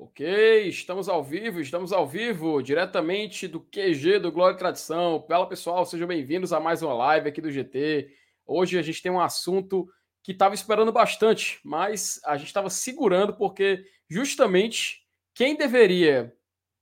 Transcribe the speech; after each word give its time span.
Ok, 0.00 0.68
estamos 0.68 1.08
ao 1.08 1.24
vivo, 1.24 1.60
estamos 1.60 1.92
ao 1.92 2.06
vivo, 2.06 2.62
diretamente 2.62 3.48
do 3.48 3.58
QG 3.58 4.20
do 4.20 4.30
Glória 4.30 4.54
e 4.54 4.56
Tradição. 4.56 5.24
Fala 5.26 5.44
pessoal, 5.48 5.84
sejam 5.84 6.06
bem-vindos 6.06 6.52
a 6.52 6.60
mais 6.60 6.82
uma 6.82 6.94
live 6.94 7.28
aqui 7.28 7.40
do 7.40 7.50
GT. 7.50 8.08
Hoje 8.46 8.78
a 8.78 8.82
gente 8.82 9.02
tem 9.02 9.10
um 9.10 9.20
assunto 9.20 9.88
que 10.22 10.30
estava 10.30 10.54
esperando 10.54 10.92
bastante, 10.92 11.58
mas 11.64 12.20
a 12.24 12.36
gente 12.36 12.46
estava 12.46 12.70
segurando 12.70 13.34
porque 13.34 13.84
justamente 14.08 15.04
quem 15.34 15.56
deveria 15.56 16.32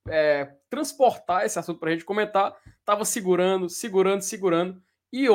é, 0.06 0.52
transportar 0.68 1.46
esse 1.46 1.58
assunto 1.58 1.80
para 1.80 1.88
a 1.88 1.92
gente 1.94 2.04
comentar 2.04 2.54
estava 2.80 3.06
segurando, 3.06 3.70
segurando, 3.70 4.20
segurando. 4.20 4.82
E 5.10 5.26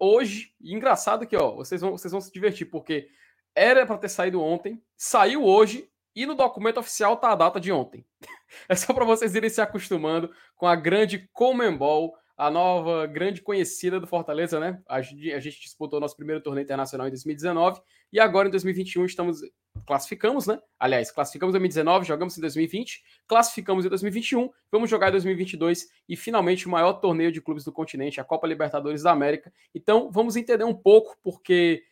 hoje, 0.00 0.52
engraçado 0.60 1.24
que 1.24 1.36
ó, 1.36 1.54
vocês 1.54 1.80
vão, 1.80 1.92
vocês 1.92 2.10
vão 2.10 2.20
se 2.20 2.32
divertir 2.32 2.68
porque 2.68 3.08
era 3.54 3.86
para 3.86 3.96
ter 3.96 4.08
saído 4.08 4.42
ontem, 4.42 4.82
saiu 4.96 5.44
hoje 5.44 5.88
e 6.18 6.26
no 6.26 6.34
documento 6.34 6.80
oficial 6.80 7.16
tá 7.16 7.30
a 7.30 7.36
data 7.36 7.60
de 7.60 7.70
ontem. 7.70 8.04
É 8.66 8.74
só 8.74 8.94
para 8.94 9.04
vocês 9.04 9.34
irem 9.34 9.50
se 9.50 9.60
acostumando 9.60 10.32
com 10.56 10.66
a 10.66 10.74
grande 10.74 11.28
Comembol, 11.34 12.16
a 12.34 12.50
nova 12.50 13.06
grande 13.06 13.42
conhecida 13.42 14.00
do 14.00 14.06
Fortaleza, 14.06 14.58
né? 14.58 14.82
A 14.88 15.02
gente, 15.02 15.30
a 15.34 15.38
gente 15.38 15.60
disputou 15.60 16.00
nosso 16.00 16.16
primeiro 16.16 16.42
torneio 16.42 16.64
internacional 16.64 17.06
em 17.06 17.10
2019 17.10 17.78
e 18.10 18.18
agora 18.18 18.48
em 18.48 18.50
2021 18.50 19.04
estamos 19.04 19.42
classificamos, 19.86 20.46
né? 20.46 20.58
Aliás, 20.80 21.10
classificamos 21.10 21.52
em 21.52 21.58
2019, 21.58 22.06
jogamos 22.06 22.38
em 22.38 22.40
2020, 22.40 23.04
classificamos 23.26 23.84
em 23.84 23.90
2021, 23.90 24.48
vamos 24.72 24.88
jogar 24.88 25.08
em 25.08 25.12
2022 25.12 25.88
e 26.08 26.16
finalmente 26.16 26.66
o 26.66 26.70
maior 26.70 26.94
torneio 26.94 27.30
de 27.30 27.42
clubes 27.42 27.64
do 27.64 27.72
continente, 27.72 28.18
a 28.18 28.24
Copa 28.24 28.46
Libertadores 28.46 29.02
da 29.02 29.12
América. 29.12 29.52
Então, 29.74 30.10
vamos 30.10 30.36
entender 30.36 30.64
um 30.64 30.74
pouco 30.74 31.18
porque 31.22 31.84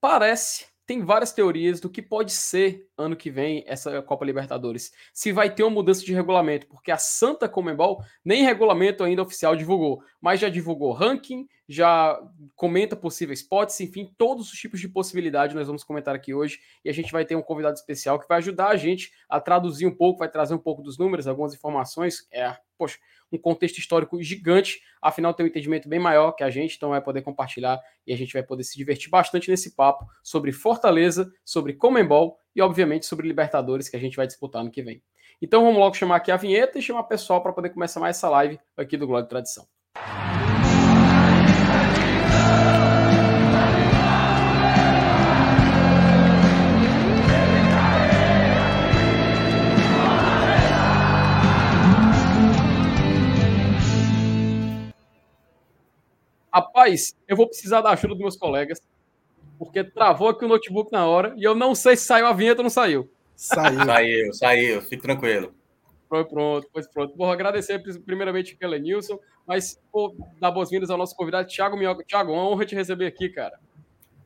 parece 0.00 0.73
tem 0.86 1.02
várias 1.02 1.32
teorias 1.32 1.80
do 1.80 1.88
que 1.88 2.02
pode 2.02 2.32
ser 2.32 2.88
ano 2.96 3.16
que 3.16 3.30
vem 3.30 3.64
essa 3.66 4.02
Copa 4.02 4.24
Libertadores. 4.24 4.92
Se 5.12 5.32
vai 5.32 5.52
ter 5.52 5.62
uma 5.62 5.70
mudança 5.70 6.04
de 6.04 6.12
regulamento, 6.12 6.66
porque 6.66 6.90
a 6.90 6.98
Santa 6.98 7.48
Comembol 7.48 8.02
nem 8.24 8.44
regulamento 8.44 9.02
ainda 9.02 9.22
oficial 9.22 9.56
divulgou, 9.56 10.02
mas 10.20 10.40
já 10.40 10.48
divulgou 10.48 10.92
ranking, 10.92 11.48
já 11.68 12.20
comenta 12.54 12.94
possíveis 12.94 13.42
potes, 13.42 13.80
enfim, 13.80 14.12
todos 14.18 14.52
os 14.52 14.58
tipos 14.58 14.80
de 14.80 14.88
possibilidade 14.88 15.54
nós 15.54 15.66
vamos 15.66 15.82
comentar 15.82 16.14
aqui 16.14 16.34
hoje 16.34 16.60
e 16.84 16.90
a 16.90 16.92
gente 16.92 17.10
vai 17.10 17.24
ter 17.24 17.34
um 17.34 17.42
convidado 17.42 17.74
especial 17.74 18.18
que 18.18 18.28
vai 18.28 18.38
ajudar 18.38 18.68
a 18.68 18.76
gente 18.76 19.12
a 19.28 19.40
traduzir 19.40 19.86
um 19.86 19.94
pouco, 19.94 20.18
vai 20.18 20.28
trazer 20.28 20.54
um 20.54 20.58
pouco 20.58 20.82
dos 20.82 20.98
números, 20.98 21.26
algumas 21.26 21.54
informações. 21.54 22.26
É, 22.30 22.54
poxa, 22.76 22.98
um 23.32 23.38
contexto 23.38 23.78
histórico 23.78 24.22
gigante, 24.22 24.80
afinal 25.00 25.34
tem 25.34 25.44
um 25.44 25.48
entendimento 25.48 25.88
bem 25.88 25.98
maior 25.98 26.32
que 26.32 26.44
a 26.44 26.50
gente, 26.50 26.76
então 26.76 26.90
vai 26.90 27.00
poder 27.00 27.22
compartilhar 27.22 27.80
e 28.06 28.12
a 28.12 28.16
gente 28.16 28.32
vai 28.32 28.42
poder 28.42 28.64
se 28.64 28.76
divertir 28.76 29.10
bastante 29.10 29.50
nesse 29.50 29.74
papo 29.74 30.06
sobre 30.22 30.52
Fortaleza, 30.52 31.30
sobre 31.44 31.74
Comembol 31.74 32.38
e 32.54 32.62
obviamente 32.62 33.06
sobre 33.06 33.26
Libertadores 33.26 33.88
que 33.88 33.96
a 33.96 34.00
gente 34.00 34.16
vai 34.16 34.26
disputar 34.26 34.62
no 34.62 34.70
que 34.70 34.82
vem. 34.82 35.02
Então 35.42 35.64
vamos 35.64 35.78
logo 35.78 35.94
chamar 35.94 36.16
aqui 36.16 36.30
a 36.30 36.36
vinheta 36.36 36.78
e 36.78 36.82
chamar 36.82 37.00
o 37.00 37.08
pessoal 37.08 37.42
para 37.42 37.52
poder 37.52 37.70
começar 37.70 38.00
mais 38.00 38.16
essa 38.16 38.28
live 38.28 38.58
aqui 38.76 38.96
do 38.96 39.06
e 39.18 39.28
Tradição. 39.28 39.66
Rapaz, 56.54 57.16
eu 57.26 57.36
vou 57.36 57.48
precisar 57.48 57.80
da 57.80 57.90
ajuda 57.90 58.14
dos 58.14 58.22
meus 58.22 58.36
colegas, 58.36 58.80
porque 59.58 59.82
travou 59.82 60.28
aqui 60.28 60.44
o 60.44 60.48
notebook 60.48 60.92
na 60.92 61.04
hora 61.04 61.34
e 61.36 61.42
eu 61.42 61.52
não 61.52 61.74
sei 61.74 61.96
se 61.96 62.04
saiu 62.04 62.28
a 62.28 62.32
vinheta 62.32 62.60
ou 62.60 62.62
não 62.62 62.70
saiu. 62.70 63.10
Saiu. 63.34 63.82
saiu, 63.84 64.32
saiu, 64.34 64.82
fique 64.82 65.02
tranquilo. 65.02 65.52
Pronto, 66.08 66.30
pronto, 66.30 66.68
pois 66.72 66.86
pronto. 66.86 67.16
Vou 67.16 67.28
agradecer 67.28 67.82
primeiramente 68.06 68.56
o 68.62 68.68
Nilson, 68.78 69.18
mas 69.44 69.80
vou 69.92 70.14
dar 70.40 70.52
boas-vindas 70.52 70.90
ao 70.90 70.96
nosso 70.96 71.16
convidado, 71.16 71.48
Thiago 71.48 71.76
Minhoca. 71.76 72.04
Thiago, 72.04 72.32
uma 72.32 72.48
honra 72.48 72.64
te 72.64 72.76
receber 72.76 73.06
aqui, 73.06 73.28
cara. 73.28 73.58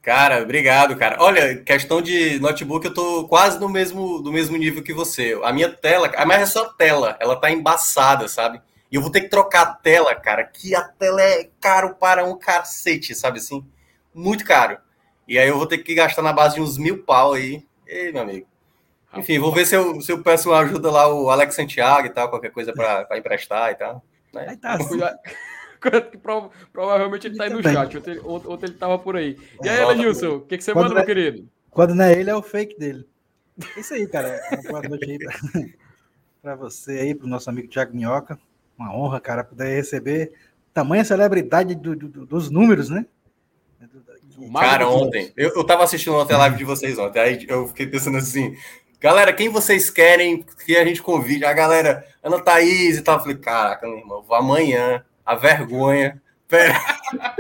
Cara, 0.03 0.43
obrigado, 0.43 0.97
cara. 0.97 1.17
Olha, 1.21 1.57
questão 1.63 2.03
de 2.03 2.39
notebook, 2.41 2.85
eu 2.85 2.93
tô 2.93 3.27
quase 3.27 3.59
no 3.59 3.71
mesmo, 3.71 4.21
do 4.21 4.31
mesmo 4.31 4.57
nível 4.59 4.83
que 4.83 4.93
você. 4.93 5.39
A 5.43 5.51
minha 5.51 5.71
tela, 5.71 6.13
mas 6.27 6.43
é 6.43 6.47
só 6.47 6.67
tela, 6.75 7.17
ela 7.21 7.37
tá 7.37 7.51
embaçada, 7.51 8.29
sabe? 8.29 8.61
E 8.91 8.97
eu 8.97 9.03
vou 9.03 9.11
ter 9.11 9.23
que 9.23 9.29
trocar 9.29 9.63
a 9.63 9.75
tela, 9.75 10.15
cara, 10.15 10.45
que 10.45 10.75
a 10.75 10.83
tela 10.83 11.23
é 11.23 11.49
caro 11.61 11.95
para 11.95 12.25
um 12.25 12.39
cacete, 12.39 13.15
sabe 13.15 13.39
assim? 13.39 13.65
Muito 14.15 14.45
caro. 14.45 14.79
E 15.27 15.39
aí 15.39 15.47
eu 15.49 15.59
vou 15.59 15.67
ter 15.67 15.79
que 15.79 15.95
gastar 15.95 16.23
na 16.23 16.33
base 16.33 16.55
de 16.55 16.63
uns 16.63 16.79
mil 16.79 17.03
pau 17.03 17.35
aí. 17.35 17.63
Ei, 17.87 18.11
meu 18.11 18.23
amigo. 18.23 18.47
Enfim, 19.15 19.39
vou 19.39 19.53
ver 19.53 19.67
se 19.67 19.75
eu, 19.75 20.01
se 20.01 20.11
eu 20.11 20.23
peço 20.23 20.51
uma 20.51 20.61
ajuda 20.61 20.91
lá, 20.91 21.13
o 21.13 21.31
Alex 21.31 21.55
Santiago 21.55 22.07
e 22.07 22.11
tal, 22.11 22.31
qualquer 22.31 22.51
coisa 22.51 22.73
para 22.73 23.19
emprestar 23.19 23.71
e 23.73 23.75
tal. 23.75 24.03
Né? 24.33 24.47
Aí 24.51 24.57
tá 24.57 24.75
assim. 24.75 24.99
Provavelmente 26.73 27.27
ele 27.27 27.37
tá 27.37 27.45
aí 27.45 27.51
no 27.51 27.63
chat, 27.63 27.97
outro 27.97 28.11
ele, 28.11 28.21
outro 28.21 28.67
ele 28.67 28.75
tava 28.75 28.99
por 28.99 29.17
aí. 29.17 29.39
E 29.63 29.69
aí, 29.69 29.81
Elenilson, 29.81 30.37
o 30.37 30.41
que, 30.41 30.59
que 30.59 30.65
você 30.65 30.73
quando 30.73 30.85
manda, 30.85 30.95
meu 30.95 31.03
é, 31.05 31.07
querido? 31.07 31.49
Quando 31.71 31.95
não 31.95 32.05
é 32.05 32.19
ele, 32.19 32.31
é 32.31 32.35
o 32.35 32.43
fake 32.43 32.79
dele. 32.79 33.07
Isso 33.77 33.95
aí, 33.95 34.07
cara. 34.09 34.41
Boa 34.69 34.83
noite 34.83 35.11
aí 35.11 35.19
para 36.43 36.57
você 36.57 36.93
aí, 36.93 37.15
pro 37.15 37.29
nosso 37.29 37.49
amigo 37.49 37.69
Thiago 37.69 37.95
Minhoca 37.95 38.39
uma 38.79 38.95
honra, 38.95 39.21
cara, 39.21 39.43
poder 39.43 39.75
receber 39.75 40.33
tamanha 40.73 41.05
celebridade 41.05 41.75
do, 41.75 41.97
do, 41.97 42.25
dos 42.25 42.51
números, 42.51 42.89
né? 42.89 43.05
Cara, 44.55 44.89
ontem, 44.89 45.33
eu, 45.37 45.53
eu 45.57 45.65
tava 45.65 45.83
assistindo 45.83 46.15
ontem 46.15 46.35
a 46.35 46.39
live 46.39 46.57
de 46.57 46.65
vocês 46.65 46.97
ontem, 46.97 47.19
aí 47.19 47.45
eu 47.49 47.67
fiquei 47.67 47.89
pensando 47.89 48.19
assim, 48.19 48.57
galera, 49.01 49.33
quem 49.33 49.49
vocês 49.49 49.91
querem 49.91 50.45
que 50.65 50.77
a 50.77 50.85
gente 50.85 51.03
convide? 51.03 51.45
A 51.45 51.53
galera, 51.53 52.07
Ana 52.23 52.41
Thaís 52.41 52.97
e 52.97 53.03
tal, 53.03 53.17
eu 53.17 53.23
falei, 53.23 53.37
caraca, 53.37 53.89
meu 53.89 53.99
irmão, 53.99 54.23
vou 54.23 54.37
amanhã, 54.37 55.05
a 55.27 55.35
vergonha, 55.35 56.23
pera. 56.47 56.81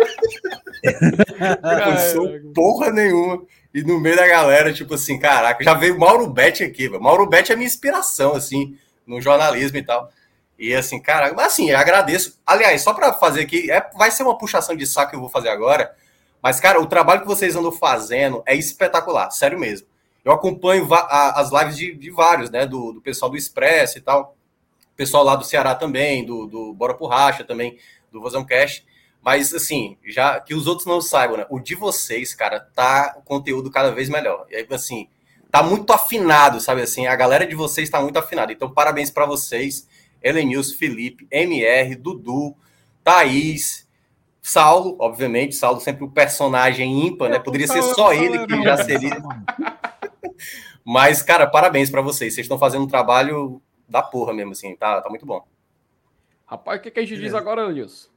não 1.62 2.52
porra 2.52 2.90
nenhuma. 2.90 3.44
E 3.72 3.82
no 3.82 4.00
meio 4.00 4.16
da 4.16 4.26
galera, 4.26 4.72
tipo 4.72 4.94
assim, 4.94 5.20
caraca, 5.20 5.62
já 5.62 5.74
veio 5.74 5.98
Mauro 5.98 6.26
Betti 6.26 6.64
aqui, 6.64 6.88
Mauro 6.88 7.28
Betti 7.28 7.52
é 7.52 7.56
minha 7.56 7.68
inspiração, 7.68 8.34
assim, 8.34 8.76
no 9.06 9.20
jornalismo 9.20 9.78
e 9.78 9.84
tal. 9.84 10.10
E 10.58 10.74
assim, 10.74 11.00
cara, 11.00 11.32
assim, 11.44 11.70
eu 11.70 11.78
agradeço. 11.78 12.40
Aliás, 12.44 12.82
só 12.82 12.92
para 12.92 13.12
fazer 13.12 13.42
aqui, 13.42 13.70
é, 13.70 13.88
vai 13.96 14.10
ser 14.10 14.24
uma 14.24 14.36
puxação 14.36 14.74
de 14.74 14.86
saco 14.86 15.10
que 15.10 15.16
eu 15.16 15.20
vou 15.20 15.28
fazer 15.28 15.50
agora. 15.50 15.94
Mas, 16.42 16.58
cara, 16.58 16.80
o 16.80 16.86
trabalho 16.86 17.20
que 17.20 17.26
vocês 17.26 17.54
andam 17.54 17.70
fazendo 17.70 18.42
é 18.44 18.56
espetacular, 18.56 19.30
sério 19.30 19.58
mesmo. 19.58 19.86
Eu 20.24 20.32
acompanho 20.32 20.86
a, 20.92 21.40
as 21.40 21.50
lives 21.52 21.76
de, 21.76 21.94
de, 21.94 22.10
vários, 22.10 22.50
né? 22.50 22.66
Do, 22.66 22.92
do 22.92 23.00
pessoal 23.00 23.30
do 23.30 23.36
Express 23.36 23.96
e 23.96 24.00
tal. 24.00 24.36
Pessoal 24.96 25.22
lá 25.22 25.36
do 25.36 25.44
Ceará 25.44 25.76
também, 25.76 26.24
do, 26.24 26.46
do 26.46 26.74
Bora 26.74 26.94
por 26.94 27.06
Racha 27.06 27.44
também, 27.44 27.78
do 28.10 28.20
Vozão 28.20 28.44
Cash. 28.44 28.84
Mas, 29.22 29.54
assim, 29.54 29.96
já 30.04 30.40
que 30.40 30.54
os 30.54 30.66
outros 30.66 30.86
não 30.86 31.00
saibam, 31.00 31.36
né? 31.36 31.46
O 31.50 31.60
de 31.60 31.74
vocês, 31.76 32.34
cara, 32.34 32.60
tá 32.60 33.14
o 33.16 33.22
conteúdo 33.22 33.70
cada 33.70 33.92
vez 33.92 34.08
melhor. 34.08 34.46
E 34.50 34.56
aí, 34.56 34.66
assim, 34.70 35.08
tá 35.50 35.62
muito 35.62 35.92
afinado, 35.92 36.60
sabe 36.60 36.82
assim? 36.82 37.06
A 37.06 37.14
galera 37.14 37.46
de 37.46 37.54
vocês 37.54 37.88
tá 37.88 38.00
muito 38.00 38.18
afinada. 38.18 38.52
Então, 38.52 38.70
parabéns 38.70 39.10
para 39.10 39.24
vocês. 39.24 39.86
Elenilson, 40.22 40.76
Felipe, 40.76 41.26
MR, 41.30 41.94
Dudu, 41.94 42.56
Thaís, 43.02 43.88
Saulo, 44.40 44.96
obviamente, 44.98 45.54
Saulo 45.54 45.80
sempre 45.80 46.04
o 46.04 46.06
um 46.06 46.10
personagem 46.10 47.06
ímpar, 47.06 47.28
né? 47.28 47.38
Poderia 47.38 47.66
ser 47.66 47.82
só 47.82 48.12
ele 48.12 48.46
que 48.46 48.62
já 48.62 48.76
seria. 48.78 49.16
Mas, 50.84 51.20
cara, 51.22 51.46
parabéns 51.46 51.90
para 51.90 52.00
vocês. 52.00 52.34
Vocês 52.34 52.44
estão 52.44 52.58
fazendo 52.58 52.84
um 52.84 52.88
trabalho 52.88 53.60
da 53.86 54.02
porra 54.02 54.32
mesmo, 54.32 54.52
assim. 54.52 54.74
Tá, 54.74 55.02
tá 55.02 55.10
muito 55.10 55.26
bom. 55.26 55.46
Rapaz, 56.46 56.80
o 56.80 56.82
que, 56.82 56.90
que 56.90 57.00
a 57.00 57.04
gente 57.04 57.20
diz 57.20 57.34
agora, 57.34 57.62
Elenilson? 57.62 58.08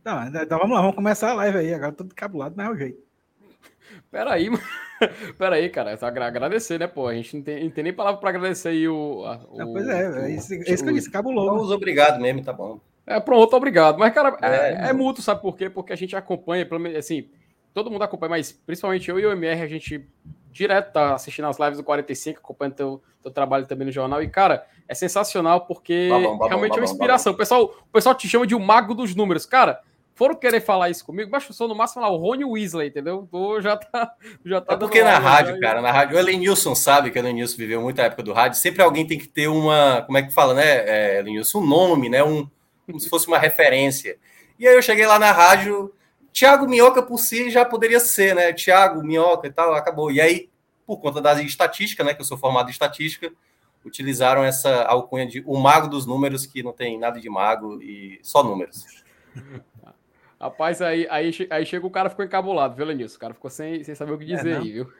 Então, 0.00 0.26
então 0.26 0.58
vamos 0.58 0.76
lá, 0.76 0.80
vamos 0.80 0.96
começar 0.96 1.32
a 1.32 1.34
live 1.34 1.58
aí. 1.58 1.74
Agora 1.74 1.92
tudo 1.92 2.14
cabulado, 2.14 2.54
mas 2.56 2.66
é 2.66 2.70
o 2.70 2.76
jeito. 2.76 3.02
Peraí, 4.10 4.48
peraí, 5.38 5.68
cara. 5.68 5.96
Só 5.96 6.06
agradecer, 6.06 6.78
né, 6.78 6.86
pô? 6.86 7.06
A 7.08 7.14
gente 7.14 7.36
não 7.36 7.42
tem, 7.42 7.64
não 7.64 7.70
tem 7.70 7.84
nem 7.84 7.92
palavra 7.92 8.20
para 8.20 8.30
agradecer 8.30 8.70
aí 8.70 8.88
o. 8.88 9.24
o 9.50 9.58
não, 9.58 9.72
pois 9.72 9.88
é, 9.88 10.08
o, 10.08 10.18
é 10.18 10.30
isso, 10.30 10.54
é 10.54 10.72
isso 10.72 10.82
que 10.82 10.90
eu 10.90 10.94
disse, 10.94 11.10
cabuloso. 11.10 11.50
Vamos 11.50 11.70
obrigado 11.70 12.20
mesmo, 12.20 12.42
tá 12.42 12.52
bom. 12.52 12.80
É, 13.06 13.18
pronto, 13.18 13.54
obrigado. 13.56 13.98
Mas, 13.98 14.14
cara, 14.14 14.36
é, 14.42 14.86
é, 14.86 14.90
é 14.90 14.92
mútuo, 14.92 15.22
sabe 15.22 15.42
por 15.42 15.56
quê? 15.56 15.68
Porque 15.68 15.92
a 15.92 15.96
gente 15.96 16.14
acompanha, 16.14 16.66
assim, 16.96 17.28
todo 17.74 17.90
mundo 17.90 18.02
acompanha, 18.02 18.30
mas 18.30 18.52
principalmente 18.52 19.10
eu 19.10 19.18
e 19.18 19.26
o 19.26 19.32
MR, 19.32 19.62
a 19.62 19.66
gente 19.66 20.06
direto 20.52 20.92
tá 20.92 21.14
assistindo 21.14 21.46
as 21.46 21.58
lives 21.58 21.78
do 21.78 21.84
45, 21.84 22.40
acompanhando 22.40 22.74
teu, 22.74 23.02
teu 23.22 23.30
trabalho 23.30 23.66
também 23.66 23.86
no 23.86 23.92
jornal. 23.92 24.22
E, 24.22 24.28
cara, 24.28 24.66
é 24.88 24.94
sensacional 24.94 25.66
porque 25.66 26.08
babão, 26.08 26.32
babão, 26.32 26.48
realmente 26.48 26.70
babão, 26.70 26.84
é 26.84 26.86
uma 26.86 26.92
inspiração. 26.92 27.32
O 27.32 27.36
pessoal, 27.36 27.64
o 27.64 27.92
pessoal 27.92 28.14
te 28.14 28.28
chama 28.28 28.46
de 28.46 28.54
o 28.54 28.60
mago 28.60 28.94
dos 28.94 29.14
números. 29.14 29.46
Cara, 29.46 29.80
foram 30.20 30.34
querer 30.34 30.60
falar 30.60 30.90
isso 30.90 31.02
comigo, 31.02 31.30
mas 31.32 31.46
eu 31.48 31.54
sou 31.54 31.66
no 31.66 31.74
máximo 31.74 32.02
lá 32.02 32.10
o 32.10 32.18
Rony 32.18 32.44
Weasley, 32.44 32.88
entendeu? 32.88 33.26
Tô, 33.30 33.58
já 33.58 33.74
tá, 33.74 34.12
já 34.44 34.60
tá 34.60 34.74
é 34.74 34.76
porque 34.76 35.02
na 35.02 35.18
rádio, 35.18 35.54
já, 35.54 35.60
cara, 35.62 35.80
na 35.80 35.90
rádio, 35.90 36.14
o 36.14 36.18
Elenilson 36.18 36.74
sabe 36.74 37.10
que 37.10 37.18
o 37.18 37.22
Elenilson 37.22 37.56
viveu 37.56 37.80
muita 37.80 38.02
época 38.02 38.22
do 38.22 38.34
rádio, 38.34 38.58
sempre 38.58 38.82
alguém 38.82 39.06
tem 39.06 39.18
que 39.18 39.26
ter 39.26 39.48
uma, 39.48 40.02
como 40.02 40.18
é 40.18 40.22
que 40.22 40.34
fala, 40.34 40.52
né, 40.52 40.62
é, 40.66 41.18
Elenilson, 41.20 41.60
um 41.60 41.66
nome, 41.66 42.10
né, 42.10 42.22
um, 42.22 42.46
como 42.84 43.00
se 43.00 43.08
fosse 43.08 43.28
uma 43.28 43.38
referência. 43.38 44.18
E 44.58 44.68
aí 44.68 44.74
eu 44.74 44.82
cheguei 44.82 45.06
lá 45.06 45.18
na 45.18 45.32
rádio, 45.32 45.90
Thiago 46.34 46.68
Minhoca 46.68 47.02
por 47.02 47.16
si 47.16 47.48
já 47.48 47.64
poderia 47.64 47.98
ser, 47.98 48.34
né, 48.34 48.52
Thiago 48.52 49.02
Minhoca 49.02 49.46
e 49.46 49.50
tal, 49.50 49.72
acabou. 49.72 50.12
E 50.12 50.20
aí, 50.20 50.50
por 50.86 50.98
conta 50.98 51.22
das 51.22 51.38
estatísticas, 51.38 52.04
né, 52.04 52.12
que 52.12 52.20
eu 52.20 52.26
sou 52.26 52.36
formado 52.36 52.68
em 52.68 52.72
estatística, 52.72 53.32
utilizaram 53.82 54.44
essa 54.44 54.82
alcunha 54.82 55.26
de 55.26 55.42
o 55.46 55.58
mago 55.58 55.88
dos 55.88 56.04
números, 56.04 56.44
que 56.44 56.62
não 56.62 56.74
tem 56.74 56.98
nada 56.98 57.18
de 57.18 57.30
mago 57.30 57.82
e 57.82 58.20
só 58.22 58.44
números. 58.44 58.84
Rapaz, 60.40 60.80
aí, 60.80 61.06
aí, 61.10 61.30
aí 61.50 61.66
chega 61.66 61.86
o 61.86 61.90
cara 61.90 62.08
ficou 62.08 62.24
encabulado, 62.24 62.74
viu, 62.74 62.86
Lenilson? 62.86 63.16
O 63.16 63.20
cara 63.20 63.34
ficou 63.34 63.50
sem, 63.50 63.84
sem 63.84 63.94
saber 63.94 64.12
o 64.12 64.18
que 64.18 64.32
é, 64.32 64.36
dizer 64.36 64.52
é, 64.52 64.56
aí, 64.56 64.72
viu? 64.72 64.92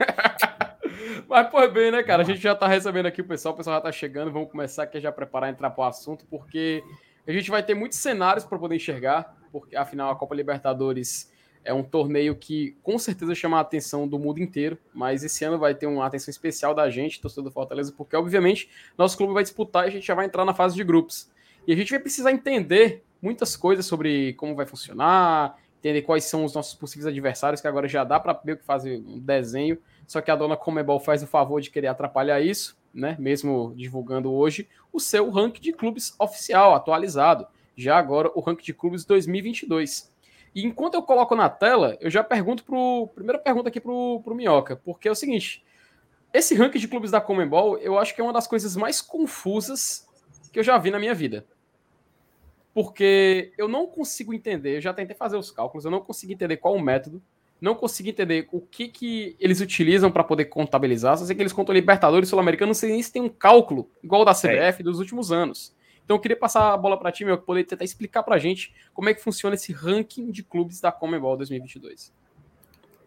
Mas, 1.28 1.48
pois 1.50 1.70
bem, 1.70 1.90
né, 1.90 2.02
cara? 2.02 2.22
A 2.22 2.24
gente 2.24 2.40
já 2.40 2.54
tá 2.54 2.66
recebendo 2.66 3.04
aqui 3.04 3.20
o 3.20 3.24
pessoal, 3.24 3.52
o 3.52 3.56
pessoal 3.56 3.76
já 3.76 3.82
tá 3.82 3.92
chegando. 3.92 4.32
Vamos 4.32 4.50
começar 4.50 4.84
aqui 4.84 4.98
já 4.98 5.12
preparar 5.12 5.50
entrar 5.50 5.68
para 5.68 5.84
o 5.84 5.86
assunto, 5.86 6.24
porque 6.30 6.82
a 7.26 7.32
gente 7.32 7.50
vai 7.50 7.62
ter 7.62 7.74
muitos 7.74 7.98
cenários 7.98 8.44
para 8.44 8.58
poder 8.58 8.76
enxergar, 8.76 9.36
porque 9.52 9.76
afinal 9.76 10.10
a 10.10 10.16
Copa 10.16 10.34
Libertadores 10.34 11.30
é 11.62 11.74
um 11.74 11.82
torneio 11.82 12.34
que 12.34 12.74
com 12.82 12.98
certeza 12.98 13.34
chama 13.34 13.58
a 13.58 13.60
atenção 13.60 14.08
do 14.08 14.18
mundo 14.18 14.40
inteiro, 14.40 14.78
mas 14.94 15.22
esse 15.22 15.44
ano 15.44 15.58
vai 15.58 15.74
ter 15.74 15.86
uma 15.86 16.06
atenção 16.06 16.30
especial 16.30 16.74
da 16.74 16.88
gente, 16.88 17.20
torcedor 17.20 17.44
do 17.44 17.50
Fortaleza, 17.50 17.92
porque 17.94 18.16
obviamente 18.16 18.70
nosso 18.96 19.16
clube 19.16 19.34
vai 19.34 19.42
disputar 19.42 19.84
e 19.84 19.88
a 19.88 19.90
gente 19.90 20.06
já 20.06 20.14
vai 20.14 20.24
entrar 20.24 20.44
na 20.44 20.54
fase 20.54 20.74
de 20.74 20.84
grupos. 20.84 21.28
E 21.66 21.72
a 21.72 21.76
gente 21.76 21.90
vai 21.90 21.98
precisar 21.98 22.30
entender 22.30 23.04
muitas 23.20 23.56
coisas 23.56 23.86
sobre 23.86 24.34
como 24.34 24.54
vai 24.54 24.66
funcionar, 24.66 25.56
entender 25.78 26.02
quais 26.02 26.24
são 26.24 26.44
os 26.44 26.54
nossos 26.54 26.74
possíveis 26.74 27.06
adversários, 27.06 27.60
que 27.60 27.68
agora 27.68 27.86
já 27.86 28.04
dá 28.04 28.18
para 28.18 28.32
ver 28.32 28.52
o 28.52 28.56
que 28.56 28.64
fazer 28.64 28.98
um 28.98 29.18
desenho, 29.18 29.78
só 30.06 30.20
que 30.20 30.30
a 30.30 30.36
dona 30.36 30.56
Comebol 30.56 31.00
faz 31.00 31.22
o 31.22 31.26
favor 31.26 31.60
de 31.60 31.70
querer 31.70 31.88
atrapalhar 31.88 32.40
isso, 32.40 32.76
né? 32.92 33.16
Mesmo 33.18 33.72
divulgando 33.76 34.32
hoje 34.32 34.68
o 34.92 34.98
seu 34.98 35.30
ranking 35.30 35.60
de 35.60 35.72
clubes 35.72 36.14
oficial, 36.18 36.74
atualizado. 36.74 37.46
Já 37.76 37.98
agora 37.98 38.30
o 38.34 38.40
ranking 38.40 38.64
de 38.64 38.72
clubes 38.74 39.04
2022. 39.04 40.10
E 40.54 40.64
enquanto 40.64 40.94
eu 40.94 41.02
coloco 41.02 41.36
na 41.36 41.50
tela, 41.50 41.98
eu 42.00 42.10
já 42.10 42.24
pergunto 42.24 42.64
pro. 42.64 43.10
Primeira 43.14 43.38
pergunta 43.38 43.68
aqui 43.68 43.80
pro, 43.80 44.20
pro 44.24 44.34
Minhoca, 44.34 44.76
porque 44.76 45.06
é 45.06 45.10
o 45.10 45.14
seguinte: 45.14 45.62
esse 46.32 46.54
ranking 46.54 46.78
de 46.78 46.88
clubes 46.88 47.10
da 47.10 47.20
Comebol, 47.20 47.76
eu 47.78 47.98
acho 47.98 48.14
que 48.14 48.20
é 48.20 48.24
uma 48.24 48.32
das 48.32 48.46
coisas 48.46 48.74
mais 48.76 49.02
confusas 49.02 50.08
que 50.50 50.58
eu 50.58 50.62
já 50.62 50.78
vi 50.78 50.90
na 50.90 50.98
minha 50.98 51.14
vida 51.14 51.46
porque 52.76 53.54
eu 53.56 53.68
não 53.68 53.86
consigo 53.86 54.34
entender, 54.34 54.76
eu 54.76 54.80
já 54.82 54.92
tentei 54.92 55.16
fazer 55.16 55.38
os 55.38 55.50
cálculos, 55.50 55.86
eu 55.86 55.90
não 55.90 55.98
consigo 56.00 56.34
entender 56.34 56.58
qual 56.58 56.74
o 56.74 56.78
método, 56.78 57.22
não 57.58 57.74
consigo 57.74 58.10
entender 58.10 58.46
o 58.52 58.60
que, 58.60 58.88
que 58.88 59.34
eles 59.40 59.62
utilizam 59.62 60.10
para 60.10 60.22
poder 60.22 60.44
contabilizar, 60.44 61.16
só 61.16 61.24
sei 61.24 61.34
que 61.34 61.40
eles 61.40 61.54
contam 61.54 61.74
Libertadores 61.74 62.28
Sul-Americano, 62.28 62.68
não 62.68 62.74
sei 62.74 62.90
nem 62.90 63.02
se 63.02 63.10
tem 63.10 63.22
um 63.22 63.30
cálculo 63.30 63.90
igual 64.04 64.20
o 64.20 64.24
da 64.26 64.34
CBF 64.34 64.80
é. 64.80 64.82
dos 64.82 64.98
últimos 64.98 65.32
anos. 65.32 65.74
Então 66.04 66.18
eu 66.18 66.20
queria 66.20 66.36
passar 66.36 66.74
a 66.74 66.76
bola 66.76 66.98
para 66.98 67.10
ti, 67.10 67.24
meu, 67.24 67.38
poder 67.38 67.64
tentar 67.64 67.82
explicar 67.82 68.22
para 68.22 68.34
a 68.34 68.38
gente 68.38 68.74
como 68.92 69.08
é 69.08 69.14
que 69.14 69.22
funciona 69.22 69.54
esse 69.54 69.72
ranking 69.72 70.30
de 70.30 70.42
clubes 70.42 70.78
da 70.78 70.92
Comebol 70.92 71.34
2022. 71.34 72.12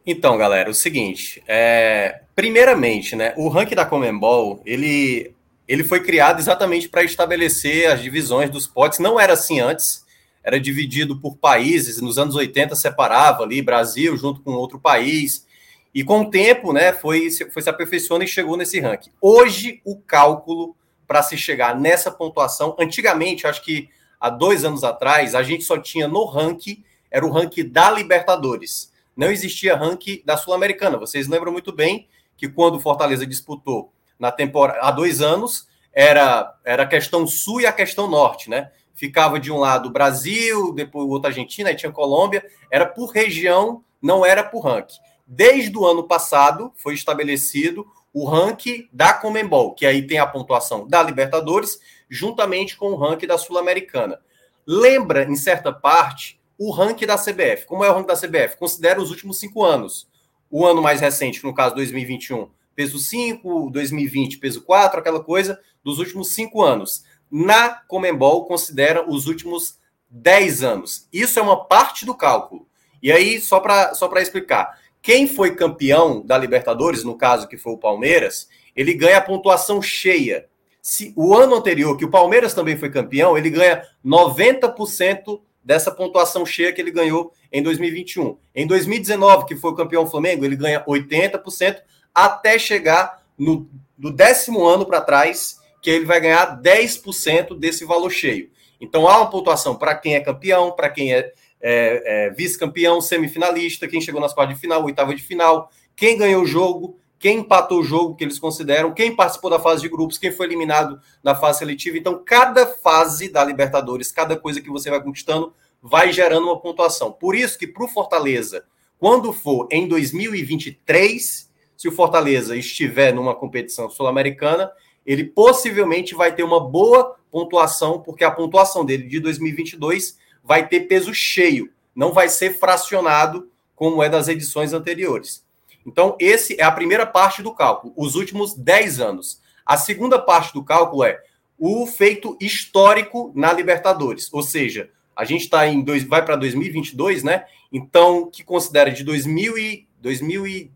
Então, 0.04 0.36
galera, 0.36 0.72
o 0.72 0.74
seguinte, 0.74 1.44
é... 1.48 2.24
primeiramente, 2.36 3.16
né, 3.16 3.36
o 3.38 3.48
ranking 3.50 3.76
da 3.76 3.86
Comembol, 3.86 4.64
ele 4.66 5.36
ele 5.70 5.84
foi 5.84 6.00
criado 6.00 6.40
exatamente 6.40 6.90
para 6.90 7.04
estabelecer 7.04 7.92
as 7.92 8.02
divisões 8.02 8.50
dos 8.50 8.66
potes. 8.66 8.98
Não 8.98 9.20
era 9.20 9.34
assim 9.34 9.60
antes, 9.60 10.04
era 10.44 10.60
dividido 10.60 11.20
por 11.22 11.38
países. 11.38 12.02
Nos 12.02 12.18
anos 12.18 12.34
80 12.34 12.76
separava 12.76 13.44
ali 13.44 13.62
Brasil 13.62 14.18
junto 14.18 14.42
com 14.42 14.54
outro 14.54 14.80
país. 14.80 15.46
E 15.94 16.04
com 16.04 16.22
o 16.22 16.30
tempo, 16.32 16.74
né, 16.74 16.92
foi, 16.92 17.30
foi 17.54 17.62
se 17.62 17.70
aperfeiçoando 17.70 18.24
e 18.24 18.28
chegou 18.28 18.58
nesse 18.58 18.80
ranking. 18.80 19.12
Hoje, 19.22 19.80
o 19.86 19.96
cálculo 19.96 20.76
para 21.08 21.22
se 21.22 21.38
chegar 21.38 21.80
nessa 21.80 22.10
pontuação, 22.10 22.76
antigamente, 22.80 23.46
acho 23.46 23.64
que 23.64 23.90
há 24.20 24.32
dois 24.32 24.66
anos 24.66 24.84
atrás, 24.84 25.36
a 25.36 25.44
gente 25.44 25.64
só 25.64 25.78
tinha 25.78 26.08
no 26.08 26.26
ranking, 26.26 26.84
era 27.12 27.24
o 27.24 27.30
ranking 27.30 27.70
da 27.70 27.92
Libertadores. 27.92 28.92
Não 29.16 29.30
existia 29.30 29.76
ranking 29.76 30.24
da 30.26 30.36
Sul-Americana. 30.36 30.98
Vocês 30.98 31.28
lembram 31.28 31.52
muito 31.52 31.72
bem 31.72 32.08
que 32.36 32.50
quando 32.50 32.78
o 32.78 32.80
Fortaleza 32.80 33.24
disputou 33.24 33.92
na 34.20 34.32
temporada 34.32 34.80
há 34.82 34.92
dois 34.92 35.22
anos 35.22 35.68
era 35.94 36.54
era 36.64 36.84
a 36.84 36.88
questão 36.88 37.26
sul 37.26 37.62
e 37.62 37.66
a 37.66 37.72
questão 37.72 38.08
norte, 38.08 38.50
né? 38.50 38.72
Ficava 38.94 39.40
de 39.40 39.52
um 39.52 39.58
lado 39.58 39.90
Brasil, 39.90 40.74
depois 40.74 41.06
o 41.06 41.10
outro 41.10 41.30
Argentina, 41.30 41.70
aí 41.70 41.76
tinha 41.76 41.92
Colômbia, 41.92 42.46
era 42.70 42.86
por 42.86 43.12
região, 43.12 43.84
não 44.02 44.26
era 44.26 44.44
por 44.44 44.60
ranking. 44.60 45.00
Desde 45.26 45.78
o 45.78 45.86
ano 45.86 46.04
passado 46.04 46.74
foi 46.76 46.94
estabelecido 46.96 47.88
o 48.14 48.26
ranking 48.26 48.90
da 48.92 49.14
Comembol, 49.14 49.74
que 49.74 49.86
aí 49.86 50.06
tem 50.06 50.18
a 50.18 50.26
pontuação 50.26 50.88
da 50.88 51.02
Libertadores, 51.02 51.80
juntamente 52.10 52.76
com 52.76 52.88
o 52.88 52.96
ranking 52.96 53.28
da 53.28 53.38
Sul-Americana. 53.38 54.20
Lembra, 54.66 55.24
em 55.24 55.36
certa 55.36 55.72
parte, 55.72 56.40
o 56.58 56.72
ranking 56.72 57.06
da 57.06 57.18
CBF. 57.18 57.66
Como 57.66 57.84
é 57.84 57.90
o 57.90 57.94
ranking 57.94 58.08
da 58.08 58.18
CBF? 58.18 58.58
Considera 58.58 59.02
os 59.02 59.12
últimos 59.12 59.40
cinco 59.40 59.64
anos. 59.64 60.10
O 60.50 60.66
ano 60.66 60.82
mais 60.82 61.00
recente, 61.00 61.44
no 61.44 61.54
caso 61.54 61.76
2021, 61.76 62.50
peso 62.80 62.98
5, 62.98 63.72
2020, 63.72 64.38
peso 64.38 64.62
4, 64.62 65.02
aquela 65.02 65.22
coisa 65.22 65.60
dos 65.84 66.00
últimos 66.00 66.30
cinco 66.30 66.64
anos. 66.64 67.04
Na 67.30 67.72
Comembol, 67.72 68.46
considera 68.46 69.04
os 69.06 69.28
últimos 69.28 69.78
10 70.10 70.64
anos. 70.64 71.06
Isso 71.12 71.38
é 71.38 71.42
uma 71.42 71.66
parte 71.66 72.06
do 72.06 72.16
cálculo. 72.16 72.66
E 73.04 73.12
aí, 73.12 73.42
só 73.42 73.60
para 73.60 73.94
só 73.96 74.10
explicar, 74.16 74.80
quem 75.02 75.28
foi 75.28 75.58
campeão 75.58 76.26
da 76.26 76.38
Libertadores, 76.38 77.04
no 77.04 77.18
caso 77.18 77.50
que 77.50 77.58
foi 77.58 77.74
o 77.74 77.78
Palmeiras, 77.78 78.48
ele 78.74 78.94
ganha 78.94 79.18
a 79.18 79.22
pontuação 79.22 79.82
cheia. 79.82 80.46
Se 80.82 81.12
o 81.18 81.36
ano 81.36 81.56
anterior, 81.56 81.98
que 81.98 82.06
o 82.06 82.10
Palmeiras 82.10 82.54
também 82.54 82.78
foi 82.78 82.90
campeão, 82.90 83.38
ele 83.38 83.50
ganha 83.50 83.84
90% 84.06 85.42
dessa 85.62 85.92
pontuação 85.92 86.46
cheia 86.46 86.72
que 86.72 86.80
ele 86.80 86.92
ganhou 86.92 87.34
em 87.52 87.62
2021. 87.62 88.38
Em 88.56 88.66
2019, 88.66 89.48
que 89.48 89.58
foi 89.58 89.72
o 89.72 89.76
campeão 89.76 90.08
Flamengo, 90.08 90.46
ele 90.46 90.56
ganha 90.56 90.82
80% 90.86 91.82
até 92.26 92.58
chegar 92.58 93.24
no 93.38 93.70
do 94.00 94.10
décimo 94.10 94.66
ano 94.66 94.86
para 94.86 95.02
trás, 95.02 95.60
que 95.82 95.90
ele 95.90 96.06
vai 96.06 96.22
ganhar 96.22 96.62
10% 96.62 97.60
desse 97.60 97.84
valor 97.84 98.10
cheio. 98.10 98.50
Então 98.80 99.10
há 99.10 99.18
uma 99.18 99.30
pontuação 99.30 99.76
para 99.76 99.94
quem 99.94 100.16
é 100.16 100.22
campeão, 100.22 100.72
para 100.72 100.90
quem 100.90 101.14
é, 101.14 101.34
é, 101.62 102.28
é 102.28 102.30
vice-campeão, 102.30 103.02
semifinalista, 103.02 103.90
quem 103.90 104.00
chegou 104.00 104.22
nas 104.22 104.34
quartas 104.34 104.56
de 104.56 104.62
final, 104.62 104.86
oitava 104.86 105.14
de 105.14 105.22
final, 105.22 105.70
quem 105.98 106.18
ganhou 106.18 106.44
o 106.44 106.46
jogo, 106.46 106.98
quem 107.20 107.40
empatou 107.40 107.80
o 107.80 107.84
jogo 107.84 108.16
que 108.16 108.24
eles 108.24 108.40
consideram, 108.40 108.94
quem 108.94 109.14
participou 109.14 109.50
da 109.50 109.60
fase 109.60 109.82
de 109.82 109.90
grupos, 109.90 110.18
quem 110.18 110.32
foi 110.32 110.46
eliminado 110.46 111.02
na 111.22 111.36
fase 111.36 111.60
seletiva. 111.60 111.98
Então, 111.98 112.24
cada 112.26 112.66
fase 112.66 113.28
da 113.28 113.44
Libertadores, 113.44 114.14
cada 114.14 114.38
coisa 114.38 114.62
que 114.62 114.70
você 114.70 114.90
vai 114.90 115.04
conquistando, 115.04 115.54
vai 115.82 116.14
gerando 116.14 116.46
uma 116.46 116.60
pontuação. 116.60 117.12
Por 117.12 117.36
isso 117.36 117.60
que 117.60 117.68
para 117.68 117.84
o 117.84 117.90
Fortaleza, 117.90 118.64
quando 118.98 119.34
for 119.34 119.68
em 119.70 119.90
2023, 119.90 121.49
se 121.80 121.88
o 121.88 121.94
Fortaleza 121.94 122.58
estiver 122.58 123.14
numa 123.14 123.34
competição 123.34 123.90
sul-americana, 123.90 124.70
ele 125.06 125.24
possivelmente 125.24 126.14
vai 126.14 126.36
ter 126.36 126.44
uma 126.44 126.60
boa 126.60 127.16
pontuação, 127.32 128.02
porque 128.02 128.26
a 128.26 128.30
pontuação 128.30 128.84
dele 128.84 129.04
de 129.04 129.18
2022 129.22 130.18
vai 130.44 130.68
ter 130.68 130.82
peso 130.82 131.14
cheio, 131.14 131.72
não 131.96 132.12
vai 132.12 132.28
ser 132.28 132.60
fracionado 132.60 133.50
como 133.78 134.04
é 134.04 134.10
das 134.10 134.28
edições 134.28 134.74
anteriores. 134.74 135.46
Então, 135.86 136.18
esse 136.20 136.60
é 136.60 136.66
a 136.66 136.72
primeira 136.72 137.06
parte 137.06 137.42
do 137.42 137.54
cálculo, 137.54 137.94
os 137.96 138.16
últimos 138.16 138.54
10 138.54 139.00
anos. 139.00 139.42
A 139.66 139.78
segunda 139.78 140.20
parte 140.20 140.52
do 140.52 140.66
cálculo 140.66 141.06
é 141.06 141.24
o 141.58 141.88
feito 141.88 142.38
histórico 142.42 143.32
na 143.34 143.54
Libertadores, 143.54 144.28
ou 144.34 144.44
seja, 144.44 144.90
a 145.16 145.24
gente 145.24 145.44
está 145.44 145.66
em 145.66 145.82
dois, 145.82 146.04
vai 146.04 146.26
para 146.26 146.36
2022, 146.36 147.24
né? 147.24 147.46
Então, 147.72 148.30
que 148.30 148.44
considera 148.44 148.92
de 148.92 149.02
2000 149.02 149.58
e 149.58 149.88
2000 150.02 150.72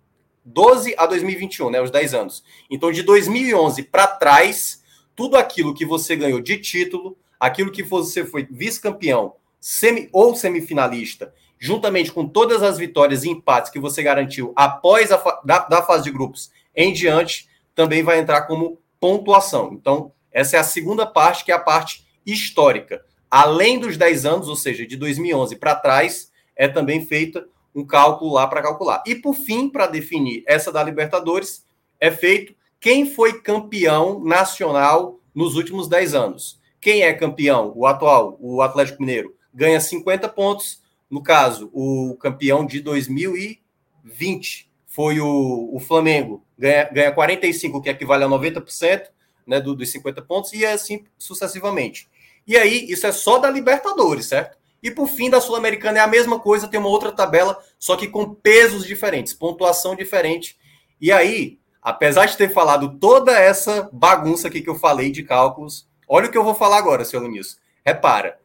12 0.45 0.95
a 0.97 1.05
2021, 1.05 1.69
né, 1.69 1.81
os 1.81 1.91
10 1.91 2.13
anos. 2.13 2.43
Então, 2.69 2.91
de 2.91 3.03
2011 3.03 3.83
para 3.83 4.07
trás, 4.07 4.83
tudo 5.15 5.38
aquilo 5.38 5.73
que 5.73 5.85
você 5.85 6.15
ganhou 6.15 6.41
de 6.41 6.57
título, 6.57 7.17
aquilo 7.39 7.71
que 7.71 7.83
você 7.83 8.25
foi 8.25 8.47
vice-campeão 8.50 9.35
semi, 9.59 10.09
ou 10.12 10.35
semifinalista, 10.35 11.33
juntamente 11.57 12.12
com 12.12 12.27
todas 12.27 12.62
as 12.62 12.77
vitórias 12.77 13.23
e 13.23 13.29
empates 13.29 13.71
que 13.71 13.79
você 13.79 14.03
garantiu 14.03 14.51
após 14.55 15.12
a 15.12 15.41
da, 15.45 15.59
da 15.59 15.81
fase 15.81 16.03
de 16.03 16.12
grupos 16.12 16.51
em 16.75 16.91
diante, 16.91 17.47
também 17.73 18.03
vai 18.03 18.19
entrar 18.19 18.41
como 18.41 18.79
pontuação. 19.00 19.71
Então, 19.73 20.12
essa 20.31 20.57
é 20.57 20.59
a 20.59 20.63
segunda 20.63 21.05
parte, 21.05 21.45
que 21.45 21.51
é 21.51 21.55
a 21.55 21.59
parte 21.59 22.05
histórica. 22.25 23.05
Além 23.31 23.79
dos 23.79 23.97
10 23.97 24.25
anos, 24.25 24.47
ou 24.50 24.55
seja, 24.55 24.85
de 24.85 24.97
2011 24.97 25.55
para 25.55 25.75
trás, 25.75 26.31
é 26.55 26.67
também 26.67 27.05
feita 27.05 27.47
um 27.75 27.86
cálculo 27.86 28.34
lá 28.34 28.48
para 28.48 28.62
calcular. 28.62 29.03
E 29.06 29.15
por 29.15 29.34
fim, 29.34 29.70
para 29.70 29.88
definir 29.88 30.44
essa 30.48 30.72
da 30.72 30.84
Libertadores, 30.84 31.65
é 32.00 32.12
feito 32.12 32.56
quem 32.80 33.06
foi 33.10 33.42
campeão 33.42 34.24
nacional 34.24 35.20
nos 35.34 35.56
últimos 35.56 35.88
10 35.88 36.13
anos. 36.13 36.62
Quem 36.80 37.03
é 37.03 37.13
campeão? 37.13 37.72
O 37.75 37.86
atual, 37.86 38.38
o 38.39 38.62
Atlético 38.62 39.01
Mineiro, 39.01 39.34
ganha 39.53 39.80
50 39.80 40.27
pontos. 40.30 40.82
No 41.10 41.24
caso, 41.24 41.70
o 41.74 42.18
campeão 42.20 42.65
de 42.65 42.82
2020 42.82 44.70
foi 44.86 45.20
o, 45.20 45.70
o 45.74 45.80
Flamengo, 45.80 46.44
ganha, 46.58 46.89
ganha 46.92 47.12
45, 47.12 47.82
que 47.82 47.89
equivale 47.89 48.24
a 48.24 48.27
90% 48.27 49.08
né, 49.48 49.60
do, 49.60 49.75
dos 49.75 49.92
50 49.92 50.22
pontos, 50.22 50.53
e 50.53 50.65
assim 50.65 51.06
sucessivamente. 51.18 52.08
E 52.46 52.58
aí, 52.58 52.86
isso 52.89 53.08
é 53.08 53.12
só 53.12 53.39
da 53.39 53.50
Libertadores, 53.50 54.25
certo? 54.27 54.58
E 54.83 54.91
por 54.91 55.07
fim, 55.07 55.29
da 55.29 55.39
Sul-Americana 55.39 55.99
é 55.99 56.01
a 56.01 56.07
mesma 56.07 56.37
coisa, 56.37 56.67
tem 56.67 56.77
uma 56.77 56.89
outra 56.89 57.09
tabela, 57.09 57.57
só 57.79 57.95
que 57.95 58.09
com 58.09 58.35
pesos 58.35 58.85
diferentes, 58.85 59.33
pontuação 59.33 59.95
diferente. 59.95 60.57
E 60.99 61.09
aí, 61.09 61.57
apesar 61.81 62.25
de 62.25 62.35
ter 62.35 62.49
falado 62.49 62.99
toda 62.99 63.31
essa 63.31 63.89
bagunça 63.93 64.49
aqui 64.49 64.61
que 64.61 64.69
eu 64.69 64.75
falei 64.75 65.09
de 65.09 65.23
cálculos, 65.23 65.87
olha 66.05 66.27
o 66.27 66.31
que 66.31 66.37
eu 66.37 66.43
vou 66.43 66.53
falar 66.53 66.77
agora, 66.77 67.05
seu 67.05 67.21
Luiz. 67.21 67.57
Repara, 67.85 68.39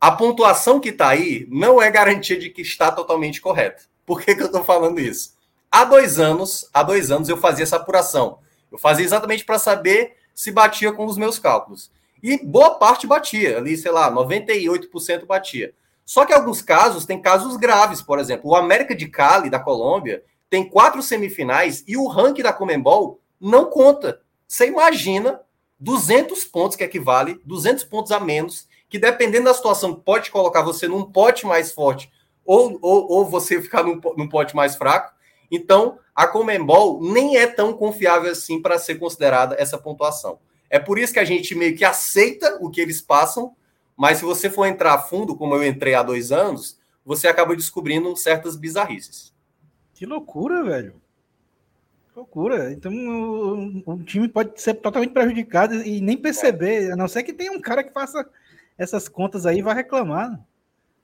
a 0.00 0.10
pontuação 0.10 0.80
que 0.80 0.88
está 0.88 1.08
aí 1.08 1.46
não 1.48 1.80
é 1.80 1.88
garantia 1.88 2.36
de 2.36 2.50
que 2.50 2.62
está 2.62 2.90
totalmente 2.90 3.40
correta. 3.40 3.84
Por 4.04 4.20
que, 4.20 4.34
que 4.34 4.42
eu 4.42 4.46
estou 4.46 4.64
falando 4.64 5.00
isso? 5.00 5.36
Há 5.70 5.84
dois 5.84 6.18
anos, 6.18 6.68
há 6.74 6.82
dois 6.82 7.12
anos 7.12 7.28
eu 7.28 7.36
fazia 7.36 7.62
essa 7.62 7.76
apuração. 7.76 8.38
Eu 8.72 8.78
fazia 8.78 9.04
exatamente 9.04 9.44
para 9.44 9.58
saber 9.58 10.16
se 10.34 10.50
batia 10.50 10.92
com 10.92 11.06
os 11.06 11.16
meus 11.16 11.38
cálculos. 11.38 11.90
E 12.22 12.38
boa 12.44 12.76
parte 12.76 13.06
batia, 13.06 13.58
ali, 13.58 13.76
sei 13.76 13.90
lá, 13.90 14.10
98% 14.10 15.26
batia. 15.26 15.74
Só 16.04 16.24
que 16.24 16.32
alguns 16.32 16.62
casos 16.62 17.04
tem 17.04 17.20
casos 17.20 17.56
graves, 17.56 18.00
por 18.00 18.18
exemplo, 18.18 18.50
o 18.50 18.56
América 18.56 18.94
de 18.94 19.08
Cali, 19.08 19.50
da 19.50 19.58
Colômbia, 19.58 20.22
tem 20.48 20.68
quatro 20.68 21.02
semifinais 21.02 21.82
e 21.86 21.96
o 21.96 22.06
ranking 22.06 22.42
da 22.42 22.52
Comembol 22.52 23.20
não 23.40 23.66
conta. 23.66 24.20
Você 24.46 24.66
imagina 24.66 25.40
200 25.78 26.44
pontos, 26.44 26.76
que 26.76 26.84
equivale 26.84 27.40
200 27.44 27.84
pontos 27.84 28.12
a 28.12 28.20
menos, 28.20 28.68
que 28.88 28.98
dependendo 28.98 29.46
da 29.46 29.54
situação 29.54 29.94
pode 29.94 30.30
colocar 30.30 30.62
você 30.62 30.86
num 30.86 31.04
pote 31.04 31.44
mais 31.44 31.72
forte 31.72 32.10
ou, 32.44 32.78
ou, 32.80 33.10
ou 33.10 33.24
você 33.24 33.60
ficar 33.60 33.82
num, 33.82 34.00
num 34.16 34.28
pote 34.28 34.54
mais 34.54 34.76
fraco. 34.76 35.12
Então, 35.50 35.98
a 36.14 36.26
Comembol 36.26 37.00
nem 37.02 37.36
é 37.36 37.46
tão 37.46 37.72
confiável 37.72 38.30
assim 38.30 38.62
para 38.62 38.78
ser 38.78 38.94
considerada 38.96 39.56
essa 39.58 39.76
pontuação. 39.76 40.38
É 40.68 40.78
por 40.78 40.98
isso 40.98 41.12
que 41.12 41.18
a 41.18 41.24
gente 41.24 41.54
meio 41.54 41.76
que 41.76 41.84
aceita 41.84 42.58
o 42.60 42.70
que 42.70 42.80
eles 42.80 43.00
passam, 43.00 43.54
mas 43.96 44.18
se 44.18 44.24
você 44.24 44.50
for 44.50 44.66
entrar 44.66 44.94
a 44.94 44.98
fundo, 44.98 45.36
como 45.36 45.54
eu 45.54 45.64
entrei 45.64 45.94
há 45.94 46.02
dois 46.02 46.32
anos, 46.32 46.78
você 47.04 47.28
acaba 47.28 47.54
descobrindo 47.54 48.14
certas 48.16 48.56
bizarrices. 48.56 49.32
Que 49.94 50.04
loucura, 50.04 50.62
velho. 50.62 50.94
Que 52.08 52.18
loucura. 52.18 52.72
Então 52.72 52.92
o, 52.92 53.82
o, 53.86 54.02
time 54.02 54.28
pode 54.28 54.60
ser 54.60 54.74
totalmente 54.74 55.12
prejudicado 55.12 55.74
e 55.82 56.00
nem 56.00 56.16
perceber, 56.16 56.92
a 56.92 56.96
não 56.96 57.08
ser 57.08 57.22
que 57.22 57.32
tenha 57.32 57.52
um 57.52 57.60
cara 57.60 57.82
que 57.82 57.92
faça 57.92 58.28
essas 58.76 59.08
contas 59.08 59.46
aí 59.46 59.58
e 59.58 59.62
vai 59.62 59.74
reclamar. 59.74 60.38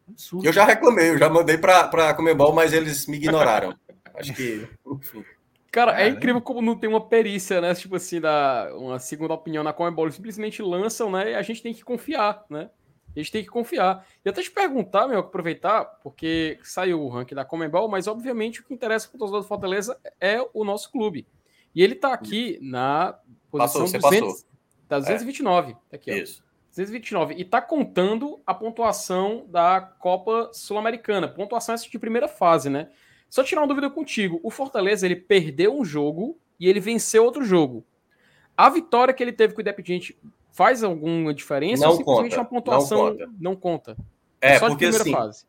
Absurdo. 0.08 0.44
Eu 0.44 0.52
já 0.52 0.64
reclamei, 0.64 1.10
eu 1.10 1.18
já 1.18 1.30
mandei 1.30 1.56
para 1.56 1.84
a 1.84 2.14
Comebol, 2.14 2.52
mas 2.52 2.72
eles 2.72 3.06
me 3.06 3.16
ignoraram. 3.16 3.74
Acho 4.14 4.34
que, 4.34 4.68
enfim. 4.86 5.24
Cara, 5.72 6.02
é 6.02 6.06
incrível 6.06 6.42
como 6.42 6.60
não 6.60 6.76
tem 6.76 6.88
uma 6.88 7.00
perícia, 7.00 7.58
né? 7.58 7.74
Tipo 7.74 7.96
assim, 7.96 8.20
da, 8.20 8.70
uma 8.76 8.98
segunda 8.98 9.32
opinião 9.32 9.64
na 9.64 9.72
Comebol. 9.72 10.04
Eles 10.04 10.16
simplesmente 10.16 10.60
lançam, 10.60 11.10
né? 11.10 11.30
E 11.30 11.34
a 11.34 11.40
gente 11.40 11.62
tem 11.62 11.72
que 11.72 11.82
confiar, 11.82 12.44
né? 12.50 12.68
A 13.16 13.18
gente 13.18 13.32
tem 13.32 13.42
que 13.42 13.48
confiar. 13.48 14.06
E 14.22 14.28
até 14.28 14.42
te 14.42 14.50
perguntar, 14.50 15.08
meu, 15.08 15.20
aproveitar, 15.20 15.86
porque 16.02 16.58
saiu 16.62 17.02
o 17.02 17.08
ranking 17.08 17.34
da 17.34 17.44
Comembol, 17.44 17.88
mas 17.88 18.06
obviamente 18.06 18.60
o 18.60 18.64
que 18.64 18.74
interessa 18.74 19.08
para 19.08 19.16
o 19.16 19.18
torcedor 19.18 19.40
do 19.40 19.48
Fortaleza 19.48 19.98
é 20.20 20.46
o 20.52 20.62
nosso 20.62 20.92
clube. 20.92 21.26
E 21.74 21.82
ele 21.82 21.94
está 21.94 22.12
aqui 22.12 22.58
na 22.60 23.18
posição 23.50 23.90
passou, 23.90 24.10
200, 24.10 24.46
tá 24.86 24.98
229. 24.98 25.72
É. 25.72 25.74
Tá 25.74 25.80
aqui, 25.96 26.12
Isso. 26.12 26.42
Ó. 26.46 26.52
229. 26.68 27.34
E 27.34 27.42
está 27.42 27.62
contando 27.62 28.40
a 28.46 28.52
pontuação 28.52 29.46
da 29.48 29.80
Copa 29.80 30.50
Sul-Americana. 30.52 31.28
Pontuação 31.28 31.74
essa 31.74 31.88
de 31.88 31.98
primeira 31.98 32.28
fase, 32.28 32.68
né? 32.68 32.90
Só 33.32 33.42
tirar 33.42 33.62
uma 33.62 33.66
dúvida 33.66 33.88
contigo. 33.88 34.38
O 34.42 34.50
Fortaleza, 34.50 35.06
ele 35.06 35.16
perdeu 35.16 35.74
um 35.74 35.82
jogo 35.82 36.38
e 36.60 36.68
ele 36.68 36.78
venceu 36.78 37.24
outro 37.24 37.42
jogo. 37.42 37.82
A 38.54 38.68
vitória 38.68 39.14
que 39.14 39.22
ele 39.22 39.32
teve 39.32 39.54
com 39.54 39.60
o 39.60 39.62
Independiente 39.62 40.18
faz 40.52 40.84
alguma 40.84 41.32
diferença? 41.32 41.82
Não 41.82 41.92
ou 41.92 41.96
simplesmente 41.96 42.32
conta, 42.32 42.42
uma 42.42 42.44
pontuação 42.44 42.98
não 42.98 43.10
conta? 43.16 43.30
Não 43.40 43.56
conta. 43.56 43.96
É, 44.38 44.58
Só 44.58 44.68
porque 44.68 44.84
assim, 44.84 45.12
fase. 45.12 45.46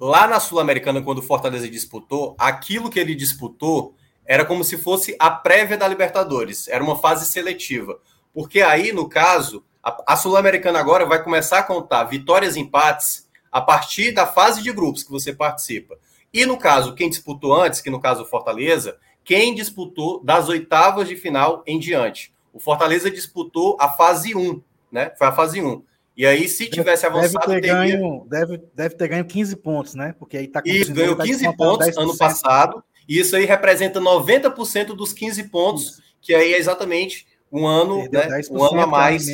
lá 0.00 0.26
na 0.26 0.40
Sul-Americana, 0.40 1.00
quando 1.00 1.18
o 1.18 1.22
Fortaleza 1.22 1.70
disputou, 1.70 2.34
aquilo 2.36 2.90
que 2.90 2.98
ele 2.98 3.14
disputou 3.14 3.94
era 4.26 4.44
como 4.44 4.64
se 4.64 4.76
fosse 4.76 5.14
a 5.16 5.30
prévia 5.30 5.78
da 5.78 5.86
Libertadores, 5.86 6.66
era 6.66 6.82
uma 6.82 6.98
fase 6.98 7.26
seletiva. 7.26 8.00
Porque 8.34 8.62
aí, 8.62 8.90
no 8.90 9.08
caso, 9.08 9.64
a, 9.80 10.14
a 10.14 10.16
Sul-Americana 10.16 10.80
agora 10.80 11.06
vai 11.06 11.22
começar 11.22 11.60
a 11.60 11.62
contar 11.62 12.02
vitórias 12.02 12.56
e 12.56 12.60
empates 12.60 13.30
a 13.52 13.60
partir 13.60 14.10
da 14.10 14.26
fase 14.26 14.60
de 14.60 14.72
grupos 14.72 15.04
que 15.04 15.10
você 15.12 15.32
participa. 15.32 15.96
E 16.32 16.46
no 16.46 16.56
caso, 16.56 16.94
quem 16.94 17.10
disputou 17.10 17.54
antes, 17.54 17.80
que 17.80 17.90
no 17.90 18.00
caso 18.00 18.22
o 18.22 18.26
Fortaleza, 18.26 18.96
quem 19.24 19.54
disputou 19.54 20.22
das 20.22 20.48
oitavas 20.48 21.08
de 21.08 21.16
final 21.16 21.62
em 21.66 21.78
diante. 21.78 22.32
O 22.52 22.58
Fortaleza 22.58 23.10
disputou 23.10 23.76
a 23.80 23.88
fase 23.88 24.34
1, 24.34 24.60
né? 24.90 25.12
Foi 25.16 25.26
a 25.26 25.32
fase 25.32 25.60
1. 25.62 25.82
E 26.16 26.26
aí, 26.26 26.48
se 26.48 26.68
tivesse 26.68 27.06
avançado, 27.06 27.48
deve 27.48 27.60
ter, 27.60 27.68
teria... 27.68 27.74
ganho, 27.74 28.26
deve, 28.28 28.62
deve 28.74 28.94
ter 28.94 29.08
ganho 29.08 29.24
15 29.24 29.56
pontos, 29.56 29.94
né? 29.94 30.14
Porque 30.18 30.36
aí 30.36 30.46
tá 30.46 30.62
Isso, 30.64 30.92
ganhou 30.92 31.16
15 31.16 31.44
tá 31.44 31.52
pontos 31.52 31.96
ano 31.96 32.16
passado, 32.16 32.84
e 33.08 33.18
isso 33.18 33.34
aí 33.34 33.46
representa 33.46 34.00
90% 34.00 34.94
dos 34.94 35.12
15 35.12 35.44
pontos, 35.44 35.84
isso. 35.84 36.02
que 36.20 36.34
aí 36.34 36.52
é 36.52 36.58
exatamente 36.58 37.26
um 37.50 37.66
ano, 37.66 38.08
né? 38.10 38.28
Um 38.50 38.62
ano 38.62 38.80
a 38.80 38.86
mais. 38.86 39.26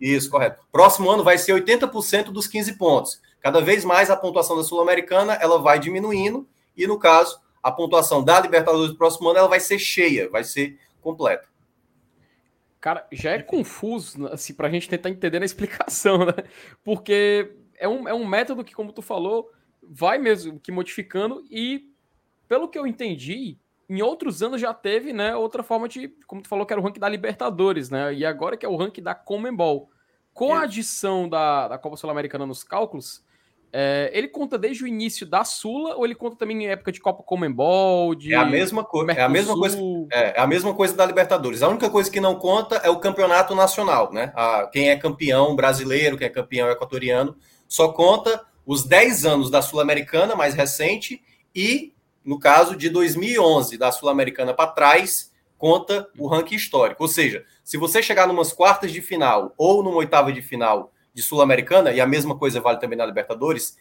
Isso, 0.00 0.30
correto. 0.30 0.64
Próximo 0.70 1.10
ano 1.10 1.22
vai 1.22 1.38
ser 1.38 1.52
80% 1.52 2.24
dos 2.24 2.46
15 2.46 2.72
pontos. 2.74 3.20
Cada 3.42 3.60
vez 3.60 3.84
mais 3.84 4.08
a 4.08 4.16
pontuação 4.16 4.56
da 4.56 4.62
Sul-Americana 4.62 5.34
ela 5.34 5.58
vai 5.58 5.78
diminuindo, 5.78 6.48
e 6.76 6.86
no 6.86 6.98
caso, 6.98 7.40
a 7.62 7.72
pontuação 7.72 8.22
da 8.22 8.40
Libertadores 8.40 8.92
do 8.92 8.96
próximo 8.96 9.28
ano 9.28 9.40
ela 9.40 9.48
vai 9.48 9.60
ser 9.60 9.78
cheia, 9.78 10.30
vai 10.30 10.44
ser 10.44 10.78
completa. 11.00 11.50
Cara, 12.80 13.06
já 13.12 13.32
é 13.32 13.42
confuso, 13.42 14.26
assim, 14.28 14.54
pra 14.54 14.70
gente 14.70 14.88
tentar 14.88 15.10
entender 15.10 15.42
a 15.42 15.44
explicação, 15.44 16.24
né? 16.24 16.34
Porque 16.82 17.52
é 17.76 17.88
um, 17.88 18.08
é 18.08 18.14
um 18.14 18.26
método 18.26 18.64
que, 18.64 18.74
como 18.74 18.92
tu 18.92 19.02
falou, 19.02 19.50
vai 19.82 20.18
mesmo 20.18 20.58
que 20.58 20.72
modificando 20.72 21.44
e, 21.50 21.90
pelo 22.48 22.68
que 22.68 22.78
eu 22.78 22.86
entendi, 22.86 23.58
em 23.88 24.02
outros 24.02 24.42
anos 24.42 24.60
já 24.60 24.72
teve, 24.72 25.12
né, 25.12 25.36
outra 25.36 25.62
forma 25.62 25.88
de, 25.88 26.08
como 26.26 26.42
tu 26.42 26.48
falou, 26.48 26.64
que 26.64 26.72
era 26.72 26.80
o 26.80 26.84
ranking 26.84 27.00
da 27.00 27.08
Libertadores, 27.08 27.90
né? 27.90 28.14
E 28.14 28.24
agora 28.24 28.56
que 28.56 28.64
é 28.64 28.68
o 28.68 28.76
ranking 28.76 29.02
da 29.02 29.14
Comembol. 29.14 29.90
Com 30.32 30.54
a 30.54 30.62
adição 30.62 31.28
da, 31.28 31.68
da 31.68 31.78
Copa 31.78 31.96
Sul-Americana 31.96 32.46
nos 32.46 32.64
cálculos, 32.64 33.22
é, 33.74 34.10
ele 34.12 34.28
conta 34.28 34.58
desde 34.58 34.84
o 34.84 34.86
início 34.86 35.24
da 35.24 35.44
Sula 35.44 35.96
ou 35.96 36.04
ele 36.04 36.14
conta 36.14 36.36
também 36.36 36.64
em 36.64 36.68
época 36.68 36.92
de 36.92 37.00
Copa 37.00 37.22
Comembol? 37.22 38.14
De 38.14 38.34
é 38.34 38.36
a 38.36 38.44
mesma 38.44 38.84
coisa. 38.84 39.12
É 39.12 39.22
a 39.22 39.28
mesma 39.30 39.54
coisa. 39.54 39.78
É, 40.12 40.38
é, 40.38 40.40
a 40.40 40.46
mesma 40.46 40.74
coisa 40.74 40.94
da 40.94 41.06
Libertadores. 41.06 41.62
A 41.62 41.68
única 41.68 41.88
coisa 41.88 42.10
que 42.10 42.20
não 42.20 42.34
conta 42.34 42.76
é 42.76 42.90
o 42.90 43.00
campeonato 43.00 43.54
nacional, 43.54 44.12
né? 44.12 44.30
A, 44.36 44.68
quem 44.70 44.90
é 44.90 44.96
campeão 44.96 45.56
brasileiro, 45.56 46.18
quem 46.18 46.26
é 46.26 46.30
campeão 46.30 46.68
equatoriano, 46.70 47.34
só 47.66 47.88
conta 47.88 48.44
os 48.66 48.84
10 48.84 49.24
anos 49.24 49.50
da 49.50 49.62
Sul-Americana 49.62 50.36
mais 50.36 50.52
recente 50.52 51.22
e, 51.54 51.94
no 52.22 52.38
caso 52.38 52.76
de 52.76 52.90
2011 52.90 53.78
da 53.78 53.90
Sul-Americana 53.90 54.52
para 54.52 54.70
trás, 54.70 55.32
conta 55.56 56.06
o 56.18 56.26
ranking 56.26 56.56
histórico. 56.56 57.02
Ou 57.04 57.08
seja, 57.08 57.42
se 57.64 57.78
você 57.78 58.02
chegar 58.02 58.28
numas 58.28 58.52
quartas 58.52 58.92
de 58.92 59.00
final 59.00 59.54
ou 59.56 59.82
numa 59.82 59.96
oitava 59.96 60.30
de 60.30 60.42
final 60.42 60.92
de 61.14 61.22
Sul-Americana, 61.22 61.92
e 61.92 62.00
a 62.00 62.06
mesma 62.06 62.36
coisa 62.36 62.60
vale 62.60 62.78
também 62.78 62.96
na 62.96 63.06
Libertadores, 63.06 63.76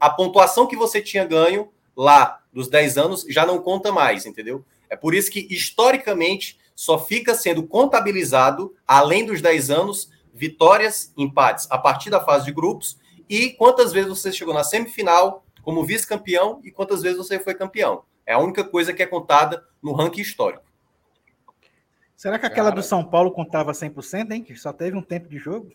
a 0.00 0.10
pontuação 0.10 0.66
que 0.66 0.76
você 0.76 1.02
tinha 1.02 1.24
ganho 1.24 1.70
lá 1.96 2.40
dos 2.52 2.68
10 2.68 2.98
anos 2.98 3.26
já 3.28 3.44
não 3.44 3.60
conta 3.60 3.92
mais, 3.92 4.26
entendeu? 4.26 4.64
É 4.88 4.96
por 4.96 5.14
isso 5.14 5.30
que, 5.30 5.46
historicamente, 5.50 6.58
só 6.74 6.98
fica 6.98 7.34
sendo 7.34 7.66
contabilizado, 7.66 8.74
além 8.86 9.24
dos 9.24 9.40
10 9.40 9.70
anos, 9.70 10.10
vitórias, 10.32 11.12
empates 11.16 11.66
a 11.70 11.78
partir 11.78 12.10
da 12.10 12.20
fase 12.20 12.44
de 12.44 12.52
grupos 12.52 12.98
e 13.28 13.50
quantas 13.50 13.92
vezes 13.92 14.10
você 14.10 14.30
chegou 14.30 14.54
na 14.54 14.62
semifinal 14.62 15.44
como 15.62 15.84
vice-campeão 15.84 16.60
e 16.62 16.70
quantas 16.70 17.02
vezes 17.02 17.18
você 17.18 17.40
foi 17.40 17.54
campeão. 17.54 18.04
É 18.24 18.34
a 18.34 18.38
única 18.38 18.62
coisa 18.62 18.92
que 18.92 19.02
é 19.02 19.06
contada 19.06 19.64
no 19.82 19.92
ranking 19.92 20.20
histórico. 20.20 20.64
Será 22.14 22.38
que 22.38 22.46
aquela 22.46 22.70
Cara... 22.70 22.80
do 22.80 22.86
São 22.86 23.04
Paulo 23.04 23.30
contava 23.30 23.72
100%, 23.72 24.30
hein? 24.32 24.42
Que 24.42 24.54
só 24.56 24.72
teve 24.72 24.96
um 24.96 25.02
tempo 25.02 25.28
de 25.28 25.38
jogo? 25.38 25.70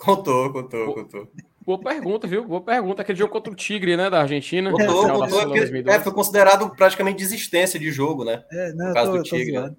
Contou, 0.00 0.50
contou, 0.50 0.86
boa, 0.86 0.94
contou. 0.94 1.28
Boa 1.62 1.78
pergunta, 1.78 2.26
viu? 2.26 2.42
Boa 2.42 2.62
pergunta. 2.62 3.02
Aquele 3.02 3.18
jogo 3.18 3.32
contra 3.32 3.52
o 3.52 3.56
Tigre, 3.56 3.98
né, 3.98 4.08
da 4.08 4.22
Argentina. 4.22 4.70
Contou, 4.70 5.06
contou. 5.06 5.56
É, 5.56 5.96
é, 5.96 6.00
foi 6.00 6.12
considerado 6.12 6.70
praticamente 6.70 7.18
desistência 7.18 7.78
de 7.78 7.92
jogo, 7.92 8.24
né? 8.24 8.42
É, 8.50 8.72
não, 8.72 8.88
no 8.88 8.94
caso 8.94 9.12
tô, 9.12 9.18
do 9.18 9.22
Tigre. 9.22 9.60
Né? 9.60 9.76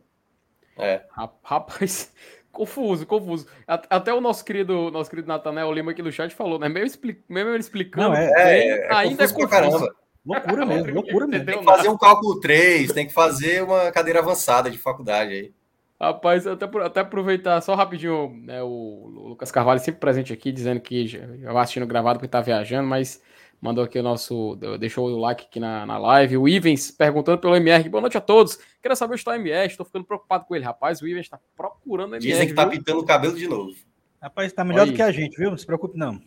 É. 0.77 1.01
Rapaz, 1.43 2.13
confuso, 2.53 3.05
confuso. 3.07 3.47
Até 3.67 4.13
o 4.13 4.21
nosso 4.21 4.45
querido, 4.45 4.91
nosso 4.91 5.09
querido 5.09 5.27
Natanel 5.27 5.73
Lima 5.73 5.91
aqui 5.91 6.03
no 6.03 6.11
chat 6.11 6.35
falou, 6.35 6.59
né? 6.59 6.69
Mesmo, 6.69 6.85
expli 6.85 7.23
mesmo 7.27 7.49
ele 7.49 7.59
explicando, 7.59 8.09
não, 8.09 8.15
é, 8.15 8.31
é, 8.35 8.67
é, 8.67 8.93
ainda 8.93 9.23
é 9.23 9.27
confuso. 9.27 9.47
caramba. 9.47 9.95
Loucura 10.23 10.65
mesmo, 10.67 10.93
loucura 10.93 11.27
mesmo. 11.27 11.45
Tem 11.47 11.57
que 11.57 11.65
fazer 11.65 11.89
um 11.89 11.97
cálculo 11.97 12.39
3, 12.39 12.93
tem 12.93 13.07
que 13.07 13.13
fazer 13.13 13.63
uma 13.63 13.91
cadeira 13.91 14.19
avançada 14.19 14.69
de 14.69 14.77
faculdade 14.77 15.33
aí. 15.33 15.60
Rapaz, 16.01 16.47
até, 16.47 16.65
até 16.65 16.99
aproveitar 17.01 17.61
só 17.61 17.75
rapidinho, 17.75 18.35
né, 18.43 18.63
o 18.63 19.07
Lucas 19.07 19.51
Carvalho 19.51 19.79
sempre 19.79 19.99
presente 19.99 20.33
aqui, 20.33 20.51
dizendo 20.51 20.81
que 20.81 21.05
já 21.05 21.53
vai 21.53 21.61
assistindo 21.61 21.85
gravado 21.85 22.17
porque 22.17 22.27
tá 22.27 22.41
viajando, 22.41 22.87
mas 22.87 23.21
mandou 23.61 23.83
aqui 23.83 23.99
o 23.99 24.03
nosso, 24.03 24.57
deixou 24.79 25.07
o 25.07 25.19
like 25.19 25.45
aqui 25.45 25.59
na, 25.59 25.85
na 25.85 25.99
live. 25.99 26.37
O 26.37 26.49
Ivens 26.49 26.89
perguntando 26.89 27.37
pelo 27.37 27.55
MR, 27.55 27.87
boa 27.87 28.01
noite 28.01 28.17
a 28.17 28.21
todos. 28.21 28.57
Quero 28.81 28.95
saber 28.95 29.13
onde 29.13 29.21
está 29.21 29.33
o 29.33 29.35
MR, 29.35 29.67
estou 29.67 29.85
ficando 29.85 30.03
preocupado 30.03 30.45
com 30.45 30.55
ele, 30.55 30.65
rapaz. 30.65 31.03
O 31.03 31.07
Ivens 31.07 31.27
está 31.27 31.39
procurando 31.55 32.13
o 32.13 32.15
MR. 32.15 32.31
Dizem 32.31 32.47
que 32.47 32.55
tá 32.55 32.65
pintando 32.65 32.99
o 32.99 33.05
cabelo 33.05 33.37
de 33.37 33.47
novo. 33.47 33.71
Rapaz, 34.19 34.51
tá 34.53 34.63
melhor 34.63 34.85
Aí. 34.85 34.89
do 34.89 34.95
que 34.95 35.03
a 35.03 35.11
gente, 35.11 35.37
viu? 35.37 35.51
Não 35.51 35.57
se 35.57 35.67
preocupe, 35.67 35.99
não. 35.99 36.19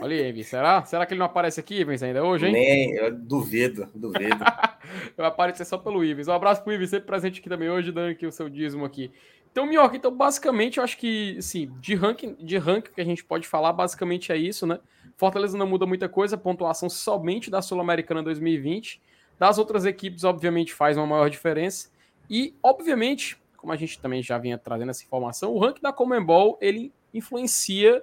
Olha 0.00 0.16
aí, 0.16 0.44
será? 0.44 0.84
Será 0.84 1.06
que 1.06 1.14
ele 1.14 1.18
não 1.18 1.26
aparece 1.26 1.60
aqui, 1.60 1.80
Ivens, 1.80 2.02
ainda 2.02 2.24
hoje, 2.24 2.46
hein? 2.46 2.52
Nem, 2.52 2.92
eu 2.92 3.14
duvido, 3.14 3.88
duvido. 3.94 4.38
Vai 5.16 5.26
aparecer 5.26 5.64
só 5.64 5.78
pelo 5.78 6.04
Ivens. 6.04 6.28
Um 6.28 6.32
abraço 6.32 6.62
pro 6.62 6.72
Ivens, 6.72 6.90
sempre 6.90 7.06
presente 7.06 7.40
aqui 7.40 7.48
também 7.48 7.70
hoje, 7.70 7.92
dando 7.92 8.10
aqui 8.10 8.26
o 8.26 8.32
seu 8.32 8.48
dízimo 8.48 8.84
aqui. 8.84 9.10
Então, 9.50 9.66
Minhoca, 9.66 9.96
então 9.96 10.14
basicamente 10.14 10.78
eu 10.78 10.84
acho 10.84 10.98
que, 10.98 11.36
assim, 11.38 11.70
de 11.80 11.94
ranking, 11.94 12.34
de 12.34 12.58
ranking 12.58 12.92
que 12.92 13.00
a 13.00 13.04
gente 13.04 13.24
pode 13.24 13.48
falar, 13.48 13.72
basicamente 13.72 14.30
é 14.30 14.36
isso, 14.36 14.66
né? 14.66 14.78
Fortaleza 15.16 15.56
não 15.56 15.66
muda 15.66 15.86
muita 15.86 16.08
coisa, 16.08 16.36
pontuação 16.36 16.90
somente 16.90 17.50
da 17.50 17.62
Sul-Americana 17.62 18.22
2020. 18.22 19.00
Das 19.38 19.58
outras 19.58 19.86
equipes, 19.86 20.24
obviamente, 20.24 20.74
faz 20.74 20.96
uma 20.96 21.06
maior 21.06 21.30
diferença. 21.30 21.90
E, 22.28 22.54
obviamente, 22.62 23.38
como 23.56 23.72
a 23.72 23.76
gente 23.76 23.98
também 23.98 24.22
já 24.22 24.36
vinha 24.38 24.58
trazendo 24.58 24.90
essa 24.90 25.02
informação, 25.02 25.52
o 25.54 25.58
ranking 25.58 25.80
da 25.80 25.92
Comembol, 25.92 26.58
ele 26.60 26.92
influencia 27.12 28.02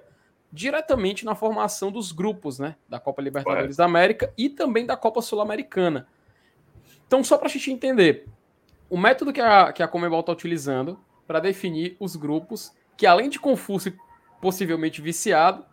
diretamente 0.54 1.24
na 1.24 1.34
formação 1.34 1.90
dos 1.90 2.12
grupos, 2.12 2.60
né? 2.60 2.76
Da 2.88 3.00
Copa 3.00 3.20
Libertadores 3.20 3.76
da 3.76 3.84
América 3.84 4.32
e 4.38 4.48
também 4.48 4.86
da 4.86 4.96
Copa 4.96 5.20
Sul-Americana. 5.20 6.06
Então, 7.08 7.24
só 7.24 7.36
para 7.36 7.48
a 7.48 7.50
gente 7.50 7.72
entender, 7.72 8.28
o 8.88 8.96
método 8.96 9.32
que 9.32 9.40
a, 9.40 9.72
que 9.72 9.82
a 9.82 9.88
Comembol 9.88 10.20
está 10.20 10.30
utilizando 10.30 10.96
para 11.26 11.40
definir 11.40 11.96
os 11.98 12.14
grupos, 12.14 12.72
que 12.96 13.04
além 13.04 13.28
de 13.28 13.40
confuso 13.40 13.88
e 13.88 13.96
possivelmente 14.40 15.02
viciado, 15.02 15.64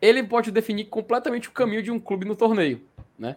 ele 0.00 0.22
pode 0.22 0.50
definir 0.50 0.86
completamente 0.86 1.50
o 1.50 1.52
caminho 1.52 1.82
de 1.82 1.90
um 1.90 2.00
clube 2.00 2.24
no 2.24 2.34
torneio, 2.34 2.82
né? 3.18 3.36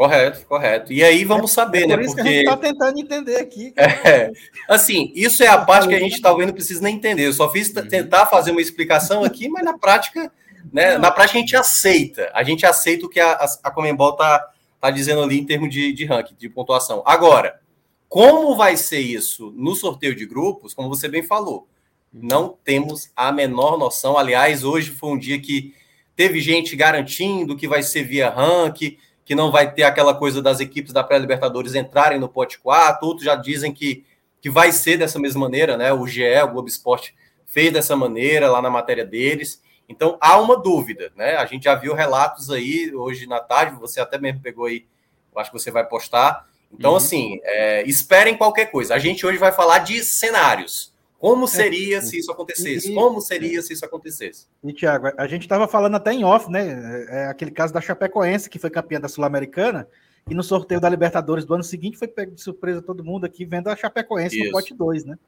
Correto, 0.00 0.46
correto. 0.46 0.92
E 0.94 1.04
aí 1.04 1.26
vamos 1.26 1.52
saber, 1.52 1.82
é 1.82 1.86
né? 1.88 1.94
Por 1.94 2.04
isso 2.04 2.14
porque... 2.14 2.22
que 2.22 2.28
a 2.28 2.32
gente 2.38 2.48
está 2.48 2.56
tentando 2.56 2.98
entender 2.98 3.36
aqui. 3.36 3.74
É, 3.76 4.32
assim, 4.66 5.12
isso 5.14 5.42
é 5.42 5.46
a 5.46 5.58
parte 5.58 5.88
que 5.88 5.94
a 5.94 5.98
gente 5.98 6.22
talvez 6.22 6.46
não 6.46 6.54
precisa 6.54 6.80
nem 6.80 6.96
entender. 6.96 7.26
Eu 7.26 7.32
só 7.34 7.52
fiz 7.52 7.68
uhum. 7.68 7.86
tentar 7.86 8.24
fazer 8.24 8.50
uma 8.50 8.62
explicação 8.62 9.24
aqui, 9.24 9.48
mas 9.50 9.62
na 9.62 9.76
prática, 9.76 10.32
né? 10.72 10.96
Na 10.96 11.10
prática 11.10 11.38
a 11.38 11.40
gente 11.42 11.54
aceita. 11.54 12.30
A 12.32 12.42
gente 12.42 12.64
aceita 12.64 13.04
o 13.04 13.10
que 13.10 13.20
a, 13.20 13.46
a 13.62 13.70
Comembol 13.70 14.16
tá, 14.16 14.42
tá 14.80 14.90
dizendo 14.90 15.22
ali 15.22 15.38
em 15.38 15.44
termos 15.44 15.68
de, 15.68 15.92
de 15.92 16.06
ranking, 16.06 16.34
de 16.34 16.48
pontuação. 16.48 17.02
Agora, 17.04 17.60
como 18.08 18.56
vai 18.56 18.78
ser 18.78 19.00
isso 19.00 19.52
no 19.54 19.74
sorteio 19.74 20.16
de 20.16 20.24
grupos, 20.24 20.72
como 20.72 20.88
você 20.88 21.08
bem 21.08 21.22
falou, 21.22 21.68
não 22.10 22.56
temos 22.64 23.10
a 23.14 23.30
menor 23.30 23.78
noção. 23.78 24.16
Aliás, 24.16 24.64
hoje 24.64 24.90
foi 24.90 25.10
um 25.10 25.18
dia 25.18 25.38
que 25.38 25.74
teve 26.16 26.40
gente 26.40 26.74
garantindo 26.74 27.54
que 27.54 27.68
vai 27.68 27.82
ser 27.82 28.02
via 28.04 28.30
ranking 28.30 28.96
que 29.30 29.34
não 29.36 29.52
vai 29.52 29.72
ter 29.72 29.84
aquela 29.84 30.12
coisa 30.12 30.42
das 30.42 30.58
equipes 30.58 30.92
da 30.92 31.04
pré-Libertadores 31.04 31.76
entrarem 31.76 32.18
no 32.18 32.28
pote 32.28 32.58
4, 32.58 33.06
outros 33.06 33.24
já 33.24 33.36
dizem 33.36 33.72
que, 33.72 34.04
que 34.40 34.50
vai 34.50 34.72
ser 34.72 34.96
dessa 34.96 35.20
mesma 35.20 35.42
maneira, 35.42 35.76
né? 35.76 35.92
O 35.92 36.04
GE, 36.04 36.24
o 36.42 36.48
Globo 36.48 36.66
Esporte, 36.66 37.14
fez 37.46 37.72
dessa 37.72 37.94
maneira 37.94 38.50
lá 38.50 38.60
na 38.60 38.68
matéria 38.68 39.06
deles. 39.06 39.62
Então 39.88 40.18
há 40.20 40.36
uma 40.40 40.60
dúvida, 40.60 41.12
né? 41.14 41.36
A 41.36 41.46
gente 41.46 41.62
já 41.62 41.76
viu 41.76 41.94
relatos 41.94 42.50
aí 42.50 42.92
hoje 42.92 43.28
na 43.28 43.38
tarde, 43.38 43.78
você 43.78 44.00
até 44.00 44.18
mesmo 44.18 44.40
pegou 44.40 44.64
aí, 44.64 44.84
eu 45.32 45.40
acho 45.40 45.52
que 45.52 45.58
você 45.60 45.70
vai 45.70 45.86
postar. 45.86 46.48
Então, 46.72 46.90
uhum. 46.90 46.96
assim, 46.96 47.38
é, 47.44 47.88
esperem 47.88 48.36
qualquer 48.36 48.72
coisa. 48.72 48.96
A 48.96 48.98
gente 48.98 49.24
hoje 49.24 49.38
vai 49.38 49.52
falar 49.52 49.78
de 49.78 50.02
cenários. 50.02 50.89
Como 51.20 51.44
é. 51.44 51.48
seria 51.48 51.98
é. 51.98 52.00
se 52.00 52.18
isso 52.18 52.32
acontecesse? 52.32 52.90
E, 52.90 52.94
Como 52.94 53.20
seria 53.20 53.60
se 53.60 53.74
isso 53.74 53.84
acontecesse? 53.84 54.46
E, 54.64 54.72
Tiago, 54.72 55.08
a 55.18 55.26
gente 55.26 55.42
estava 55.42 55.68
falando 55.68 55.96
até 55.96 56.12
em 56.12 56.24
off, 56.24 56.50
né? 56.50 57.06
É, 57.10 57.24
é 57.24 57.26
aquele 57.26 57.50
caso 57.50 57.74
da 57.74 57.80
Chapecoense, 57.80 58.48
que 58.48 58.58
foi 58.58 58.70
campeã 58.70 58.98
da 58.98 59.06
Sul-Americana, 59.06 59.86
e 60.28 60.34
no 60.34 60.42
sorteio 60.42 60.80
da 60.80 60.88
Libertadores 60.88 61.44
do 61.44 61.52
ano 61.52 61.62
seguinte 61.62 61.98
foi 61.98 62.08
pego 62.08 62.34
de 62.34 62.42
surpresa 62.42 62.80
todo 62.80 63.04
mundo 63.04 63.26
aqui 63.26 63.44
vendo 63.44 63.68
a 63.68 63.76
Chapecoense 63.76 64.34
isso. 64.34 64.46
no 64.46 64.52
pote 64.52 64.74
2, 64.74 65.04
né? 65.04 65.18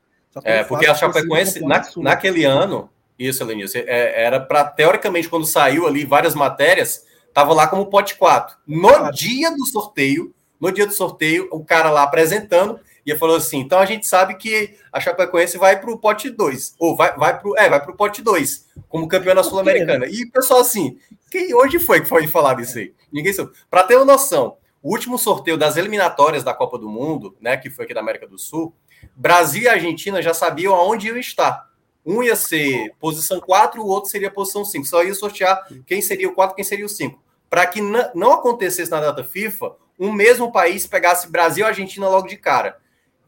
É, 0.44 0.64
porque 0.64 0.86
a 0.86 0.94
Chapecoense, 0.94 1.60
na, 1.60 1.82
naquele 1.98 2.46
ano, 2.46 2.88
isso, 3.18 3.44
Lenilson, 3.44 3.80
é, 3.80 4.24
era 4.24 4.40
para, 4.40 4.64
teoricamente, 4.64 5.28
quando 5.28 5.44
saiu 5.44 5.86
ali 5.86 6.06
várias 6.06 6.34
matérias, 6.34 7.04
estava 7.28 7.52
lá 7.52 7.66
como 7.66 7.84
pote 7.84 8.16
4. 8.16 8.56
No 8.66 8.88
claro. 8.88 9.14
dia 9.14 9.54
do 9.54 9.66
sorteio, 9.66 10.34
no 10.58 10.72
dia 10.72 10.86
do 10.86 10.94
sorteio, 10.94 11.48
o 11.52 11.62
cara 11.62 11.90
lá 11.90 12.02
apresentando, 12.02 12.80
e 13.04 13.16
falou 13.16 13.36
assim: 13.36 13.58
então 13.58 13.78
a 13.78 13.84
gente 13.84 14.06
sabe 14.06 14.34
que 14.36 14.76
a 14.92 15.00
Chapecoense 15.00 15.58
vai 15.58 15.80
para 15.80 15.90
o 15.90 15.98
pote 15.98 16.30
2, 16.30 16.76
ou 16.78 16.96
vai, 16.96 17.16
vai 17.16 17.38
para 17.38 17.64
é, 17.64 17.68
vai 17.68 17.80
o 17.80 17.96
pote 17.96 18.22
2, 18.22 18.68
como 18.88 19.08
campeão 19.08 19.34
da 19.34 19.42
Sul-Americana. 19.42 20.06
E 20.06 20.24
o 20.24 20.30
pessoal 20.30 20.60
assim, 20.60 20.98
quem 21.30 21.54
hoje 21.54 21.78
foi 21.78 22.00
que 22.00 22.08
foi 22.08 22.26
falar 22.26 22.54
disso 22.54 22.78
aí? 22.78 22.94
Ninguém 23.12 23.32
sabe. 23.32 23.50
Para 23.70 23.84
ter 23.84 23.96
uma 23.96 24.04
noção, 24.04 24.56
o 24.82 24.90
último 24.90 25.18
sorteio 25.18 25.56
das 25.56 25.76
eliminatórias 25.76 26.42
da 26.42 26.52
Copa 26.52 26.78
do 26.78 26.88
Mundo, 26.88 27.36
né, 27.40 27.56
que 27.56 27.70
foi 27.70 27.84
aqui 27.84 27.94
da 27.94 28.00
América 28.00 28.26
do 28.26 28.38
Sul, 28.38 28.74
Brasil 29.14 29.62
e 29.62 29.68
Argentina 29.68 30.20
já 30.22 30.34
sabiam 30.34 30.74
aonde 30.74 31.08
iam 31.08 31.16
estar. 31.16 31.70
Um 32.04 32.22
ia 32.22 32.34
ser 32.34 32.92
posição 32.98 33.40
4, 33.40 33.80
o 33.80 33.86
outro 33.86 34.10
seria 34.10 34.30
posição 34.30 34.64
5. 34.64 34.84
Só 34.86 35.04
ia 35.04 35.14
sortear 35.14 35.66
quem 35.86 36.02
seria 36.02 36.28
o 36.28 36.34
4, 36.34 36.56
quem 36.56 36.64
seria 36.64 36.84
o 36.84 36.88
5. 36.88 37.22
Para 37.48 37.66
que 37.66 37.80
não 37.80 38.32
acontecesse 38.32 38.90
na 38.90 39.00
data 39.00 39.22
FIFA, 39.22 39.76
um 39.98 40.10
mesmo 40.10 40.50
país 40.50 40.86
pegasse 40.86 41.30
Brasil 41.30 41.64
e 41.64 41.68
Argentina 41.68 42.08
logo 42.08 42.26
de 42.26 42.36
cara. 42.36 42.78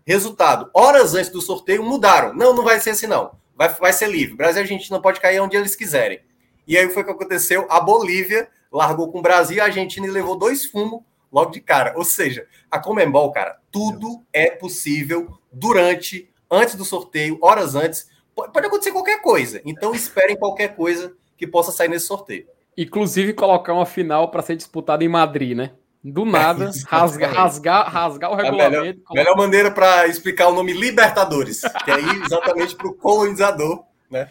Resultado: 0.07 0.71
horas 0.75 1.15
antes 1.15 1.31
do 1.31 1.41
sorteio 1.41 1.83
mudaram. 1.83 2.35
Não, 2.35 2.55
não 2.55 2.65
vai 2.65 2.81
ser 2.81 2.91
assim, 2.91 3.07
não. 3.07 3.33
Vai, 3.57 3.69
vai 3.69 3.93
ser 3.93 4.09
livre. 4.09 4.35
Brasil 4.35 4.61
e 4.61 4.63
Argentina 4.63 5.01
pode 5.01 5.21
cair 5.21 5.41
onde 5.41 5.57
eles 5.57 5.77
quiserem. 5.77 6.21
E 6.67 6.77
aí 6.77 6.89
foi 6.89 7.03
o 7.03 7.07
que 7.07 7.13
aconteceu. 7.13 7.67
A 7.71 7.81
Bolívia 7.81 8.49
largou 8.73 9.11
com 9.11 9.19
o 9.19 9.23
Brasil 9.23 9.63
a 9.63 9.67
Argentina 9.67 10.07
e 10.07 10.11
levou 10.11 10.37
dois 10.37 10.65
fumos 10.65 11.03
logo 11.33 11.51
de 11.51 11.61
cara. 11.61 11.95
Ou 11.97 12.05
seja, 12.05 12.47
a 12.71 12.79
Comembol, 12.79 13.33
cara, 13.33 13.59
tudo 13.71 14.23
é 14.33 14.51
possível 14.51 15.39
durante, 15.53 16.31
antes 16.51 16.75
do 16.75 16.85
sorteio, 16.85 17.39
horas 17.41 17.75
antes. 17.75 18.09
Pode 18.35 18.67
acontecer 18.67 18.93
qualquer 18.93 19.21
coisa. 19.21 19.61
Então 19.65 19.95
esperem 19.95 20.37
qualquer 20.37 20.75
coisa 20.75 21.15
que 21.37 21.47
possa 21.47 21.71
sair 21.71 21.89
nesse 21.89 22.07
sorteio. 22.07 22.47
Inclusive 22.77 23.33
colocar 23.33 23.73
uma 23.73 23.87
final 23.87 24.31
para 24.31 24.43
ser 24.43 24.57
disputada 24.57 25.05
em 25.05 25.09
Madrid, 25.09 25.57
né? 25.57 25.73
Do 26.05 26.27
nada, 26.27 26.71
rasgar, 26.87 27.33
rasgar, 27.33 27.91
rasgar 27.91 28.31
o 28.31 28.35
regulamento. 28.35 29.01
A 29.07 29.15
melhor, 29.15 29.33
melhor 29.33 29.37
maneira 29.37 29.71
para 29.71 30.07
explicar 30.07 30.49
o 30.49 30.55
nome 30.55 30.75
Libertadores, 30.75 31.63
que 31.63 31.91
é 31.91 31.99
ir 31.99 32.23
exatamente 32.23 32.77
para 32.77 32.89
o 32.89 32.95
colonizador, 32.95 33.85
né? 34.11 34.29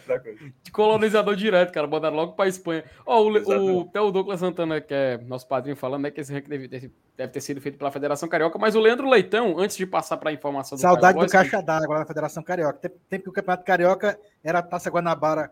De 0.62 0.70
colonizador 0.70 1.34
direto, 1.34 1.72
cara, 1.72 1.86
botaram 1.86 2.16
logo 2.16 2.32
para 2.32 2.48
Espanha. 2.48 2.84
Oh, 3.04 3.22
o, 3.22 3.32
o, 3.32 3.80
até 3.82 4.00
o 4.00 4.10
Douglas 4.10 4.40
Santana, 4.40 4.80
que 4.80 4.94
é 4.94 5.18
nosso 5.18 5.46
padrinho, 5.48 5.76
falando 5.76 6.04
né, 6.04 6.10
que 6.10 6.20
esse 6.20 6.32
ranking 6.32 6.48
deve 6.48 6.68
ter, 6.68 6.92
deve 7.16 7.32
ter 7.32 7.40
sido 7.40 7.60
feito 7.60 7.76
pela 7.76 7.90
Federação 7.90 8.28
Carioca, 8.28 8.58
mas 8.58 8.74
o 8.74 8.80
Leandro 8.80 9.08
Leitão, 9.08 9.58
antes 9.58 9.76
de 9.76 9.84
passar 9.84 10.16
para 10.16 10.30
a 10.30 10.32
informação 10.32 10.78
do 10.78 10.80
Saudade 10.80 11.18
do 11.18 11.26
Caixa 11.26 11.60
d'Água 11.60 11.98
na 11.98 12.06
Federação 12.06 12.42
Carioca. 12.42 12.78
Tempo, 12.78 12.96
tempo 13.10 13.24
que 13.24 13.30
o 13.30 13.32
Campeonato 13.32 13.64
Carioca 13.64 14.18
era 14.42 14.60
a 14.60 14.62
Taça 14.62 14.88
Guanabara 14.88 15.50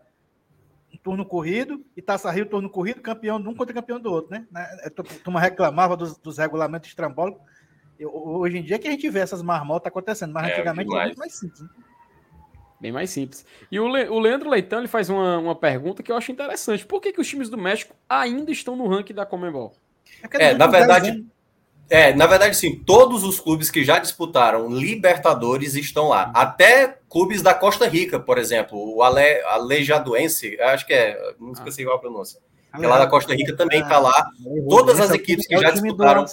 turno 1.03 1.25
corrido, 1.25 1.85
e 1.95 2.01
Taça 2.01 2.31
Rio, 2.31 2.45
turno 2.45 2.69
corrido, 2.69 3.01
campeão 3.01 3.39
de 3.39 3.47
um 3.47 3.53
contra 3.53 3.73
campeão 3.73 3.99
do 3.99 4.11
outro, 4.11 4.31
né? 4.31 4.47
A 4.55 4.89
turma 5.23 5.39
reclamava 5.39 5.97
dos, 5.97 6.17
dos 6.17 6.37
regulamentos 6.37 6.89
estrambólicos. 6.89 7.41
Hoje 8.01 8.57
em 8.57 8.63
dia 8.63 8.77
é 8.77 8.79
que 8.79 8.87
a 8.87 8.91
gente 8.91 9.09
vê 9.09 9.19
essas 9.19 9.41
marmotas 9.41 9.87
acontecendo, 9.87 10.33
mas 10.33 10.47
é, 10.47 10.51
antigamente 10.51 10.93
era 10.93 11.05
muito 11.05 11.19
mais 11.19 11.33
simples. 11.35 11.61
Né? 11.61 11.69
Bem 12.79 12.91
mais 12.91 13.09
simples. 13.09 13.45
E 13.71 13.79
o, 13.79 13.87
Le, 13.87 14.09
o 14.09 14.19
Leandro 14.19 14.49
Leitão 14.49 14.79
ele 14.79 14.87
faz 14.87 15.09
uma, 15.09 15.37
uma 15.37 15.55
pergunta 15.55 16.01
que 16.01 16.11
eu 16.11 16.17
acho 16.17 16.31
interessante. 16.31 16.85
Por 16.85 16.99
que, 17.01 17.13
que 17.13 17.21
os 17.21 17.27
times 17.27 17.49
do 17.49 17.57
México 17.57 17.95
ainda 18.09 18.51
estão 18.51 18.75
no 18.75 18.87
ranking 18.87 19.13
da 19.13 19.25
Comembol? 19.25 19.73
É, 20.33 20.47
é 20.47 20.53
na 20.53 20.67
verdade, 20.67 21.25
é, 21.89 22.13
na 22.13 22.25
verdade, 22.25 22.55
sim, 22.55 22.75
todos 22.75 23.23
os 23.23 23.39
clubes 23.39 23.69
que 23.69 23.83
já 23.83 23.99
disputaram 23.99 24.69
Libertadores 24.69 25.75
estão 25.75 26.09
lá. 26.09 26.31
Até 26.33 26.99
clubes 27.09 27.41
da 27.41 27.53
Costa 27.53 27.87
Rica, 27.87 28.19
por 28.19 28.37
exemplo, 28.37 28.77
o 28.95 29.03
Ale, 29.03 29.41
Alejaduense, 29.45 30.59
acho 30.59 30.85
que 30.85 30.93
é, 30.93 31.17
não 31.39 31.51
esqueci 31.51 31.83
qual 31.83 31.97
a 31.97 31.99
pronúncia. 31.99 32.39
Que 32.75 32.83
é 32.83 32.87
lá 32.87 32.97
da 32.97 33.07
Costa 33.07 33.35
Rica 33.35 33.55
também 33.55 33.81
está 33.81 33.99
lá. 33.99 34.27
Todas 34.67 34.99
as 34.99 35.11
equipes 35.11 35.45
que 35.45 35.55
já 35.55 35.69
disputaram. 35.69 36.25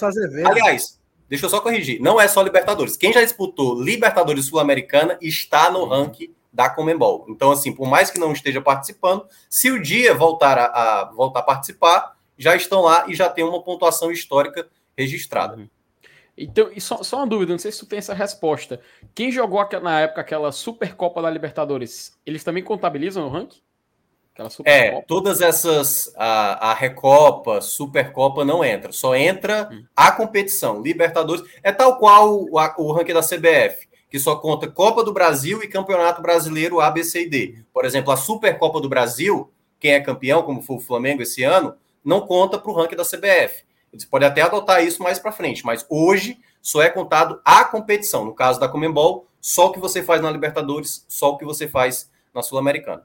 Aliás, 0.47 0.99
deixa 1.29 1.45
eu 1.45 1.51
só 1.51 1.61
corrigir, 1.61 2.01
não 2.01 2.19
é 2.19 2.27
só 2.27 2.41
Libertadores. 2.41 2.97
Quem 2.97 3.13
já 3.13 3.21
disputou 3.21 3.83
Libertadores 3.83 4.47
Sul-Americana 4.47 5.19
está 5.21 5.71
no 5.71 5.85
ranking 5.85 6.35
da 6.53 6.71
Comembol. 6.71 7.27
Então, 7.29 7.53
assim, 7.53 7.73
por 7.73 7.89
mais 7.89 8.11
que 8.11 8.19
não 8.19 8.33
esteja 8.33 8.61
participando, 8.61 9.27
se 9.49 9.71
o 9.71 9.81
dia 9.81 10.15
voltar 10.15 10.59
a, 10.59 10.65
a 10.65 11.05
voltar 11.13 11.41
a 11.41 11.43
participar, 11.43 12.17
já 12.39 12.57
estão 12.57 12.81
lá 12.81 13.05
e 13.07 13.15
já 13.15 13.29
tem 13.29 13.45
uma 13.45 13.63
pontuação 13.63 14.11
histórica 14.11 14.67
registrada. 15.01 15.57
Uhum. 15.57 15.69
Então, 16.37 16.71
e 16.75 16.81
só, 16.81 17.03
só 17.03 17.19
uma 17.19 17.27
dúvida, 17.27 17.53
não 17.53 17.59
sei 17.59 17.71
se 17.71 17.81
tu 17.81 17.87
tem 17.87 17.99
essa 17.99 18.15
resposta. 18.15 18.81
Quem 19.15 19.31
jogou 19.31 19.67
na 19.83 20.01
época 20.01 20.21
aquela 20.21 20.51
Supercopa 20.53 21.21
da 21.21 21.29
Libertadores, 21.29 22.19
eles 22.25 22.43
também 22.43 22.63
contabilizam 22.63 23.27
o 23.27 23.29
ranking? 23.29 23.61
é, 24.65 25.03
todas 25.03 25.41
essas, 25.41 26.13
a, 26.17 26.71
a 26.71 26.75
Recopa, 26.75 27.61
Supercopa 27.61 28.45
não 28.45 28.65
entra, 28.65 28.91
só 28.91 29.15
entra 29.15 29.69
hum. 29.71 29.85
a 29.95 30.13
competição. 30.13 30.81
Libertadores 30.81 31.43
é 31.63 31.71
tal 31.73 31.99
qual 31.99 32.45
o, 32.45 32.59
a, 32.59 32.75
o 32.79 32.93
ranking 32.93 33.13
da 33.13 33.21
CBF, 33.21 33.87
que 34.09 34.19
só 34.19 34.37
conta 34.37 34.67
Copa 34.67 35.05
do 35.05 35.13
Brasil 35.13 35.63
e 35.63 35.69
Campeonato 35.69 36.23
Brasileiro 36.23 36.81
A, 36.81 36.91
B, 36.91 37.05
C 37.05 37.23
e 37.23 37.29
D. 37.29 37.65
Por 37.73 37.85
exemplo, 37.85 38.13
a 38.13 38.17
Supercopa 38.17 38.81
do 38.81 38.89
Brasil, 38.89 39.53
quem 39.79 39.93
é 39.93 40.01
campeão, 40.01 40.43
como 40.43 40.63
foi 40.63 40.77
o 40.77 40.81
Flamengo 40.81 41.23
esse 41.23 41.43
ano, 41.43 41.75
não 42.03 42.23
conta 42.23 42.59
para 42.59 42.71
o 42.71 42.75
ranking 42.75 42.97
da 42.97 43.05
CBF. 43.05 43.65
Eles 43.93 44.05
podem 44.05 44.29
até 44.29 44.43
adotar 44.43 44.85
isso 44.85 45.03
mais 45.03 45.19
para 45.19 45.33
frente, 45.33 45.65
mas 45.65 45.85
hoje 45.89 46.39
só 46.63 46.83
é 46.83 46.91
contado 46.91 47.41
a 47.45 47.65
competição. 47.65 48.25
No 48.25 48.35
caso 48.35 48.61
da 48.61 48.69
Comembol, 48.69 49.27
só 49.41 49.67
o 49.67 49.73
que 49.73 49.81
você 49.81 50.03
faz 50.03 50.21
na 50.21 50.31
Libertadores, 50.31 51.05
só 51.09 51.31
o 51.31 51.39
que 51.39 51.45
você 51.45 51.67
faz 51.67 52.11
na 52.35 52.43
Sul-Americana. 52.43 53.05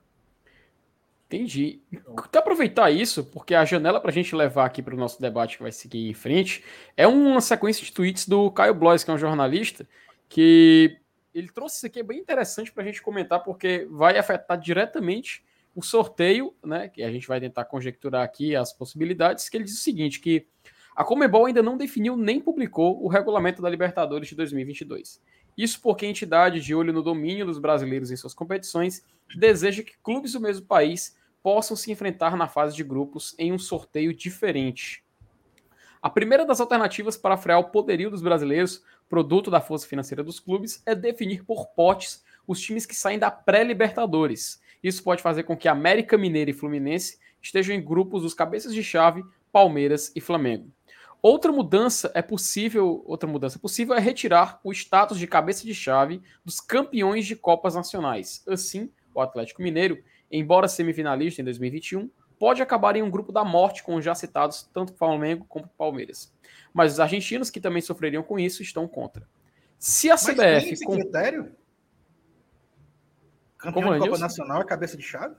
Entendi. 1.28 1.82
Até 2.18 2.38
aproveitar 2.38 2.92
isso, 2.92 3.24
porque 3.24 3.56
a 3.56 3.66
janela 3.66 4.00
para 4.00 4.12
a 4.12 4.14
gente 4.14 4.36
levar 4.36 4.66
aqui 4.66 4.82
para 4.82 4.94
o 4.94 4.98
nosso 4.98 5.20
debate 5.20 5.58
que 5.58 5.64
vai 5.64 5.72
seguir 5.72 6.08
em 6.08 6.14
frente 6.14 6.64
é 6.96 7.08
uma 7.08 7.42
sequência 7.42 7.84
de 7.84 7.92
tweets 7.92 8.28
do 8.28 8.52
Caio 8.52 8.76
Blois, 8.76 9.04
que 9.04 9.10
é 9.10 9.14
um 9.14 9.18
jornalista, 9.18 9.88
que 10.30 11.00
ele 11.34 11.50
trouxe 11.52 11.78
isso 11.78 11.86
aqui 11.88 12.00
é 12.00 12.04
bem 12.04 12.20
interessante 12.20 12.72
para 12.72 12.84
a 12.84 12.86
gente 12.86 13.02
comentar, 13.02 13.44
porque 13.44 13.88
vai 13.90 14.18
afetar 14.18 14.58
diretamente 14.58 15.44
o 15.76 15.82
sorteio, 15.82 16.56
né? 16.64 16.88
Que 16.88 17.04
a 17.04 17.12
gente 17.12 17.28
vai 17.28 17.40
tentar 17.42 17.66
conjecturar 17.66 18.24
aqui 18.24 18.56
as 18.56 18.72
possibilidades, 18.72 19.50
que 19.50 19.58
ele 19.58 19.66
diz 19.66 19.74
o 19.74 19.84
seguinte: 19.84 20.22
que 20.22 20.48
a 20.96 21.04
Comebol 21.04 21.46
ainda 21.46 21.62
não 21.62 21.76
definiu 21.76 22.16
nem 22.16 22.40
publicou 22.40 23.04
o 23.04 23.08
regulamento 23.10 23.62
da 23.62 23.70
Libertadores 23.70 24.30
de 24.30 24.36
2022. 24.36 25.22
Isso 25.58 25.82
porque 25.82 26.06
a 26.06 26.10
entidade, 26.10 26.62
de 26.62 26.74
olho 26.74 26.94
no 26.94 27.04
domínio 27.04 27.46
dos 27.46 27.60
brasileiros 27.60 28.12
em 28.12 28.16
suas 28.16 28.34
competições, 28.34 29.04
deseja 29.36 29.84
que 29.84 29.98
clubes 30.02 30.34
do 30.34 30.40
mesmo 30.40 30.66
país 30.66 31.18
possam 31.44 31.76
se 31.76 31.92
enfrentar 31.92 32.38
na 32.38 32.48
fase 32.48 32.76
de 32.76 32.84
grupos 32.84 33.36
em 33.38 33.52
um 33.52 33.60
sorteio 33.60 34.14
diferente. 34.14 35.04
A 36.02 36.10
primeira 36.10 36.46
das 36.46 36.62
alternativas 36.62 37.18
para 37.18 37.36
frear 37.36 37.60
o 37.60 37.72
poderio 37.72 38.10
dos 38.10 38.22
brasileiros, 38.22 38.84
produto 39.10 39.52
da 39.52 39.60
força 39.60 39.88
financeira 39.88 40.24
dos 40.24 40.40
clubes, 40.40 40.82
é 40.86 40.96
definir 40.96 41.44
por 41.44 41.68
potes 41.68 42.24
os 42.48 42.62
times 42.62 42.86
que 42.86 42.96
saem 42.96 43.20
da 43.20 43.32
pré-Libertadores. 43.32 44.62
Isso 44.84 45.04
pode 45.04 45.22
fazer 45.22 45.44
com 45.44 45.58
que 45.58 45.68
América 45.68 46.18
Mineira 46.18 46.52
e 46.52 46.54
Fluminense 46.54 47.18
estejam 47.42 47.76
em 47.76 47.84
grupos 47.84 48.22
dos 48.22 48.34
cabeças 48.34 48.74
de 48.74 48.84
chave, 48.84 49.24
Palmeiras 49.52 50.12
e 50.16 50.22
Flamengo. 50.22 50.72
Outra 51.22 51.52
mudança 51.52 52.12
é 52.14 52.22
possível, 52.22 53.04
outra 53.06 53.28
mudança 53.28 53.58
possível 53.58 53.96
é 53.96 54.00
retirar 54.00 54.60
o 54.64 54.72
status 54.72 55.18
de 55.18 55.26
cabeça 55.26 55.64
de 55.64 55.74
chave 55.74 56.22
dos 56.44 56.60
campeões 56.60 57.26
de 57.26 57.36
Copas 57.36 57.76
Nacionais. 57.76 58.44
Assim, 58.48 58.92
o 59.14 59.22
Atlético 59.22 59.62
Mineiro, 59.62 60.04
embora 60.32 60.68
semifinalista 60.68 61.42
em 61.42 61.46
2021, 61.46 62.10
pode 62.38 62.62
acabar 62.62 62.96
em 62.96 63.02
um 63.02 63.10
grupo 63.10 63.32
da 63.32 63.44
morte 63.44 63.84
com 63.84 63.96
os 63.96 64.06
já 64.06 64.14
citados 64.14 64.70
tanto 64.74 64.94
Flamengo 64.94 65.46
como 65.48 65.68
Palmeiras. 65.78 66.32
Mas 66.74 66.94
os 66.94 67.00
argentinos 67.00 67.50
que 67.50 67.60
também 67.60 67.82
sofreriam 67.82 68.22
com 68.22 68.38
isso 68.38 68.62
estão 68.62 68.88
contra. 68.88 69.28
Se 69.80 70.12
a 70.12 70.16
CBF 70.16 70.36
Mas 70.36 70.64
tem 70.64 70.74
esse 70.74 70.86
com... 70.86 70.94
critério? 70.94 71.56
Campeão 73.58 73.84
como 73.84 73.94
de 73.96 74.00
Copa 74.00 74.20
Nacional 74.20 74.62
é 74.62 74.66
cabeça 74.66 74.96
de 74.96 75.04
chave? 75.04 75.36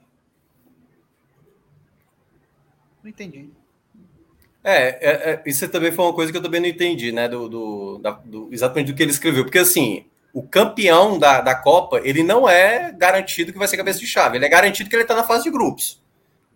Não 3.03 3.11
entendi. 3.11 3.51
É, 4.69 4.99
é, 5.01 5.31
é, 5.31 5.43
isso 5.47 5.69
também 5.69 5.93
foi 5.93 6.05
uma 6.05 6.13
coisa 6.13 6.33
que 6.33 6.39
eu 6.39 6.43
também 6.43 6.61
não 6.61 6.69
entendi, 6.69 7.13
né? 7.13 7.29
Do, 7.29 7.49
do, 7.49 7.99
da, 7.99 8.11
do, 8.11 8.49
exatamente 8.51 8.91
do 8.91 8.97
que 8.97 9.03
ele 9.03 9.13
escreveu. 9.13 9.45
Porque 9.45 9.61
assim, 9.61 10.07
o 10.33 10.43
campeão 10.43 11.19
da, 11.19 11.41
da 11.41 11.55
Copa, 11.55 12.01
ele 12.03 12.23
não 12.25 12.49
é 12.49 12.93
garantido 12.93 13.53
que 13.53 13.59
vai 13.59 13.69
ser 13.69 13.77
cabeça 13.77 14.01
de 14.01 14.07
chave, 14.07 14.37
ele 14.37 14.45
é 14.45 14.49
garantido 14.49 14.91
que 14.91 14.97
ele 14.97 15.03
está 15.03 15.15
na 15.15 15.23
fase 15.23 15.45
de 15.45 15.51
grupos. 15.51 16.03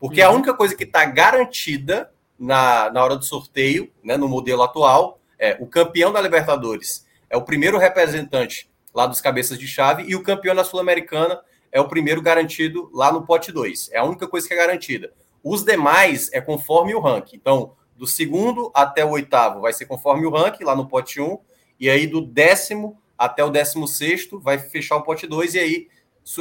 Porque 0.00 0.20
uhum. 0.22 0.28
a 0.28 0.32
única 0.32 0.54
coisa 0.54 0.74
que 0.74 0.84
está 0.84 1.04
garantida 1.04 2.10
na, 2.38 2.90
na 2.90 3.04
hora 3.04 3.16
do 3.16 3.24
sorteio, 3.24 3.90
né, 4.02 4.16
no 4.16 4.28
modelo 4.28 4.62
atual, 4.62 5.20
é 5.38 5.56
o 5.60 5.66
campeão 5.66 6.12
da 6.12 6.20
Libertadores 6.20 7.08
é 7.30 7.36
o 7.36 7.42
primeiro 7.42 7.78
representante 7.78 8.68
lá 8.92 9.06
dos 9.06 9.20
cabeças 9.20 9.56
de 9.56 9.68
chave 9.68 10.02
e 10.02 10.16
o 10.16 10.22
campeão 10.22 10.54
da 10.54 10.64
Sul-Americana 10.64 11.40
é 11.70 11.80
o 11.80 11.86
primeiro 11.86 12.20
garantido 12.20 12.90
lá 12.92 13.12
no 13.12 13.24
pote 13.24 13.52
2. 13.52 13.90
É 13.92 13.98
a 13.98 14.04
única 14.04 14.26
coisa 14.26 14.48
que 14.48 14.52
é 14.52 14.56
garantida. 14.56 15.12
Os 15.42 15.64
demais 15.64 16.28
é 16.32 16.40
conforme 16.40 16.92
o 16.92 17.00
ranking. 17.00 17.36
Então, 17.36 17.76
do 18.00 18.06
segundo 18.06 18.70
até 18.72 19.04
o 19.04 19.10
oitavo 19.10 19.60
vai 19.60 19.74
ser 19.74 19.84
conforme 19.84 20.24
o 20.24 20.30
ranking, 20.30 20.64
lá 20.64 20.74
no 20.74 20.88
pote 20.88 21.20
1, 21.20 21.38
e 21.78 21.90
aí 21.90 22.06
do 22.06 22.22
décimo 22.22 22.98
até 23.16 23.44
o 23.44 23.50
décimo 23.50 23.86
sexto 23.86 24.40
vai 24.40 24.58
fechar 24.58 24.96
o 24.96 25.02
pote 25.02 25.26
2, 25.26 25.54
e 25.54 25.58
aí 25.58 25.88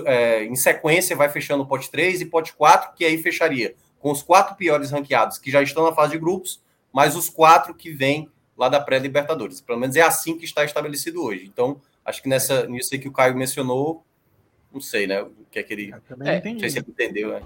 é, 0.06 0.46
em 0.46 0.56
sequência 0.56 1.18
vai 1.18 1.28
fechando 1.28 1.64
o 1.64 1.66
pote 1.68 1.92
3 1.92 2.22
e 2.22 2.26
pote 2.26 2.54
4, 2.54 2.94
que 2.96 3.04
aí 3.04 3.22
fecharia 3.22 3.76
com 4.00 4.10
os 4.10 4.24
quatro 4.24 4.56
piores 4.56 4.92
ranqueados 4.92 5.38
que 5.38 5.52
já 5.52 5.62
estão 5.62 5.84
na 5.84 5.94
fase 5.94 6.14
de 6.14 6.18
grupos, 6.18 6.64
mais 6.94 7.14
os 7.18 7.30
quatro 7.30 7.74
que 7.74 7.92
vêm 7.92 8.32
lá 8.58 8.70
da 8.70 8.80
pré-Libertadores. 8.80 9.60
Pelo 9.60 9.78
menos 9.78 9.98
é 9.98 10.02
assim 10.02 10.38
que 10.38 10.46
está 10.46 10.64
estabelecido 10.64 11.22
hoje. 11.22 11.44
Então, 11.46 11.82
acho 12.06 12.24
que 12.24 12.30
nessa, 12.30 12.68
nisso 12.68 12.92
aí 12.94 13.00
que 13.02 13.10
o 13.10 13.12
Caio 13.12 13.36
mencionou, 13.36 14.02
não 14.72 14.80
sei, 14.80 15.08
né? 15.08 15.22
O 15.22 15.34
que 15.52 15.60
é 15.60 15.64
que 15.64 15.74
ele. 15.74 15.94
É, 16.22 16.54
não 16.54 16.60
sei 16.60 16.70
se 16.70 16.80
ele 16.80 16.86
entendeu, 16.88 17.32
né? 17.32 17.42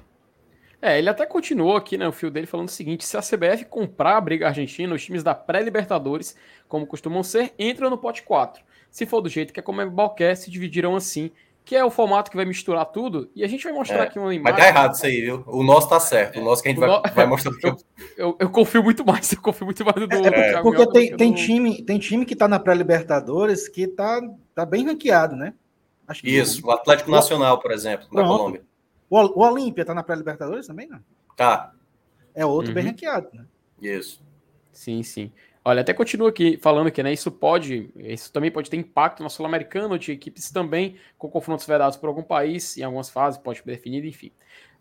É, 0.84 1.00
ele 1.00 1.08
até 1.08 1.26
continuou 1.26 1.78
aqui, 1.78 1.98
né, 1.98 2.06
o 2.06 2.12
fio 2.12 2.30
dele 2.30 2.46
falando 2.46 2.68
o 2.68 2.72
seguinte: 2.72 3.06
se 3.06 3.16
a 3.16 3.22
CBF 3.22 3.64
comprar 3.70 4.18
a 4.18 4.22
briga 4.22 4.48
argentina, 4.48 4.94
os 4.94 5.02
times 5.02 5.24
da 5.24 5.34
pré-Libertadores, 5.34 6.36
como 6.68 6.86
costumam 6.86 7.24
ser, 7.24 7.54
entram 7.58 7.90
no 7.90 7.98
pote 7.98 8.22
4. 8.22 8.62
Se 8.92 9.06
for 9.06 9.22
do 9.22 9.30
jeito 9.30 9.54
que 9.54 9.62
a 9.62 9.64
Comebol 9.64 10.10
quer, 10.10 10.36
se 10.36 10.52
dividirão 10.52 10.98
assim, 10.98 11.32
que 11.64 11.74
é 11.74 11.86
o 11.86 11.90
formato 11.90 12.30
que 12.30 12.36
vai 12.36 12.44
misturar 12.44 12.86
tudo, 12.88 13.32
e 13.34 13.46
a 13.46 13.48
gente 13.48 13.64
vai 13.64 13.72
mostrar 13.72 14.00
é, 14.00 14.02
aqui 14.02 14.20
uma 14.20 14.36
imagem. 14.36 14.58
Mas 14.58 14.62
tá 14.62 14.68
errado 14.68 14.94
isso 14.94 15.06
aí, 15.06 15.22
viu? 15.22 15.42
O 15.48 15.64
nosso 15.64 15.88
tá 15.88 16.02
certo, 16.02 16.42
o 16.42 16.44
nosso 16.44 16.62
que 16.62 16.68
a 16.68 16.72
gente 16.72 16.82
vai, 16.82 16.90
no... 16.90 17.02
vai, 17.16 17.26
mostrar. 17.28 17.54
eu, 17.64 17.78
eu, 18.18 18.38
eu, 18.38 18.50
confio 18.50 18.84
muito 18.84 19.06
mais, 19.06 19.32
eu 19.32 19.42
confio 19.42 19.66
muito 19.66 19.86
mais 19.86 19.96
do, 19.96 20.04
é, 20.04 20.08
do 20.08 20.28
é, 20.28 20.62
Porque 20.62 20.86
tem, 20.92 21.16
tem, 21.16 21.34
time, 21.34 21.82
tem 21.82 21.98
time 21.98 22.26
que 22.26 22.36
tá 22.36 22.46
na 22.46 22.60
pré-Libertadores 22.60 23.70
que 23.70 23.88
tá, 23.88 24.20
tá 24.54 24.66
bem 24.66 24.86
ranqueado, 24.86 25.34
né? 25.34 25.54
Isso, 26.22 26.68
o 26.68 26.72
Atlético 26.72 27.10
Nacional, 27.10 27.58
por 27.58 27.72
exemplo, 27.72 28.06
na 28.12 28.24
Colômbia. 28.24 28.62
O, 29.10 29.20
o 29.20 29.44
Olímpia 29.46 29.86
tá 29.86 29.94
na 29.94 30.04
pré-Libertadores 30.04 30.68
também, 30.68 30.88
não? 30.88 31.00
Tá. 31.36 31.74
É 32.34 32.46
outro 32.46 32.70
uhum. 32.70 32.76
bem 32.76 32.86
ranqueado, 32.86 33.30
né? 33.34 33.46
Isso. 33.82 34.24
Sim, 34.72 35.04
sim. 35.04 35.32
Olha, 35.66 35.82
até 35.82 35.94
continua 35.94 36.30
aqui 36.30 36.58
falando 36.58 36.92
que 36.92 37.02
né, 37.02 37.14
isso 37.14 37.32
pode, 37.32 37.90
isso 37.96 38.32
também 38.34 38.52
pode 38.52 38.70
ter 38.70 38.76
impacto 38.76 39.24
na 39.24 39.30
Sul-Americana, 39.30 39.98
de 39.98 40.12
equipes 40.12 40.52
também 40.52 40.98
com 41.18 41.30
confrontos 41.30 41.66
vedados 41.66 41.96
por 41.96 42.08
algum 42.08 42.24
país, 42.24 42.78
em 42.78 42.84
algumas 42.84 43.10
fases, 43.10 43.40
pode 43.40 43.60
ser 43.60 43.66
definido, 43.66 44.06
enfim. 44.06 44.32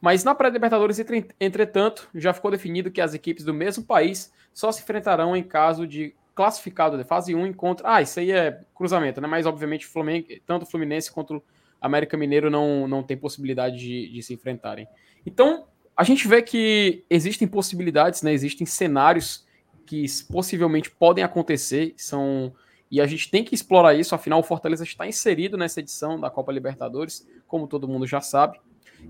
Mas 0.00 0.24
na 0.24 0.34
pré-Libertadores, 0.34 0.98
entretanto, 1.38 2.08
já 2.12 2.32
ficou 2.32 2.50
definido 2.50 2.90
que 2.90 3.00
as 3.00 3.14
equipes 3.14 3.44
do 3.44 3.54
mesmo 3.54 3.84
país 3.84 4.32
só 4.52 4.72
se 4.72 4.82
enfrentarão 4.82 5.36
em 5.36 5.44
caso 5.44 5.86
de 5.86 6.16
classificado 6.34 6.98
de 6.98 7.04
fase 7.04 7.34
1 7.34 7.46
encontra. 7.46 7.88
Ah, 7.88 8.02
isso 8.02 8.18
aí 8.18 8.32
é 8.32 8.60
cruzamento, 8.74 9.20
né? 9.20 9.28
Mas 9.28 9.46
obviamente 9.46 9.86
Flamengo, 9.86 10.26
tanto 10.46 10.64
o 10.64 10.66
Fluminense 10.66 11.12
quanto 11.12 11.42
América 11.82 12.16
Mineiro 12.16 12.48
não, 12.48 12.86
não 12.86 13.02
tem 13.02 13.16
possibilidade 13.16 13.76
de, 13.76 14.08
de 14.12 14.22
se 14.22 14.32
enfrentarem. 14.32 14.86
Então, 15.26 15.66
a 15.96 16.04
gente 16.04 16.26
vê 16.28 16.40
que 16.40 17.04
existem 17.10 17.46
possibilidades, 17.46 18.22
né? 18.22 18.32
Existem 18.32 18.64
cenários 18.64 19.44
que 19.84 20.06
possivelmente 20.30 20.90
podem 20.90 21.24
acontecer, 21.24 21.92
são 21.96 22.54
e 22.90 23.00
a 23.00 23.06
gente 23.06 23.30
tem 23.30 23.42
que 23.42 23.54
explorar 23.54 23.94
isso, 23.94 24.14
afinal 24.14 24.40
o 24.40 24.42
Fortaleza 24.42 24.84
está 24.84 25.06
inserido 25.06 25.56
nessa 25.56 25.80
edição 25.80 26.20
da 26.20 26.28
Copa 26.28 26.52
Libertadores, 26.52 27.26
como 27.46 27.66
todo 27.66 27.88
mundo 27.88 28.06
já 28.06 28.20
sabe. 28.20 28.60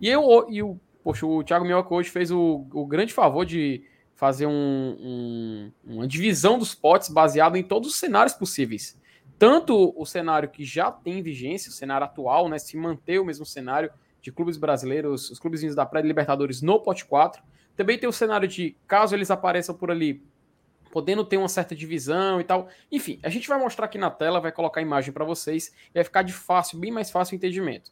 E 0.00 0.08
eu 0.08 0.46
e 0.48 0.62
o, 0.62 0.78
poxa, 1.02 1.26
o 1.26 1.42
Thiago 1.42 1.64
Minhoca 1.64 1.92
hoje 1.92 2.08
fez 2.08 2.30
o, 2.30 2.64
o 2.72 2.86
grande 2.86 3.12
favor 3.12 3.44
de 3.44 3.82
fazer 4.14 4.46
um, 4.46 4.52
um, 4.52 5.72
uma 5.84 6.06
divisão 6.06 6.60
dos 6.60 6.76
potes 6.76 7.08
baseado 7.08 7.56
em 7.56 7.62
todos 7.64 7.88
os 7.88 7.96
cenários 7.96 8.34
possíveis 8.34 8.96
tanto 9.42 9.92
o 9.96 10.06
cenário 10.06 10.48
que 10.48 10.64
já 10.64 10.88
tem 10.92 11.20
vigência, 11.20 11.68
o 11.68 11.72
cenário 11.72 12.04
atual, 12.04 12.48
né, 12.48 12.60
se 12.60 12.76
manter 12.76 13.18
o 13.18 13.24
mesmo 13.24 13.44
cenário 13.44 13.90
de 14.20 14.30
clubes 14.30 14.56
brasileiros, 14.56 15.30
os 15.30 15.40
clubes 15.40 15.74
da 15.74 15.84
pré-libertadores 15.84 16.62
no 16.62 16.78
pote 16.78 17.04
4. 17.04 17.42
Também 17.74 17.98
tem 17.98 18.08
o 18.08 18.12
cenário 18.12 18.46
de, 18.46 18.76
caso 18.86 19.16
eles 19.16 19.32
apareçam 19.32 19.74
por 19.74 19.90
ali, 19.90 20.22
podendo 20.92 21.24
ter 21.24 21.38
uma 21.38 21.48
certa 21.48 21.74
divisão 21.74 22.40
e 22.40 22.44
tal. 22.44 22.68
Enfim, 22.88 23.18
a 23.20 23.28
gente 23.28 23.48
vai 23.48 23.58
mostrar 23.58 23.86
aqui 23.86 23.98
na 23.98 24.12
tela, 24.12 24.38
vai 24.38 24.52
colocar 24.52 24.78
a 24.78 24.82
imagem 24.84 25.12
para 25.12 25.24
vocês, 25.24 25.74
e 25.90 25.94
vai 25.94 26.04
ficar 26.04 26.22
de 26.22 26.32
fácil, 26.32 26.78
bem 26.78 26.92
mais 26.92 27.10
fácil 27.10 27.34
o 27.34 27.36
entendimento. 27.36 27.90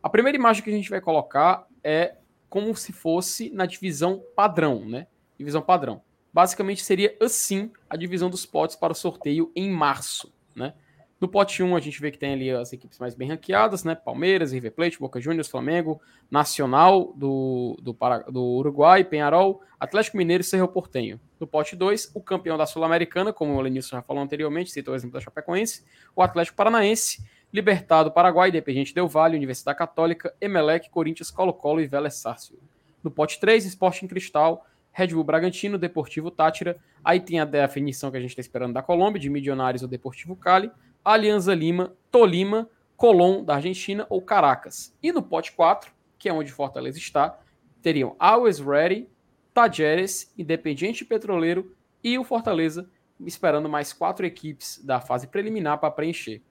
A 0.00 0.08
primeira 0.08 0.38
imagem 0.38 0.62
que 0.62 0.70
a 0.70 0.72
gente 0.72 0.88
vai 0.88 1.00
colocar 1.00 1.66
é 1.82 2.14
como 2.48 2.76
se 2.76 2.92
fosse 2.92 3.50
na 3.50 3.66
divisão 3.66 4.22
padrão, 4.36 4.88
né? 4.88 5.08
Divisão 5.36 5.62
padrão. 5.62 6.00
Basicamente 6.32 6.84
seria 6.84 7.16
assim 7.20 7.72
a 7.90 7.96
divisão 7.96 8.30
dos 8.30 8.46
potes 8.46 8.76
para 8.76 8.92
o 8.92 8.94
sorteio 8.94 9.50
em 9.56 9.68
março, 9.68 10.32
né? 10.54 10.74
No 11.22 11.28
pote 11.28 11.62
1, 11.62 11.76
a 11.76 11.78
gente 11.78 12.00
vê 12.00 12.10
que 12.10 12.18
tem 12.18 12.32
ali 12.32 12.50
as 12.50 12.72
equipes 12.72 12.98
mais 12.98 13.14
bem 13.14 13.28
ranqueadas, 13.28 13.84
né? 13.84 13.94
Palmeiras, 13.94 14.50
River 14.50 14.72
Plate, 14.72 14.98
Boca 14.98 15.20
Juniors, 15.20 15.46
Flamengo, 15.46 16.02
Nacional 16.28 17.12
do, 17.14 17.78
do, 17.80 17.96
do 18.28 18.42
Uruguai, 18.42 19.04
Penharol, 19.04 19.62
Atlético 19.78 20.16
Mineiro 20.16 20.40
e 20.40 20.44
Cerro 20.44 20.66
Portenho. 20.66 21.20
No 21.38 21.46
pote 21.46 21.76
2, 21.76 22.10
o 22.12 22.20
campeão 22.20 22.58
da 22.58 22.66
Sul-Americana, 22.66 23.32
como 23.32 23.54
o 23.54 23.60
Lenilson 23.60 23.98
já 23.98 24.02
falou 24.02 24.20
anteriormente, 24.20 24.72
citou 24.72 24.94
o 24.94 24.96
exemplo 24.96 25.14
da 25.14 25.20
Chapecoense, 25.20 25.84
o 26.16 26.22
Atlético 26.22 26.56
Paranaense, 26.56 27.24
Libertado 27.52 28.10
Paraguai, 28.10 28.48
Independente 28.48 28.92
Del 28.92 29.06
Valle, 29.06 29.36
Universidade 29.36 29.78
Católica, 29.78 30.34
Emelec, 30.40 30.90
Corinthians, 30.90 31.30
Colo-Colo 31.30 31.80
e 31.80 31.86
Vélez 31.86 32.14
Sársfield. 32.14 32.64
No 33.00 33.12
pote 33.12 33.38
3, 33.38 33.64
Sporting 33.66 34.08
Cristal, 34.08 34.66
Red 34.90 35.08
Bull 35.08 35.22
Bragantino, 35.22 35.78
Deportivo 35.78 36.32
Tátira, 36.32 36.78
aí 37.04 37.20
tem 37.20 37.38
a 37.38 37.44
definição 37.44 38.10
que 38.10 38.16
a 38.16 38.20
gente 38.20 38.30
está 38.30 38.40
esperando 38.40 38.74
da 38.74 38.82
Colômbia, 38.82 39.20
de 39.20 39.30
Milionários 39.30 39.82
ou 39.82 39.88
Deportivo 39.88 40.34
Cali, 40.34 40.68
Alianza 41.04 41.54
Lima, 41.54 41.94
Tolima, 42.10 42.68
Colón 42.96 43.44
da 43.44 43.56
Argentina 43.56 44.06
ou 44.08 44.22
Caracas. 44.22 44.94
E 45.02 45.10
no 45.12 45.22
pote 45.22 45.52
4, 45.52 45.90
que 46.18 46.28
é 46.28 46.32
onde 46.32 46.52
Fortaleza 46.52 46.98
está, 46.98 47.38
teriam 47.82 48.14
Always 48.18 48.58
Ready, 48.60 49.08
Tajeres, 49.52 50.32
Independiente 50.38 51.04
Petroleiro 51.04 51.74
e 52.02 52.18
o 52.18 52.24
Fortaleza, 52.24 52.88
esperando 53.20 53.68
mais 53.68 53.92
quatro 53.92 54.24
equipes 54.24 54.80
da 54.84 55.00
fase 55.00 55.26
preliminar 55.26 55.78
para 55.78 55.90
preencher. 55.90 56.42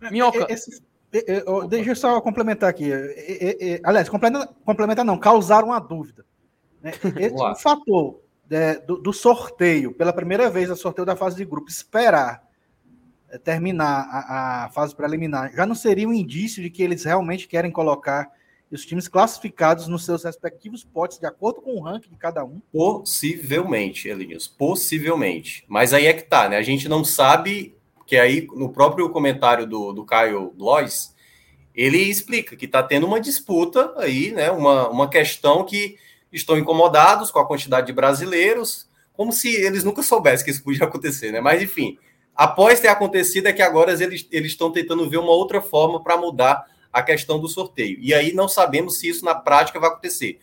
É, 0.00 0.10
Minhoca. 0.10 0.46
Esse, 0.50 0.82
deixa 1.68 1.90
eu 1.90 1.96
só 1.96 2.20
complementar 2.20 2.68
aqui. 2.68 2.90
aliás, 3.82 4.08
complementar, 4.08 4.48
complementar 4.64 5.04
não, 5.04 5.18
causar 5.18 5.64
uma 5.64 5.78
dúvida. 5.78 6.24
Né? 6.82 6.92
Esse, 7.18 7.34
o 7.34 7.54
fator 7.56 8.20
é, 8.50 8.78
do, 8.78 8.98
do, 8.98 9.12
sorteio, 9.12 9.92
pela 9.92 10.12
primeira 10.12 10.50
vez, 10.50 10.70
o 10.70 10.76
sorteio 10.76 11.06
da 11.06 11.16
fase 11.16 11.36
de 11.36 11.44
grupo, 11.44 11.68
esperar 11.68 12.42
é, 12.42 12.45
terminar 13.38 14.08
a, 14.10 14.64
a, 14.64 14.68
fase 14.70 14.94
preliminar, 14.94 15.52
já 15.54 15.66
não 15.66 15.74
seria 15.74 16.08
um 16.08 16.12
indício 16.12 16.62
de 16.62 16.70
que 16.70 16.82
eles 16.82 17.04
realmente 17.04 17.48
querem 17.48 17.70
colocar 17.70 18.30
os 18.70 18.84
times 18.84 19.06
classificados 19.06 19.86
nos 19.86 20.04
seus 20.04 20.24
respectivos 20.24 20.82
potes, 20.82 21.18
de 21.18 21.26
acordo 21.26 21.60
com 21.60 21.76
o 21.76 21.80
ranking 21.80 22.10
de 22.10 22.16
cada 22.16 22.44
um? 22.44 22.60
Possivelmente, 22.72 24.08
Elinhos, 24.08 24.48
possivelmente. 24.48 25.64
Mas 25.68 25.92
aí 25.92 26.06
é 26.06 26.12
que 26.12 26.24
tá, 26.24 26.48
né? 26.48 26.56
A 26.56 26.62
gente 26.62 26.88
não 26.88 27.04
sabe, 27.04 27.76
que 28.06 28.16
aí 28.16 28.46
no 28.54 28.72
próprio 28.72 29.08
comentário 29.10 29.66
do, 29.66 29.92
do 29.92 30.04
Caio 30.04 30.52
Blois, 30.56 31.14
ele 31.74 31.98
explica 31.98 32.56
que 32.56 32.66
tá 32.66 32.82
tendo 32.82 33.06
uma 33.06 33.20
disputa 33.20 33.94
aí, 33.98 34.32
né? 34.32 34.50
Uma, 34.50 34.88
uma 34.88 35.08
questão 35.08 35.64
que 35.64 35.96
estão 36.32 36.58
incomodados 36.58 37.30
com 37.30 37.38
a 37.38 37.46
quantidade 37.46 37.86
de 37.86 37.92
brasileiros, 37.92 38.88
como 39.12 39.32
se 39.32 39.54
eles 39.54 39.84
nunca 39.84 40.02
soubessem 40.02 40.44
que 40.44 40.50
isso 40.50 40.64
podia 40.64 40.86
acontecer, 40.86 41.30
né? 41.30 41.40
Mas 41.40 41.62
enfim, 41.62 41.98
após 42.36 42.80
ter 42.80 42.88
acontecido 42.88 43.46
é 43.46 43.52
que 43.52 43.62
agora 43.62 43.92
eles, 43.92 44.28
eles 44.30 44.52
estão 44.52 44.70
tentando 44.70 45.08
ver 45.08 45.16
uma 45.16 45.32
outra 45.32 45.60
forma 45.60 46.02
para 46.02 46.16
mudar 46.16 46.66
a 46.92 47.02
questão 47.02 47.38
do 47.38 47.48
sorteio. 47.48 47.98
E 48.00 48.14
aí 48.14 48.32
não 48.32 48.48
sabemos 48.48 48.98
se 48.98 49.08
isso 49.08 49.24
na 49.24 49.34
prática 49.34 49.80
vai 49.80 49.90
acontecer. 49.90 50.38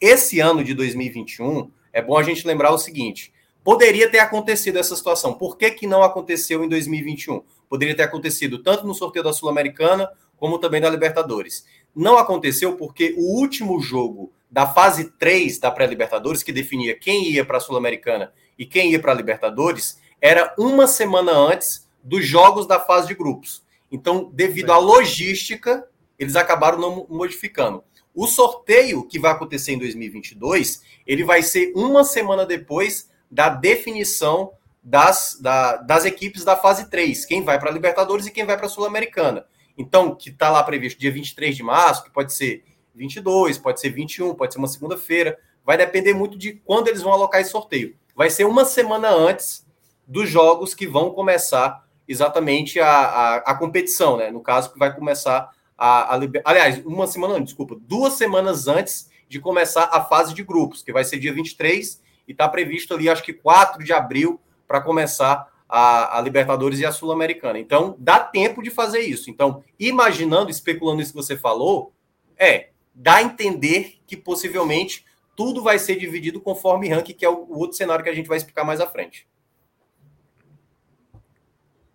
Esse 0.00 0.40
ano 0.40 0.62
de 0.62 0.74
2021, 0.74 1.70
é 1.92 2.00
bom 2.00 2.16
a 2.16 2.22
gente 2.22 2.46
lembrar 2.46 2.72
o 2.72 2.78
seguinte: 2.78 3.32
poderia 3.64 4.10
ter 4.10 4.18
acontecido 4.18 4.78
essa 4.78 4.94
situação. 4.94 5.34
Por 5.34 5.56
que, 5.56 5.70
que 5.70 5.86
não 5.86 6.02
aconteceu 6.02 6.62
em 6.62 6.68
2021? 6.68 7.42
Poderia 7.68 7.94
ter 7.94 8.04
acontecido 8.04 8.62
tanto 8.62 8.86
no 8.86 8.94
sorteio 8.94 9.24
da 9.24 9.32
Sul-Americana 9.32 10.08
como 10.36 10.58
também 10.58 10.80
da 10.80 10.88
Libertadores. 10.88 11.66
Não 11.94 12.16
aconteceu 12.16 12.76
porque 12.76 13.14
o 13.18 13.40
último 13.40 13.80
jogo 13.80 14.32
da 14.50 14.66
fase 14.66 15.12
3 15.18 15.58
da 15.58 15.70
pré-Libertadores, 15.70 16.42
que 16.42 16.52
definia 16.52 16.98
quem 16.98 17.30
ia 17.30 17.44
para 17.44 17.58
a 17.58 17.60
Sul-Americana 17.60 18.32
e 18.58 18.64
quem 18.64 18.92
ia 18.92 19.00
para 19.00 19.12
a 19.12 19.14
Libertadores, 19.14 20.00
era 20.20 20.54
uma 20.58 20.86
semana 20.86 21.32
antes 21.32 21.88
dos 22.02 22.26
jogos 22.26 22.66
da 22.66 22.80
fase 22.80 23.08
de 23.08 23.14
grupos. 23.14 23.62
Então, 23.90 24.30
devido 24.32 24.72
à 24.72 24.78
logística, 24.78 25.86
eles 26.18 26.36
acabaram 26.36 26.78
não 26.78 27.06
modificando. 27.08 27.82
O 28.14 28.26
sorteio 28.26 29.06
que 29.06 29.18
vai 29.18 29.30
acontecer 29.30 29.72
em 29.72 29.78
2022, 29.78 30.82
ele 31.06 31.24
vai 31.24 31.42
ser 31.42 31.72
uma 31.74 32.02
semana 32.02 32.44
depois 32.44 33.08
da 33.30 33.48
definição 33.48 34.52
das, 34.82 35.38
da, 35.40 35.76
das 35.76 36.04
equipes 36.04 36.44
da 36.44 36.56
fase 36.56 36.88
3, 36.88 37.24
quem 37.26 37.42
vai 37.42 37.58
para 37.58 37.70
a 37.70 37.72
Libertadores 37.72 38.26
e 38.26 38.30
quem 38.30 38.44
vai 38.44 38.56
para 38.56 38.66
a 38.66 38.68
Sul-Americana. 38.68 39.44
Então, 39.76 40.14
que 40.14 40.30
está 40.30 40.50
lá 40.50 40.62
previsto 40.64 40.98
dia 40.98 41.12
23 41.12 41.54
de 41.54 41.62
março, 41.62 42.02
que 42.02 42.10
pode 42.10 42.32
ser 42.32 42.64
22, 42.94 43.58
pode 43.58 43.80
ser 43.80 43.90
21, 43.90 44.34
pode 44.34 44.52
ser 44.52 44.58
uma 44.58 44.66
segunda-feira. 44.66 45.38
Vai 45.64 45.76
depender 45.76 46.14
muito 46.14 46.36
de 46.36 46.54
quando 46.64 46.88
eles 46.88 47.02
vão 47.02 47.12
alocar 47.12 47.40
esse 47.40 47.50
sorteio. 47.50 47.94
Vai 48.16 48.30
ser 48.30 48.44
uma 48.44 48.64
semana 48.64 49.08
antes 49.10 49.64
dos 50.08 50.30
jogos 50.30 50.74
que 50.74 50.86
vão 50.86 51.10
começar 51.10 51.86
exatamente 52.08 52.80
a, 52.80 52.88
a, 52.88 53.36
a 53.36 53.54
competição, 53.54 54.16
né? 54.16 54.30
No 54.30 54.40
caso, 54.40 54.72
que 54.72 54.78
vai 54.78 54.94
começar 54.94 55.50
a, 55.76 56.16
a. 56.16 56.20
Aliás, 56.44 56.84
uma 56.86 57.06
semana 57.06 57.34
antes, 57.34 57.48
desculpa, 57.48 57.76
duas 57.78 58.14
semanas 58.14 58.66
antes 58.66 59.10
de 59.28 59.38
começar 59.38 59.90
a 59.92 60.02
fase 60.02 60.32
de 60.32 60.42
grupos, 60.42 60.82
que 60.82 60.92
vai 60.92 61.04
ser 61.04 61.18
dia 61.18 61.32
23 61.32 62.02
e 62.26 62.32
está 62.32 62.48
previsto 62.48 62.94
ali, 62.94 63.10
acho 63.10 63.22
que 63.22 63.34
4 63.34 63.84
de 63.84 63.92
abril, 63.92 64.40
para 64.66 64.80
começar 64.80 65.46
a, 65.68 66.18
a, 66.18 66.20
Libertadores 66.22 66.80
e 66.80 66.86
a 66.86 66.92
Sul-Americana. 66.92 67.58
Então, 67.58 67.94
dá 67.98 68.18
tempo 68.18 68.62
de 68.62 68.70
fazer 68.70 69.00
isso. 69.00 69.30
Então, 69.30 69.62
imaginando, 69.78 70.50
especulando 70.50 71.02
isso 71.02 71.12
que 71.12 71.16
você 71.16 71.36
falou, 71.36 71.92
é, 72.38 72.70
dá 72.94 73.16
a 73.16 73.22
entender 73.22 73.98
que 74.06 74.16
possivelmente 74.16 75.04
tudo 75.36 75.62
vai 75.62 75.78
ser 75.78 75.96
dividido 75.96 76.40
conforme 76.40 76.88
ranking, 76.88 77.12
que 77.12 77.24
é 77.24 77.28
o, 77.28 77.44
o 77.48 77.58
outro 77.58 77.76
cenário 77.76 78.02
que 78.02 78.10
a 78.10 78.14
gente 78.14 78.28
vai 78.28 78.38
explicar 78.38 78.64
mais 78.64 78.80
à 78.80 78.86
frente. 78.86 79.26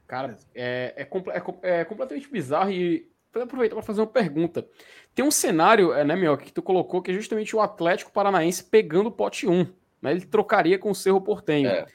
Cara, 0.08 0.38
é, 0.54 0.94
é, 0.98 1.04
é, 1.04 1.80
é 1.82 1.86
completamente 1.86 2.30
bizarro 2.30 2.72
e 2.72 3.10
vou 3.34 3.44
aproveitar 3.44 3.76
para 3.76 3.84
fazer 3.84 4.02
uma 4.02 4.08
pergunta. 4.08 4.68
Tem 5.16 5.26
um 5.26 5.32
cenário, 5.32 5.94
é, 5.94 6.04
né, 6.04 6.16
Mioca, 6.16 6.44
que 6.44 6.54
tu 6.54 6.62
colocou, 6.62 7.02
que 7.02 7.12
é 7.12 7.14
justamente 7.14 7.56
o 7.56 7.62
Atlético 7.62 8.12
Paranaense 8.12 8.64
pegando 8.64 9.08
o 9.08 9.12
pote 9.12 9.48
1. 9.48 9.66
Né, 10.02 10.12
ele 10.12 10.26
trocaria 10.26 10.78
com 10.78 10.92
o 10.92 10.96
Cerro 10.96 11.22
Portenho. 11.22 11.70
É. 11.70 11.86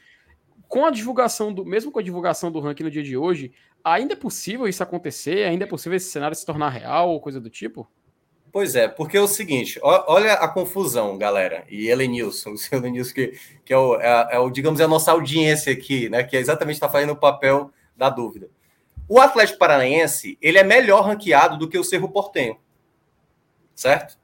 Com 0.66 0.84
a 0.84 0.90
divulgação 0.90 1.52
do, 1.52 1.64
mesmo 1.64 1.90
com 1.90 1.98
a 1.98 2.02
divulgação 2.02 2.50
do 2.50 2.60
ranking 2.60 2.82
no 2.82 2.90
dia 2.90 3.02
de 3.02 3.16
hoje, 3.16 3.52
ainda 3.82 4.14
é 4.14 4.16
possível 4.16 4.66
isso 4.66 4.82
acontecer? 4.82 5.44
Ainda 5.44 5.64
é 5.64 5.66
possível 5.66 5.96
esse 5.96 6.10
cenário 6.10 6.36
se 6.36 6.44
tornar 6.44 6.68
real 6.70 7.10
ou 7.10 7.20
coisa 7.20 7.40
do 7.40 7.48
tipo? 7.48 7.88
Pois 8.50 8.74
é, 8.74 8.88
porque 8.88 9.16
é 9.16 9.20
o 9.20 9.28
seguinte, 9.28 9.78
olha 9.82 10.32
a 10.32 10.48
confusão, 10.48 11.18
galera, 11.18 11.64
e 11.68 11.88
Elenilson, 11.88 12.54
o 12.72 12.74
Elenilson, 12.74 13.14
que, 13.14 13.38
que 13.64 13.72
é, 13.72 13.76
o, 13.76 14.00
é, 14.00 14.28
é, 14.32 14.38
o, 14.38 14.50
digamos, 14.50 14.80
é 14.80 14.84
a 14.84 14.88
nossa 14.88 15.12
audiência 15.12 15.72
aqui, 15.72 16.08
né, 16.08 16.22
que 16.22 16.36
é 16.36 16.40
exatamente 16.40 16.76
está 16.76 16.88
fazendo 16.88 17.12
o 17.12 17.16
papel 17.16 17.70
da 17.98 18.08
dúvida. 18.08 18.48
O 19.08 19.20
Atlético 19.20 19.58
Paranaense, 19.58 20.38
ele 20.40 20.58
é 20.58 20.62
melhor 20.62 21.02
ranqueado 21.02 21.58
do 21.58 21.68
que 21.68 21.78
o 21.78 21.84
Cerro 21.84 22.08
Portenho, 22.08 22.58
certo? 23.74 24.16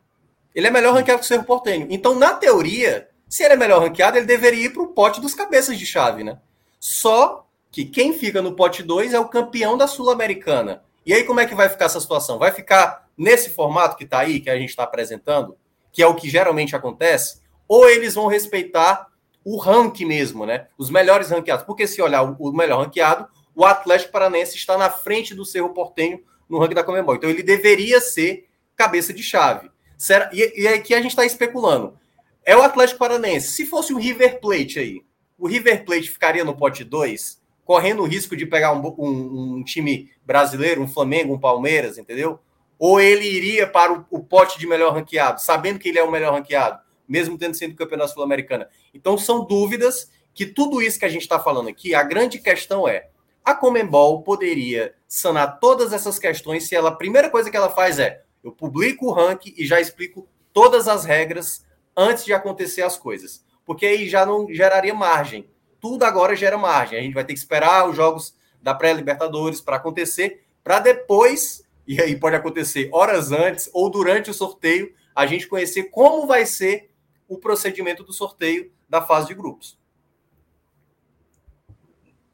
Ele 0.55 0.69
é 0.69 0.71
melhor 0.71 0.95
ranqueado 0.95 1.21
que 1.21 1.25
o 1.25 1.29
Cerro 1.29 1.45
Portenho. 1.45 1.89
Então, 1.91 2.15
na 2.15 2.35
teoria, 2.35 3.11
se 3.29 3.43
ele 3.43 3.55
é 3.55 3.57
melhor 3.57 3.83
ranqueado, 3.83 4.17
ele 4.17 4.27
deveria 4.27 4.67
ir 4.67 4.73
para 4.73 4.83
o 4.83 4.89
pote 4.89 5.21
dos 5.21 5.35
cabeças 5.35 5.77
de 5.77 5.85
chave, 5.85 6.23
né? 6.23 6.39
Só 6.79 7.47
que 7.71 7.85
quem 7.85 8.13
fica 8.13 8.41
no 8.41 8.55
pote 8.55 8.83
2 8.83 9.15
é 9.15 9.19
o 9.19 9.29
campeão 9.29 9.77
da 9.77 9.89
Sul-Americana. 9.89 10.85
E 11.05 11.13
aí, 11.13 11.25
como 11.25 11.41
é 11.41 11.47
que 11.47 11.55
vai 11.55 11.69
ficar 11.69 11.87
essa 11.87 12.01
situação? 12.01 12.39
Vai 12.39 12.53
ficar 12.53 13.09
nesse 13.17 13.51
formato 13.51 13.97
que 13.97 14.05
está 14.05 14.21
aí, 14.21 14.39
que 14.39 14.49
a 14.49 14.57
gente 14.57 14.71
está 14.71 14.85
apresentando, 14.85 15.57
que 15.91 16.03
é 16.03 16.07
o 16.07 16.15
que 16.15 16.29
geralmente 16.29 16.77
acontece, 16.77 17.41
ou 17.67 17.89
eles 17.89 18.15
vão 18.15 18.27
respeitar 18.27 19.09
o 19.45 19.59
ranking 19.59 20.05
mesmo, 20.05 20.47
né? 20.47 20.69
Os 20.79 20.91
melhores 20.91 21.31
ranqueados. 21.31 21.65
Porque 21.65 21.87
se 21.87 22.01
olhar 22.01 22.23
o 22.23 22.53
melhor 22.53 22.85
ranqueado, 22.85 23.29
o 23.55 23.65
Atlético 23.65 24.13
Paranense 24.13 24.57
está 24.57 24.77
na 24.77 24.91
frente 24.91 25.35
do 25.35 25.45
Cerro 25.45 25.71
Portenho 25.71 26.23
no 26.49 26.59
ranking 26.59 26.75
da 26.75 26.85
Comembol. 26.85 27.15
Então 27.15 27.31
ele 27.31 27.43
deveria 27.43 28.01
ser 28.01 28.49
cabeça 28.77 29.13
de 29.13 29.23
chave. 29.23 29.71
Será? 29.97 30.31
E, 30.33 30.63
e 30.63 30.69
aqui 30.69 30.95
a 30.95 31.01
gente 31.01 31.11
está 31.11 31.25
especulando. 31.25 31.99
É 32.45 32.57
o 32.57 32.63
Atlético 32.63 32.99
Paranense. 32.99 33.53
Se 33.53 33.65
fosse 33.65 33.95
o 33.95 33.99
River 33.99 34.41
Plate 34.41 34.79
aí, 34.79 35.03
o 35.39 35.47
River 35.47 35.85
Plate 35.85 36.11
ficaria 36.11 36.45
no 36.45 36.57
pote 36.57 36.85
2, 36.85 37.41
correndo 37.65 38.03
o 38.03 38.07
risco 38.07 38.37
de 38.37 38.45
pegar 38.45 38.73
um, 38.73 38.95
um, 38.99 39.57
um 39.57 39.65
time 39.65 40.11
brasileiro, 40.25 40.83
um 40.83 40.89
Flamengo, 40.89 41.35
um 41.35 41.39
Palmeiras, 41.39 41.97
entendeu? 41.97 42.39
Ou 42.79 43.01
ele 43.01 43.25
iria 43.25 43.67
para 43.67 43.93
o, 43.93 44.05
o, 44.11 44.21
pote 44.23 44.59
de 44.59 44.67
melhor 44.67 44.93
ranqueado, 44.93 45.41
sabendo 45.41 45.79
que 45.79 45.89
ele 45.89 45.99
é 45.99 46.03
o 46.03 46.11
melhor 46.11 46.35
ranqueado, 46.35 46.81
mesmo 47.09 47.39
tendo 47.39 47.55
sido 47.55 47.75
campeão 47.75 48.07
sul-americana? 48.07 48.69
Então 48.93 49.17
são 49.17 49.45
dúvidas 49.45 50.11
que 50.35 50.45
tudo 50.45 50.83
isso 50.83 50.99
que 50.99 51.05
a 51.05 51.09
gente 51.09 51.23
está 51.23 51.39
falando 51.39 51.69
aqui, 51.69 51.95
a 51.95 52.03
grande 52.03 52.39
questão 52.39 52.87
é: 52.87 53.09
a 53.45 53.55
Comembol 53.55 54.23
poderia 54.23 54.95
sanar 55.07 55.59
todas 55.59 55.93
essas 55.93 56.19
questões 56.19 56.67
se 56.67 56.75
ela, 56.75 56.89
a 56.89 56.97
primeira 56.97 57.29
coisa 57.29 57.51
que 57.51 57.57
ela 57.57 57.69
faz 57.69 57.99
é: 57.99 58.25
eu 58.43 58.53
publico 58.53 59.07
o 59.07 59.13
ranking 59.13 59.55
e 59.57 59.67
já 59.67 59.81
explico 59.81 60.27
todas 60.53 60.89
as 60.89 61.05
regras 61.05 61.67
antes 61.97 62.25
de 62.25 62.33
acontecer 62.33 62.83
as 62.83 62.97
coisas. 62.97 63.45
Porque 63.65 63.87
aí 63.87 64.09
já 64.09 64.25
não 64.27 64.53
geraria 64.53 64.95
margem. 64.95 65.49
Tudo 65.81 66.05
agora 66.05 66.37
gera 66.37 66.57
margem. 66.57 66.99
A 66.99 67.03
gente 67.03 67.15
vai 67.15 67.25
ter 67.25 67.33
que 67.33 67.39
esperar 67.39 67.89
os 67.89 67.97
jogos 67.97 68.35
da 68.63 68.75
pré-Libertadores 68.75 69.61
para 69.61 69.77
acontecer, 69.77 70.45
para 70.63 70.81
depois 70.81 71.65
e 71.87 72.01
aí 72.01 72.17
pode 72.17 72.37
acontecer 72.37 72.89
horas 72.93 73.31
antes 73.31 73.69
ou 73.73 73.91
durante 73.91 74.31
o 74.31 74.35
sorteio, 74.35 74.95
a 75.15 75.27
gente 75.27 75.47
conhecer 75.47 75.85
como 75.85 76.27
vai 76.27 76.47
ser 76.47 76.91
o 77.29 77.39
procedimento 77.39 78.03
do 78.03 78.13
sorteio 78.13 78.73
da 78.89 79.03
fase 79.03 79.29
de 79.29 79.35
grupos. 79.35 79.79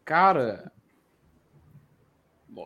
Cara, 0.05 0.73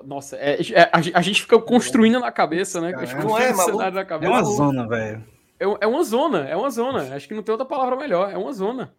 nossa, 0.05 0.37
é, 0.37 0.61
é, 0.73 0.83
a, 0.93 1.19
a, 1.19 1.23
gente 1.23 1.43
fica 1.43 1.59
construindo 1.59 2.19
na 2.19 2.33
cabeça, 2.33 2.81
né? 2.81 2.93
Cara, 2.93 3.25
não 3.25 3.39
é, 3.39 3.53
cenário 3.53 3.95
na 3.95 4.05
cabeça. 4.05 4.33
É 4.33 4.35
uma 4.35 4.43
zona, 4.43 4.89
velho. 4.89 5.25
É, 5.61 5.65
é, 5.65 5.87
uma 5.87 6.03
zona, 6.03 6.49
é 6.49 6.57
uma 6.57 6.71
zona. 6.71 7.15
Acho 7.15 7.29
que 7.29 7.35
não 7.35 7.43
tem 7.43 7.53
outra 7.53 7.67
palavra 7.67 7.97
melhor. 7.97 8.33
É 8.33 8.37
uma 8.37 8.53
zona. 8.53 8.95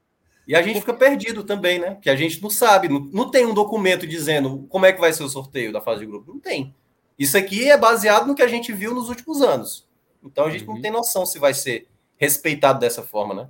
E 0.47 0.55
a 0.55 0.61
gente 0.61 0.79
fica 0.79 0.93
perdido 0.93 1.43
também, 1.43 1.79
né? 1.79 1.97
Que 2.01 2.09
a 2.09 2.15
gente 2.15 2.41
não 2.41 2.51
sabe, 2.51 2.87
não, 2.87 2.99
não 3.11 3.31
tem 3.31 3.45
um 3.45 3.53
documento 3.53 4.05
dizendo 4.05 4.67
como 4.69 4.85
é 4.85 4.93
que 4.93 5.01
vai 5.01 5.11
ser 5.11 5.23
o 5.23 5.29
sorteio 5.29 5.73
da 5.73 5.81
fase 5.81 6.01
de 6.01 6.05
grupo. 6.05 6.31
Não 6.31 6.39
tem. 6.39 6.73
Isso 7.17 7.37
aqui 7.37 7.69
é 7.69 7.77
baseado 7.77 8.27
no 8.27 8.35
que 8.35 8.43
a 8.43 8.47
gente 8.47 8.71
viu 8.71 8.93
nos 8.93 9.09
últimos 9.09 9.41
anos. 9.41 9.87
Então 10.23 10.45
a 10.45 10.51
gente 10.51 10.65
uhum. 10.65 10.75
não 10.75 10.81
tem 10.81 10.91
noção 10.91 11.25
se 11.25 11.39
vai 11.39 11.53
ser 11.53 11.87
respeitado 12.17 12.79
dessa 12.79 13.01
forma, 13.01 13.33
né? 13.33 13.49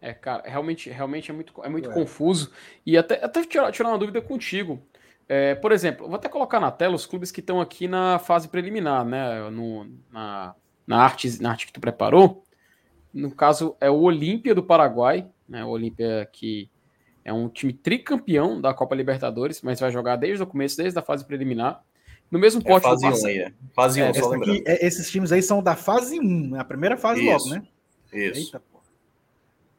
É, 0.00 0.12
cara, 0.12 0.42
realmente, 0.46 0.90
realmente 0.90 1.30
é 1.30 1.34
muito, 1.34 1.64
é 1.64 1.68
muito 1.68 1.90
é. 1.90 1.94
confuso. 1.94 2.50
E 2.84 2.98
até, 2.98 3.24
até 3.24 3.42
tirar, 3.44 3.72
tirar 3.72 3.88
uma 3.88 3.98
dúvida 3.98 4.20
contigo. 4.20 4.82
É, 5.28 5.54
por 5.54 5.72
exemplo, 5.72 6.06
vou 6.06 6.16
até 6.16 6.28
colocar 6.28 6.60
na 6.60 6.70
tela 6.70 6.94
os 6.94 7.06
clubes 7.06 7.30
que 7.30 7.40
estão 7.40 7.60
aqui 7.60 7.88
na 7.88 8.18
fase 8.18 8.48
preliminar, 8.48 9.04
né? 9.04 9.48
No, 9.50 9.86
na, 10.12 10.54
na, 10.86 10.98
arte, 11.02 11.40
na 11.42 11.50
arte 11.50 11.66
que 11.66 11.72
tu 11.72 11.80
preparou. 11.80 12.44
No 13.12 13.30
caso, 13.30 13.76
é 13.80 13.88
o 13.90 14.00
Olímpia 14.00 14.54
do 14.54 14.62
Paraguai, 14.62 15.26
né? 15.48 15.64
O 15.64 15.68
Olímpia 15.68 16.28
que 16.32 16.68
é 17.24 17.32
um 17.32 17.48
time 17.48 17.72
tricampeão 17.72 18.60
da 18.60 18.74
Copa 18.74 18.94
Libertadores, 18.94 19.62
mas 19.62 19.80
vai 19.80 19.90
jogar 19.90 20.16
desde 20.16 20.42
o 20.42 20.46
começo, 20.46 20.76
desde 20.76 20.98
a 20.98 21.02
fase 21.02 21.24
preliminar. 21.24 21.82
no 22.30 22.38
mesmo 22.38 22.60
É 22.60 22.64
pote 22.64 22.82
do 22.86 22.90
fase 22.90 23.06
1 23.06 23.10
Barça- 23.10 23.28
aí, 23.28 23.38
é. 23.38 23.52
Fase 23.72 24.02
1, 24.02 24.06
Essa 24.06 24.20
só 24.20 24.28
lembrando. 24.28 24.52
aqui, 24.58 24.64
é- 24.66 24.86
esses 24.86 25.10
times 25.10 25.30
aí 25.32 25.40
são 25.42 25.62
da 25.62 25.76
fase 25.76 26.18
1, 26.20 26.50
né? 26.50 26.58
a 26.58 26.64
primeira 26.64 26.96
fase 26.96 27.20
Isso. 27.22 27.30
logo, 27.30 27.48
né? 27.60 27.66
Isso. 28.12 28.40
Eita, 28.40 28.60
pô. 28.60 28.78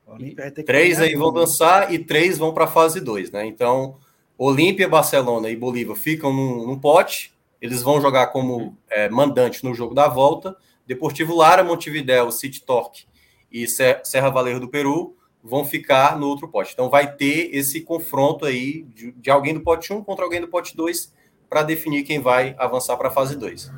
O 0.08 0.14
Olímpia 0.14 0.44
vai 0.46 0.52
ter 0.52 0.62
que 0.62 0.68
Três 0.68 1.00
aí 1.02 1.16
vão 1.16 1.28
tudo. 1.34 1.42
dançar 1.42 1.94
e 1.94 2.00
três 2.00 2.38
vão 2.38 2.54
para 2.54 2.64
a 2.66 2.68
fase 2.68 3.02
2, 3.02 3.30
né? 3.32 3.46
Então, 3.46 3.98
Olímpia, 4.38 4.88
Barcelona 4.88 5.50
e 5.50 5.56
Bolívia 5.56 5.96
ficam 5.96 6.34
num, 6.34 6.68
num 6.68 6.80
pote, 6.80 7.34
eles 7.62 7.82
vão 7.82 8.02
jogar 8.02 8.28
como 8.28 8.78
é, 8.90 9.10
mandante 9.10 9.64
no 9.64 9.74
jogo 9.74 9.94
da 9.96 10.08
volta. 10.08 10.56
Deportivo 10.86 11.36
Lara, 11.36 11.64
Montevideo, 11.64 12.32
City 12.32 12.62
Torque 12.64 13.06
e 13.52 13.68
Se- 13.68 14.02
Serra 14.04 14.30
Valerro 14.30 14.60
do 14.60 14.68
Peru 14.68 15.16
vão 15.44 15.64
ficar 15.64 16.18
no 16.20 16.28
outro 16.28 16.48
pote. 16.48 16.74
Então, 16.74 16.90
vai 16.90 17.16
ter 17.16 17.50
esse 17.56 17.82
confronto 17.82 18.46
aí 18.46 18.84
de, 18.94 19.12
de 19.14 19.30
alguém 19.32 19.54
do 19.54 19.62
pote 19.62 19.92
1 19.94 20.04
contra 20.04 20.26
alguém 20.26 20.42
do 20.42 20.48
pote 20.48 20.76
2 20.76 21.14
para 21.50 21.64
definir 21.64 22.04
quem 22.04 22.20
vai 22.20 22.56
avançar 22.58 22.98
para 22.98 23.08
a 23.08 23.12
fase 23.12 23.38
2. 23.38 23.72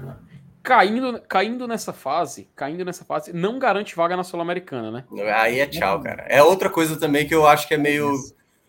Caindo, 0.63 1.21
caindo 1.29 1.65
nessa 1.65 1.93
fase, 1.93 2.49
caindo 2.53 2.83
nessa 2.83 3.05
fase, 3.05 3.31
não 3.31 3.57
garante 3.57 3.95
vaga 3.95 4.17
na 4.17 4.23
Sul-Americana, 4.23 4.91
né? 4.91 5.05
Aí 5.35 5.59
é 5.59 5.65
tchau, 5.67 6.01
cara. 6.01 6.23
É 6.27 6.43
outra 6.43 6.69
coisa 6.69 6.99
também 6.99 7.25
que 7.25 7.33
eu 7.33 7.47
acho 7.47 7.67
que 7.67 7.73
é 7.73 7.77
meio. 7.77 8.11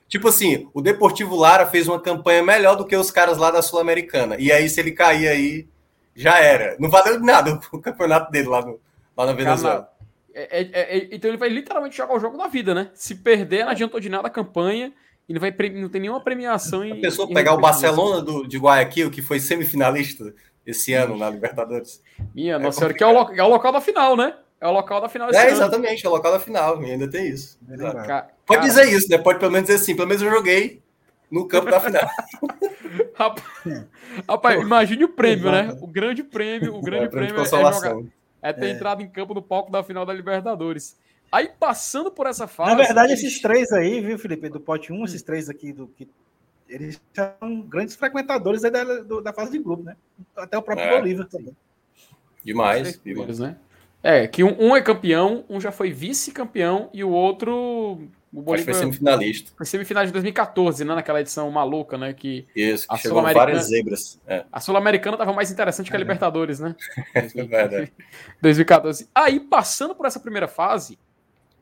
Tipo 0.08 0.28
assim, 0.28 0.68
o 0.72 0.80
Deportivo 0.80 1.36
Lara 1.36 1.66
fez 1.66 1.86
uma 1.86 2.00
campanha 2.00 2.42
melhor 2.42 2.74
do 2.76 2.86
que 2.86 2.96
os 2.96 3.10
caras 3.10 3.36
lá 3.36 3.50
da 3.50 3.60
Sul-Americana. 3.60 4.36
E 4.38 4.50
aí, 4.50 4.68
se 4.68 4.80
ele 4.80 4.92
cair 4.92 5.28
aí, 5.28 5.68
já 6.16 6.38
era. 6.38 6.76
Não 6.80 6.88
valeu 6.88 7.20
nada 7.20 7.60
o 7.70 7.78
campeonato 7.78 8.32
dele 8.32 8.48
lá, 8.48 8.64
no, 8.64 8.80
lá 9.16 9.26
na 9.26 9.32
Venezuela. 9.32 9.92
É- 10.34 10.62
é- 10.62 10.98
é- 10.98 11.08
então 11.12 11.30
ele 11.30 11.36
vai 11.36 11.48
literalmente 11.48 11.96
jogar 11.96 12.14
o 12.14 12.20
jogo 12.20 12.38
da 12.38 12.46
vida, 12.46 12.74
né? 12.74 12.90
Se 12.94 13.16
perder, 13.16 13.64
não 13.64 13.72
adiantou 13.72 14.00
de 14.00 14.08
nada 14.08 14.28
a 14.28 14.30
campanha. 14.30 14.92
Ele 15.28 15.38
vai 15.38 15.54
não 15.74 15.90
tem 15.90 16.00
nenhuma 16.00 16.22
premiação 16.22 16.82
em. 16.82 16.92
A 16.92 17.00
pessoa 17.00 17.28
pegar 17.28 17.52
o. 17.52 17.60
Barcelona 17.60 18.22
do, 18.22 18.48
de 18.48 18.56
Guayaquil, 18.56 19.10
que 19.10 19.20
foi 19.20 19.38
semifinalista 19.38 20.34
esse 20.64 20.94
ano 20.94 21.18
na 21.18 21.28
Libertadores. 21.28 22.02
Minha 22.34 22.54
É 22.54 22.58
nossa 22.58 22.78
senhora, 22.78 22.94
que 22.94 23.04
é 23.04 23.06
o, 23.06 23.34
é 23.34 23.42
o 23.42 23.48
local 23.48 23.72
da 23.72 23.80
final, 23.80 24.16
né? 24.16 24.34
É 24.60 24.66
o 24.66 24.72
local 24.72 25.00
da 25.00 25.08
final 25.08 25.30
É, 25.30 25.42
ano. 25.42 25.50
exatamente, 25.50 26.04
é 26.04 26.08
o 26.08 26.12
local 26.12 26.32
da 26.32 26.40
final, 26.40 26.82
e 26.82 26.90
ainda 26.90 27.08
tem 27.08 27.28
isso. 27.28 27.56
Bem 27.60 27.76
lembrado. 27.76 28.06
Ca- 28.06 28.28
Pode 28.44 28.60
cara, 28.60 28.68
dizer 28.68 28.88
isso, 28.92 29.08
né? 29.08 29.18
Pode 29.18 29.38
pelo 29.38 29.52
menos 29.52 29.68
dizer 29.68 29.80
assim, 29.80 29.94
pelo 29.94 30.08
menos 30.08 30.20
eu 30.22 30.30
joguei 30.30 30.82
no 31.30 31.46
campo 31.46 31.70
da 31.70 31.78
final. 31.78 32.08
Rapaz, 33.14 33.86
rapaz, 34.28 34.60
imagine 34.60 35.04
o 35.04 35.08
prêmio, 35.08 35.50
né? 35.50 35.76
O 35.80 35.86
grande 35.86 36.22
prêmio, 36.22 36.74
o 36.74 36.80
grande 36.80 37.04
É, 37.04 37.08
prêmio 37.08 37.40
é, 37.40 37.44
jogar, 37.44 37.72
é 38.40 38.52
ter 38.52 38.66
É. 38.66 38.70
entrado 38.70 39.02
em 39.02 39.08
campo 39.08 39.34
no 39.34 39.42
palco 39.42 39.70
da 39.70 39.82
final 39.82 40.06
da 40.06 40.12
Libertadores. 40.12 40.96
Aí, 41.30 41.50
passando 41.60 42.10
por 42.10 42.26
essa 42.26 42.46
fase. 42.46 42.70
Na 42.70 42.76
verdade, 42.76 43.12
eles- 43.12 43.22
esses 43.22 43.40
três 43.42 43.70
aí, 43.72 44.00
viu, 44.00 44.18
Felipe, 44.18 44.48
do 44.48 44.58
pote 44.60 44.92
1, 44.92 45.04
esses 45.04 45.22
três 45.22 45.50
aqui, 45.50 45.72
do, 45.72 45.88
que, 45.88 46.08
eles 46.68 47.00
são 47.12 47.60
grandes 47.62 47.94
frequentadores 47.96 48.64
aí 48.64 48.70
da, 48.70 48.84
do- 48.84 49.20
da 49.20 49.32
fase 49.32 49.52
de 49.52 49.58
grupo, 49.58 49.82
né? 49.82 49.96
Até 50.36 50.56
o 50.56 50.62
próprio 50.62 50.86
É. 50.86 50.96
Bolívar 50.98 51.26
também. 51.28 51.54
Demais. 52.42 52.98
demais. 53.04 53.38
Né? 53.38 53.56
É, 54.02 54.26
que 54.28 54.44
um, 54.44 54.56
um 54.60 54.76
é 54.76 54.80
campeão, 54.80 55.44
um 55.48 55.60
já 55.60 55.72
foi 55.72 55.90
vice-campeão 55.90 56.88
e 56.92 57.02
o 57.02 57.10
outro. 57.10 57.52
O 57.52 58.02
Acho 58.02 58.08
que 58.30 58.42
Bolívar 58.42 58.64
foi 58.66 58.74
semifinalista. 58.74 59.52
foi 59.56 59.66
semifinal 59.66 60.04
de 60.06 60.12
2014, 60.12 60.84
né? 60.84 60.94
Naquela 60.94 61.20
edição 61.20 61.50
maluca, 61.50 61.96
né? 61.96 62.12
Que 62.12 62.46
Isso, 62.54 62.86
que 62.86 62.94
A 62.94 62.98
chegou 62.98 63.22
várias 63.22 63.64
zebras. 63.68 64.20
É, 64.26 64.44
a 64.52 64.60
Sul-Americana 64.60 65.16
tava 65.16 65.32
mais 65.32 65.50
interessante 65.50 65.90
que 65.90 65.96
a 65.96 65.98
Libertadores, 65.98 66.60
né? 66.60 66.76
é 67.14 67.22
verdade. 67.22 67.92
2014. 68.42 69.08
Aí, 69.14 69.40
passando 69.40 69.94
por 69.94 70.04
essa 70.06 70.20
primeira 70.20 70.46
fase, 70.46 70.98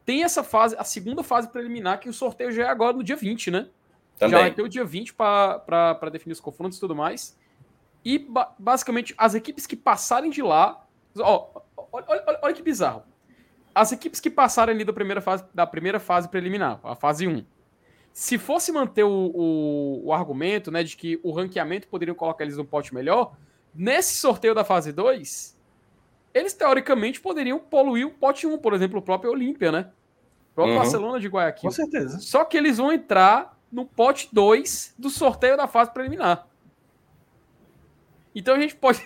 tem 0.04 0.24
essa 0.24 0.42
fase, 0.42 0.74
a 0.78 0.84
segunda 0.84 1.22
fase 1.22 1.48
preliminar, 1.48 2.00
que 2.00 2.08
o 2.08 2.12
sorteio 2.12 2.50
já 2.52 2.64
é 2.64 2.68
agora 2.68 2.96
no 2.96 3.04
dia 3.04 3.16
20, 3.16 3.50
né? 3.50 3.68
Já 4.20 4.26
vai 4.28 4.38
Também. 4.40 4.52
ter 4.54 4.62
o 4.62 4.68
dia 4.68 4.84
20 4.84 5.14
para 5.14 6.10
definir 6.12 6.32
os 6.32 6.40
confrontos 6.40 6.78
e 6.78 6.80
tudo 6.80 6.96
mais. 6.96 7.36
E 8.04 8.18
ba- 8.18 8.52
basicamente 8.58 9.14
as 9.16 9.34
equipes 9.34 9.66
que 9.66 9.76
passarem 9.76 10.30
de 10.30 10.42
lá. 10.42 10.84
Ó, 11.18 11.60
olha, 11.92 12.04
olha- 12.08 12.38
olha 12.42 12.54
que 12.54 12.62
bizarro. 12.62 13.02
As 13.74 13.92
equipes 13.92 14.20
que 14.20 14.30
passarem 14.30 14.74
ali 14.74 14.84
da 14.84 14.92
primeira 14.92 15.20
fase, 15.20 15.44
da 15.54 15.66
primeira 15.66 16.00
fase 16.00 16.28
preliminar, 16.28 16.80
a 16.82 16.94
fase 16.94 17.26
1. 17.26 17.44
Se 18.12 18.38
fosse 18.38 18.72
manter 18.72 19.04
o, 19.04 19.10
o, 19.34 20.06
o 20.06 20.12
argumento 20.12 20.70
né, 20.70 20.82
de 20.82 20.96
que 20.96 21.20
o 21.22 21.30
ranqueamento 21.32 21.86
poderiam 21.88 22.14
colocar 22.14 22.44
eles 22.44 22.56
no 22.56 22.64
pote 22.64 22.94
melhor, 22.94 23.36
nesse 23.74 24.14
sorteio 24.16 24.54
da 24.54 24.64
fase 24.64 24.90
2, 24.92 25.54
eles 26.32 26.54
teoricamente 26.54 27.20
poderiam 27.20 27.58
poluir 27.58 28.06
o 28.06 28.10
pote 28.10 28.46
1, 28.46 28.56
por 28.58 28.72
exemplo, 28.72 28.98
o 28.98 29.02
próprio 29.02 29.30
Olímpia, 29.32 29.70
né? 29.70 29.90
O 30.52 30.54
próprio 30.54 30.74
Uhum. 30.74 30.80
Barcelona 30.80 31.20
de 31.20 31.28
Guayaquil. 31.28 31.68
Com 31.68 31.74
certeza. 31.74 32.18
Só 32.20 32.42
que 32.44 32.56
eles 32.56 32.78
vão 32.78 32.90
entrar 32.90 33.54
no 33.70 33.84
pote 33.84 34.30
2 34.32 34.94
do 34.98 35.10
sorteio 35.10 35.56
da 35.58 35.68
fase 35.68 35.90
preliminar. 35.92 36.46
Então 38.34 38.54
a 38.54 38.60
gente 38.60 38.74
pode. 38.76 39.02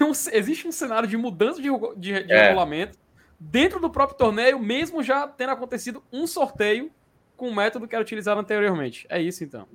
Um, 0.00 0.12
existe 0.32 0.66
um 0.66 0.72
cenário 0.72 1.08
de 1.08 1.16
mudança 1.16 1.60
de, 1.60 1.68
de- 1.96 2.24
de 2.24 2.32
É. 2.32 2.42
regulamento 2.46 2.98
dentro 3.38 3.80
do 3.80 3.90
próprio 3.90 4.16
torneio, 4.16 4.58
mesmo 4.58 5.02
já 5.02 5.26
tendo 5.26 5.50
acontecido 5.50 6.02
um 6.12 6.26
sorteio 6.26 6.90
com 7.36 7.48
o 7.48 7.54
método 7.54 7.88
que 7.88 7.94
era 7.94 8.02
utilizado 8.02 8.40
anteriormente. 8.40 9.06
É 9.08 9.20
isso 9.20 9.42
então. 9.42 9.66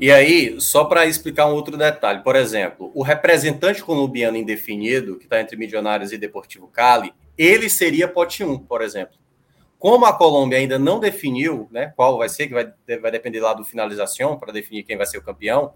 E 0.00 0.10
aí, 0.10 0.60
só 0.60 0.84
para 0.84 1.06
explicar 1.06 1.46
um 1.46 1.52
outro 1.54 1.76
detalhe, 1.76 2.22
por 2.24 2.34
exemplo, 2.34 2.90
o 2.94 3.02
representante 3.02 3.84
colombiano 3.84 4.36
indefinido, 4.36 5.16
que 5.16 5.24
está 5.24 5.40
entre 5.40 5.56
Milionários 5.56 6.12
e 6.12 6.18
Deportivo 6.18 6.66
Cali, 6.66 7.14
ele 7.38 7.68
seria 7.68 8.08
pote 8.08 8.42
1, 8.42 8.58
por 8.60 8.82
exemplo. 8.82 9.16
Como 9.78 10.04
a 10.06 10.12
Colômbia 10.12 10.58
ainda 10.58 10.78
não 10.78 10.98
definiu 10.98 11.68
né, 11.70 11.92
qual 11.94 12.16
vai 12.18 12.28
ser, 12.28 12.48
que 12.48 12.54
vai, 12.54 12.72
vai 13.00 13.10
depender 13.12 13.40
lá 13.40 13.52
do 13.52 13.64
finalização 13.64 14.36
para 14.38 14.52
definir 14.52 14.82
quem 14.82 14.96
vai 14.96 15.06
ser 15.06 15.18
o 15.18 15.22
campeão, 15.22 15.74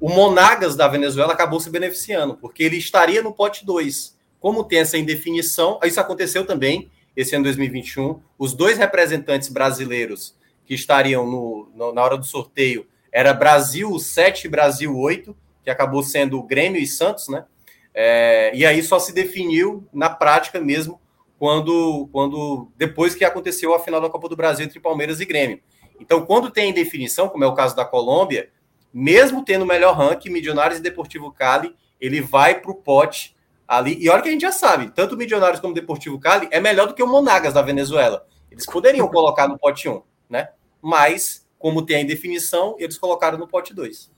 o 0.00 0.08
Monagas 0.08 0.74
da 0.76 0.88
Venezuela 0.88 1.32
acabou 1.32 1.60
se 1.60 1.68
beneficiando, 1.70 2.34
porque 2.36 2.62
ele 2.62 2.76
estaria 2.76 3.22
no 3.22 3.32
pote 3.32 3.64
2. 3.66 4.16
Como 4.40 4.64
tem 4.64 4.78
essa 4.78 4.96
indefinição, 4.96 5.78
isso 5.84 6.00
aconteceu 6.00 6.46
também 6.46 6.90
esse 7.14 7.34
ano 7.34 7.44
2021. 7.44 8.20
Os 8.38 8.54
dois 8.54 8.78
representantes 8.78 9.48
brasileiros 9.50 10.34
que 10.64 10.72
estariam 10.74 11.26
no, 11.26 11.70
no- 11.74 11.92
na 11.92 12.02
hora 12.02 12.16
do 12.16 12.24
sorteio 12.24 12.86
era 13.12 13.34
Brasil 13.34 13.98
7 13.98 14.46
e 14.46 14.48
Brasil 14.48 14.96
8, 14.96 15.36
que 15.62 15.68
acabou 15.70 16.02
sendo 16.02 16.38
o 16.38 16.42
Grêmio 16.42 16.80
e 16.80 16.86
Santos, 16.86 17.28
né? 17.28 17.44
É, 17.92 18.52
e 18.54 18.64
aí 18.64 18.82
só 18.82 18.98
se 18.98 19.12
definiu 19.12 19.84
na 19.92 20.08
prática 20.08 20.60
mesmo 20.60 21.00
quando, 21.38 22.08
quando 22.12 22.68
depois 22.76 23.14
que 23.14 23.24
aconteceu 23.24 23.74
a 23.74 23.80
final 23.80 24.00
da 24.00 24.08
Copa 24.08 24.28
do 24.28 24.36
Brasil 24.36 24.64
entre 24.64 24.78
Palmeiras 24.78 25.20
e 25.20 25.24
Grêmio. 25.24 25.60
Então, 25.98 26.24
quando 26.24 26.50
tem 26.50 26.70
indefinição, 26.70 27.28
como 27.28 27.44
é 27.44 27.46
o 27.46 27.54
caso 27.54 27.74
da 27.76 27.84
Colômbia, 27.84 28.48
mesmo 28.92 29.44
tendo 29.44 29.62
o 29.62 29.66
melhor 29.66 29.96
ranking, 29.96 30.30
Milionários 30.30 30.78
e 30.78 30.82
Deportivo 30.82 31.30
Cali, 31.32 31.74
ele 32.00 32.20
vai 32.20 32.60
para 32.60 32.70
o 32.70 32.74
pote 32.74 33.36
ali. 33.68 33.96
E 34.02 34.08
olha 34.08 34.22
que 34.22 34.28
a 34.28 34.32
gente 34.32 34.42
já 34.42 34.52
sabe, 34.52 34.90
tanto 34.90 35.16
Milionários 35.16 35.60
como 35.60 35.72
o 35.72 35.74
Deportivo 35.74 36.18
Cali 36.18 36.48
é 36.50 36.60
melhor 36.60 36.86
do 36.88 36.94
que 36.94 37.02
o 37.02 37.06
Monagas 37.06 37.54
da 37.54 37.62
Venezuela. 37.62 38.26
Eles 38.50 38.66
poderiam 38.66 39.06
colocar 39.08 39.46
no 39.48 39.58
pote 39.58 39.88
1, 39.88 40.02
né? 40.28 40.48
Mas, 40.82 41.46
como 41.58 41.84
tem 41.84 41.96
a 41.96 42.00
indefinição, 42.00 42.74
eles 42.78 42.98
colocaram 42.98 43.38
no 43.38 43.46
pote 43.46 43.74
2. 43.74 44.10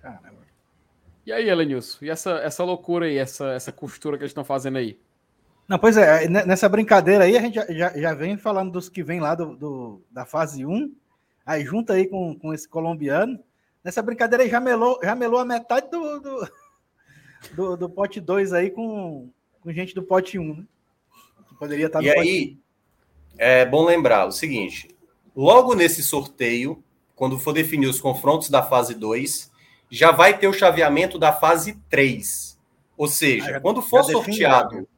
Caramba. 0.00 0.40
E 1.26 1.32
aí, 1.32 1.48
Elenilson? 1.48 2.04
E 2.04 2.10
essa, 2.10 2.32
essa 2.38 2.64
loucura 2.64 3.06
aí, 3.06 3.16
essa, 3.16 3.52
essa 3.52 3.72
costura 3.72 4.16
que 4.16 4.22
eles 4.22 4.30
estão 4.30 4.44
fazendo 4.44 4.78
aí? 4.78 4.98
Não, 5.68 5.78
pois 5.78 5.96
é, 5.96 6.26
ne- 6.26 6.44
nessa 6.44 6.68
brincadeira 6.68 7.24
aí, 7.24 7.36
a 7.36 7.40
gente 7.40 7.54
já, 7.54 7.66
já, 7.72 7.96
já 7.96 8.14
vem 8.14 8.36
falando 8.36 8.72
dos 8.72 8.88
que 8.88 9.02
vem 9.02 9.20
lá 9.20 9.34
do, 9.34 9.54
do- 9.56 10.02
da 10.10 10.24
fase 10.26 10.66
1, 10.66 10.92
aí 11.50 11.64
junta 11.64 11.94
aí 11.94 12.06
com, 12.06 12.38
com 12.38 12.54
esse 12.54 12.68
colombiano. 12.68 13.38
Nessa 13.82 14.00
brincadeira 14.00 14.44
aí 14.44 14.50
já 14.50 14.60
melou, 14.60 15.00
já 15.02 15.14
melou 15.16 15.40
a 15.40 15.44
metade 15.44 15.90
do, 15.90 16.20
do, 16.20 16.48
do, 17.54 17.76
do 17.76 17.90
pote 17.90 18.20
2 18.20 18.52
aí 18.52 18.70
com, 18.70 19.28
com 19.60 19.72
gente 19.72 19.94
do 19.94 20.02
pote 20.02 20.38
1, 20.38 20.54
né? 20.54 20.64
Que 21.48 21.54
poderia 21.56 21.86
estar 21.86 22.00
no 22.00 22.06
E 22.06 22.10
aí, 22.10 22.58
é 23.36 23.64
bom 23.64 23.84
lembrar 23.84 24.26
o 24.26 24.32
seguinte: 24.32 24.88
logo 25.34 25.74
nesse 25.74 26.04
sorteio, 26.04 26.84
quando 27.16 27.38
for 27.38 27.52
definir 27.52 27.88
os 27.88 28.00
confrontos 28.00 28.48
da 28.48 28.62
fase 28.62 28.94
2, 28.94 29.50
já 29.90 30.12
vai 30.12 30.38
ter 30.38 30.46
o 30.46 30.52
chaveamento 30.52 31.18
da 31.18 31.32
fase 31.32 31.80
3. 31.90 32.58
Ou 32.96 33.08
seja, 33.08 33.56
Ah, 33.56 33.60
quando 33.60 33.82
for 33.82 34.04
sorteado, 34.04 34.74
logo. 34.76 34.88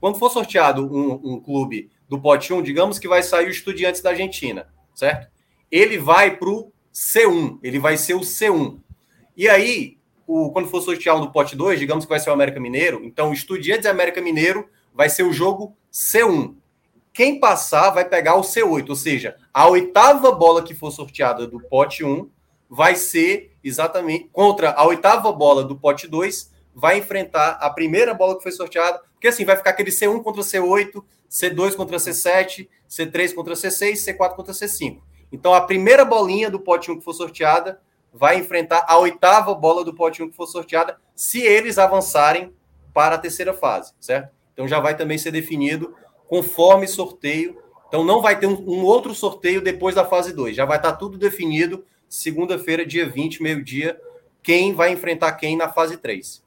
quando 0.00 0.18
for 0.18 0.30
sorteado 0.30 0.84
um, 0.92 1.34
um 1.34 1.40
clube 1.40 1.88
do 2.08 2.18
pote 2.18 2.52
1, 2.52 2.62
digamos 2.62 2.98
que 2.98 3.06
vai 3.06 3.22
sair 3.22 3.46
o 3.46 3.50
Estudiantes 3.50 4.00
da 4.00 4.10
Argentina, 4.10 4.66
certo? 4.92 5.30
Ele 5.70 5.98
vai 5.98 6.36
para 6.36 6.48
o 6.48 6.72
C1, 6.92 7.58
ele 7.62 7.78
vai 7.78 7.96
ser 7.96 8.14
o 8.14 8.20
C1. 8.20 8.78
E 9.36 9.48
aí, 9.48 9.98
o, 10.26 10.50
quando 10.50 10.68
for 10.68 10.80
sortear 10.80 11.16
um 11.16 11.20
do 11.20 11.32
pote 11.32 11.56
2, 11.56 11.78
digamos 11.78 12.04
que 12.04 12.08
vai 12.10 12.20
ser 12.20 12.30
o 12.30 12.32
América 12.32 12.60
Mineiro, 12.60 13.00
então 13.04 13.30
o 13.30 13.32
Estudiantes 13.32 13.86
América 13.86 14.20
Mineiro 14.20 14.68
vai 14.94 15.08
ser 15.08 15.22
o 15.22 15.32
jogo 15.32 15.76
C1. 15.92 16.54
Quem 17.12 17.40
passar 17.40 17.90
vai 17.90 18.04
pegar 18.04 18.36
o 18.36 18.42
C8, 18.42 18.88
ou 18.88 18.96
seja, 18.96 19.36
a 19.52 19.68
oitava 19.68 20.30
bola 20.32 20.62
que 20.62 20.74
for 20.74 20.90
sorteada 20.90 21.46
do 21.46 21.60
pote 21.60 22.04
1 22.04 22.28
vai 22.68 22.94
ser 22.94 23.52
exatamente 23.64 24.28
contra 24.32 24.70
a 24.70 24.86
oitava 24.86 25.32
bola 25.32 25.64
do 25.64 25.76
pote 25.76 26.06
2, 26.06 26.52
vai 26.74 26.98
enfrentar 26.98 27.58
a 27.60 27.68
primeira 27.68 28.14
bola 28.14 28.36
que 28.36 28.42
foi 28.42 28.52
sorteada, 28.52 29.02
porque 29.12 29.26
assim 29.26 29.44
vai 29.44 29.56
ficar 29.56 29.70
aquele 29.70 29.90
C1 29.90 30.22
contra 30.22 30.42
C8, 30.42 31.02
C2 31.28 31.74
contra 31.74 31.96
C7, 31.96 32.68
C3 32.88 33.34
contra 33.34 33.54
C6, 33.54 33.92
C4 33.94 34.34
contra 34.36 34.54
C5. 34.54 35.00
Então 35.32 35.54
a 35.54 35.60
primeira 35.60 36.04
bolinha 36.04 36.50
do 36.50 36.60
pote 36.60 36.90
1 36.90 36.98
que 36.98 37.04
for 37.04 37.14
sorteada 37.14 37.80
vai 38.12 38.38
enfrentar 38.38 38.84
a 38.88 38.98
oitava 38.98 39.54
bola 39.54 39.84
do 39.84 39.94
pote 39.94 40.22
1 40.22 40.30
que 40.30 40.36
for 40.36 40.46
sorteada, 40.46 40.98
se 41.14 41.40
eles 41.40 41.78
avançarem 41.78 42.52
para 42.92 43.14
a 43.14 43.18
terceira 43.18 43.54
fase, 43.54 43.92
certo? 44.00 44.30
Então 44.52 44.66
já 44.66 44.80
vai 44.80 44.96
também 44.96 45.16
ser 45.16 45.30
definido 45.30 45.94
conforme 46.28 46.86
sorteio. 46.86 47.62
Então 47.88 48.04
não 48.04 48.20
vai 48.20 48.38
ter 48.38 48.46
um, 48.46 48.60
um 48.68 48.84
outro 48.84 49.14
sorteio 49.14 49.60
depois 49.60 49.94
da 49.94 50.04
fase 50.04 50.32
2. 50.32 50.56
Já 50.56 50.64
vai 50.64 50.76
estar 50.76 50.92
tudo 50.94 51.16
definido 51.16 51.84
segunda-feira, 52.08 52.84
dia 52.84 53.08
20, 53.08 53.42
meio-dia, 53.42 53.98
quem 54.42 54.74
vai 54.74 54.92
enfrentar 54.92 55.32
quem 55.32 55.56
na 55.56 55.68
fase 55.68 55.96
3. 55.96 56.42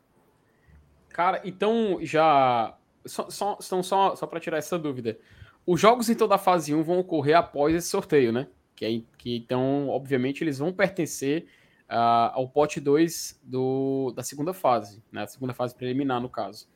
Cara, 1.09 1.41
então 1.45 1.99
já. 2.01 2.75
Só, 3.05 3.29
só, 3.29 3.57
só, 3.59 4.15
só 4.15 4.27
para 4.27 4.39
tirar 4.39 4.57
essa 4.57 4.77
dúvida. 4.77 5.17
Os 5.65 5.79
jogos 5.79 6.09
então 6.09 6.27
da 6.27 6.38
fase 6.38 6.73
1 6.73 6.84
vão 6.84 6.99
ocorrer 6.99 7.38
após 7.38 7.73
esse 7.73 7.88
sorteio, 7.88 8.31
né? 8.31 8.47
Que, 8.76 8.86
é, 8.86 9.01
que 9.17 9.36
então, 9.38 9.89
obviamente, 9.89 10.43
eles 10.43 10.59
vão 10.59 10.74
pertencer 10.74 11.45
uh, 11.89 12.34
ao 12.34 12.49
pote 12.49 12.80
2 12.80 13.39
do, 13.43 14.11
da 14.15 14.24
segunda 14.24 14.53
fase, 14.53 15.01
né? 15.11 15.24
A 15.24 15.28
segunda 15.28 15.53
fase 15.53 15.76
preliminar, 15.76 16.19
no 16.19 16.30
caso. 16.30 16.67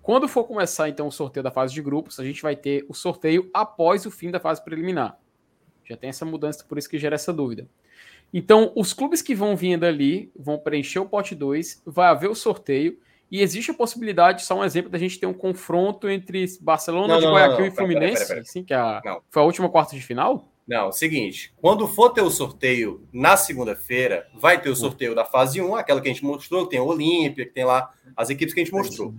Quando 0.00 0.26
for 0.26 0.44
começar, 0.44 0.88
então, 0.88 1.06
o 1.06 1.12
sorteio 1.12 1.44
da 1.44 1.50
fase 1.50 1.72
de 1.72 1.80
grupos, 1.80 2.18
a 2.18 2.24
gente 2.24 2.42
vai 2.42 2.56
ter 2.56 2.84
o 2.88 2.94
sorteio 2.94 3.48
após 3.54 4.04
o 4.04 4.10
fim 4.10 4.30
da 4.30 4.40
fase 4.40 4.62
preliminar. 4.62 5.18
Já 5.84 5.96
tem 5.96 6.10
essa 6.10 6.24
mudança, 6.24 6.64
por 6.64 6.78
isso 6.78 6.88
que 6.88 6.98
gera 6.98 7.14
essa 7.14 7.32
dúvida. 7.32 7.68
Então, 8.32 8.72
os 8.74 8.92
clubes 8.92 9.20
que 9.22 9.34
vão 9.34 9.54
vindo 9.54 9.84
ali 9.84 10.32
vão 10.34 10.58
preencher 10.58 10.98
o 10.98 11.06
pote 11.06 11.34
2, 11.34 11.82
vai 11.86 12.08
haver 12.08 12.30
o 12.30 12.34
sorteio, 12.34 12.98
e 13.30 13.40
existe 13.40 13.70
a 13.70 13.74
possibilidade, 13.74 14.44
só 14.44 14.58
um 14.58 14.64
exemplo, 14.64 14.90
da 14.90 14.98
gente 14.98 15.18
ter 15.18 15.26
um 15.26 15.32
confronto 15.32 16.08
entre 16.08 16.44
Barcelona, 16.60 17.14
não, 17.14 17.20
de 17.20 17.26
Guayaquil 17.26 17.66
e 17.66 17.70
Fluminense, 17.70 18.14
pera, 18.14 18.26
pera, 18.26 18.34
pera, 18.34 18.44
sim, 18.44 18.64
que 18.64 18.74
é 18.74 18.76
a, 18.76 19.00
foi 19.30 19.42
a 19.42 19.44
última 19.44 19.70
quarta 19.70 19.94
de 19.94 20.02
final? 20.02 20.51
Não, 20.66 20.92
seguinte, 20.92 21.52
quando 21.60 21.88
for 21.88 22.10
ter 22.10 22.22
o 22.22 22.30
sorteio 22.30 23.06
na 23.12 23.36
segunda-feira, 23.36 24.28
vai 24.34 24.60
ter 24.60 24.70
o 24.70 24.76
sorteio 24.76 25.14
da 25.14 25.24
fase 25.24 25.60
1, 25.60 25.74
aquela 25.74 26.00
que 26.00 26.08
a 26.08 26.12
gente 26.12 26.24
mostrou, 26.24 26.64
que 26.64 26.70
tem 26.70 26.78
a 26.78 26.84
Olímpia, 26.84 27.44
que 27.44 27.52
tem 27.52 27.64
lá 27.64 27.90
as 28.16 28.30
equipes 28.30 28.54
que 28.54 28.60
a 28.60 28.64
gente 28.64 28.72
mostrou. 28.72 29.12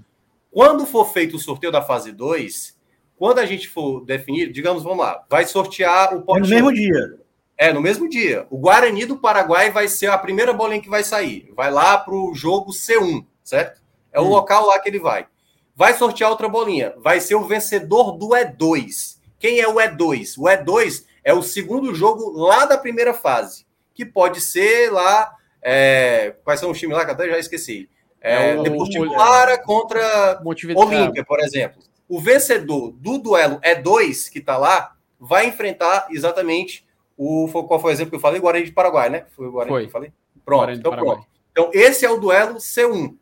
Quando 0.49 0.85
for 0.85 1.11
feito 1.11 1.35
o 1.35 1.39
sorteio 1.39 1.71
da 1.71 1.81
fase 1.81 2.11
2, 2.11 2.77
quando 3.17 3.39
a 3.39 3.45
gente 3.45 3.67
for 3.67 4.05
definir, 4.05 4.51
digamos, 4.51 4.83
vamos 4.83 4.99
lá, 4.99 5.23
vai 5.29 5.45
sortear 5.45 6.15
o 6.15 6.21
pote. 6.21 6.39
É 6.39 6.43
no 6.43 6.49
mesmo 6.49 6.73
dia. 6.73 7.19
É, 7.57 7.73
no 7.73 7.81
mesmo 7.81 8.09
dia. 8.09 8.47
O 8.49 8.57
Guarani 8.57 9.05
do 9.05 9.17
Paraguai 9.17 9.71
vai 9.71 9.87
ser 9.87 10.07
a 10.07 10.17
primeira 10.17 10.53
bolinha 10.53 10.81
que 10.81 10.89
vai 10.89 11.03
sair. 11.03 11.51
Vai 11.55 11.71
lá 11.71 11.97
para 11.97 12.13
o 12.13 12.33
jogo 12.33 12.71
C1, 12.71 13.25
certo? 13.43 13.81
É 14.11 14.19
o 14.19 14.23
hum. 14.23 14.29
local 14.29 14.65
lá 14.67 14.79
que 14.79 14.89
ele 14.89 14.99
vai. 14.99 15.27
Vai 15.75 15.93
sortear 15.93 16.29
outra 16.29 16.47
bolinha. 16.47 16.93
Vai 16.97 17.19
ser 17.19 17.35
o 17.35 17.45
vencedor 17.45 18.11
do 18.13 18.29
E2. 18.29 19.17
Quem 19.39 19.59
é 19.59 19.67
o 19.67 19.75
E2? 19.75 20.37
O 20.37 20.43
E2 20.43 21.05
é 21.23 21.33
o 21.33 21.41
segundo 21.41 21.93
jogo 21.93 22.31
lá 22.31 22.65
da 22.65 22.77
primeira 22.77 23.13
fase, 23.13 23.65
que 23.93 24.05
pode 24.05 24.41
ser 24.41 24.91
lá. 24.91 25.35
É, 25.61 26.35
quais 26.43 26.59
são 26.59 26.71
os 26.71 26.79
times 26.79 26.97
lá 26.97 27.05
que 27.05 27.11
até 27.11 27.29
já 27.29 27.39
esqueci? 27.39 27.89
É, 28.19 28.51
é 28.51 28.57
o 28.57 28.63
Deportivo 28.63 29.05
Lara 29.05 29.57
contra 29.57 30.41
Olímpia, 30.75 31.23
por 31.25 31.39
exemplo. 31.39 31.81
O 32.07 32.19
vencedor 32.19 32.91
do 32.91 33.17
duelo 33.17 33.59
E2, 33.61 34.29
que 34.31 34.39
está 34.39 34.57
lá, 34.57 34.95
vai 35.19 35.47
enfrentar 35.47 36.07
exatamente 36.11 36.85
o. 37.17 37.47
Qual 37.47 37.79
foi 37.79 37.91
o 37.91 37.93
exemplo 37.93 38.11
que 38.11 38.15
eu 38.17 38.21
falei? 38.21 38.39
Guarani 38.39 38.65
de 38.65 38.71
Paraguai, 38.71 39.09
né? 39.09 39.25
Foi 39.35 39.47
o 39.47 39.51
Guarani 39.51 39.71
foi. 39.71 39.81
que 39.81 39.87
eu 39.87 39.91
falei? 39.91 40.13
Pronto, 40.45 40.71
então 40.71 40.91
pronto. 40.95 41.25
Então, 41.51 41.69
esse 41.73 42.05
é 42.05 42.09
o 42.09 42.17
duelo 42.17 42.55
C1. 42.55 43.15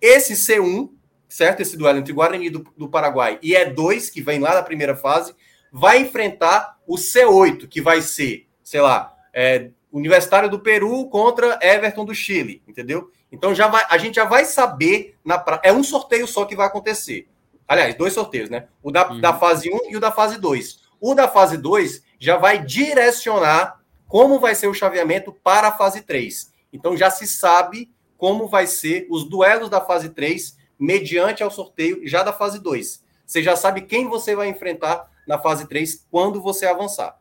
Esse 0.00 0.34
C1, 0.34 0.90
certo? 1.28 1.60
Esse 1.60 1.76
duelo 1.76 1.98
entre 1.98 2.12
Guarani 2.12 2.50
do, 2.50 2.66
do 2.76 2.88
Paraguai 2.88 3.38
e 3.42 3.52
E2, 3.52 4.12
que 4.12 4.20
vem 4.20 4.38
lá 4.38 4.54
da 4.54 4.62
primeira 4.62 4.96
fase, 4.96 5.34
vai 5.78 5.98
enfrentar 6.00 6.78
o 6.86 6.96
C8, 6.96 7.68
que 7.68 7.82
vai 7.82 8.00
ser, 8.00 8.48
sei 8.62 8.80
lá, 8.80 9.14
é, 9.30 9.68
Universitário 9.92 10.48
do 10.48 10.58
Peru 10.58 11.06
contra 11.10 11.58
Everton 11.60 12.06
do 12.06 12.14
Chile, 12.14 12.62
entendeu? 12.66 13.10
Então 13.30 13.54
já 13.54 13.68
vai, 13.68 13.84
a 13.90 13.98
gente 13.98 14.14
já 14.14 14.24
vai 14.24 14.46
saber 14.46 15.16
na 15.22 15.38
pra... 15.38 15.60
é 15.62 15.70
um 15.70 15.84
sorteio 15.84 16.26
só 16.26 16.46
que 16.46 16.56
vai 16.56 16.66
acontecer. 16.66 17.28
Aliás, 17.68 17.94
dois 17.94 18.14
sorteios, 18.14 18.48
né? 18.48 18.68
O 18.82 18.90
da, 18.90 19.10
uhum. 19.10 19.20
da 19.20 19.34
fase 19.34 19.68
1 19.68 19.90
e 19.90 19.96
o 19.96 20.00
da 20.00 20.10
fase 20.10 20.40
2. 20.40 20.80
O 20.98 21.14
da 21.14 21.28
fase 21.28 21.58
2 21.58 22.02
já 22.18 22.38
vai 22.38 22.64
direcionar 22.64 23.78
como 24.08 24.40
vai 24.40 24.54
ser 24.54 24.68
o 24.68 24.74
chaveamento 24.74 25.30
para 25.30 25.68
a 25.68 25.72
fase 25.72 26.00
3. 26.00 26.52
Então 26.72 26.96
já 26.96 27.10
se 27.10 27.26
sabe 27.26 27.90
como 28.16 28.48
vai 28.48 28.66
ser 28.66 29.06
os 29.10 29.28
duelos 29.28 29.68
da 29.68 29.82
fase 29.82 30.08
3 30.08 30.56
mediante 30.78 31.42
ao 31.42 31.50
sorteio 31.50 32.00
já 32.08 32.22
da 32.22 32.32
fase 32.32 32.60
2. 32.60 33.04
Você 33.26 33.42
já 33.42 33.56
sabe 33.56 33.82
quem 33.82 34.08
você 34.08 34.34
vai 34.34 34.48
enfrentar 34.48 35.14
na 35.26 35.38
fase 35.38 35.68
3 35.68 36.06
quando 36.10 36.40
você 36.40 36.66
avançar. 36.66 37.18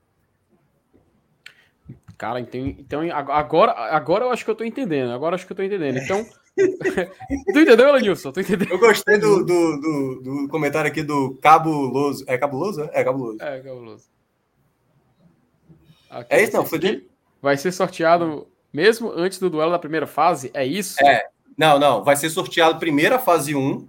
Cara, 2.18 2.40
então, 2.40 2.66
então 2.66 3.02
agora, 3.12 3.72
agora 3.74 4.26
eu 4.26 4.32
acho 4.32 4.46
que 4.46 4.52
eu 4.52 4.56
tô 4.56 4.64
entendendo. 4.64 5.12
Agora 5.12 5.36
acho 5.36 5.46
que 5.46 5.52
eu 5.52 5.58
tô 5.58 5.64
entendendo. 5.64 5.98
Então. 5.98 6.26
tu 6.56 7.60
entendeu, 7.60 7.92
Lenilson? 7.92 8.32
Tu 8.32 8.40
entendeu? 8.40 8.68
Eu 8.72 8.80
gostei 8.80 9.18
do, 9.18 9.44
do, 9.44 9.80
do, 9.82 10.22
do, 10.22 10.48
comentário 10.48 10.90
aqui 10.90 11.04
do 11.04 11.38
Cabuloso. 11.42 12.24
É 12.28 12.38
Cabuloso? 12.38 12.90
É 12.94 13.04
Cabuloso. 13.04 13.38
É, 13.42 13.60
Cabuloso. 13.60 14.06
Aqui, 16.10 16.34
é 16.34 16.44
isso, 16.44 16.54
não? 16.54 16.66
Foi 16.66 16.80
de... 16.80 17.06
Vai 17.42 17.58
ser 17.58 17.74
sorteado 17.74 18.48
mesmo 18.72 19.12
antes 19.12 19.38
do 19.38 19.50
duelo 19.50 19.72
da 19.72 19.80
primeira 19.80 20.08
fase? 20.08 20.50
É 20.54 20.66
isso? 20.66 21.04
É. 21.04 21.28
Não, 21.58 21.78
não. 21.78 22.04
Vai 22.04 22.16
ser 22.16 22.30
sorteado 22.30 22.80
primeiro 22.80 23.16
a 23.16 23.20
fase 23.20 23.54
1. 23.54 23.88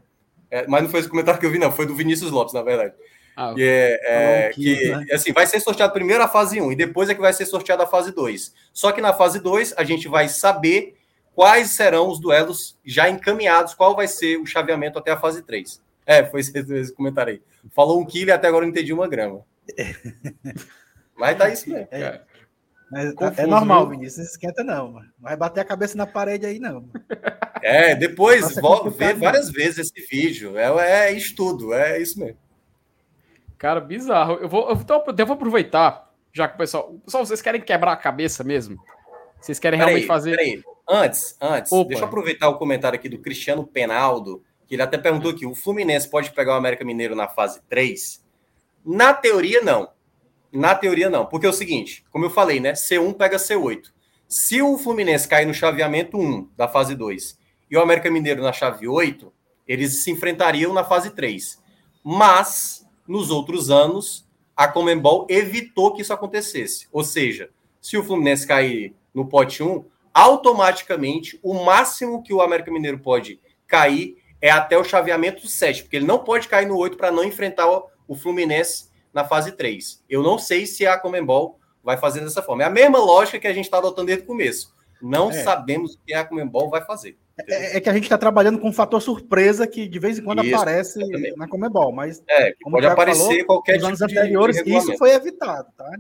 É, 0.51 0.67
mas 0.67 0.83
não 0.83 0.91
foi 0.91 1.01
esse 1.01 1.09
comentário 1.09 1.39
que 1.39 1.47
eu 1.47 1.51
vi, 1.51 1.59
não. 1.59 1.71
Foi 1.71 1.87
do 1.87 1.95
Vinícius 1.95 2.33
Lopes, 2.33 2.55
na 2.55 2.63
verdade. 2.63 2.95
Ah, 3.37 3.53
que, 3.55 3.63
é, 3.63 4.01
é, 4.05 4.51
que 4.51 4.89
né? 4.89 5.07
assim, 5.13 5.31
vai 5.31 5.47
ser 5.47 5.61
sorteado 5.61 5.93
primeiro 5.93 6.23
a 6.23 6.29
fase 6.29 6.59
1 6.59 6.73
e 6.73 6.77
depois 6.77 7.11
é 7.11 7.15
que 7.15 7.21
vai 7.21 7.35
ser 7.35 7.45
sorteada 7.45 7.85
a 7.85 7.87
fase 7.87 8.11
2. 8.11 8.55
Só 8.73 8.93
que 8.93 9.01
na 9.03 9.13
fase 9.13 9.41
2 9.41 9.75
a 9.77 9.85
gente 9.85 10.09
vai 10.09 10.27
saber 10.27 10.97
quais 11.35 11.73
serão 11.73 12.09
os 12.09 12.19
duelos 12.19 12.79
já 12.83 13.11
encaminhados, 13.11 13.75
qual 13.75 13.95
vai 13.95 14.09
ser 14.09 14.39
o 14.39 14.47
chaveamento 14.47 14.99
até 14.99 15.11
a 15.11 15.21
fase 15.21 15.43
3. 15.43 15.83
É, 16.07 16.25
foi 16.25 16.41
esse, 16.41 16.59
esse 16.59 16.95
comentário 16.95 17.35
aí. 17.35 17.43
Falou 17.75 18.01
um 18.01 18.07
quilo 18.07 18.31
e 18.31 18.33
até 18.33 18.49
agora 18.49 18.65
eu 18.65 18.69
não 18.69 18.73
entendi 18.73 18.93
uma 18.93 19.07
grama. 19.07 19.45
Mas 21.15 21.37
tá 21.37 21.49
isso 21.51 21.69
mesmo. 21.69 21.89
É, 21.91 22.21
mas 22.91 23.13
Confuso, 23.15 23.41
é 23.41 23.47
normal, 23.47 23.89
Vinícius, 23.89 24.19
não 24.19 24.25
esquenta 24.25 24.63
não, 24.63 24.93
mano. 24.93 25.07
Não 25.07 25.29
vai 25.29 25.37
bater 25.37 25.61
a 25.61 25.65
cabeça 25.65 25.97
na 25.97 26.07
parede 26.07 26.47
aí, 26.47 26.59
não. 26.59 26.89
É, 27.63 27.97
depois 27.97 28.55
volta, 28.57 28.91
vê 28.91 29.13
várias 29.13 29.51
vezes 29.51 29.79
esse 29.79 30.07
vídeo. 30.07 30.57
É, 30.57 31.09
é 31.09 31.13
estudo, 31.13 31.75
é 31.75 32.01
isso 32.01 32.21
mesmo. 32.21 32.39
Cara, 33.59 33.81
bizarro. 33.81 34.35
Eu 34.35 34.49
vou, 34.49 34.71
então, 34.73 35.03
eu 35.07 35.27
vou 35.27 35.35
aproveitar, 35.35 36.13
já 36.33 36.47
que 36.49 36.55
o 36.55 36.59
pessoal. 36.59 36.95
Pessoal, 37.05 37.25
vocês 37.25 37.41
querem 37.41 37.61
quebrar 37.61 37.93
a 37.93 37.97
cabeça 37.97 38.45
mesmo? 38.45 38.77
Vocês 39.41 39.59
querem 39.59 39.79
realmente 39.79 40.03
aí, 40.03 40.07
fazer. 40.07 40.37
Peraí. 40.37 40.63
Antes, 40.89 41.37
antes, 41.41 41.73
Opa. 41.73 41.89
deixa 41.89 42.05
eu 42.05 42.09
aproveitar 42.09 42.49
o 42.49 42.59
comentário 42.59 42.97
aqui 42.97 43.09
do 43.09 43.19
Cristiano 43.19 43.67
Penaldo, 43.67 44.43
que 44.69 44.75
ele 44.75 44.83
até 44.83 44.97
perguntou 44.97 45.31
aqui: 45.31 45.47
o 45.47 45.55
Fluminense 45.55 46.09
pode 46.09 46.31
pegar 46.33 46.55
o 46.55 46.57
América 46.57 46.85
Mineiro 46.85 47.17
na 47.17 47.29
fase 47.29 47.61
3? 47.69 48.25
Na 48.85 49.13
teoria, 49.13 49.63
não. 49.63 49.91
Na 50.53 50.75
teoria, 50.75 51.11
não. 51.11 51.27
Porque 51.27 51.47
é 51.47 51.49
o 51.49 51.53
seguinte, 51.53 52.05
como 52.11 52.25
eu 52.25 52.31
falei, 52.31 52.61
né? 52.61 52.73
C1 52.73 53.15
pega 53.15 53.37
C8. 53.37 53.93
Se 54.29 54.63
o 54.63 54.79
Fluminense 54.79 55.27
cair 55.27 55.47
no 55.47 55.55
chaveamento 55.55 56.17
1 56.19 56.51
da 56.57 56.69
fase 56.69 56.95
2 56.95 57.39
e 57.71 57.77
o 57.77 57.81
América 57.81 58.11
Mineiro 58.11 58.43
na 58.43 58.53
chave 58.53 58.87
8, 58.87 59.33
eles 59.67 60.03
se 60.03 60.11
enfrentariam 60.11 60.73
na 60.73 60.85
fase 60.85 61.11
3. 61.11 61.63
Mas 62.05 62.86
nos 63.07 63.31
outros 63.31 63.71
anos, 63.71 64.27
a 64.57 64.67
Comembol 64.67 65.27
evitou 65.29 65.93
que 65.93 66.03
isso 66.03 66.13
acontecesse. 66.13 66.89
Ou 66.93 67.05
seja, 67.05 67.51
se 67.81 67.97
o 67.97 68.03
Fluminense 68.03 68.47
cair 68.47 68.95
no 69.15 69.27
pote 69.27 69.63
1, 69.63 69.85
automaticamente 70.13 71.39
o 71.43 71.55
máximo 71.65 72.23
que 72.23 72.33
o 72.33 72.41
América 72.41 72.71
Mineiro 72.71 72.99
pode 72.99 73.41
cair 73.67 74.17
é 74.41 74.51
até 74.51 74.79
o 74.79 74.85
chaveamento 74.85 75.47
7, 75.47 75.83
porque 75.83 75.97
ele 75.97 76.07
não 76.07 76.19
pode 76.19 76.49
cair 76.49 76.67
no 76.67 76.77
8 76.77 76.97
para 76.97 77.11
não 77.11 77.25
enfrentar 77.25 77.67
o 78.09 78.15
Fluminense 78.15 78.91
na 79.13 79.25
fase 79.25 79.53
3. 79.53 80.05
Eu 80.09 80.23
não 80.23 80.39
sei 80.39 80.67
se 80.67 80.87
a 80.87 80.99
Comembol 80.99 81.59
vai 81.83 81.97
fazer 81.97 82.21
dessa 82.21 82.43
forma. 82.43 82.63
É 82.63 82.67
a 82.67 82.71
mesma 82.71 82.99
lógica 82.99 83.39
que 83.39 83.47
a 83.47 83.53
gente 83.53 83.65
está 83.67 83.79
adotando 83.79 84.07
desde 84.07 84.25
o 84.25 84.27
começo. 84.27 84.75
Não 85.01 85.31
é. 85.31 85.43
sabemos 85.43 85.95
o 85.95 85.99
que 86.05 86.15
a 86.15 86.25
Comembol 86.25 86.69
vai 86.69 86.85
fazer. 86.85 87.19
É, 87.39 87.77
é, 87.77 87.81
que 87.81 87.91
a 87.91 87.93
gente 87.93 88.05
está 88.05 88.17
trabalhando 88.17 88.59
com 88.59 88.69
um 88.69 88.73
fator 88.73 89.01
surpresa 89.01 89.67
que 89.67 89.87
de 89.87 89.99
vez 89.99 90.19
em 90.19 90.25
quando 90.25 90.43
isso, 90.43 90.57
aparece 90.57 91.03
exatamente. 91.03 91.37
na 91.37 91.47
Comebol, 91.47 91.93
mas 91.93 92.23
é, 92.27 92.55
pode 92.63 92.87
aparecer 92.87 93.23
falou, 93.23 93.45
qualquer 93.45 93.73
nos 93.73 93.81
tipo 93.81 93.89
anos 93.89 94.03
anteriores 94.03 94.65
de 94.65 94.75
isso 94.75 94.97
foi 94.97 95.11
evitado, 95.11 95.69
tá? 95.77 95.91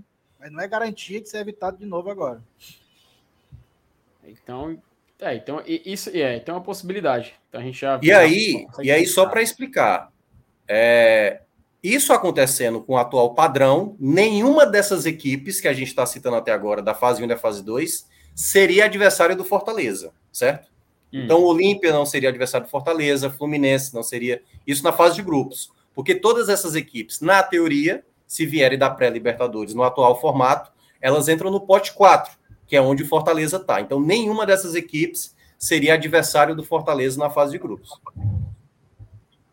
Mas 0.40 0.50
não 0.50 0.60
é 0.60 0.66
garantia 0.66 1.20
que 1.20 1.28
seja 1.28 1.42
evitado 1.42 1.76
de 1.76 1.84
novo 1.84 2.10
agora. 2.10 2.42
Então, 4.24 4.78
é, 5.20 5.34
então 5.34 5.62
isso 5.66 6.10
é, 6.14 6.36
então 6.36 6.54
é 6.54 6.58
uma 6.58 6.64
possibilidade. 6.64 7.34
Então 7.48 7.60
a 7.60 7.64
gente 7.64 7.78
já 7.78 8.00
E 8.02 8.10
aí, 8.10 8.66
e 8.80 8.90
aí 8.90 9.06
só 9.06 9.26
para 9.26 9.42
explicar, 9.42 10.10
é, 10.66 11.42
isso 11.82 12.14
acontecendo 12.14 12.80
com 12.80 12.94
o 12.94 12.98
atual 12.98 13.34
padrão, 13.34 13.94
nenhuma 14.00 14.64
dessas 14.64 15.04
equipes 15.04 15.60
que 15.60 15.68
a 15.68 15.74
gente 15.74 15.88
está 15.88 16.06
citando 16.06 16.36
até 16.36 16.50
agora, 16.50 16.80
da 16.80 16.94
fase 16.94 17.20
1 17.20 17.26
e 17.26 17.28
da 17.28 17.36
fase 17.36 17.62
2, 17.62 18.08
seria 18.34 18.86
adversário 18.86 19.36
do 19.36 19.44
Fortaleza, 19.44 20.12
certo? 20.32 20.75
Hum. 21.16 21.24
Então, 21.24 21.40
o 21.40 21.46
Olímpia 21.46 21.92
não 21.92 22.04
seria 22.04 22.28
adversário 22.28 22.66
do 22.66 22.70
Fortaleza, 22.70 23.30
Fluminense 23.30 23.94
não 23.94 24.02
seria. 24.02 24.42
Isso 24.66 24.84
na 24.84 24.92
fase 24.92 25.14
de 25.14 25.22
grupos. 25.22 25.72
Porque 25.94 26.14
todas 26.14 26.50
essas 26.50 26.74
equipes, 26.74 27.22
na 27.22 27.42
teoria, 27.42 28.04
se 28.26 28.44
vierem 28.44 28.78
da 28.78 28.90
pré-Libertadores 28.90 29.72
no 29.72 29.82
atual 29.82 30.20
formato, 30.20 30.70
elas 31.00 31.26
entram 31.28 31.50
no 31.50 31.60
pote 31.60 31.94
4. 31.94 32.36
que 32.66 32.76
é 32.76 32.80
onde 32.80 33.04
o 33.04 33.08
Fortaleza 33.08 33.56
está. 33.56 33.80
Então, 33.80 33.98
nenhuma 34.00 34.44
dessas 34.44 34.74
equipes 34.74 35.34
seria 35.56 35.94
adversário 35.94 36.54
do 36.54 36.64
Fortaleza 36.64 37.18
na 37.18 37.30
fase 37.30 37.52
de 37.52 37.58
grupos. 37.58 37.90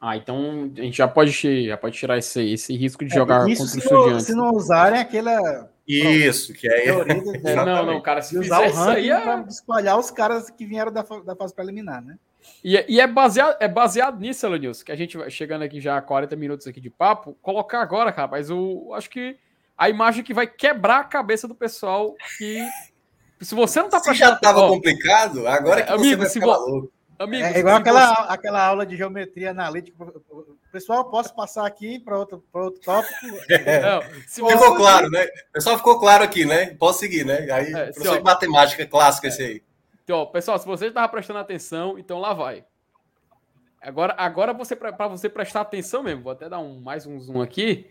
Ah, 0.02 0.18
então 0.18 0.70
a 0.78 0.82
gente 0.82 0.98
já 0.98 1.08
pode, 1.08 1.32
já 1.66 1.78
pode 1.78 1.98
tirar 1.98 2.18
esse, 2.18 2.42
esse 2.52 2.76
risco 2.76 3.06
de 3.06 3.14
é, 3.14 3.16
jogar 3.16 3.46
contra 3.46 3.64
o 3.64 3.66
Estudiantes. 3.66 4.26
Se 4.26 4.36
não 4.36 4.52
usarem 4.52 5.00
aquela. 5.00 5.72
Isso, 5.88 6.54
que 6.54 6.68
é. 6.68 6.88
é 6.88 7.56
não, 7.66 7.86
não, 7.86 8.02
cara, 8.02 8.22
se 8.22 8.38
usar 8.38 8.62
o 8.62 8.72
ranking 8.72 9.10
é... 9.10 9.20
para 9.20 9.42
espalhar 9.42 10.00
os 10.00 10.10
caras 10.10 10.50
que 10.50 10.66
vieram 10.66 10.92
da, 10.92 11.02
da 11.02 11.36
fase 11.36 11.54
preliminar, 11.54 12.02
né? 12.02 12.18
E, 12.64 12.78
é, 12.78 12.86
e, 12.90 13.00
é, 13.00 13.08
baseado, 13.08 13.58
é 13.60 13.68
baseado 13.68 14.20
nisso, 14.20 14.46
Elenilson, 14.46 14.86
que 14.86 14.92
a 14.92 14.96
gente 14.96 15.18
vai 15.18 15.30
chegando 15.30 15.64
aqui 15.64 15.80
já 15.80 15.98
a 15.98 16.02
40 16.02 16.36
minutos 16.36 16.68
aqui 16.68 16.80
de 16.80 16.90
papo, 16.90 17.38
colocar 17.42 17.82
agora, 17.82 18.12
cara, 18.12 18.28
mas 18.28 18.50
eu 18.50 18.92
acho 18.94 19.10
que 19.10 19.38
a 19.78 19.90
imagem 19.90 20.24
que 20.24 20.34
vai 20.34 20.48
quebrar 20.48 21.00
a 21.00 21.04
cabeça 21.04 21.48
do 21.48 21.56
pessoal 21.56 22.16
que. 22.38 22.66
Se 23.42 23.56
você 23.56 23.82
não 23.82 23.90
tá 23.90 24.00
Se 24.00 24.14
já 24.14 24.34
estava 24.34 24.68
complicado, 24.70 25.46
agora 25.48 25.82
é 25.82 25.84
que 25.84 25.92
amigo, 25.92 26.24
você 26.24 26.40
vai 26.40 26.56
ficar 26.56 26.58
vo... 26.60 26.90
Amigo, 27.24 27.44
é 27.44 27.60
igual 27.60 27.78
aquela, 27.78 28.14
você... 28.14 28.34
aquela 28.34 28.66
aula 28.66 28.86
de 28.86 28.98
geometria 28.98 29.52
analítica. 29.52 30.06
Pessoal, 30.72 31.10
posso 31.10 31.34
passar 31.36 31.66
aqui 31.66 32.00
para 32.00 32.18
outro, 32.18 32.44
outro 32.52 32.82
tópico? 32.82 33.14
É. 33.50 33.82
Não, 33.82 34.02
ficou 34.28 34.76
claro, 34.76 35.10
né? 35.10 35.28
Pessoal, 35.52 35.78
ficou 35.78 36.00
claro 36.00 36.24
aqui, 36.24 36.46
né? 36.46 36.76
Posso 36.76 37.00
seguir, 37.00 37.26
né? 37.26 37.50
Aí, 37.52 37.74
é, 37.74 37.92
professor 37.92 38.18
de 38.18 38.24
matemática 38.24 38.86
clássica 38.86 39.28
esse 39.28 39.42
aí. 39.42 39.64
Então, 40.04 40.26
pessoal, 40.28 40.58
se 40.60 40.66
você 40.66 40.88
estava 40.88 41.08
prestando 41.08 41.40
atenção, 41.40 41.98
então 41.98 42.20
lá 42.20 42.34
vai. 42.34 42.66
Agora, 43.82 44.16
agora 44.18 44.54
você 44.54 44.76
para 44.76 45.08
você 45.08 45.30
prestar 45.30 45.62
atenção 45.62 46.04
mesmo, 46.04 46.24
vou 46.24 46.32
até 46.32 46.50
dar 46.50 46.60
um 46.60 46.80
mais 46.80 47.06
um 47.06 47.20
zoom 47.20 47.42
aqui, 47.42 47.88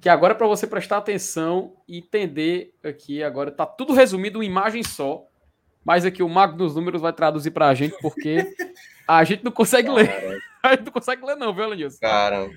que 0.00 0.08
agora 0.08 0.32
é 0.32 0.36
para 0.36 0.46
você 0.46 0.66
prestar 0.66 0.98
atenção 0.98 1.74
e 1.86 1.98
entender 1.98 2.74
aqui 2.82 3.22
agora 3.22 3.50
tá 3.50 3.66
tudo 3.66 3.92
resumido 3.92 4.42
em 4.42 4.46
imagem 4.46 4.82
só 4.82 5.26
mas 5.86 6.04
aqui 6.04 6.20
o 6.20 6.28
Mago 6.28 6.56
dos 6.56 6.74
Números 6.74 7.00
vai 7.00 7.12
traduzir 7.12 7.52
para 7.52 7.68
a 7.68 7.74
gente, 7.74 7.96
porque 8.02 8.52
a 9.06 9.22
gente 9.22 9.44
não 9.44 9.52
consegue 9.52 9.88
ler. 9.88 10.42
A 10.66 10.70
gente 10.70 10.86
não 10.86 10.92
consegue 10.92 11.24
ler, 11.24 11.36
não, 11.36 11.54
viu, 11.54 11.62
Alanilson? 11.62 11.98
Caramba. 12.00 12.52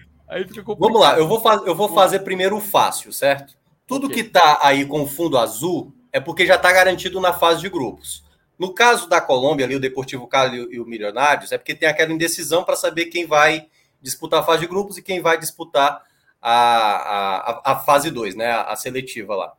Vamos 0.79 0.99
lá, 0.99 1.15
eu 1.15 1.27
vou, 1.27 1.39
faz, 1.39 1.61
eu 1.67 1.75
vou 1.75 1.93
fazer 1.93 2.21
primeiro 2.21 2.57
o 2.57 2.61
fácil, 2.61 3.13
certo? 3.13 3.55
Tudo 3.85 4.07
okay. 4.07 4.23
que 4.23 4.27
está 4.29 4.57
aí 4.63 4.83
com 4.83 5.05
fundo 5.05 5.37
azul 5.37 5.93
é 6.11 6.19
porque 6.19 6.43
já 6.43 6.55
está 6.55 6.71
garantido 6.71 7.21
na 7.21 7.33
fase 7.33 7.61
de 7.61 7.69
grupos. 7.69 8.23
No 8.57 8.73
caso 8.73 9.07
da 9.07 9.21
Colômbia, 9.21 9.63
ali, 9.67 9.75
o 9.75 9.79
Deportivo 9.79 10.25
Cali 10.25 10.67
e 10.71 10.79
o 10.79 10.87
Milionários, 10.87 11.51
é 11.51 11.57
porque 11.59 11.75
tem 11.75 11.87
aquela 11.87 12.11
indecisão 12.11 12.63
para 12.63 12.75
saber 12.75 13.05
quem 13.05 13.27
vai 13.27 13.67
disputar 14.01 14.39
a 14.39 14.43
fase 14.43 14.61
de 14.61 14.67
grupos 14.67 14.97
e 14.97 15.03
quem 15.03 15.21
vai 15.21 15.37
disputar 15.37 16.01
a, 16.41 16.51
a, 16.51 17.73
a 17.73 17.75
fase 17.81 18.09
2, 18.09 18.33
né? 18.33 18.49
A, 18.49 18.63
a 18.63 18.75
seletiva 18.75 19.35
lá. 19.35 19.53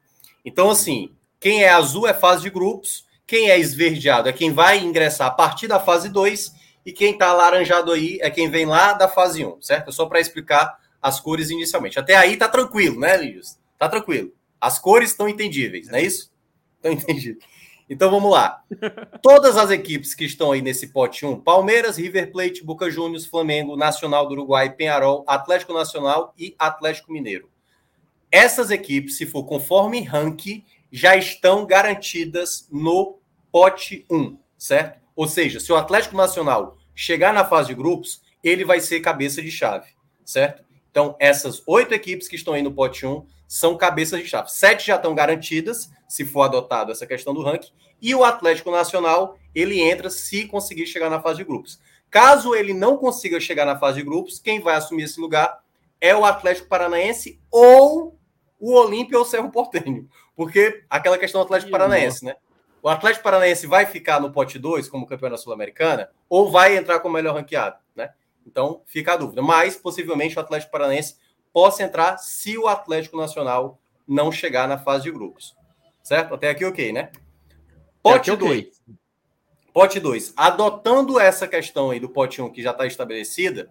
Então, 0.44 0.70
assim, 0.70 1.14
quem 1.38 1.62
é 1.62 1.70
azul 1.70 2.08
é 2.08 2.12
fase 2.12 2.42
de 2.42 2.50
grupos 2.50 3.08
quem 3.30 3.48
é 3.48 3.56
esverdeado 3.56 4.28
é 4.28 4.32
quem 4.32 4.52
vai 4.52 4.80
ingressar 4.80 5.28
a 5.28 5.30
partir 5.30 5.68
da 5.68 5.78
fase 5.78 6.08
2 6.08 6.52
e 6.84 6.90
quem 6.90 7.12
está 7.12 7.32
laranjado 7.32 7.92
aí 7.92 8.18
é 8.20 8.28
quem 8.28 8.50
vem 8.50 8.66
lá 8.66 8.92
da 8.92 9.06
fase 9.06 9.46
1, 9.46 9.62
certo? 9.62 9.92
Só 9.92 10.06
para 10.06 10.18
explicar 10.18 10.76
as 11.00 11.20
cores 11.20 11.48
inicialmente. 11.48 11.96
Até 11.96 12.16
aí 12.16 12.36
tá 12.36 12.48
tranquilo, 12.48 12.98
né, 12.98 13.16
Lídios? 13.16 13.56
Tá 13.78 13.88
tranquilo. 13.88 14.32
As 14.60 14.80
cores 14.80 15.10
estão 15.10 15.28
entendíveis, 15.28 15.86
não 15.86 15.98
é 15.98 16.02
isso? 16.02 16.32
Estão 16.74 16.90
entendidas. 16.90 17.44
Então 17.88 18.10
vamos 18.10 18.32
lá. 18.32 18.64
Todas 19.22 19.56
as 19.56 19.70
equipes 19.70 20.12
que 20.12 20.24
estão 20.24 20.50
aí 20.50 20.60
nesse 20.60 20.88
pote 20.88 21.24
1, 21.24 21.40
Palmeiras, 21.40 21.98
River 21.98 22.32
Plate, 22.32 22.64
Boca 22.64 22.90
Juniors, 22.90 23.26
Flamengo, 23.26 23.76
Nacional 23.76 24.26
do 24.26 24.32
Uruguai, 24.32 24.74
Penharol, 24.74 25.22
Atlético 25.24 25.72
Nacional 25.72 26.34
e 26.36 26.56
Atlético 26.58 27.12
Mineiro. 27.12 27.48
Essas 28.28 28.72
equipes, 28.72 29.16
se 29.16 29.24
for 29.24 29.44
conforme 29.44 30.02
ranking, 30.02 30.64
já 30.90 31.14
estão 31.16 31.64
garantidas 31.64 32.66
no 32.72 33.19
pote 33.50 34.04
1, 34.10 34.38
certo? 34.56 35.00
Ou 35.14 35.28
seja, 35.28 35.60
se 35.60 35.72
o 35.72 35.76
Atlético 35.76 36.16
Nacional 36.16 36.78
chegar 36.94 37.32
na 37.32 37.44
fase 37.44 37.68
de 37.68 37.74
grupos, 37.74 38.22
ele 38.42 38.64
vai 38.64 38.80
ser 38.80 39.00
cabeça 39.00 39.42
de 39.42 39.50
chave, 39.50 39.88
certo? 40.24 40.64
Então, 40.90 41.14
essas 41.18 41.62
oito 41.66 41.94
equipes 41.94 42.26
que 42.26 42.36
estão 42.36 42.54
aí 42.54 42.62
no 42.62 42.72
pote 42.72 43.06
1 43.06 43.26
são 43.46 43.76
cabeças 43.76 44.20
de 44.20 44.28
chave. 44.28 44.50
Sete 44.50 44.86
já 44.86 44.96
estão 44.96 45.14
garantidas, 45.14 45.90
se 46.08 46.24
for 46.24 46.42
adotado 46.42 46.92
essa 46.92 47.06
questão 47.06 47.32
do 47.34 47.42
ranking, 47.42 47.72
e 48.00 48.14
o 48.14 48.24
Atlético 48.24 48.70
Nacional, 48.70 49.38
ele 49.54 49.80
entra 49.80 50.08
se 50.10 50.46
conseguir 50.46 50.86
chegar 50.86 51.10
na 51.10 51.20
fase 51.20 51.38
de 51.38 51.44
grupos. 51.44 51.80
Caso 52.10 52.54
ele 52.54 52.72
não 52.72 52.96
consiga 52.96 53.38
chegar 53.38 53.64
na 53.64 53.78
fase 53.78 53.98
de 53.98 54.04
grupos, 54.04 54.38
quem 54.38 54.60
vai 54.60 54.74
assumir 54.74 55.04
esse 55.04 55.20
lugar 55.20 55.60
é 56.00 56.14
o 56.16 56.24
Atlético 56.24 56.68
Paranaense 56.68 57.40
ou 57.50 58.18
o 58.58 58.72
Olímpia 58.72 59.18
ou 59.18 59.24
o 59.24 59.26
Cerro 59.26 59.50
Portenho. 59.50 60.08
Porque 60.34 60.82
aquela 60.88 61.18
questão 61.18 61.40
do 61.40 61.44
Atlético 61.44 61.70
Paranaense, 61.70 62.24
né? 62.24 62.36
O 62.82 62.88
Atlético 62.88 63.24
Paranaense 63.24 63.66
vai 63.66 63.86
ficar 63.86 64.20
no 64.20 64.32
pote 64.32 64.58
2 64.58 64.88
como 64.88 65.06
campeão 65.06 65.30
da 65.30 65.36
Sul-Americana 65.36 66.10
ou 66.28 66.50
vai 66.50 66.76
entrar 66.76 67.00
como 67.00 67.14
melhor 67.14 67.34
ranqueado, 67.34 67.76
né? 67.94 68.10
Então 68.46 68.82
fica 68.86 69.12
a 69.12 69.16
dúvida. 69.16 69.42
Mas 69.42 69.76
possivelmente 69.76 70.36
o 70.36 70.40
Atlético 70.40 70.72
Paranaense 70.72 71.16
possa 71.52 71.82
entrar 71.82 72.16
se 72.18 72.56
o 72.56 72.66
Atlético 72.66 73.16
Nacional 73.16 73.78
não 74.06 74.32
chegar 74.32 74.66
na 74.66 74.78
fase 74.78 75.04
de 75.04 75.10
grupos. 75.10 75.54
Certo? 76.02 76.34
Até 76.34 76.48
aqui 76.48 76.64
ok, 76.64 76.92
né? 76.92 77.10
Pote 78.02 78.34
2. 78.34 78.58
Okay. 78.60 78.72
Pote 79.72 80.00
2. 80.00 80.32
Adotando 80.36 81.20
essa 81.20 81.46
questão 81.46 81.90
aí 81.90 82.00
do 82.00 82.08
pote 82.08 82.40
1 82.40 82.46
um, 82.46 82.50
que 82.50 82.62
já 82.62 82.70
está 82.70 82.86
estabelecida, 82.86 83.68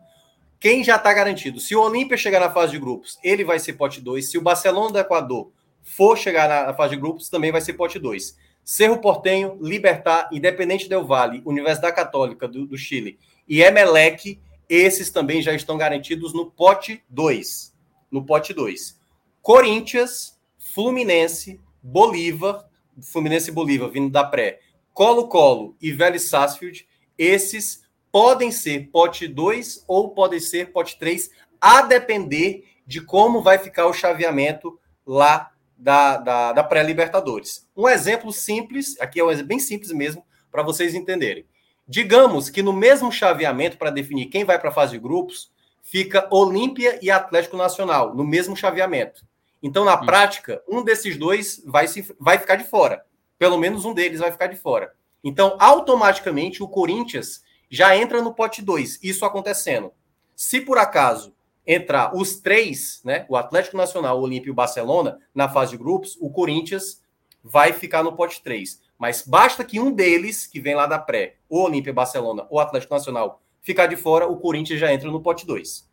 quem 0.59 0.83
já 0.83 0.97
está 0.97 1.11
garantido? 1.13 1.59
Se 1.59 1.75
o 1.75 1.81
Olímpia 1.81 2.17
chegar 2.17 2.39
na 2.39 2.51
fase 2.51 2.73
de 2.73 2.79
grupos, 2.79 3.17
ele 3.23 3.43
vai 3.43 3.59
ser 3.59 3.73
pote 3.73 3.99
2. 4.01 4.29
Se 4.29 4.37
o 4.37 4.41
Barcelona 4.41 4.91
do 4.91 4.99
Equador 4.99 5.51
for 5.81 6.17
chegar 6.17 6.47
na 6.67 6.73
fase 6.73 6.95
de 6.95 7.01
grupos, 7.01 7.29
também 7.29 7.51
vai 7.51 7.61
ser 7.61 7.73
pote 7.73 7.97
2. 7.97 8.37
Cerro 8.69 8.99
Portenho, 8.99 9.57
Libertar, 9.59 10.29
Independente 10.31 10.87
Del 10.87 11.03
Vale, 11.03 11.41
Universidade 11.43 11.95
Católica 11.95 12.47
do, 12.47 12.67
do 12.67 12.77
Chile 12.77 13.17
e 13.47 13.63
Emelec, 13.63 14.39
esses 14.69 15.09
também 15.09 15.41
já 15.41 15.55
estão 15.55 15.75
garantidos 15.75 16.35
no 16.35 16.51
pote 16.51 17.03
2. 17.09 17.75
No 18.11 18.23
pote 18.23 18.53
2. 18.53 18.95
Corinthians, 19.41 20.39
Fluminense, 20.75 21.59
Bolívar, 21.81 22.69
Fluminense 23.01 23.49
e 23.49 23.53
Bolívar 23.53 23.89
vindo 23.89 24.11
da 24.11 24.23
pré, 24.23 24.59
Colo-Colo 24.93 25.75
e 25.81 25.91
Vélez 25.91 26.29
Sarsfield, 26.29 26.87
esses 27.17 27.81
podem 28.11 28.51
ser 28.51 28.91
pote 28.91 29.27
2 29.27 29.83
ou 29.87 30.11
podem 30.11 30.39
ser 30.39 30.71
pote 30.71 30.99
3, 30.99 31.31
a 31.59 31.81
depender 31.81 32.65
de 32.85 33.01
como 33.01 33.41
vai 33.41 33.57
ficar 33.57 33.87
o 33.87 33.93
chaveamento 33.93 34.79
lá 35.07 35.53
da, 35.79 36.17
da, 36.17 36.51
da 36.51 36.63
pré-Libertadores. 36.63 37.67
Um 37.75 37.87
exemplo 37.87 38.33
simples, 38.33 38.99
aqui 38.99 39.19
é 39.19 39.23
um 39.23 39.31
exemplo 39.31 39.47
bem 39.47 39.59
simples 39.59 39.91
mesmo, 39.91 40.23
para 40.51 40.61
vocês 40.61 40.93
entenderem. 40.93 41.45
Digamos 41.87 42.49
que 42.49 42.61
no 42.61 42.73
mesmo 42.73 43.11
chaveamento, 43.11 43.77
para 43.77 43.89
definir 43.89 44.25
quem 44.25 44.43
vai 44.43 44.59
para 44.59 44.69
a 44.69 44.73
fase 44.73 44.91
de 44.91 44.99
grupos, 44.99 45.51
fica 45.81 46.27
Olímpia 46.29 46.99
e 47.01 47.09
Atlético 47.09 47.55
Nacional, 47.55 48.13
no 48.13 48.23
mesmo 48.23 48.55
chaveamento. 48.55 49.25
Então, 49.63 49.85
na 49.85 49.97
prática, 49.97 50.61
um 50.67 50.83
desses 50.83 51.17
dois 51.17 51.63
vai, 51.65 51.87
se, 51.87 52.13
vai 52.19 52.37
ficar 52.37 52.57
de 52.57 52.65
fora. 52.65 53.03
Pelo 53.37 53.57
menos 53.57 53.85
um 53.85 53.93
deles 53.93 54.19
vai 54.19 54.31
ficar 54.31 54.47
de 54.47 54.57
fora. 54.57 54.93
Então, 55.23 55.55
automaticamente, 55.59 56.61
o 56.61 56.67
Corinthians 56.67 57.41
já 57.69 57.95
entra 57.95 58.21
no 58.21 58.33
pote 58.33 58.61
2. 58.61 58.99
Isso 59.01 59.25
acontecendo. 59.25 59.91
Se 60.35 60.61
por 60.61 60.77
acaso 60.77 61.33
entrar 61.71 62.15
os 62.15 62.39
três, 62.39 62.99
né, 63.05 63.27
o 63.29 63.37
Atlético 63.37 63.77
Nacional, 63.77 64.19
o 64.19 64.23
Olímpio 64.23 64.49
e 64.49 64.51
o 64.51 64.55
Barcelona, 64.55 65.19
na 65.35 65.47
fase 65.47 65.71
de 65.71 65.77
grupos, 65.77 66.17
o 66.19 66.31
Corinthians 66.31 67.03
vai 67.43 67.71
ficar 67.71 68.01
no 68.01 68.15
pote 68.15 68.41
3. 68.41 68.81
Mas 68.97 69.21
basta 69.21 69.63
que 69.63 69.79
um 69.79 69.91
deles, 69.91 70.47
que 70.47 70.59
vem 70.59 70.73
lá 70.73 70.87
da 70.87 70.97
pré, 70.97 71.35
o 71.47 71.61
Olímpia, 71.61 71.93
Barcelona 71.93 72.47
ou 72.49 72.59
Atlético 72.59 72.95
Nacional, 72.95 73.39
ficar 73.61 73.85
de 73.85 73.95
fora, 73.95 74.27
o 74.27 74.37
Corinthians 74.37 74.79
já 74.79 74.91
entra 74.91 75.11
no 75.11 75.21
pote 75.21 75.45
2. 75.45 75.87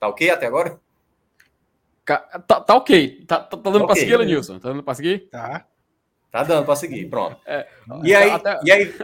Tá 0.00 0.08
ok 0.08 0.30
até 0.30 0.46
agora? 0.46 0.80
Tá, 2.06 2.60
tá 2.62 2.74
ok. 2.74 3.24
Tá, 3.26 3.38
tá, 3.38 3.54
tá 3.54 3.70
dando 3.70 3.84
okay, 3.84 3.86
para 3.86 3.96
seguir, 3.96 4.16
Lenilson? 4.16 4.58
Tá 4.58 4.70
dando 4.70 4.82
para 4.82 4.94
seguir? 4.94 5.28
Tá. 5.28 5.66
Tá 6.30 6.42
dando 6.42 6.64
para 6.64 6.76
seguir, 6.76 7.04
pronto. 7.10 7.36
É, 7.44 7.68
e, 8.02 8.14
aí, 8.14 8.30
até... 8.30 8.60
e 8.64 8.72
aí, 8.72 8.94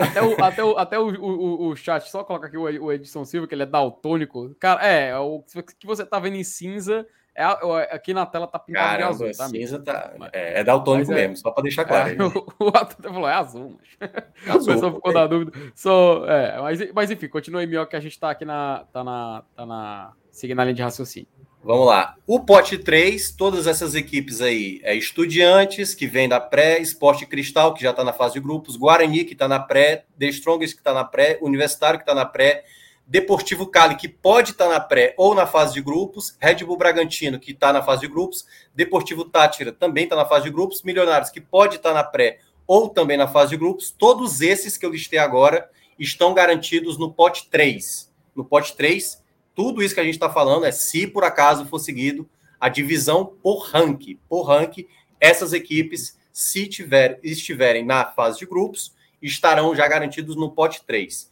até 0.00 0.22
o, 0.22 0.44
até 0.44 0.64
o, 0.64 0.78
até 0.78 0.98
o, 0.98 1.08
o, 1.08 1.68
o 1.68 1.76
chat, 1.76 2.08
só 2.10 2.24
coloca 2.24 2.46
aqui 2.46 2.56
o, 2.56 2.92
Edson 2.92 3.24
Silva, 3.24 3.46
que 3.46 3.54
ele 3.54 3.62
é 3.62 3.66
daltônico. 3.66 4.54
Cara, 4.58 4.86
é, 4.86 5.16
o 5.18 5.42
que 5.78 5.86
você 5.86 6.04
tá 6.04 6.18
vendo 6.18 6.36
em 6.36 6.44
cinza, 6.44 7.06
é, 7.34 7.44
aqui 7.94 8.12
na 8.12 8.26
tela 8.26 8.46
tá 8.46 8.58
pintado 8.58 8.96
de 8.96 9.02
azul, 9.02 9.30
tá? 9.36 9.48
cinza 9.48 9.78
tá, 9.78 10.12
é, 10.32 10.60
é 10.60 10.64
daltônico 10.64 11.12
é, 11.12 11.14
mesmo, 11.14 11.36
só 11.36 11.50
pra 11.50 11.62
deixar 11.62 11.84
claro. 11.84 12.10
É, 12.10 12.16
o, 12.24 12.66
o 12.66 12.68
atleta 12.68 13.12
falou, 13.12 13.28
é 13.28 13.34
azul, 13.34 13.78
mas... 13.78 14.10
azul. 14.48 14.72
O 14.72 14.74
pessoal 14.74 14.94
ficou 14.94 15.12
na 15.12 15.26
dúvida. 15.26 15.52
So, 15.74 16.24
é, 16.26 16.60
mas, 16.60 16.92
mas 16.92 17.10
enfim, 17.10 17.28
continua 17.28 17.60
aí, 17.60 17.66
Mio, 17.66 17.86
que 17.86 17.96
a 17.96 18.00
gente 18.00 18.18
tá 18.18 18.30
aqui 18.30 18.44
na, 18.44 18.84
tá 18.92 19.04
na, 19.04 19.44
tá 19.54 19.66
na, 19.66 20.12
seguindo 20.30 20.60
a 20.60 20.64
linha 20.64 20.74
de 20.74 20.82
raciocínio. 20.82 21.28
Vamos 21.62 21.86
lá. 21.86 22.16
O 22.26 22.40
pote 22.40 22.78
3, 22.78 23.32
todas 23.32 23.66
essas 23.66 23.94
equipes 23.94 24.40
aí, 24.40 24.80
é 24.82 24.94
Estudiantes, 24.94 25.94
que 25.94 26.06
vem 26.06 26.26
da 26.26 26.40
pré, 26.40 26.78
Esporte 26.78 27.26
Cristal, 27.26 27.74
que 27.74 27.82
já 27.82 27.90
está 27.90 28.02
na 28.02 28.14
fase 28.14 28.34
de 28.34 28.40
grupos, 28.40 28.76
Guarani, 28.76 29.24
que 29.24 29.34
está 29.34 29.46
na 29.46 29.60
pré, 29.60 30.06
The 30.18 30.26
Strongest, 30.28 30.74
que 30.74 30.80
está 30.80 30.94
na 30.94 31.04
pré, 31.04 31.38
Universitário, 31.42 31.98
que 31.98 32.04
está 32.04 32.14
na 32.14 32.24
pré, 32.24 32.64
Deportivo 33.06 33.66
Cali, 33.66 33.96
que 33.96 34.08
pode 34.08 34.52
estar 34.52 34.68
tá 34.68 34.74
na 34.74 34.80
pré 34.80 35.14
ou 35.18 35.34
na 35.34 35.46
fase 35.46 35.74
de 35.74 35.82
grupos, 35.82 36.34
Red 36.40 36.64
Bull 36.64 36.78
Bragantino, 36.78 37.38
que 37.38 37.52
está 37.52 37.72
na 37.74 37.82
fase 37.82 38.02
de 38.02 38.08
grupos, 38.08 38.46
Deportivo 38.74 39.24
Tátira 39.26 39.70
também 39.70 40.04
está 40.04 40.16
na 40.16 40.24
fase 40.24 40.44
de 40.44 40.50
grupos, 40.50 40.82
Milionários, 40.82 41.28
que 41.28 41.40
pode 41.40 41.76
estar 41.76 41.90
tá 41.90 41.94
na 41.94 42.04
pré 42.04 42.38
ou 42.66 42.88
também 42.88 43.18
na 43.18 43.28
fase 43.28 43.50
de 43.50 43.56
grupos, 43.56 43.90
todos 43.90 44.40
esses 44.40 44.78
que 44.78 44.86
eu 44.86 44.92
listei 44.92 45.18
agora 45.18 45.68
estão 45.98 46.32
garantidos 46.32 46.96
no 46.96 47.12
pote 47.12 47.50
3. 47.50 48.10
No 48.34 48.44
pote 48.44 48.76
3, 48.76 49.19
tudo 49.60 49.82
isso 49.82 49.92
que 49.92 50.00
a 50.00 50.04
gente 50.04 50.14
está 50.14 50.30
falando 50.30 50.64
é 50.64 50.72
se 50.72 51.06
por 51.06 51.22
acaso 51.22 51.66
for 51.66 51.78
seguido 51.78 52.26
a 52.58 52.70
divisão 52.70 53.26
por 53.42 53.66
ranking. 53.66 54.18
Por 54.26 54.44
ranking, 54.44 54.86
essas 55.20 55.52
equipes, 55.52 56.16
se 56.32 56.66
tiver, 56.66 57.20
estiverem 57.22 57.84
na 57.84 58.06
fase 58.06 58.38
de 58.38 58.46
grupos, 58.46 58.94
estarão 59.20 59.76
já 59.76 59.86
garantidos 59.86 60.34
no 60.34 60.50
pote 60.50 60.82
3. 60.86 61.30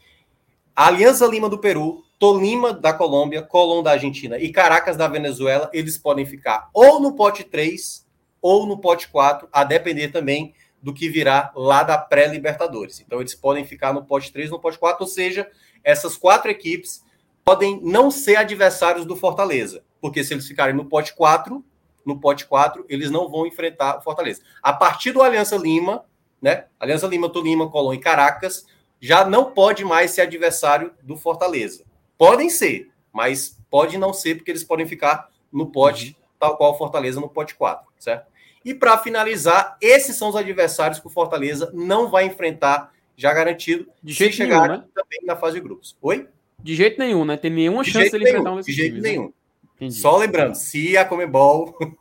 Aliança 0.77 1.27
Lima 1.27 1.49
do 1.49 1.57
Peru, 1.57 2.05
Tolima 2.19 2.71
da 2.71 2.93
Colômbia, 2.93 3.41
Colón 3.41 3.83
da 3.83 3.93
Argentina 3.93 4.39
e 4.39 4.53
Caracas 4.53 4.95
da 4.95 5.09
Venezuela, 5.09 5.71
eles 5.73 5.97
podem 5.97 6.27
ficar 6.27 6.69
ou 6.75 7.01
no 7.01 7.15
pote 7.15 7.45
3 7.45 8.07
ou 8.43 8.67
no 8.67 8.79
pote 8.79 9.09
4, 9.09 9.49
a 9.51 9.65
depender 9.65 10.09
também 10.09 10.53
do 10.83 10.93
que 10.93 11.09
virá 11.09 11.51
lá 11.57 11.83
da 11.83 11.97
pré-Libertadores. 11.97 13.01
Então, 13.01 13.21
eles 13.21 13.35
podem 13.35 13.65
ficar 13.65 13.95
no 13.95 14.05
pote 14.05 14.31
3, 14.31 14.51
no 14.51 14.61
pote 14.61 14.79
4, 14.79 15.03
ou 15.03 15.09
seja, 15.09 15.51
essas 15.83 16.15
quatro 16.15 16.51
equipes 16.51 17.08
podem 17.49 17.81
não 17.83 18.11
ser 18.11 18.37
adversários 18.37 19.07
do 19.07 19.17
Fortaleza, 19.17 19.83
porque 20.03 20.23
se 20.23 20.35
eles 20.35 20.47
ficarem 20.47 20.75
no 20.75 20.85
pote 20.85 21.15
4, 21.15 21.65
no 22.05 22.21
pote 22.21 22.45
4, 22.45 22.85
eles 22.91 23.11
não 23.11 23.27
vão 23.31 23.47
enfrentar 23.47 23.97
o 23.97 24.03
Fortaleza. 24.03 24.43
A 24.63 24.71
partir 24.71 25.13
do 25.13 25.23
Aliança 25.23 25.57
Lima, 25.57 26.05
né? 26.43 26.67
Aliança 26.79 27.07
Lima, 27.07 27.31
Tolima, 27.31 27.71
Colón 27.71 27.95
e 27.95 28.01
Caracas, 28.01 28.67
já 29.01 29.25
não 29.25 29.51
pode 29.51 29.83
mais 29.83 30.11
ser 30.11 30.21
adversário 30.21 30.93
do 31.03 31.17
Fortaleza. 31.17 31.85
Podem 32.19 32.51
ser, 32.51 32.91
mas 33.11 33.59
pode 33.71 33.97
não 33.97 34.13
ser, 34.13 34.35
porque 34.35 34.51
eles 34.51 34.65
podem 34.65 34.87
ficar 34.87 35.31
no 35.51 35.71
pote, 35.71 36.09
uhum. 36.09 36.27
tal 36.39 36.57
qual 36.59 36.73
o 36.75 36.77
Fortaleza 36.77 37.19
no 37.19 37.31
pote 37.31 37.55
4, 37.55 37.91
certo? 37.99 38.27
E 38.63 38.75
para 38.75 38.99
finalizar, 38.99 39.79
esses 39.81 40.17
são 40.17 40.29
os 40.29 40.37
adversários 40.37 41.01
que 41.01 41.07
o 41.07 41.11
Fortaleza 41.11 41.71
não 41.73 42.11
vai 42.11 42.27
enfrentar, 42.27 42.93
já 43.17 43.33
garantido, 43.33 43.91
de 44.03 44.15
se 44.15 44.31
chegar 44.33 44.69
né? 44.69 44.85
também 44.95 45.21
na 45.25 45.35
fase 45.35 45.55
de 45.55 45.63
grupos. 45.63 45.97
Oi? 46.03 46.29
De 46.63 46.75
jeito 46.75 46.99
nenhum, 46.99 47.25
né? 47.25 47.37
Tem 47.37 47.51
nenhuma 47.51 47.83
de 47.83 47.91
chance 47.91 48.11
dele 48.11 48.25
nenhum, 48.25 48.39
enfrentar 48.39 48.57
um 48.57 48.61
De 48.61 48.73
jeito 48.73 48.95
times, 48.95 49.03
né? 49.03 49.11
nenhum. 49.11 49.33
Né? 49.81 49.91
Só 49.91 50.17
lembrando, 50.17 50.55
se 50.55 50.97
a 50.97 51.05
Comebol. 51.05 51.77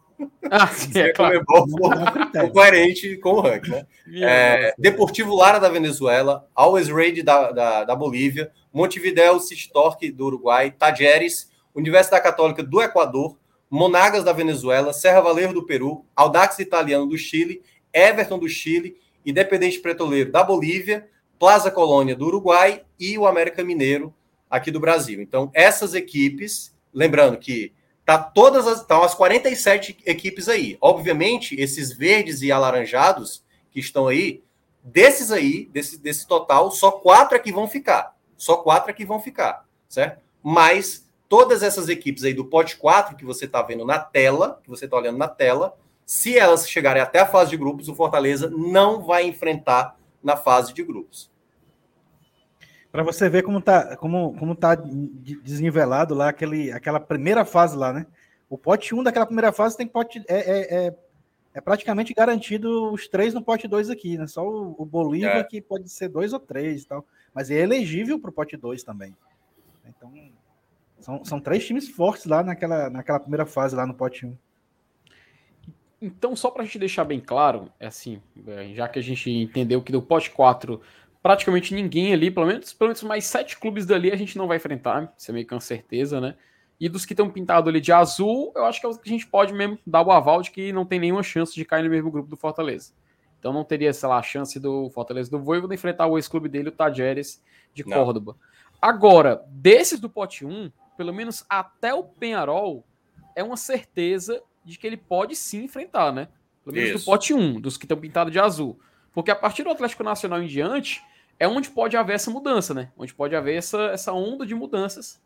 Ah, 0.49 0.65
sim, 0.65 0.97
é, 0.97 1.13
claro. 1.13 1.45
Comebol 1.45 1.67
for, 1.69 2.51
coerente 2.51 3.17
com 3.17 3.33
o 3.33 3.39
ranking, 3.39 3.69
né? 3.69 3.85
É, 4.15 4.73
Deportivo 4.75 5.35
Lara 5.35 5.59
da 5.59 5.69
Venezuela, 5.69 6.47
Always 6.55 6.89
Raid 6.89 7.21
da, 7.21 7.51
da, 7.51 7.83
da 7.83 7.95
Bolívia, 7.95 8.51
Montevideo 8.73 9.39
City 9.39 9.71
Torque 9.71 10.11
do 10.11 10.25
Uruguai, 10.25 10.71
Tajeres, 10.71 11.51
Universidade 11.75 12.23
Católica 12.23 12.63
do 12.63 12.81
Equador, 12.81 13.37
Monagas 13.69 14.23
da 14.23 14.33
Venezuela, 14.33 14.91
Serra 14.91 15.21
Valerro 15.21 15.53
do 15.53 15.67
Peru, 15.67 16.03
Audax 16.15 16.57
Italiano 16.57 17.05
do 17.05 17.17
Chile, 17.17 17.61
Everton 17.93 18.39
do 18.39 18.49
Chile, 18.49 18.97
Independente 19.23 19.77
Petroleiro 19.77 20.31
da 20.31 20.43
Bolívia, 20.43 21.07
Plaza 21.37 21.69
Colônia 21.69 22.15
do 22.15 22.25
Uruguai 22.25 22.81
e 22.99 23.19
o 23.19 23.27
América 23.27 23.63
Mineiro 23.63 24.11
aqui 24.49 24.71
do 24.71 24.79
Brasil. 24.79 25.21
Então, 25.21 25.49
essas 25.53 25.93
equipes, 25.93 26.75
lembrando 26.93 27.37
que 27.37 27.73
tá 28.05 28.17
todas 28.17 28.65
as, 28.67 28.81
estão 28.81 29.03
as 29.03 29.13
47 29.13 29.97
equipes 30.05 30.47
aí. 30.47 30.77
Obviamente, 30.79 31.55
esses 31.59 31.91
verdes 31.91 32.41
e 32.41 32.51
alaranjados 32.51 33.43
que 33.71 33.79
estão 33.79 34.07
aí, 34.07 34.41
desses 34.83 35.31
aí, 35.31 35.69
desse, 35.71 35.97
desse 35.97 36.25
total, 36.25 36.71
só 36.71 36.91
quatro 36.91 37.35
aqui 37.35 37.51
vão 37.51 37.67
ficar. 37.67 38.15
Só 38.37 38.57
quatro 38.57 38.91
aqui 38.91 39.03
vão 39.03 39.19
ficar, 39.19 39.65
certo? 39.89 40.21
Mas 40.41 41.05
todas 41.27 41.61
essas 41.63 41.89
equipes 41.89 42.23
aí 42.23 42.33
do 42.33 42.45
pote 42.45 42.77
4 42.77 43.17
que 43.17 43.25
você 43.25 43.45
está 43.45 43.61
vendo 43.61 43.83
na 43.83 43.99
tela, 43.99 44.61
que 44.63 44.69
você 44.69 44.85
está 44.85 44.95
olhando 44.95 45.17
na 45.17 45.27
tela, 45.27 45.77
se 46.05 46.37
elas 46.37 46.69
chegarem 46.69 47.01
até 47.01 47.19
a 47.19 47.25
fase 47.25 47.49
de 47.49 47.57
grupos, 47.57 47.89
o 47.89 47.95
Fortaleza 47.95 48.49
não 48.49 49.03
vai 49.03 49.25
enfrentar 49.25 49.97
na 50.23 50.37
fase 50.37 50.73
de 50.73 50.81
grupos. 50.81 51.29
Para 52.97 53.03
você 53.03 53.29
ver 53.29 53.43
como 53.43 53.61
tá, 53.61 53.95
como, 53.95 54.35
como 54.39 54.55
tá 54.55 54.73
desnivelado 54.73 56.15
lá 56.15 56.29
aquele, 56.29 56.71
aquela 56.71 56.99
primeira 56.99 57.45
fase 57.45 57.77
lá, 57.77 57.93
né? 57.93 58.07
O 58.49 58.57
pote 58.57 58.95
1 58.95 59.03
daquela 59.03 59.27
primeira 59.27 59.51
fase 59.51 59.77
tem 59.77 59.85
pote. 59.85 60.25
É, 60.27 60.35
é, 60.35 60.87
é, 60.87 60.95
é 61.53 61.61
praticamente 61.61 62.11
garantido 62.11 62.91
os 62.91 63.07
três 63.07 63.35
no 63.35 63.43
pote 63.43 63.67
2 63.67 63.91
aqui, 63.91 64.17
né? 64.17 64.25
Só 64.25 64.43
o, 64.43 64.75
o 64.79 64.83
Bolívia 64.83 65.27
é. 65.27 65.43
que 65.43 65.61
pode 65.61 65.87
ser 65.89 66.09
dois 66.09 66.33
ou 66.33 66.39
três 66.39 66.81
e 66.81 66.87
tal. 66.87 67.05
Mas 67.35 67.51
é 67.51 67.59
elegível 67.59 68.19
para 68.19 68.31
o 68.31 68.33
pote 68.33 68.57
2 68.57 68.81
também. 68.81 69.15
Então, 69.85 70.11
são, 70.99 71.23
são 71.23 71.39
três 71.39 71.67
times 71.67 71.87
fortes 71.87 72.25
lá 72.25 72.41
naquela, 72.41 72.89
naquela 72.89 73.19
primeira 73.19 73.45
fase, 73.45 73.75
lá 73.75 73.85
no 73.85 73.93
pote 73.93 74.25
1. 74.25 74.35
Então, 76.01 76.35
só 76.35 76.49
para 76.49 76.63
a 76.63 76.65
gente 76.65 76.79
deixar 76.79 77.03
bem 77.03 77.19
claro, 77.19 77.71
é 77.79 77.85
assim, 77.85 78.19
é, 78.47 78.73
já 78.73 78.87
que 78.87 78.97
a 78.97 79.03
gente 79.03 79.29
entendeu 79.29 79.83
que 79.83 79.91
do 79.91 80.01
pote 80.01 80.31
4 80.31 80.81
praticamente 81.27 81.75
ninguém 81.75 82.13
ali, 82.13 82.31
pelo 82.31 82.45
menos, 82.45 82.71
pelo 82.71 82.87
menos 82.87 83.03
mais 83.03 83.25
sete 83.25 83.59
clubes 83.59 83.85
dali 83.85 84.09
a 84.09 84.15
gente 84.15 84.37
não 84.37 84.47
vai 84.47 84.55
enfrentar, 84.55 85.13
isso 85.17 85.29
é 85.29 85.33
meio 85.33 85.45
que 85.45 85.53
uma 85.53 85.59
certeza, 85.59 86.21
né? 86.21 86.35
E 86.79 86.87
dos 86.87 87.05
que 87.05 87.11
estão 87.11 87.29
pintados 87.29 87.67
ali 87.67 87.81
de 87.81 87.91
azul, 87.91 88.53
eu 88.55 88.63
acho 88.63 88.79
que 88.79 88.87
é 88.87 88.89
que 88.93 88.99
a 89.03 89.09
gente 89.09 89.27
pode 89.27 89.51
mesmo 89.51 89.77
dar 89.85 90.03
o 90.03 90.11
aval 90.13 90.41
de 90.41 90.51
que 90.51 90.71
não 90.71 90.85
tem 90.85 91.01
nenhuma 91.01 91.21
chance 91.21 91.53
de 91.53 91.65
cair 91.65 91.83
no 91.83 91.89
mesmo 91.89 92.09
grupo 92.09 92.29
do 92.29 92.37
Fortaleza. 92.37 92.93
Então 93.37 93.51
não 93.51 93.65
teria, 93.65 93.91
sei 93.91 94.07
lá, 94.07 94.19
a 94.19 94.23
chance 94.23 94.57
do 94.57 94.89
Fortaleza 94.91 95.29
do 95.29 95.37
Voivoda 95.37 95.75
enfrentar 95.75 96.07
o 96.07 96.17
ex-clube 96.17 96.47
dele, 96.47 96.69
o 96.69 96.71
Tajeres 96.71 97.43
de 97.73 97.85
não. 97.85 97.97
Córdoba. 97.97 98.37
Agora, 98.81 99.43
desses 99.49 99.99
do 99.99 100.09
pote 100.09 100.45
1, 100.45 100.71
pelo 100.95 101.13
menos 101.13 101.45
até 101.49 101.93
o 101.93 102.05
Penharol, 102.05 102.85
é 103.35 103.43
uma 103.43 103.57
certeza 103.57 104.41
de 104.63 104.77
que 104.77 104.87
ele 104.87 104.95
pode 104.95 105.35
sim 105.35 105.65
enfrentar, 105.65 106.13
né? 106.13 106.29
Pelo 106.63 106.73
menos 106.73 106.91
Isso. 106.91 106.99
do 106.99 107.05
pote 107.05 107.33
1, 107.33 107.59
dos 107.59 107.75
que 107.75 107.83
estão 107.83 107.97
pintados 107.97 108.31
de 108.31 108.39
azul. 108.39 108.79
Porque 109.11 109.29
a 109.29 109.35
partir 109.35 109.63
do 109.63 109.71
Atlético 109.71 110.03
Nacional 110.03 110.41
em 110.41 110.47
diante, 110.47 111.03
é 111.39 111.47
onde 111.47 111.69
pode 111.69 111.95
haver 111.95 112.15
essa 112.15 112.31
mudança, 112.31 112.73
né? 112.73 112.91
Onde 112.97 113.13
pode 113.13 113.35
haver 113.35 113.55
essa, 113.55 113.91
essa 113.91 114.13
onda 114.13 114.45
de 114.45 114.55
mudanças. 114.55 115.21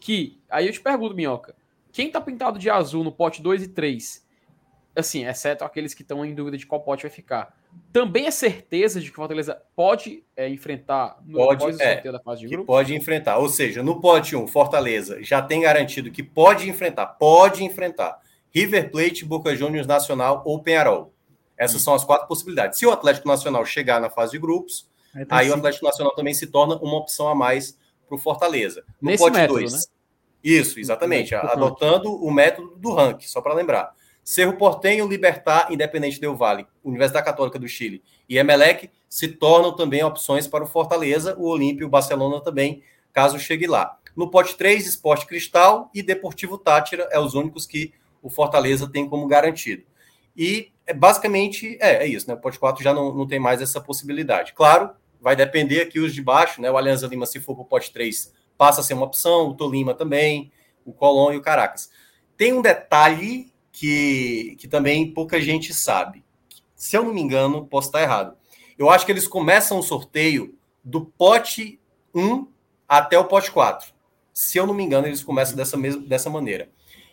Que, 0.00 0.40
aí 0.48 0.66
eu 0.66 0.72
te 0.72 0.80
pergunto, 0.80 1.14
Minhoca, 1.14 1.54
quem 1.92 2.10
tá 2.10 2.20
pintado 2.20 2.58
de 2.58 2.70
azul 2.70 3.02
no 3.02 3.10
pote 3.10 3.42
2 3.42 3.64
e 3.64 3.68
3, 3.68 4.26
assim, 4.94 5.26
exceto 5.26 5.64
aqueles 5.64 5.94
que 5.94 6.02
estão 6.02 6.24
em 6.24 6.34
dúvida 6.34 6.56
de 6.56 6.66
qual 6.66 6.82
pote 6.82 7.02
vai 7.02 7.10
ficar, 7.10 7.56
também 7.92 8.26
é 8.26 8.30
certeza 8.30 9.00
de 9.00 9.06
que 9.06 9.12
o 9.12 9.16
Fortaleza 9.16 9.60
pode 9.74 10.24
é, 10.36 10.48
enfrentar 10.48 11.18
no 11.24 11.38
pode, 11.38 11.82
é, 11.82 12.00
da 12.00 12.20
fase 12.20 12.42
de 12.42 12.48
grupo? 12.48 12.66
Pode 12.66 12.94
enfrentar. 12.94 13.38
Ou 13.38 13.48
seja, 13.48 13.82
no 13.82 14.00
pote 14.00 14.36
1, 14.36 14.46
Fortaleza 14.46 15.22
já 15.22 15.42
tem 15.42 15.62
garantido 15.62 16.10
que 16.10 16.22
pode 16.22 16.68
enfrentar, 16.68 17.06
pode 17.06 17.64
enfrentar 17.64 18.20
River 18.50 18.90
Plate, 18.90 19.24
Boca 19.24 19.54
Juniors 19.54 19.86
Nacional 19.86 20.42
ou 20.46 20.62
Penharol. 20.62 21.12
Essas 21.58 21.82
hum. 21.82 21.84
são 21.84 21.94
as 21.94 22.04
quatro 22.04 22.26
possibilidades. 22.26 22.78
Se 22.78 22.86
o 22.86 22.90
Atlético 22.90 23.28
Nacional 23.28 23.64
chegar 23.64 24.00
na 24.00 24.10
fase 24.10 24.32
de 24.32 24.38
grupos, 24.38 24.88
aí, 25.16 25.26
aí 25.30 25.50
o 25.50 25.54
Atlético 25.54 25.84
Nacional 25.84 26.14
também 26.14 26.34
se 26.34 26.46
torna 26.46 26.76
uma 26.76 26.98
opção 26.98 27.28
a 27.28 27.34
mais 27.34 27.78
para 28.06 28.16
o 28.16 28.18
Fortaleza. 28.18 28.84
No 29.00 29.10
Nesse 29.10 29.24
pote 29.24 29.46
2. 29.46 29.72
Né? 29.72 29.78
Isso, 30.42 30.78
exatamente. 30.78 31.34
adotando 31.34 32.14
o 32.14 32.30
método 32.30 32.76
do 32.76 32.92
ranking, 32.92 33.26
só 33.26 33.40
para 33.40 33.54
lembrar. 33.54 33.92
Cerro 34.22 34.54
Portenho, 34.54 35.06
Libertar, 35.06 35.72
Independente 35.72 36.20
Del 36.20 36.36
Vale, 36.36 36.66
Universidade 36.84 37.24
Católica 37.24 37.58
do 37.58 37.68
Chile 37.68 38.02
e 38.28 38.38
Emelec 38.38 38.90
se 39.08 39.28
tornam 39.28 39.74
também 39.74 40.02
opções 40.02 40.48
para 40.48 40.64
o 40.64 40.66
Fortaleza, 40.66 41.36
o 41.38 41.48
Olímpio 41.48 41.84
e 41.84 41.86
o 41.86 41.88
Barcelona 41.88 42.40
também, 42.40 42.82
caso 43.12 43.38
chegue 43.38 43.66
lá. 43.66 43.98
No 44.16 44.30
pote 44.30 44.56
3, 44.56 44.86
Esporte 44.86 45.26
Cristal 45.26 45.90
e 45.94 46.02
Deportivo 46.02 46.58
Tátira 46.58 47.08
é 47.12 47.18
os 47.20 47.34
únicos 47.34 47.66
que 47.66 47.92
o 48.22 48.28
Fortaleza 48.28 48.90
tem 48.90 49.08
como 49.08 49.26
garantido. 49.26 49.84
E 50.36 50.72
é, 50.86 50.92
basicamente 50.92 51.78
é, 51.80 52.04
é 52.04 52.06
isso, 52.06 52.28
né? 52.28 52.34
O 52.34 52.40
pote 52.40 52.58
4 52.58 52.82
já 52.82 52.92
não, 52.92 53.14
não 53.14 53.26
tem 53.26 53.38
mais 53.38 53.62
essa 53.62 53.80
possibilidade. 53.80 54.54
Claro, 54.54 54.90
vai 55.20 55.36
depender 55.36 55.80
aqui 55.80 55.98
os 55.98 56.14
de 56.14 56.22
baixo, 56.22 56.60
né? 56.60 56.70
O 56.70 56.76
Alianza 56.76 57.06
Lima, 57.06 57.26
se 57.26 57.40
for 57.40 57.54
para 57.54 57.62
o 57.62 57.66
pote 57.66 57.92
3, 57.92 58.32
passa 58.56 58.80
a 58.80 58.84
ser 58.84 58.94
uma 58.94 59.06
opção, 59.06 59.48
o 59.48 59.54
Tolima 59.54 59.94
também, 59.94 60.52
o 60.84 60.92
Colón 60.92 61.32
e 61.32 61.36
o 61.36 61.42
Caracas. 61.42 61.90
Tem 62.36 62.52
um 62.52 62.62
detalhe 62.62 63.52
que, 63.72 64.56
que 64.58 64.68
também 64.68 65.12
pouca 65.12 65.40
gente 65.40 65.74
sabe. 65.74 66.24
Se 66.74 66.96
eu 66.96 67.04
não 67.04 67.12
me 67.12 67.20
engano, 67.20 67.66
posso 67.66 67.88
estar 67.88 68.02
errado. 68.02 68.36
Eu 68.78 68.90
acho 68.90 69.06
que 69.06 69.12
eles 69.12 69.26
começam 69.26 69.78
o 69.78 69.82
sorteio 69.82 70.56
do 70.84 71.04
pote 71.04 71.80
1 72.14 72.46
até 72.88 73.18
o 73.18 73.24
pote 73.24 73.50
4. 73.50 73.92
Se 74.32 74.58
eu 74.58 74.66
não 74.66 74.74
me 74.74 74.84
engano, 74.84 75.06
eles 75.06 75.22
começam 75.22 75.56
dessa, 75.56 75.76
mesma, 75.76 76.02
dessa 76.02 76.30
maneira. 76.30 76.70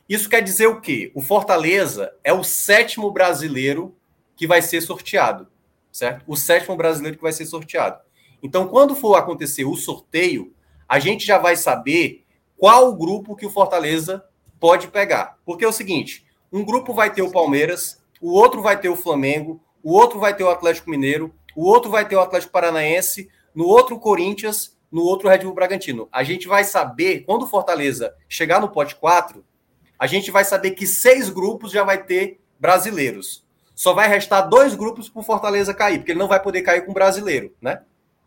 Isso 0.07 0.29
quer 0.29 0.41
dizer 0.41 0.67
o 0.67 0.81
quê? 0.81 1.11
O 1.15 1.21
Fortaleza 1.21 2.13
é 2.23 2.33
o 2.33 2.43
sétimo 2.43 3.09
brasileiro 3.11 3.95
que 4.35 4.45
vai 4.45 4.61
ser 4.61 4.81
sorteado, 4.81 5.47
certo? 5.93 6.25
O 6.27 6.35
sétimo 6.35 6.75
brasileiro 6.75 7.15
que 7.15 7.23
vai 7.23 7.31
ser 7.31 7.45
sorteado. 7.45 8.01
Então, 8.41 8.67
quando 8.67 8.95
for 8.95 9.15
acontecer 9.15 9.63
o 9.63 9.77
sorteio, 9.77 10.53
a 10.89 10.99
gente 10.99 11.25
já 11.25 11.37
vai 11.37 11.55
saber 11.55 12.25
qual 12.57 12.89
o 12.89 12.95
grupo 12.95 13.35
que 13.35 13.45
o 13.45 13.49
Fortaleza 13.49 14.25
pode 14.59 14.87
pegar. 14.87 15.37
Porque 15.45 15.63
é 15.63 15.67
o 15.67 15.71
seguinte: 15.71 16.25
um 16.51 16.65
grupo 16.65 16.93
vai 16.93 17.13
ter 17.13 17.21
o 17.21 17.31
Palmeiras, 17.31 18.01
o 18.19 18.33
outro 18.33 18.61
vai 18.61 18.77
ter 18.77 18.89
o 18.89 18.95
Flamengo, 18.95 19.61
o 19.81 19.93
outro 19.93 20.19
vai 20.19 20.35
ter 20.35 20.43
o 20.43 20.49
Atlético 20.49 20.89
Mineiro, 20.89 21.33
o 21.55 21.65
outro 21.65 21.89
vai 21.89 22.07
ter 22.07 22.15
o 22.15 22.21
Atlético 22.21 22.51
Paranaense, 22.51 23.29
no 23.53 23.65
outro 23.65 23.99
Corinthians, 23.99 24.77
no 24.91 25.03
outro 25.03 25.29
Red 25.29 25.39
Bull 25.39 25.53
Bragantino. 25.53 26.07
A 26.11 26.23
gente 26.23 26.47
vai 26.47 26.63
saber, 26.63 27.21
quando 27.25 27.43
o 27.43 27.47
Fortaleza 27.47 28.13
chegar 28.27 28.59
no 28.59 28.69
pote 28.69 28.95
4, 28.95 29.43
a 29.97 30.07
gente 30.07 30.31
vai 30.31 30.43
saber 30.43 30.71
que 30.71 30.85
seis 30.85 31.29
grupos 31.29 31.71
já 31.71 31.83
vai 31.83 32.03
ter 32.03 32.41
brasileiros. 32.59 33.42
Só 33.75 33.93
vai 33.93 34.07
restar 34.07 34.47
dois 34.47 34.75
grupos 34.75 35.09
para 35.09 35.19
o 35.19 35.23
Fortaleza 35.23 35.73
cair, 35.73 35.99
porque 35.99 36.11
ele 36.11 36.19
não 36.19 36.27
vai 36.27 36.41
poder 36.41 36.61
cair 36.61 36.85
com 36.85 36.91
o 36.91 36.93
brasileiro, 36.93 37.53
né? 37.61 37.81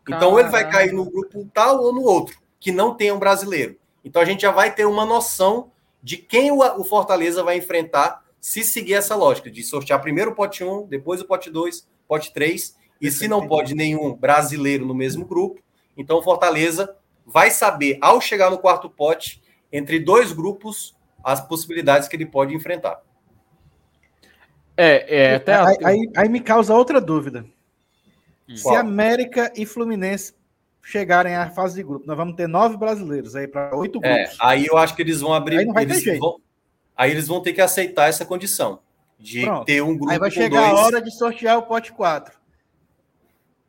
Então 0.07 0.31
ou 0.31 0.39
ele 0.39 0.49
vai 0.49 0.69
cair 0.69 0.93
no 0.93 1.05
grupo 1.05 1.49
tal 1.53 1.81
ou 1.83 1.93
no 1.93 2.01
outro, 2.01 2.37
que 2.59 2.71
não 2.71 2.95
tenha 2.95 3.13
um 3.13 3.19
brasileiro. 3.19 3.77
Então 4.03 4.21
a 4.21 4.25
gente 4.25 4.41
já 4.41 4.51
vai 4.51 4.73
ter 4.73 4.85
uma 4.85 5.05
noção 5.05 5.71
de 6.01 6.17
quem 6.17 6.51
o 6.51 6.83
Fortaleza 6.83 7.43
vai 7.43 7.57
enfrentar 7.57 8.23
se 8.39 8.63
seguir 8.63 8.93
essa 8.93 9.15
lógica 9.15 9.51
de 9.51 9.63
sortear 9.63 10.01
primeiro 10.01 10.31
o 10.31 10.35
pote 10.35 10.63
1, 10.63 10.87
depois 10.87 11.19
o 11.19 11.25
pote 11.25 11.49
2, 11.49 11.87
pote 12.07 12.31
3, 12.33 12.77
e 13.01 13.11
se 13.11 13.27
não 13.27 13.47
pode 13.47 13.75
nenhum 13.75 14.15
brasileiro 14.15 14.85
no 14.85 14.95
mesmo 14.95 15.25
grupo, 15.25 15.61
então 15.97 16.19
o 16.19 16.23
Fortaleza 16.23 16.95
vai 17.25 17.51
saber, 17.51 17.97
ao 17.99 18.21
chegar 18.21 18.49
no 18.49 18.57
quarto 18.57 18.89
pote, 18.89 19.41
entre 19.71 19.99
dois 19.99 20.31
grupos, 20.31 20.95
as 21.21 21.45
possibilidades 21.45 22.07
que 22.07 22.15
ele 22.15 22.25
pode 22.25 22.55
enfrentar. 22.55 23.01
É, 24.77 25.21
é 25.23 25.35
até 25.35 25.55
aí, 25.55 25.77
aí, 25.83 26.11
aí, 26.15 26.29
me 26.29 26.39
causa 26.39 26.75
outra 26.75 27.01
dúvida. 27.01 27.43
Hum. 28.47 28.55
Se 28.55 28.75
América 28.75 29.51
e 29.55 29.65
Fluminense 29.65 30.33
chegarem 30.83 31.35
à 31.35 31.49
fase 31.49 31.75
de 31.75 31.83
grupo, 31.83 32.05
nós 32.05 32.15
vamos 32.15 32.35
ter 32.35 32.47
nove 32.47 32.77
brasileiros 32.77 33.35
aí 33.35 33.47
para 33.47 33.75
oito 33.75 33.99
é, 34.03 34.23
grupos. 34.23 34.33
É, 34.33 34.37
aí 34.39 34.65
eu 34.67 34.77
acho 34.77 34.95
que 34.95 35.01
eles 35.01 35.19
vão 35.19 35.33
abrir. 35.33 35.57
Aí 35.57 35.65
não 35.65 35.73
vai 35.73 35.83
eles 35.83 35.97
ter 35.97 36.03
jeito. 36.03 36.19
Vão, 36.19 36.39
aí 36.95 37.11
eles 37.11 37.27
vão 37.27 37.41
ter 37.41 37.53
que 37.53 37.61
aceitar 37.61 38.07
essa 38.07 38.23
condição 38.23 38.79
de 39.19 39.41
Pronto. 39.41 39.65
ter 39.65 39.81
um 39.81 39.97
grupo. 39.97 40.11
Aí 40.11 40.19
vai 40.19 40.31
chegar 40.31 40.69
dois... 40.69 40.79
a 40.79 40.85
hora 40.85 41.01
de 41.01 41.11
sortear 41.11 41.57
o 41.57 41.63
pote 41.63 41.91
4. 41.91 42.37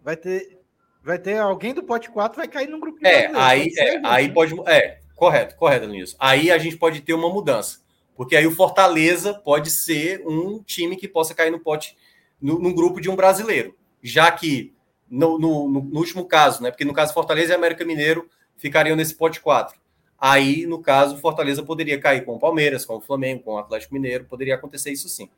Vai 0.04 0.16
ter, 0.16 0.60
vai 1.02 1.18
ter 1.18 1.38
alguém 1.38 1.72
do 1.74 1.82
pote 1.82 2.10
4 2.10 2.36
vai 2.36 2.46
cair 2.46 2.68
num 2.68 2.78
grupo. 2.78 2.98
É, 3.04 3.26
aí, 3.34 3.72
é, 3.78 4.00
aí 4.04 4.30
pode. 4.30 4.54
É, 4.66 4.98
correto, 5.16 5.56
correto 5.56 5.88
nisso. 5.88 6.16
Aí 6.18 6.50
a 6.50 6.58
gente 6.58 6.76
pode 6.76 7.00
ter 7.00 7.14
uma 7.14 7.30
mudança. 7.30 7.80
Porque 8.18 8.34
aí 8.34 8.48
o 8.48 8.50
Fortaleza 8.50 9.32
pode 9.32 9.70
ser 9.70 10.26
um 10.26 10.60
time 10.60 10.96
que 10.96 11.06
possa 11.06 11.36
cair 11.36 11.52
no 11.52 11.60
pote, 11.60 11.96
no, 12.42 12.74
grupo 12.74 13.00
de 13.00 13.08
um 13.08 13.14
brasileiro. 13.14 13.76
Já 14.02 14.28
que 14.32 14.74
no, 15.08 15.38
no, 15.38 15.68
no, 15.68 15.96
último 15.96 16.24
caso, 16.24 16.60
né? 16.60 16.72
Porque 16.72 16.84
no 16.84 16.92
caso 16.92 17.14
Fortaleza 17.14 17.52
e 17.52 17.54
América 17.54 17.84
Mineiro 17.84 18.28
ficariam 18.56 18.96
nesse 18.96 19.14
pote 19.14 19.40
4. 19.40 19.78
Aí, 20.18 20.66
no 20.66 20.82
caso, 20.82 21.16
Fortaleza 21.18 21.62
poderia 21.62 22.00
cair 22.00 22.24
com 22.24 22.34
o 22.34 22.40
Palmeiras, 22.40 22.84
com 22.84 22.96
o 22.96 23.00
Flamengo, 23.00 23.44
com 23.44 23.52
o 23.52 23.58
Atlético 23.58 23.94
Mineiro, 23.94 24.24
poderia 24.24 24.56
acontecer 24.56 24.90
isso 24.90 25.08
sim. 25.08 25.30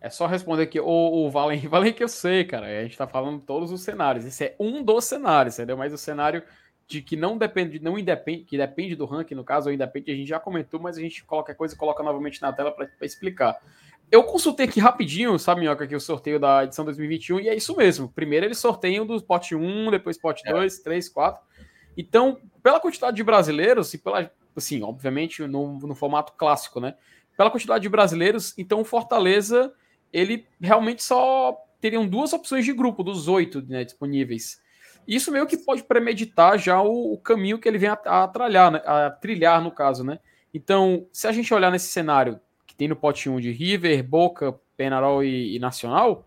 É 0.00 0.08
só 0.08 0.28
responder 0.28 0.62
aqui, 0.62 0.78
o, 0.78 0.86
o 0.86 1.28
Valen, 1.32 1.58
Valen 1.66 1.92
que 1.94 2.04
eu 2.04 2.08
sei, 2.08 2.44
cara. 2.44 2.66
A 2.66 2.84
gente 2.84 2.96
tá 2.96 3.08
falando 3.08 3.40
todos 3.40 3.72
os 3.72 3.80
cenários. 3.80 4.24
Esse 4.24 4.44
é 4.44 4.56
um 4.60 4.84
dos 4.84 5.04
cenários, 5.04 5.56
entendeu? 5.58 5.76
Mas 5.76 5.92
o 5.92 5.98
cenário 5.98 6.44
de 6.86 7.02
que 7.02 7.16
não 7.16 7.36
depende, 7.36 7.80
não 7.80 7.98
independe, 7.98 8.44
que 8.44 8.56
depende 8.56 8.94
do 8.94 9.04
ranking, 9.04 9.34
no 9.34 9.44
caso, 9.44 9.68
ou 9.68 9.74
independe, 9.74 10.10
a 10.10 10.14
gente 10.14 10.28
já 10.28 10.38
comentou, 10.38 10.78
mas 10.78 10.96
a 10.96 11.00
gente 11.00 11.24
coloca 11.24 11.54
coisa 11.54 11.74
e 11.74 11.78
coloca 11.78 12.02
novamente 12.02 12.40
na 12.40 12.52
tela 12.52 12.70
para 12.70 12.88
explicar. 13.02 13.60
Eu 14.10 14.22
consultei 14.22 14.66
aqui 14.66 14.78
rapidinho, 14.78 15.36
sabe, 15.36 15.62
Minhoca, 15.62 15.84
aqui 15.84 15.96
o 15.96 16.00
sorteio 16.00 16.38
da 16.38 16.62
edição 16.62 16.84
2021, 16.84 17.40
e 17.40 17.48
é 17.48 17.56
isso 17.56 17.76
mesmo. 17.76 18.08
Primeiro 18.08 18.46
eles 18.46 18.58
sorteiam 18.58 19.04
do 19.04 19.20
pote 19.20 19.56
1, 19.56 19.90
depois 19.90 20.16
pote 20.16 20.44
2, 20.44 20.78
3, 20.78 21.08
4. 21.08 21.44
Então, 21.96 22.38
pela 22.62 22.78
quantidade 22.78 23.16
de 23.16 23.24
brasileiros, 23.24 23.92
e 23.94 23.98
pela, 23.98 24.30
assim, 24.54 24.80
obviamente, 24.82 25.42
no, 25.42 25.80
no 25.80 25.94
formato 25.94 26.34
clássico, 26.34 26.78
né? 26.78 26.94
Pela 27.36 27.50
quantidade 27.50 27.82
de 27.82 27.88
brasileiros, 27.88 28.54
então 28.56 28.80
o 28.80 28.84
Fortaleza, 28.84 29.74
ele 30.12 30.46
realmente 30.60 31.02
só 31.02 31.56
teriam 31.80 32.06
duas 32.06 32.32
opções 32.32 32.64
de 32.64 32.72
grupo, 32.72 33.02
dos 33.02 33.26
oito 33.26 33.60
né, 33.62 33.84
disponíveis. 33.84 34.60
Isso 35.06 35.30
meio 35.30 35.46
que 35.46 35.56
pode 35.56 35.82
premeditar 35.84 36.58
já 36.58 36.80
o, 36.82 37.12
o 37.14 37.18
caminho 37.18 37.58
que 37.58 37.68
ele 37.68 37.78
vem 37.78 37.90
a, 37.90 37.98
a, 38.04 38.28
trilhar, 38.28 38.70
né, 38.72 38.82
a 38.84 39.10
trilhar, 39.10 39.62
no 39.62 39.70
caso, 39.70 40.02
né? 40.02 40.18
Então, 40.52 41.06
se 41.12 41.28
a 41.28 41.32
gente 41.32 41.52
olhar 41.52 41.70
nesse 41.70 41.88
cenário 41.88 42.40
que 42.66 42.74
tem 42.74 42.88
no 42.88 42.96
pote 42.96 43.28
1 43.28 43.40
de 43.40 43.52
River, 43.52 44.02
Boca, 44.02 44.58
Penarol 44.76 45.22
e, 45.22 45.54
e 45.54 45.58
Nacional, 45.58 46.26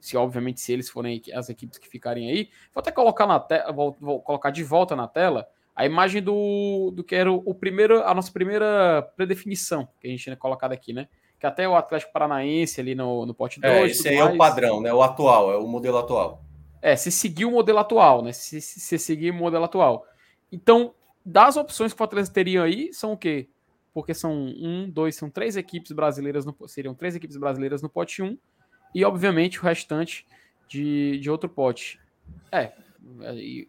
se 0.00 0.16
obviamente 0.16 0.60
se 0.60 0.72
eles 0.72 0.88
forem 0.88 1.22
as 1.34 1.48
equipes 1.48 1.78
que 1.78 1.88
ficarem 1.88 2.30
aí, 2.30 2.50
vou 2.74 2.80
até 2.80 2.90
colocar 2.90 3.26
na 3.26 3.40
tela, 3.40 3.72
vou, 3.72 3.96
vou, 4.00 4.20
colocar 4.20 4.50
de 4.50 4.62
volta 4.62 4.94
na 4.94 5.08
tela 5.08 5.46
a 5.74 5.86
imagem 5.86 6.22
do, 6.22 6.92
do 6.94 7.04
que 7.04 7.14
era 7.14 7.30
o, 7.30 7.42
o, 7.46 7.54
primeiro, 7.54 8.02
a 8.02 8.12
nossa 8.12 8.32
primeira 8.32 9.02
predefinição 9.16 9.88
que 10.00 10.08
a 10.08 10.10
gente 10.10 10.24
tinha 10.24 10.36
colocado 10.36 10.72
aqui, 10.72 10.92
né? 10.92 11.08
Que 11.38 11.46
até 11.46 11.68
o 11.68 11.76
Atlético 11.76 12.12
Paranaense 12.12 12.80
ali 12.80 12.96
no, 12.96 13.24
no 13.24 13.32
pote 13.32 13.60
2. 13.60 13.72
É, 13.72 13.86
esse 13.86 14.08
aí 14.08 14.16
mais. 14.16 14.30
é 14.30 14.34
o 14.34 14.36
padrão, 14.36 14.80
né? 14.80 14.92
O 14.92 15.02
atual, 15.02 15.52
é 15.52 15.56
o 15.56 15.68
modelo 15.68 15.98
atual. 15.98 16.42
É, 16.80 16.96
se 16.96 17.10
seguir 17.10 17.44
o 17.44 17.50
modelo 17.50 17.78
atual, 17.78 18.22
né? 18.22 18.32
Se, 18.32 18.60
se, 18.60 18.80
se 18.80 18.98
seguir 18.98 19.30
o 19.30 19.34
modelo 19.34 19.64
atual. 19.64 20.06
Então, 20.50 20.94
das 21.24 21.56
opções 21.56 21.92
que 21.92 21.96
o 21.96 21.98
Fortaleza 21.98 22.32
teria 22.32 22.62
aí, 22.62 22.92
são 22.92 23.12
o 23.12 23.16
quê? 23.16 23.48
Porque 23.92 24.14
são 24.14 24.32
um, 24.32 24.88
dois, 24.88 25.16
são 25.16 25.28
três 25.28 25.56
equipes 25.56 25.92
brasileiras, 25.92 26.46
no, 26.46 26.56
seriam 26.66 26.94
três 26.94 27.14
equipes 27.16 27.36
brasileiras 27.36 27.82
no 27.82 27.88
pote 27.88 28.22
1, 28.22 28.38
e 28.94 29.04
obviamente 29.04 29.58
o 29.58 29.62
restante 29.62 30.26
de, 30.68 31.18
de 31.18 31.30
outro 31.30 31.48
pote. 31.48 32.00
É. 32.52 32.72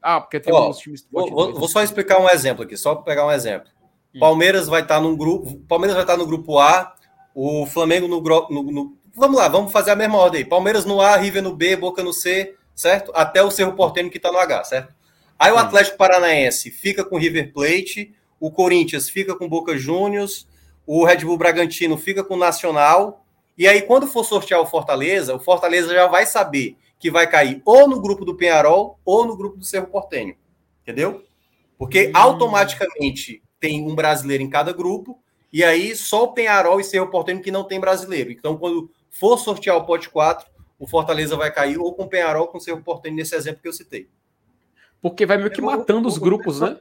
ah, 0.01 0.21
porque 0.21 0.39
tem 0.39 0.53
alguns 0.53 0.77
times 0.77 1.01
do 1.01 1.09
pote 1.09 1.31
vou, 1.31 1.45
2, 1.47 1.59
vou 1.59 1.67
só 1.67 1.81
explicar 1.81 2.19
um 2.19 2.29
exemplo 2.29 2.63
aqui, 2.63 2.77
só 2.77 2.95
pegar 2.95 3.25
um 3.25 3.31
exemplo. 3.31 3.69
Hum. 4.15 4.19
Palmeiras 4.19 4.67
vai 4.67 4.81
estar 4.81 5.01
num 5.01 5.17
grupo. 5.17 5.57
Palmeiras 5.67 5.95
vai 5.95 6.03
estar 6.03 6.17
no 6.17 6.25
grupo 6.25 6.59
A, 6.59 6.95
o 7.33 7.65
Flamengo 7.65 8.07
no, 8.07 8.21
no, 8.21 8.71
no 8.71 8.97
Vamos 9.15 9.37
lá, 9.37 9.47
vamos 9.49 9.71
fazer 9.71 9.91
a 9.91 9.95
mesma 9.95 10.17
ordem 10.17 10.43
aí. 10.43 10.45
Palmeiras 10.45 10.85
no 10.85 11.01
A, 11.01 11.17
River 11.17 11.43
no 11.43 11.55
B, 11.55 11.75
Boca 11.75 12.01
no 12.01 12.13
C, 12.13 12.55
certo? 12.79 13.11
Até 13.13 13.43
o 13.43 13.51
Cerro 13.51 13.73
Porteño 13.73 14.09
que 14.09 14.15
está 14.15 14.31
no 14.31 14.37
H, 14.37 14.63
certo? 14.63 14.95
Aí 15.37 15.51
o 15.51 15.57
Atlético 15.57 15.97
Paranaense 15.97 16.71
fica 16.71 17.03
com 17.03 17.17
o 17.17 17.19
River 17.19 17.51
Plate, 17.51 18.15
o 18.39 18.49
Corinthians 18.49 19.09
fica 19.09 19.35
com 19.35 19.49
Boca 19.49 19.77
Juniors, 19.77 20.47
o 20.87 21.03
Red 21.03 21.17
Bull 21.17 21.37
Bragantino 21.37 21.97
fica 21.97 22.23
com 22.23 22.35
o 22.35 22.37
Nacional. 22.37 23.25
E 23.57 23.67
aí, 23.67 23.81
quando 23.81 24.07
for 24.07 24.23
sortear 24.23 24.61
o 24.61 24.65
Fortaleza, 24.65 25.35
o 25.35 25.39
Fortaleza 25.39 25.93
já 25.93 26.07
vai 26.07 26.25
saber 26.25 26.77
que 26.97 27.11
vai 27.11 27.27
cair 27.27 27.61
ou 27.65 27.85
no 27.85 27.99
grupo 27.99 28.23
do 28.23 28.35
Penharol 28.35 28.97
ou 29.03 29.25
no 29.25 29.35
grupo 29.35 29.57
do 29.57 29.65
Cerro 29.65 29.87
Portenho. 29.87 30.35
Entendeu? 30.81 31.25
Porque 31.77 32.07
hum. 32.07 32.11
automaticamente 32.13 33.43
tem 33.59 33.85
um 33.85 33.93
brasileiro 33.93 34.41
em 34.41 34.49
cada 34.49 34.71
grupo, 34.71 35.19
e 35.51 35.65
aí 35.65 35.93
só 35.97 36.23
o 36.23 36.31
Penharol 36.31 36.79
e 36.79 36.85
Cerro 36.85 37.07
Portenho 37.07 37.41
que 37.41 37.51
não 37.51 37.65
tem 37.65 37.77
brasileiro. 37.77 38.31
Então, 38.31 38.57
quando 38.57 38.89
for 39.09 39.37
sortear 39.37 39.75
o 39.75 39.85
pote 39.85 40.09
4, 40.09 40.47
o 40.79 40.87
Fortaleza 40.87 41.35
vai 41.35 41.51
cair 41.51 41.77
ou 41.77 41.93
com 41.93 42.03
o 42.03 42.09
Penharol 42.09 42.43
ou 42.43 42.47
com 42.47 42.57
o 42.57 42.61
Cerro 42.61 42.81
Portenho, 42.81 43.17
nesse 43.17 43.35
exemplo 43.35 43.61
que 43.61 43.67
eu 43.67 43.73
citei. 43.73 44.09
Porque 45.01 45.25
vai 45.25 45.37
meio 45.37 45.51
que 45.51 45.61
matando 45.61 46.07
os 46.07 46.17
grupos, 46.17 46.61
né? 46.61 46.79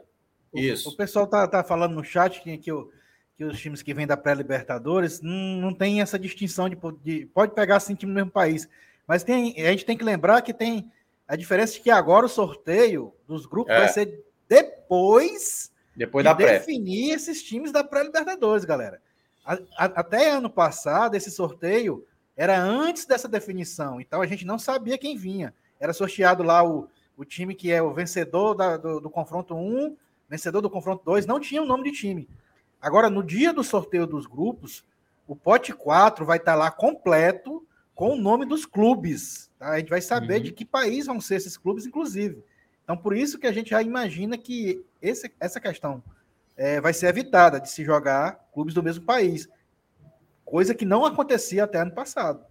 Isso. 0.55 0.88
O 0.88 0.96
pessoal 0.96 1.26
tá, 1.26 1.46
tá 1.46 1.64
falando 1.64 1.94
no 1.94 2.05
chat 2.05 2.40
que, 2.40 2.57
que, 2.57 2.72
o, 2.72 2.90
que 3.36 3.44
os 3.44 3.61
times 3.61 3.82
que 3.82 3.92
vêm 3.92 4.07
da 4.07 4.16
pré-Libertadores 4.16 5.20
não, 5.20 5.32
não 5.32 5.74
tem 5.74 6.01
essa 6.01 6.18
distinção 6.18 6.68
de, 6.68 6.78
de, 7.03 7.26
Pode 7.26 7.55
pegar 7.55 7.76
assim 7.76 7.94
time 7.94 8.12
no 8.12 8.16
mesmo 8.16 8.30
país. 8.30 8.68
Mas 9.07 9.24
tem, 9.24 9.55
a 9.66 9.70
gente 9.70 9.84
tem 9.84 9.96
que 9.96 10.05
lembrar 10.05 10.42
que 10.42 10.55
tem 10.55 10.90
a 11.26 11.36
diferença 11.36 11.74
de 11.74 11.80
que 11.80 11.90
agora 11.90 12.26
o 12.26 12.28
sorteio 12.28 13.12
dos 13.26 13.46
grupos 13.46 13.74
é. 13.74 13.80
vai 13.80 13.88
ser 13.88 14.24
depois, 14.49 15.70
depois 15.94 16.24
de 16.24 16.30
da 16.30 16.34
definir 16.34 17.09
pré. 17.09 17.16
esses 17.16 17.42
times 17.42 17.72
da 17.72 17.84
pré-Libertadores, 17.84 18.64
galera. 18.64 19.03
A, 19.44 19.55
a, 19.76 19.84
até 19.84 20.30
ano 20.30 20.49
passado, 20.49 21.14
esse 21.14 21.30
sorteio 21.30 22.07
era 22.39 22.59
antes 22.59 23.05
dessa 23.05 23.28
definição. 23.28 24.01
Então 24.01 24.22
a 24.22 24.26
gente 24.26 24.47
não 24.47 24.59
sabia 24.59 24.97
quem 24.97 25.16
vinha. 25.16 25.53
Era 25.78 25.93
sorteado 25.93 26.43
lá 26.43 26.64
o, 26.66 26.89
o 27.16 27.24
time 27.24 27.55
que 27.55 27.70
é 27.70 27.82
o 27.82 27.93
vencedor 27.93 28.55
da, 28.55 28.78
do, 28.78 29.01
do 29.01 29.11
confronto 29.11 29.55
1 29.55 29.95
vencedor 30.28 30.61
do 30.61 30.70
confronto 30.70 31.03
2, 31.05 31.26
não 31.26 31.41
tinha 31.41 31.62
o 31.62 31.64
um 31.64 31.68
nome 31.68 31.91
de 31.91 31.97
time. 31.97 32.28
Agora, 32.80 33.09
no 33.09 33.22
dia 33.22 33.53
do 33.53 33.64
sorteio 33.64 34.07
dos 34.07 34.26
grupos, 34.26 34.84
o 35.26 35.34
pote 35.34 35.72
4 35.72 36.24
vai 36.24 36.36
estar 36.36 36.55
lá 36.55 36.70
completo 36.70 37.66
com 37.95 38.11
o 38.11 38.16
nome 38.16 38.45
dos 38.45 38.66
clubes. 38.66 39.51
Tá? 39.59 39.70
A 39.70 39.78
gente 39.78 39.89
vai 39.89 40.01
saber 40.01 40.36
uhum. 40.36 40.43
de 40.43 40.53
que 40.53 40.64
país 40.64 41.07
vão 41.07 41.20
ser 41.20 41.36
esses 41.36 41.57
clubes, 41.57 41.86
inclusive. 41.86 42.45
Então, 42.84 42.97
por 42.97 43.16
isso 43.16 43.39
que 43.39 43.47
a 43.47 43.53
gente 43.53 43.70
já 43.70 43.82
imagina 43.82 44.39
que 44.39 44.84
esse, 45.03 45.32
essa 45.41 45.61
questão 45.61 46.03
é, 46.57 46.80
vai 46.80 46.93
ser 46.93 47.07
evitada 47.07 47.61
de 47.61 47.68
se 47.70 47.84
jogar 47.84 48.49
clubes 48.53 48.74
do 48.74 48.82
mesmo 48.82 49.05
país. 49.05 49.49
Coisa 50.49 50.74
que 50.74 50.86
não 50.86 51.05
acontecia 51.05 51.64
até 51.64 51.78
ano 51.78 51.92
passado. 51.92 52.42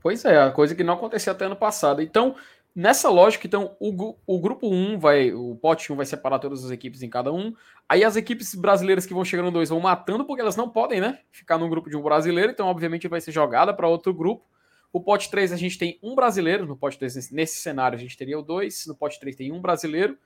Pois 0.00 0.24
é, 0.24 0.40
a 0.40 0.52
coisa 0.52 0.74
que 0.74 0.84
não 0.84 0.94
acontecia 0.94 1.32
até 1.32 1.46
ano 1.46 1.56
passado. 1.56 2.00
Então, 2.00 2.36
Nessa 2.76 3.08
lógica, 3.08 3.46
então, 3.46 3.76
o, 3.78 4.16
o 4.26 4.40
grupo 4.40 4.68
1 4.68 4.98
vai, 4.98 5.32
o 5.32 5.54
pote 5.54 5.92
1 5.92 5.96
vai 5.96 6.04
separar 6.04 6.40
todas 6.40 6.64
as 6.64 6.72
equipes 6.72 7.02
em 7.02 7.08
cada 7.08 7.32
um. 7.32 7.54
Aí 7.88 8.02
as 8.02 8.16
equipes 8.16 8.52
brasileiras 8.52 9.06
que 9.06 9.14
vão 9.14 9.24
chegando 9.24 9.52
2 9.52 9.68
vão 9.68 9.78
matando, 9.78 10.24
porque 10.24 10.40
elas 10.40 10.56
não 10.56 10.68
podem, 10.68 11.00
né? 11.00 11.20
Ficar 11.30 11.56
no 11.56 11.68
grupo 11.68 11.88
de 11.88 11.96
um 11.96 12.02
brasileiro, 12.02 12.50
então, 12.50 12.66
obviamente, 12.66 13.06
vai 13.06 13.20
ser 13.20 13.30
jogada 13.30 13.72
para 13.72 13.86
outro 13.86 14.12
grupo. 14.12 14.44
O 14.92 15.00
pote 15.00 15.30
3 15.30 15.52
a 15.52 15.56
gente 15.56 15.78
tem 15.78 16.00
um 16.02 16.16
brasileiro, 16.16 16.66
no 16.66 16.76
pote 16.76 16.98
3, 16.98 17.14
nesse, 17.14 17.32
nesse 17.32 17.58
cenário, 17.58 17.96
a 17.96 18.00
gente 18.00 18.16
teria 18.16 18.36
o 18.36 18.42
2, 18.42 18.86
no 18.88 18.96
pote 18.96 19.20
3 19.20 19.36
tem 19.36 19.52
um 19.52 19.60
brasileiro. 19.60 20.18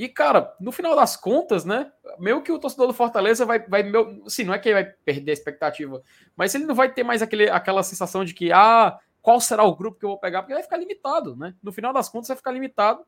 E, 0.00 0.08
cara, 0.08 0.56
no 0.58 0.72
final 0.72 0.96
das 0.96 1.14
contas, 1.14 1.66
né? 1.66 1.92
Meio 2.18 2.40
que 2.40 2.50
o 2.50 2.58
torcedor 2.58 2.86
do 2.86 2.94
Fortaleza 2.94 3.44
vai. 3.44 3.58
vai 3.58 3.82
meu, 3.82 4.22
assim, 4.24 4.44
não 4.44 4.54
é 4.54 4.58
que 4.58 4.66
ele 4.66 4.82
vai 4.82 4.84
perder 5.04 5.30
a 5.30 5.34
expectativa, 5.34 6.02
mas 6.34 6.54
ele 6.54 6.64
não 6.64 6.74
vai 6.74 6.90
ter 6.90 7.04
mais 7.04 7.20
aquele, 7.20 7.50
aquela 7.50 7.82
sensação 7.82 8.24
de 8.24 8.32
que, 8.32 8.50
ah, 8.50 8.98
qual 9.20 9.38
será 9.42 9.62
o 9.62 9.76
grupo 9.76 9.98
que 9.98 10.06
eu 10.06 10.08
vou 10.08 10.18
pegar, 10.18 10.40
porque 10.40 10.54
vai 10.54 10.62
ficar 10.62 10.78
limitado, 10.78 11.36
né? 11.36 11.54
No 11.62 11.70
final 11.70 11.92
das 11.92 12.08
contas, 12.08 12.28
vai 12.28 12.36
ficar 12.38 12.50
limitado. 12.50 13.04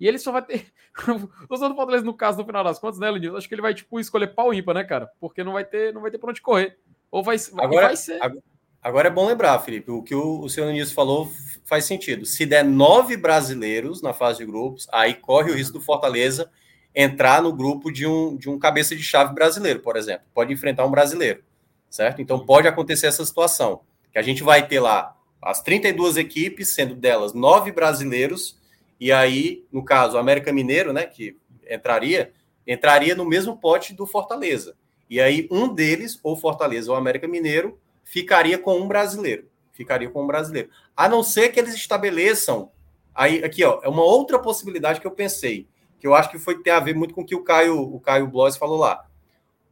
E 0.00 0.08
ele 0.08 0.18
só 0.18 0.32
vai 0.32 0.40
ter. 0.40 0.72
o 1.46 1.56
do 1.58 1.74
Fortaleza, 1.74 2.06
no 2.06 2.14
caso, 2.14 2.38
no 2.38 2.46
final 2.46 2.64
das 2.64 2.78
contas, 2.78 2.98
né, 2.98 3.10
Lenilson? 3.10 3.36
Acho 3.36 3.46
que 3.46 3.54
ele 3.54 3.60
vai, 3.60 3.74
tipo, 3.74 4.00
escolher 4.00 4.28
pau 4.28 4.54
ímpar, 4.54 4.76
né, 4.76 4.84
cara? 4.84 5.10
Porque 5.20 5.44
não 5.44 5.52
vai 5.52 5.64
ter, 5.66 5.92
não 5.92 6.00
vai 6.00 6.10
ter 6.10 6.16
pra 6.16 6.30
onde 6.30 6.40
correr. 6.40 6.78
Ou 7.10 7.22
vai, 7.22 7.36
agora, 7.58 7.88
vai 7.88 7.96
ser. 7.96 8.18
Agora 8.22 8.42
é 8.82 9.10
bom 9.10 9.26
lembrar, 9.26 9.58
Felipe, 9.60 9.90
o 9.90 10.02
que 10.02 10.14
o, 10.14 10.40
o 10.40 10.48
senhor 10.48 10.66
Nunes 10.66 10.92
falou 10.92 11.30
faz 11.64 11.84
sentido. 11.84 12.24
Se 12.24 12.46
der 12.46 12.64
nove 12.64 13.16
brasileiros 13.16 14.02
na 14.02 14.12
fase 14.12 14.38
de 14.38 14.46
grupos, 14.46 14.88
aí 14.90 15.14
corre 15.14 15.50
o 15.50 15.54
risco 15.54 15.78
do 15.78 15.84
Fortaleza 15.84 16.50
entrar 16.94 17.42
no 17.42 17.52
grupo 17.52 17.90
de 17.90 18.06
um, 18.06 18.36
de 18.36 18.48
um 18.48 18.58
cabeça 18.58 18.96
de 18.96 19.02
chave 19.02 19.34
brasileiro, 19.34 19.80
por 19.80 19.96
exemplo. 19.96 20.26
Pode 20.34 20.52
enfrentar 20.52 20.84
um 20.86 20.90
brasileiro, 20.90 21.42
certo? 21.88 22.20
Então 22.20 22.44
pode 22.44 22.66
acontecer 22.66 23.06
essa 23.06 23.24
situação, 23.24 23.82
que 24.12 24.18
a 24.18 24.22
gente 24.22 24.42
vai 24.42 24.66
ter 24.66 24.80
lá 24.80 25.16
as 25.40 25.62
32 25.62 26.16
equipes, 26.16 26.70
sendo 26.70 26.94
delas 26.94 27.32
nove 27.32 27.72
brasileiros, 27.72 28.58
e 28.98 29.10
aí, 29.10 29.64
no 29.72 29.84
caso, 29.84 30.16
o 30.16 30.18
América 30.18 30.52
Mineiro, 30.52 30.92
né, 30.92 31.06
que 31.06 31.36
entraria, 31.70 32.32
entraria 32.66 33.14
no 33.14 33.24
mesmo 33.24 33.56
pote 33.56 33.94
do 33.94 34.06
Fortaleza. 34.06 34.74
E 35.08 35.20
aí 35.20 35.48
um 35.50 35.72
deles, 35.72 36.18
ou 36.22 36.36
Fortaleza 36.36 36.90
ou 36.90 36.96
América 36.96 37.26
Mineiro, 37.26 37.78
ficaria 38.10 38.58
com 38.58 38.76
um 38.76 38.88
brasileiro. 38.88 39.48
Ficaria 39.70 40.10
com 40.10 40.24
um 40.24 40.26
brasileiro. 40.26 40.68
A 40.96 41.08
não 41.08 41.22
ser 41.22 41.50
que 41.50 41.60
eles 41.60 41.74
estabeleçam. 41.74 42.72
Aí, 43.14 43.44
aqui, 43.44 43.62
ó, 43.62 43.80
é 43.84 43.88
uma 43.88 44.02
outra 44.02 44.36
possibilidade 44.36 45.00
que 45.00 45.06
eu 45.06 45.12
pensei, 45.12 45.68
que 46.00 46.08
eu 46.08 46.14
acho 46.14 46.28
que 46.28 46.38
foi 46.38 46.60
ter 46.60 46.70
a 46.70 46.80
ver 46.80 46.92
muito 46.92 47.14
com 47.14 47.22
o 47.22 47.24
que 47.24 47.36
o 47.36 47.44
Caio, 47.44 47.80
o 47.80 48.00
Caio 48.00 48.26
Blois 48.26 48.56
falou 48.56 48.78
lá. 48.78 49.06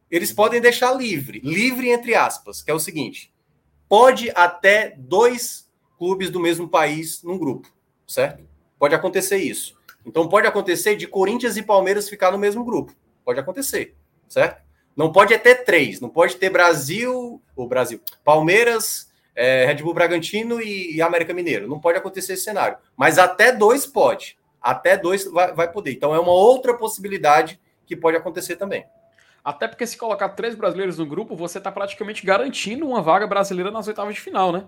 Eles 0.09 0.31
podem 0.31 0.61
deixar 0.61 0.93
livre, 0.93 1.41
livre 1.43 1.89
entre 1.89 2.15
aspas, 2.15 2.61
que 2.61 2.71
é 2.71 2.73
o 2.73 2.79
seguinte: 2.79 3.33
pode 3.89 4.31
até 4.33 4.95
dois 4.97 5.69
clubes 5.97 6.29
do 6.29 6.39
mesmo 6.39 6.69
país 6.69 7.21
num 7.21 7.37
grupo, 7.37 7.67
certo? 8.07 8.47
Pode 8.79 8.95
acontecer 8.95 9.37
isso. 9.37 9.77
Então 10.05 10.29
pode 10.29 10.47
acontecer 10.47 10.95
de 10.95 11.07
Corinthians 11.07 11.57
e 11.57 11.61
Palmeiras 11.61 12.07
ficar 12.07 12.31
no 12.31 12.37
mesmo 12.37 12.63
grupo. 12.63 12.95
Pode 13.25 13.39
acontecer, 13.39 13.97
certo? 14.29 14.63
Não 14.99 15.13
pode 15.13 15.37
ter 15.37 15.63
três, 15.63 16.01
não 16.01 16.09
pode 16.09 16.35
ter 16.35 16.49
Brasil, 16.49 17.41
o 17.55 17.65
Brasil, 17.65 18.01
Palmeiras, 18.21 19.09
é, 19.33 19.65
Red 19.65 19.75
Bull 19.75 19.93
Bragantino 19.93 20.59
e, 20.59 20.97
e, 20.97 21.01
América 21.01 21.33
Mineiro. 21.33 21.69
Não 21.69 21.79
pode 21.79 21.97
acontecer 21.97 22.33
esse 22.33 22.43
cenário. 22.43 22.77
Mas 22.97 23.17
até 23.17 23.53
dois 23.53 23.85
pode. 23.85 24.37
Até 24.61 24.97
dois 24.97 25.23
vai, 25.23 25.53
vai 25.53 25.71
poder. 25.71 25.93
Então 25.93 26.13
é 26.13 26.19
uma 26.19 26.33
outra 26.33 26.73
possibilidade 26.73 27.57
que 27.85 27.95
pode 27.95 28.17
acontecer 28.17 28.57
também. 28.57 28.85
Até 29.41 29.69
porque 29.69 29.87
se 29.87 29.97
colocar 29.97 30.27
três 30.27 30.53
brasileiros 30.53 30.97
no 30.97 31.05
grupo, 31.05 31.33
você 31.33 31.59
está 31.59 31.71
praticamente 31.71 32.25
garantindo 32.25 32.85
uma 32.85 33.01
vaga 33.01 33.25
brasileira 33.25 33.71
nas 33.71 33.87
oitavas 33.87 34.15
de 34.15 34.19
final, 34.19 34.51
né? 34.51 34.65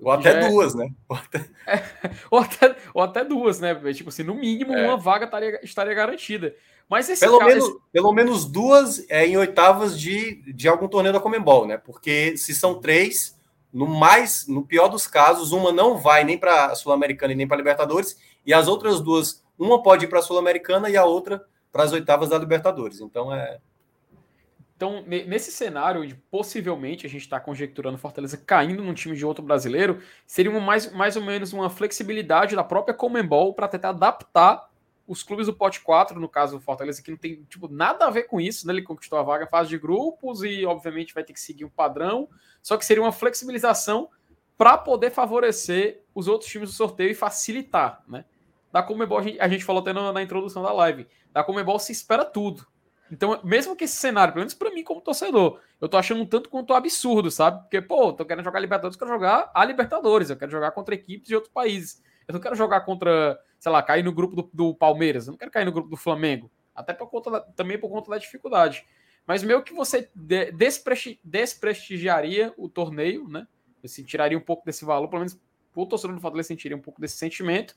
Ou 0.00 0.10
até 0.10 0.30
é... 0.30 0.48
duas, 0.48 0.74
né? 0.74 0.88
Ou 1.06 1.16
até... 1.18 1.38
É, 1.66 1.82
ou, 2.30 2.38
até, 2.38 2.76
ou 2.94 3.02
até 3.02 3.24
duas, 3.26 3.60
né? 3.60 3.74
Tipo 3.92 4.08
assim, 4.08 4.22
no 4.22 4.34
mínimo, 4.34 4.72
é. 4.72 4.86
uma 4.86 4.96
vaga 4.96 5.26
estaria, 5.26 5.60
estaria 5.62 5.92
garantida. 5.92 6.56
Mas 6.90 7.08
esse 7.08 7.20
pelo, 7.20 7.38
caso, 7.38 7.48
menos, 7.48 7.64
esse... 7.68 7.78
pelo 7.92 8.12
menos 8.12 8.44
duas 8.44 9.08
é, 9.08 9.24
em 9.24 9.36
oitavas 9.36 9.98
de, 9.98 10.42
de 10.52 10.68
algum 10.68 10.88
torneio 10.88 11.12
da 11.12 11.20
Comembol, 11.20 11.64
né? 11.64 11.76
Porque 11.76 12.36
se 12.36 12.52
são 12.52 12.80
três, 12.80 13.38
no 13.72 13.86
mais, 13.86 14.48
no 14.48 14.66
pior 14.66 14.88
dos 14.88 15.06
casos, 15.06 15.52
uma 15.52 15.70
não 15.70 15.96
vai 15.96 16.24
nem 16.24 16.36
para 16.36 16.66
a 16.66 16.74
Sul-Americana 16.74 17.32
e 17.32 17.36
nem 17.36 17.46
para 17.46 17.56
a 17.56 17.58
Libertadores, 17.58 18.18
e 18.44 18.52
as 18.52 18.66
outras 18.66 19.00
duas, 19.00 19.44
uma 19.56 19.80
pode 19.80 20.06
ir 20.06 20.08
para 20.08 20.18
a 20.18 20.22
Sul-Americana 20.22 20.90
e 20.90 20.96
a 20.96 21.04
outra 21.04 21.46
para 21.70 21.84
as 21.84 21.92
oitavas 21.92 22.30
da 22.30 22.38
Libertadores. 22.38 23.00
Então 23.00 23.32
é. 23.32 23.60
Então, 24.74 25.04
nesse 25.06 25.52
cenário 25.52 26.00
onde 26.00 26.14
possivelmente 26.30 27.06
a 27.06 27.08
gente 27.08 27.20
está 27.20 27.38
conjecturando 27.38 27.98
Fortaleza 27.98 28.36
caindo 28.36 28.82
num 28.82 28.94
time 28.94 29.14
de 29.14 29.26
outro 29.26 29.44
brasileiro, 29.44 30.00
seria 30.26 30.50
mais, 30.58 30.90
mais 30.90 31.16
ou 31.16 31.22
menos 31.22 31.52
uma 31.52 31.68
flexibilidade 31.68 32.56
da 32.56 32.64
própria 32.64 32.94
Comembol 32.94 33.54
para 33.54 33.68
tentar 33.68 33.90
adaptar 33.90 34.69
os 35.10 35.24
clubes 35.24 35.46
do 35.46 35.52
pote 35.52 35.80
4, 35.80 36.20
no 36.20 36.28
caso 36.28 36.56
do 36.56 36.62
Fortaleza, 36.62 37.02
que 37.02 37.10
não 37.10 37.18
tem 37.18 37.42
tipo, 37.48 37.66
nada 37.66 38.06
a 38.06 38.10
ver 38.10 38.28
com 38.28 38.40
isso, 38.40 38.64
né? 38.64 38.72
Ele 38.72 38.82
conquistou 38.82 39.18
a 39.18 39.24
vaga 39.24 39.44
fase 39.44 39.68
de 39.68 39.76
grupos 39.76 40.44
e, 40.44 40.64
obviamente, 40.64 41.12
vai 41.12 41.24
ter 41.24 41.32
que 41.32 41.40
seguir 41.40 41.64
um 41.64 41.68
padrão. 41.68 42.28
Só 42.62 42.76
que 42.76 42.86
seria 42.86 43.02
uma 43.02 43.10
flexibilização 43.10 44.08
para 44.56 44.78
poder 44.78 45.10
favorecer 45.10 46.04
os 46.14 46.28
outros 46.28 46.48
times 46.48 46.70
do 46.70 46.76
sorteio 46.76 47.10
e 47.10 47.14
facilitar, 47.14 48.04
né? 48.06 48.24
Da 48.70 48.84
Comebol, 48.84 49.18
a 49.18 49.48
gente, 49.48 49.64
falou 49.64 49.82
até 49.82 49.92
na, 49.92 50.12
na, 50.12 50.22
introdução 50.22 50.62
da 50.62 50.72
live, 50.72 51.08
da 51.32 51.42
Comebol 51.42 51.80
se 51.80 51.90
espera 51.90 52.24
tudo. 52.24 52.64
Então, 53.10 53.40
mesmo 53.42 53.74
que 53.74 53.82
esse 53.82 53.96
cenário, 53.96 54.32
pelo 54.32 54.42
menos 54.42 54.54
para 54.54 54.70
mim 54.70 54.84
como 54.84 55.00
torcedor, 55.00 55.58
eu 55.80 55.88
tô 55.88 55.96
achando 55.96 56.22
um 56.22 56.26
tanto 56.26 56.48
quanto 56.48 56.72
absurdo, 56.72 57.32
sabe? 57.32 57.62
Porque, 57.62 57.82
pô, 57.82 58.12
tô 58.12 58.24
querendo 58.24 58.44
jogar 58.44 58.60
Libertadores, 58.60 58.96
quero 58.96 59.10
jogar 59.10 59.50
a 59.52 59.64
Libertadores, 59.64 60.30
eu 60.30 60.36
quero 60.36 60.52
jogar 60.52 60.70
contra 60.70 60.94
equipes 60.94 61.26
de 61.26 61.34
outros 61.34 61.52
países. 61.52 62.00
Eu 62.30 62.34
não 62.34 62.40
quero 62.40 62.54
jogar 62.54 62.82
contra, 62.82 63.38
sei 63.58 63.72
lá, 63.72 63.82
cair 63.82 64.04
no 64.04 64.12
grupo 64.12 64.36
do, 64.36 64.50
do 64.52 64.74
Palmeiras. 64.74 65.26
Eu 65.26 65.32
não 65.32 65.38
quero 65.38 65.50
cair 65.50 65.64
no 65.64 65.72
grupo 65.72 65.88
do 65.88 65.96
Flamengo. 65.96 66.48
Até 66.72 66.94
por 66.94 67.10
conta 67.10 67.28
da, 67.28 67.40
também 67.40 67.76
por 67.76 67.90
conta 67.90 68.08
da 68.08 68.18
dificuldade. 68.18 68.86
Mas 69.26 69.42
meio 69.42 69.62
que 69.64 69.74
você 69.74 70.08
despresti, 70.54 71.20
desprestigiaria 71.24 72.54
o 72.56 72.68
torneio, 72.68 73.28
né? 73.28 73.48
Você 73.82 74.04
tiraria 74.04 74.38
um 74.38 74.40
pouco 74.40 74.64
desse 74.64 74.84
valor, 74.84 75.08
pelo 75.08 75.20
menos 75.20 75.36
o 75.74 75.86
torcedor 75.86 76.14
do 76.14 76.22
Fortaleza 76.22 76.46
sentiria 76.46 76.76
um 76.76 76.80
pouco 76.80 77.00
desse 77.00 77.16
sentimento. 77.16 77.74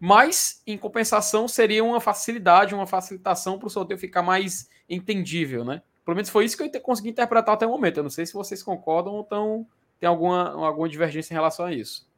Mas, 0.00 0.60
em 0.66 0.76
compensação, 0.76 1.46
seria 1.46 1.84
uma 1.84 2.00
facilidade, 2.00 2.74
uma 2.74 2.86
facilitação 2.86 3.60
para 3.60 3.68
o 3.68 3.70
sorteio 3.70 3.98
ficar 3.98 4.22
mais 4.22 4.68
entendível, 4.88 5.64
né? 5.64 5.82
Pelo 6.04 6.16
menos 6.16 6.30
foi 6.30 6.44
isso 6.46 6.56
que 6.56 6.64
eu 6.64 6.80
consegui 6.80 7.10
interpretar 7.10 7.54
até 7.54 7.64
o 7.64 7.70
momento. 7.70 7.98
Eu 7.98 8.02
não 8.02 8.10
sei 8.10 8.26
se 8.26 8.34
vocês 8.34 8.60
concordam 8.60 9.14
ou 9.14 9.22
tão, 9.22 9.66
tem 10.00 10.08
alguma, 10.08 10.50
alguma 10.66 10.88
divergência 10.88 11.32
em 11.32 11.36
relação 11.36 11.66
a 11.66 11.72
isso. 11.72 12.12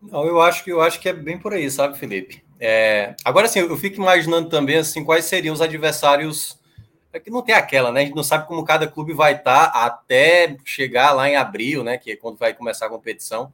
Não, 0.00 0.24
eu 0.24 0.40
acho 0.40 0.64
que 0.64 0.72
eu 0.72 0.80
acho 0.80 0.98
que 0.98 1.08
é 1.08 1.12
bem 1.12 1.38
por 1.38 1.52
aí, 1.52 1.70
sabe, 1.70 1.98
Felipe? 1.98 2.42
É, 2.58 3.14
agora 3.24 3.48
sim, 3.48 3.60
eu 3.60 3.76
fico 3.76 3.96
imaginando 3.96 4.48
também 4.48 4.76
assim 4.76 5.04
quais 5.04 5.24
seriam 5.24 5.54
os 5.54 5.60
adversários. 5.60 6.58
É 7.12 7.18
que 7.18 7.30
não 7.30 7.42
tem 7.42 7.54
aquela, 7.54 7.90
né? 7.90 8.00
A 8.02 8.04
gente 8.04 8.14
não 8.14 8.22
sabe 8.22 8.46
como 8.46 8.64
cada 8.64 8.86
clube 8.86 9.12
vai 9.12 9.34
estar 9.34 9.64
até 9.64 10.56
chegar 10.64 11.12
lá 11.12 11.28
em 11.28 11.36
abril, 11.36 11.82
né? 11.82 11.98
Que 11.98 12.12
é 12.12 12.16
quando 12.16 12.38
vai 12.38 12.54
começar 12.54 12.86
a 12.86 12.90
competição. 12.90 13.52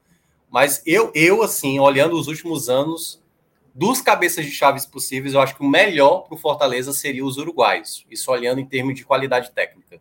Mas 0.51 0.83
eu, 0.85 1.11
eu 1.15 1.43
assim, 1.43 1.79
olhando 1.79 2.19
os 2.19 2.29
últimos 2.29 2.69
anos, 2.69 3.23
dos 3.75 4.01
cabeças 4.01 4.45
de 4.45 4.51
chaves 4.51 4.87
possíveis, 4.87 5.35
eu 5.35 5.41
acho 5.41 5.57
que 5.57 5.63
o 5.63 5.69
melhor 5.69 6.21
para 6.23 6.35
o 6.35 6.39
Fortaleza 6.39 6.93
seria 6.93 7.25
os 7.25 7.39
uruguaios. 7.39 8.07
Isso 8.11 8.31
olhando 8.31 8.61
em 8.61 8.67
termos 8.67 8.95
de 8.95 9.05
qualidade 9.05 9.51
técnica. 9.53 10.01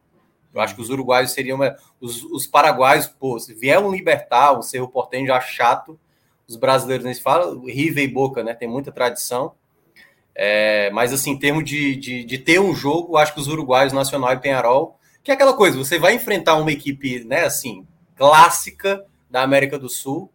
Eu 0.53 0.61
acho 0.61 0.75
que 0.75 0.81
os 0.81 0.89
uruguaios 0.89 1.31
seriam. 1.31 1.59
Os, 1.99 2.23
os 2.23 2.47
paraguaios, 2.47 3.07
pô, 3.07 3.37
se 3.39 3.53
vier 3.53 3.79
um 3.79 3.91
Libertar, 3.91 4.57
um 4.57 4.61
Cerro 4.61 4.87
Portenho 4.87 5.27
já 5.27 5.41
chato, 5.41 5.99
os 6.47 6.55
brasileiros 6.55 7.05
nem 7.05 7.13
se 7.13 7.21
fala, 7.21 7.59
River 7.65 8.03
e 8.03 8.07
Boca, 8.07 8.43
né? 8.43 8.53
Tem 8.53 8.67
muita 8.67 8.91
tradição. 8.91 9.53
É, 10.33 10.89
mas, 10.91 11.13
assim, 11.13 11.31
em 11.31 11.39
termos 11.39 11.63
de, 11.63 11.95
de, 11.95 12.23
de, 12.23 12.37
ter 12.37 12.59
um 12.59 12.75
jogo, 12.75 13.17
acho 13.17 13.33
que 13.33 13.39
os 13.39 13.47
uruguaios, 13.47 13.93
Nacional 13.93 14.33
e 14.33 14.39
Penharol, 14.39 14.99
que 15.23 15.31
é 15.31 15.33
aquela 15.33 15.53
coisa, 15.53 15.77
você 15.77 15.97
vai 15.97 16.13
enfrentar 16.13 16.55
uma 16.55 16.71
equipe, 16.71 17.23
né, 17.23 17.45
assim, 17.45 17.87
clássica 18.15 19.05
da 19.29 19.41
América 19.41 19.79
do 19.79 19.89
Sul, 19.89 20.29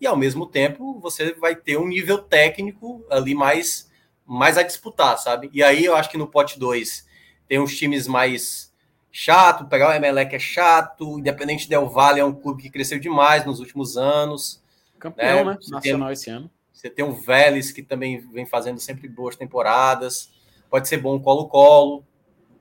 e 0.00 0.06
ao 0.06 0.16
mesmo 0.16 0.46
tempo 0.46 0.98
você 1.00 1.32
vai 1.34 1.56
ter 1.56 1.78
um 1.78 1.86
nível 1.86 2.18
técnico 2.18 3.04
ali 3.10 3.34
mais, 3.34 3.90
mais 4.26 4.58
a 4.58 4.62
disputar, 4.62 5.18
sabe? 5.18 5.50
E 5.52 5.62
aí 5.62 5.84
eu 5.84 5.96
acho 5.96 6.10
que 6.10 6.18
no 6.18 6.26
pote 6.26 6.58
2 6.58 7.06
tem 7.48 7.58
uns 7.58 7.76
times 7.76 8.06
mais 8.06 8.72
chato, 9.10 9.66
pegar 9.66 9.88
o 9.88 9.92
Emelec 9.94 10.34
é 10.34 10.38
chato, 10.38 11.18
Independente 11.18 11.68
Del 11.68 11.88
Valle 11.88 12.20
é 12.20 12.24
um 12.24 12.34
clube 12.34 12.62
que 12.62 12.70
cresceu 12.70 12.98
demais 12.98 13.46
nos 13.46 13.60
últimos 13.60 13.96
anos, 13.96 14.62
Campeão, 14.98 15.44
né? 15.44 15.52
né? 15.52 15.58
Nacional 15.70 16.08
tem, 16.08 16.12
esse 16.12 16.30
ano. 16.30 16.50
Você 16.72 16.90
tem 16.90 17.04
um 17.04 17.12
Vélez 17.12 17.72
que 17.72 17.82
também 17.82 18.20
vem 18.20 18.46
fazendo 18.46 18.80
sempre 18.80 19.08
boas 19.08 19.36
temporadas. 19.36 20.30
Pode 20.68 20.88
ser 20.88 20.98
bom 20.98 21.18
Colo-Colo, 21.20 22.04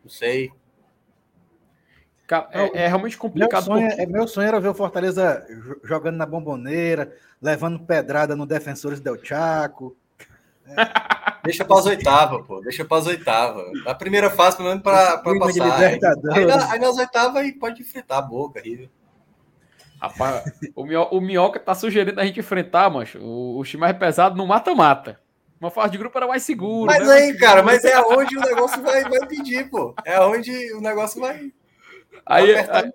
não 0.04 0.10
sei. 0.10 0.52
É, 2.52 2.84
é, 2.84 2.88
realmente 2.88 3.18
complicado. 3.18 3.68
Meu 3.68 3.76
sonho, 3.76 3.88
porque... 3.88 4.02
é, 4.02 4.06
meu 4.06 4.28
sonho 4.28 4.48
era 4.48 4.60
ver 4.60 4.70
o 4.70 4.74
Fortaleza 4.74 5.46
jogando 5.84 6.16
na 6.16 6.26
bomboneira, 6.26 7.16
levando 7.40 7.80
pedrada 7.80 8.36
no 8.36 8.48
Defensores 8.48 9.00
Del 9.00 9.24
Chaco. 9.24 9.96
É. 10.66 10.76
Deixa 11.46 11.64
para 11.64 11.78
as 11.78 11.86
oitavas, 11.86 12.48
pô. 12.48 12.60
Deixa 12.62 12.84
para 12.84 12.98
as 12.98 13.06
oitavas. 13.06 13.66
A 13.86 13.94
primeira 13.94 14.32
fase, 14.32 14.58
pelo 14.58 14.70
menos, 14.70 14.84
para 14.84 15.20
passar. 15.20 15.78
Aí, 15.78 16.00
aí, 16.34 16.52
aí, 16.72 16.80
nas 16.80 16.98
oitavas 16.98 17.52
pode 17.60 17.84
enfrentar 17.84 18.18
a 18.18 18.22
boca, 18.22 18.60
River. 18.60 18.90
Rapaz, 20.08 20.43
o, 20.76 20.86
Minhoca, 20.86 21.16
o 21.16 21.22
Minhoca 21.22 21.60
tá 21.60 21.74
sugerindo 21.74 22.20
a 22.20 22.26
gente 22.26 22.39
enfrentar, 22.39 22.89
mancho, 22.89 23.20
o, 23.20 23.60
o 23.60 23.64
time 23.64 23.82
mais 23.82 23.97
pesado 23.97 24.36
no 24.36 24.45
mata-mata. 24.45 25.20
Uma 25.60 25.72
fase 25.72 25.93
de 25.93 25.97
grupo 25.97 26.18
era 26.18 26.28
mais 26.28 26.43
seguro. 26.43 26.86
Mas 26.86 27.08
né? 27.08 27.14
aí, 27.14 27.38
cara, 27.38 27.64
mas 27.64 27.84
é 27.86 27.99
onde 27.99 28.38
o 28.38 28.41
negócio 28.41 28.82
vai, 28.82 29.03
vai 29.03 29.26
pedir, 29.28 29.70
pô. 29.70 29.95
É 30.06 30.20
onde 30.20 30.74
o 30.74 30.82
negócio 30.82 31.20
vai. 31.20 31.51
Aí, 32.26 32.56
aí, 32.56 32.93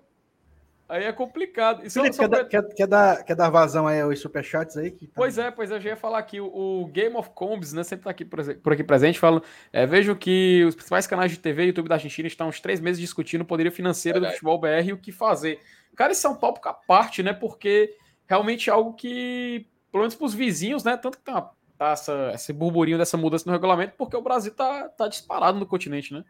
aí, 0.87 1.03
é 1.05 1.11
complicado. 1.11 1.85
Isso 1.85 1.99
Felipe, 1.99 2.17
quer, 2.17 2.29
pra... 2.29 2.45
quer, 2.45 2.63
quer, 2.75 2.87
dar, 2.87 3.23
quer 3.23 3.35
dar 3.35 3.49
vazão 3.49 3.87
aí 3.87 3.99
aos 3.99 4.19
superchats 4.19 4.77
aí? 4.77 4.91
Que 4.91 5.07
tá... 5.07 5.13
Pois 5.15 5.37
é, 5.37 5.49
pois 5.49 5.71
é, 5.71 5.75
eu 5.75 5.81
já 5.81 5.89
ia 5.89 5.97
falar 5.97 6.19
aqui. 6.19 6.39
O, 6.39 6.87
Game 6.93 7.15
of 7.15 7.31
Combs, 7.31 7.73
né, 7.73 7.83
sempre 7.83 8.05
tá 8.05 8.11
aqui 8.11 8.23
por 8.23 8.73
aqui 8.73 8.83
presente, 8.83 9.19
falando. 9.19 9.43
É, 9.73 9.85
vejo 9.85 10.15
que 10.15 10.63
os 10.65 10.75
principais 10.75 11.07
canais 11.07 11.31
de 11.31 11.39
TV 11.39 11.63
e 11.63 11.67
YouTube 11.67 11.89
da 11.89 11.95
Argentina 11.95 12.27
estão 12.27 12.47
uns 12.47 12.61
três 12.61 12.79
meses 12.79 13.01
discutindo 13.01 13.41
o 13.41 13.45
poderio 13.45 13.71
financeiro 13.71 14.19
Verdade. 14.19 14.33
do 14.33 14.35
futebol 14.35 14.59
BR 14.59 14.87
e 14.87 14.93
o 14.93 14.97
que 14.97 15.11
fazer. 15.11 15.59
Cara, 15.95 16.11
isso 16.11 16.25
é 16.25 16.29
um 16.29 16.35
tópico 16.35 16.69
à 16.69 16.73
parte, 16.73 17.21
né? 17.21 17.33
Porque 17.33 17.95
realmente 18.27 18.69
é 18.69 18.73
algo 18.73 18.93
que, 18.93 19.67
pelo 19.91 20.01
menos 20.01 20.15
para 20.15 20.25
os 20.25 20.33
vizinhos, 20.33 20.83
né? 20.83 20.97
Tanto 20.97 21.17
que 21.17 21.23
tem 21.23 21.33
uma 21.33 21.51
tá 21.81 21.93
essa, 21.93 22.31
esse 22.35 22.53
burburinho 22.53 22.99
dessa 22.99 23.17
mudança 23.17 23.43
no 23.47 23.51
regulamento, 23.51 23.93
porque 23.97 24.15
o 24.15 24.21
Brasil 24.21 24.53
tá, 24.53 24.87
tá 24.89 25.07
disparado 25.07 25.57
no 25.57 25.65
continente, 25.65 26.13
né? 26.13 26.23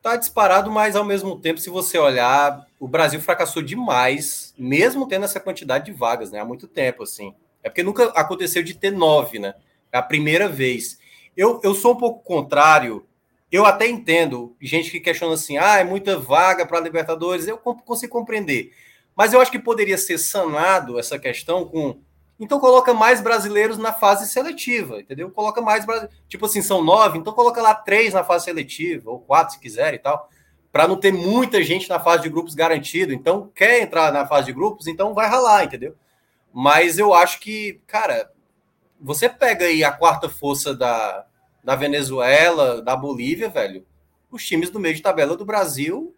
Tá 0.00 0.16
disparado, 0.16 0.70
mas 0.70 0.96
ao 0.96 1.04
mesmo 1.04 1.38
tempo, 1.38 1.60
se 1.60 1.68
você 1.68 1.98
olhar, 1.98 2.66
o 2.80 2.88
Brasil 2.88 3.20
fracassou 3.20 3.62
demais, 3.62 4.54
mesmo 4.56 5.06
tendo 5.06 5.26
essa 5.26 5.40
quantidade 5.40 5.84
de 5.84 5.92
vagas, 5.92 6.30
né? 6.30 6.40
Há 6.40 6.44
muito 6.44 6.66
tempo, 6.66 7.02
assim. 7.02 7.34
É 7.62 7.68
porque 7.68 7.82
nunca 7.82 8.04
aconteceu 8.10 8.62
de 8.62 8.74
ter 8.74 8.90
nove, 8.90 9.38
né? 9.38 9.54
É 9.92 9.98
a 9.98 10.02
primeira 10.02 10.48
vez. 10.48 10.98
Eu, 11.36 11.60
eu 11.62 11.74
sou 11.74 11.92
um 11.92 11.96
pouco 11.98 12.22
contrário. 12.24 13.06
Eu 13.50 13.64
até 13.64 13.86
entendo 13.86 14.56
gente 14.60 14.90
que 14.90 15.00
questiona 15.00 15.34
assim: 15.34 15.56
ah, 15.56 15.78
é 15.78 15.84
muita 15.84 16.18
vaga 16.18 16.66
para 16.66 16.80
Libertadores. 16.80 17.46
Eu 17.46 17.58
consigo 17.58 18.12
compreender. 18.12 18.72
Mas 19.16 19.32
eu 19.32 19.40
acho 19.40 19.50
que 19.50 19.58
poderia 19.58 19.96
ser 19.96 20.18
sanado 20.18 20.98
essa 20.98 21.18
questão 21.18 21.64
com. 21.64 22.00
Então 22.38 22.58
coloca 22.58 22.92
mais 22.92 23.20
brasileiros 23.20 23.78
na 23.78 23.92
fase 23.92 24.26
seletiva, 24.26 24.98
entendeu? 25.00 25.30
Coloca 25.30 25.62
mais 25.62 25.86
tipo 26.28 26.46
assim, 26.46 26.60
são 26.60 26.82
nove, 26.82 27.16
então 27.16 27.32
coloca 27.32 27.62
lá 27.62 27.72
três 27.74 28.12
na 28.12 28.24
fase 28.24 28.46
seletiva, 28.46 29.08
ou 29.08 29.20
quatro 29.20 29.54
se 29.54 29.60
quiser 29.60 29.94
e 29.94 29.98
tal, 29.98 30.28
para 30.72 30.88
não 30.88 30.96
ter 30.96 31.12
muita 31.12 31.62
gente 31.62 31.88
na 31.88 32.00
fase 32.00 32.24
de 32.24 32.28
grupos 32.28 32.52
garantido. 32.56 33.12
Então, 33.12 33.52
quer 33.54 33.80
entrar 33.80 34.12
na 34.12 34.26
fase 34.26 34.46
de 34.46 34.52
grupos, 34.52 34.88
então 34.88 35.14
vai 35.14 35.28
ralar, 35.28 35.62
entendeu? 35.62 35.94
Mas 36.52 36.98
eu 36.98 37.14
acho 37.14 37.38
que, 37.38 37.80
cara, 37.86 38.28
você 39.00 39.28
pega 39.28 39.66
aí 39.66 39.84
a 39.84 39.92
quarta 39.92 40.28
força 40.28 40.74
da, 40.74 41.24
da 41.64 41.74
Venezuela, 41.74 42.82
da 42.82 42.94
Bolívia, 42.94 43.48
velho, 43.48 43.86
os 44.30 44.46
times 44.46 44.68
do 44.68 44.78
meio 44.78 44.94
de 44.94 45.02
tabela 45.02 45.36
do 45.36 45.44
Brasil, 45.44 46.14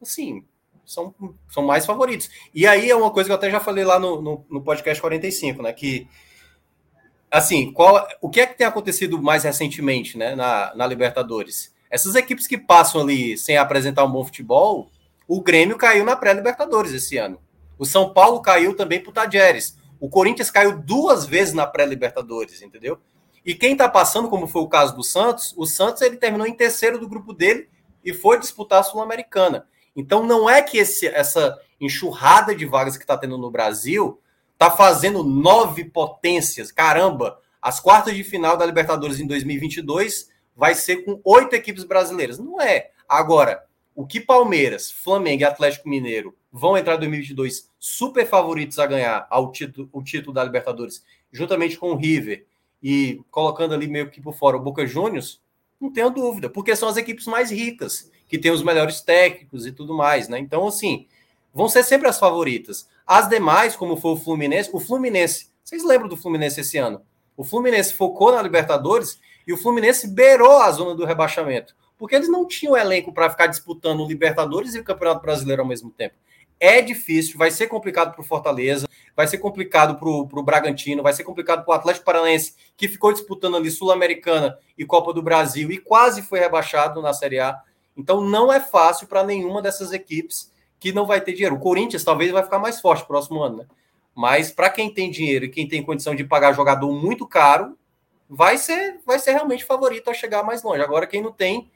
assim, 0.00 0.44
são, 0.84 1.14
são 1.48 1.64
mais 1.64 1.86
favoritos. 1.86 2.28
E 2.54 2.66
aí 2.66 2.90
é 2.90 2.94
uma 2.94 3.10
coisa 3.10 3.28
que 3.28 3.32
eu 3.32 3.36
até 3.36 3.50
já 3.50 3.60
falei 3.60 3.84
lá 3.84 3.98
no, 3.98 4.20
no, 4.20 4.44
no 4.50 4.62
podcast 4.62 5.00
45, 5.00 5.62
né? 5.62 5.72
Que 5.72 6.06
assim, 7.30 7.72
qual, 7.72 8.06
o 8.20 8.28
que 8.28 8.40
é 8.40 8.46
que 8.46 8.56
tem 8.56 8.66
acontecido 8.66 9.20
mais 9.20 9.44
recentemente 9.44 10.16
né, 10.16 10.34
na, 10.34 10.74
na 10.74 10.86
Libertadores? 10.86 11.74
Essas 11.90 12.14
equipes 12.14 12.46
que 12.46 12.58
passam 12.58 13.00
ali 13.00 13.36
sem 13.36 13.56
apresentar 13.56 14.04
um 14.04 14.10
bom 14.10 14.24
futebol, 14.24 14.90
o 15.26 15.40
Grêmio 15.40 15.76
caiu 15.76 16.04
na 16.04 16.16
pré-Libertadores 16.16 16.92
esse 16.92 17.16
ano. 17.16 17.38
O 17.78 17.86
São 17.86 18.12
Paulo 18.12 18.40
caiu 18.40 18.74
também 18.74 19.00
para 19.00 19.10
o 19.10 19.12
Tajeres. 19.12 19.78
O 20.00 20.08
Corinthians 20.08 20.50
caiu 20.50 20.78
duas 20.78 21.26
vezes 21.26 21.54
na 21.54 21.66
pré-Libertadores, 21.66 22.62
entendeu? 22.62 22.98
E 23.44 23.54
quem 23.54 23.72
está 23.72 23.88
passando, 23.88 24.28
como 24.28 24.46
foi 24.46 24.62
o 24.62 24.68
caso 24.68 24.94
do 24.94 25.02
Santos, 25.02 25.54
o 25.56 25.66
Santos 25.66 26.02
ele 26.02 26.16
terminou 26.16 26.46
em 26.46 26.54
terceiro 26.54 26.98
do 26.98 27.08
grupo 27.08 27.32
dele 27.32 27.68
e 28.04 28.12
foi 28.12 28.38
disputar 28.38 28.80
a 28.80 28.82
Sul-Americana. 28.82 29.66
Então 29.94 30.24
não 30.24 30.48
é 30.48 30.62
que 30.62 30.78
esse, 30.78 31.06
essa 31.06 31.58
enxurrada 31.80 32.54
de 32.54 32.64
vagas 32.66 32.96
que 32.96 33.04
está 33.04 33.16
tendo 33.16 33.38
no 33.38 33.50
Brasil 33.50 34.20
está 34.52 34.70
fazendo 34.70 35.22
nove 35.22 35.84
potências. 35.84 36.72
Caramba, 36.72 37.40
as 37.60 37.80
quartas 37.80 38.14
de 38.14 38.24
final 38.24 38.56
da 38.56 38.66
Libertadores 38.66 39.20
em 39.20 39.26
2022 39.26 40.30
vai 40.56 40.74
ser 40.74 41.04
com 41.04 41.20
oito 41.24 41.54
equipes 41.54 41.84
brasileiras. 41.84 42.38
Não 42.38 42.60
é. 42.60 42.90
Agora, 43.08 43.64
o 43.94 44.06
que 44.06 44.20
Palmeiras, 44.20 44.90
Flamengo 44.90 45.42
e 45.42 45.44
Atlético 45.44 45.88
Mineiro 45.88 46.36
vão 46.52 46.76
entrar 46.76 46.94
em 46.94 46.98
2022 46.98 47.68
super 47.78 48.26
favoritos 48.26 48.78
a 48.78 48.86
ganhar 48.86 49.26
ao 49.30 49.52
título, 49.52 49.88
o 49.92 50.02
título 50.02 50.32
da 50.32 50.44
Libertadores, 50.44 51.04
juntamente 51.32 51.76
com 51.76 51.90
o 51.90 51.96
River 51.96 52.46
e 52.82 53.20
colocando 53.30 53.74
ali 53.74 53.88
meio 53.88 54.10
que 54.10 54.20
por 54.20 54.34
fora 54.34 54.56
o 54.56 54.60
Boca 54.60 54.86
Juniors, 54.86 55.40
não 55.80 55.92
tenho 55.92 56.10
dúvida, 56.10 56.48
porque 56.50 56.74
são 56.74 56.88
as 56.88 56.96
equipes 56.96 57.26
mais 57.26 57.50
ricas 57.50 58.10
que 58.28 58.38
tem 58.38 58.50
os 58.50 58.62
melhores 58.62 59.00
técnicos 59.00 59.66
e 59.66 59.72
tudo 59.72 59.94
mais, 59.94 60.28
né? 60.28 60.38
Então, 60.38 60.66
assim, 60.66 61.06
vão 61.52 61.68
ser 61.68 61.82
sempre 61.82 62.08
as 62.08 62.18
favoritas. 62.18 62.88
As 63.06 63.28
demais, 63.28 63.74
como 63.74 63.96
foi 63.96 64.12
o 64.12 64.16
Fluminense, 64.16 64.70
o 64.72 64.80
Fluminense, 64.80 65.50
vocês 65.64 65.82
lembram 65.82 66.08
do 66.08 66.16
Fluminense 66.16 66.60
esse 66.60 66.76
ano? 66.76 67.00
O 67.36 67.44
Fluminense 67.44 67.94
focou 67.94 68.32
na 68.32 68.42
Libertadores 68.42 69.18
e 69.46 69.52
o 69.52 69.56
Fluminense 69.56 70.08
beirou 70.08 70.58
a 70.58 70.70
zona 70.70 70.94
do 70.94 71.06
rebaixamento, 71.06 71.74
porque 71.96 72.14
eles 72.14 72.28
não 72.28 72.46
tinham 72.46 72.76
elenco 72.76 73.12
para 73.12 73.30
ficar 73.30 73.46
disputando 73.46 74.00
o 74.00 74.06
Libertadores 74.06 74.74
e 74.74 74.80
o 74.80 74.84
Campeonato 74.84 75.22
Brasileiro 75.22 75.62
ao 75.62 75.68
mesmo 75.68 75.90
tempo. 75.90 76.16
É 76.60 76.82
difícil, 76.82 77.38
vai 77.38 77.50
ser 77.50 77.68
complicado 77.68 78.12
para 78.12 78.20
o 78.20 78.24
Fortaleza, 78.24 78.88
vai 79.14 79.26
ser 79.26 79.38
complicado 79.38 79.96
para 79.98 80.08
o 80.08 80.42
Bragantino, 80.42 81.02
vai 81.02 81.12
ser 81.12 81.24
complicado 81.24 81.64
para 81.64 81.72
o 81.72 81.74
Atlético 81.74 82.04
Paranaense, 82.04 82.54
que 82.76 82.88
ficou 82.88 83.12
disputando 83.12 83.56
ali 83.56 83.70
Sul-Americana 83.70 84.58
e 84.76 84.84
Copa 84.84 85.12
do 85.12 85.22
Brasil 85.22 85.70
e 85.70 85.78
quase 85.78 86.22
foi 86.22 86.40
rebaixado 86.40 87.00
na 87.00 87.12
Série 87.12 87.38
A. 87.38 87.60
Então 87.96 88.20
não 88.20 88.52
é 88.52 88.60
fácil 88.60 89.06
para 89.06 89.24
nenhuma 89.24 89.62
dessas 89.62 89.92
equipes 89.92 90.52
que 90.80 90.92
não 90.92 91.06
vai 91.06 91.20
ter 91.20 91.32
dinheiro. 91.32 91.56
O 91.56 91.60
Corinthians 91.60 92.04
talvez 92.04 92.30
vai 92.30 92.42
ficar 92.42 92.58
mais 92.58 92.80
forte 92.80 93.06
próximo 93.06 93.42
ano, 93.42 93.58
né? 93.58 93.66
Mas 94.14 94.50
para 94.50 94.70
quem 94.70 94.92
tem 94.92 95.10
dinheiro 95.10 95.44
e 95.44 95.48
quem 95.48 95.66
tem 95.66 95.82
condição 95.82 96.14
de 96.14 96.24
pagar 96.24 96.52
jogador 96.52 96.92
muito 96.92 97.26
caro, 97.26 97.76
vai 98.28 98.58
ser, 98.58 99.00
vai 99.06 99.18
ser 99.18 99.32
realmente 99.32 99.64
favorito 99.64 100.10
a 100.10 100.14
chegar 100.14 100.42
mais 100.42 100.62
longe. 100.62 100.82
Agora, 100.82 101.06
quem 101.06 101.22
não 101.22 101.32
tem, 101.32 101.70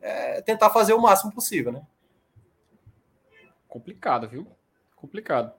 é 0.00 0.40
tentar 0.42 0.70
fazer 0.70 0.92
o 0.92 1.00
máximo 1.00 1.32
possível, 1.32 1.72
né? 1.72 1.82
Complicado, 3.74 4.28
viu? 4.28 4.46
Complicado. 4.94 5.52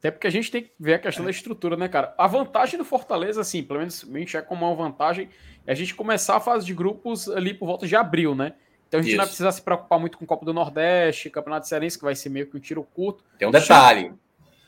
Até 0.00 0.10
porque 0.10 0.26
a 0.26 0.30
gente 0.30 0.50
tem 0.50 0.64
que 0.64 0.72
ver 0.80 0.94
a 0.94 0.98
questão 0.98 1.22
é. 1.22 1.26
da 1.26 1.30
estrutura, 1.30 1.76
né, 1.76 1.86
cara? 1.86 2.12
A 2.18 2.26
vantagem 2.26 2.76
do 2.76 2.84
Fortaleza, 2.84 3.40
assim, 3.40 3.62
pelo 3.62 3.78
menos 3.78 4.04
a 4.04 4.18
gente 4.18 4.36
é 4.36 4.42
como 4.42 4.66
uma 4.66 4.74
vantagem, 4.74 5.28
é 5.64 5.70
a 5.70 5.74
gente 5.76 5.94
começar 5.94 6.34
a 6.34 6.40
fase 6.40 6.66
de 6.66 6.74
grupos 6.74 7.28
ali 7.28 7.54
por 7.54 7.66
volta 7.66 7.86
de 7.86 7.94
abril, 7.94 8.34
né? 8.34 8.54
Então 8.88 8.98
a 8.98 9.02
gente 9.04 9.10
Isso. 9.12 9.16
não 9.16 9.22
vai 9.22 9.28
precisar 9.28 9.52
se 9.52 9.62
preocupar 9.62 10.00
muito 10.00 10.18
com 10.18 10.24
o 10.24 10.26
Copa 10.26 10.44
do 10.44 10.52
Nordeste, 10.52 11.30
Campeonato 11.30 11.68
Cearense, 11.68 11.96
que 11.96 12.04
vai 12.04 12.16
ser 12.16 12.30
meio 12.30 12.48
que 12.48 12.56
um 12.56 12.60
tiro 12.60 12.82
curto. 12.82 13.22
Tem 13.38 13.46
um 13.46 13.52
detalhe. 13.52 14.12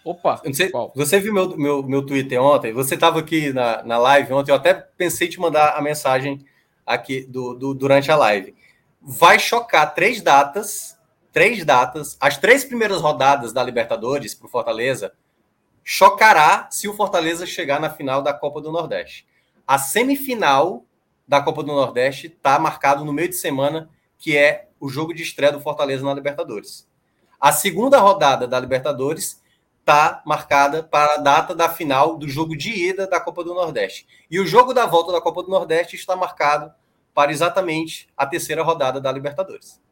Opa! 0.05 0.41
Sei, 0.53 0.71
você 0.95 1.19
viu 1.19 1.35
meu, 1.35 1.57
meu, 1.57 1.83
meu 1.83 2.07
Twitter 2.07 2.41
ontem? 2.41 2.73
Você 2.73 2.95
estava 2.95 3.19
aqui 3.19 3.53
na, 3.53 3.83
na 3.83 3.99
live 3.99 4.33
ontem, 4.35 4.53
eu 4.53 4.57
até 4.57 4.73
pensei 4.73 5.27
te 5.27 5.41
mandar 5.41 5.77
a 5.77 5.83
mensagem 5.83 6.47
aqui 6.87 7.27
do, 7.27 7.55
do, 7.55 7.75
durante 7.75 8.13
a 8.13 8.17
live. 8.17 8.55
Vai 9.03 9.41
chocar 9.41 9.93
três 9.97 10.23
datas, 10.23 10.94
três 11.35 11.65
datas, 11.65 12.17
as 12.21 12.39
três 12.39 12.65
primeiras 12.65 13.01
rodadas 13.01 13.53
da 13.53 13.61
Libertadores 13.61 14.37
para 14.37 14.47
o 14.47 14.49
Fortaleza, 14.49 15.13
chocará 15.83 16.69
se 16.71 16.89
o 16.89 16.95
Fortaleza 16.95 17.45
chegar 17.45 17.81
na 17.81 17.91
final 17.91 18.23
da 18.23 18.33
Copa 18.33 18.61
do 18.61 18.71
Nordeste. 18.71 19.27
A 19.67 19.77
semifinal 19.77 20.85
da 21.27 21.43
Copa 21.43 21.65
do 21.65 21.73
Nordeste 21.73 22.29
está 22.29 22.57
marcado 22.57 23.05
no 23.05 23.13
meio 23.13 23.29
de 23.29 23.35
semana 23.35 23.91
que 24.17 24.37
é 24.37 24.69
o 24.79 24.89
jogo 24.89 25.13
de 25.13 25.25
estreia 25.25 25.53
do 25.53 25.61
Fortaleza 25.61 26.05
na 26.05 26.15
Libertadores. 26.15 26.89
A 27.41 27.51
segunda 27.51 27.99
rodada 27.99 28.47
da 28.47 28.61
Libertadores 28.61 29.43
está 29.81 30.23
marcada 30.25 30.85
para 30.85 31.15
a 31.15 31.19
data 31.19 31.53
da 31.53 31.69
final 31.69 32.17
do 32.17 32.29
jogo 32.29 32.57
de 32.57 32.71
ida 32.71 33.09
da 33.09 33.19
Copa 33.19 33.43
do 33.43 33.53
Nordeste. 33.53 34.07
E 34.31 34.39
o 34.39 34.47
jogo 34.47 34.73
da 34.73 34.87
volta 34.87 35.11
da 35.11 35.21
Copa 35.21 35.43
do 35.43 35.51
Nordeste 35.51 35.97
está 35.97 36.15
marcado 36.15 36.73
para 37.13 37.33
exatamente 37.33 38.09
a 38.17 38.25
terceira 38.25 38.63
rodada 38.63 39.01
da 39.01 39.11
Libertadores. 39.11 39.83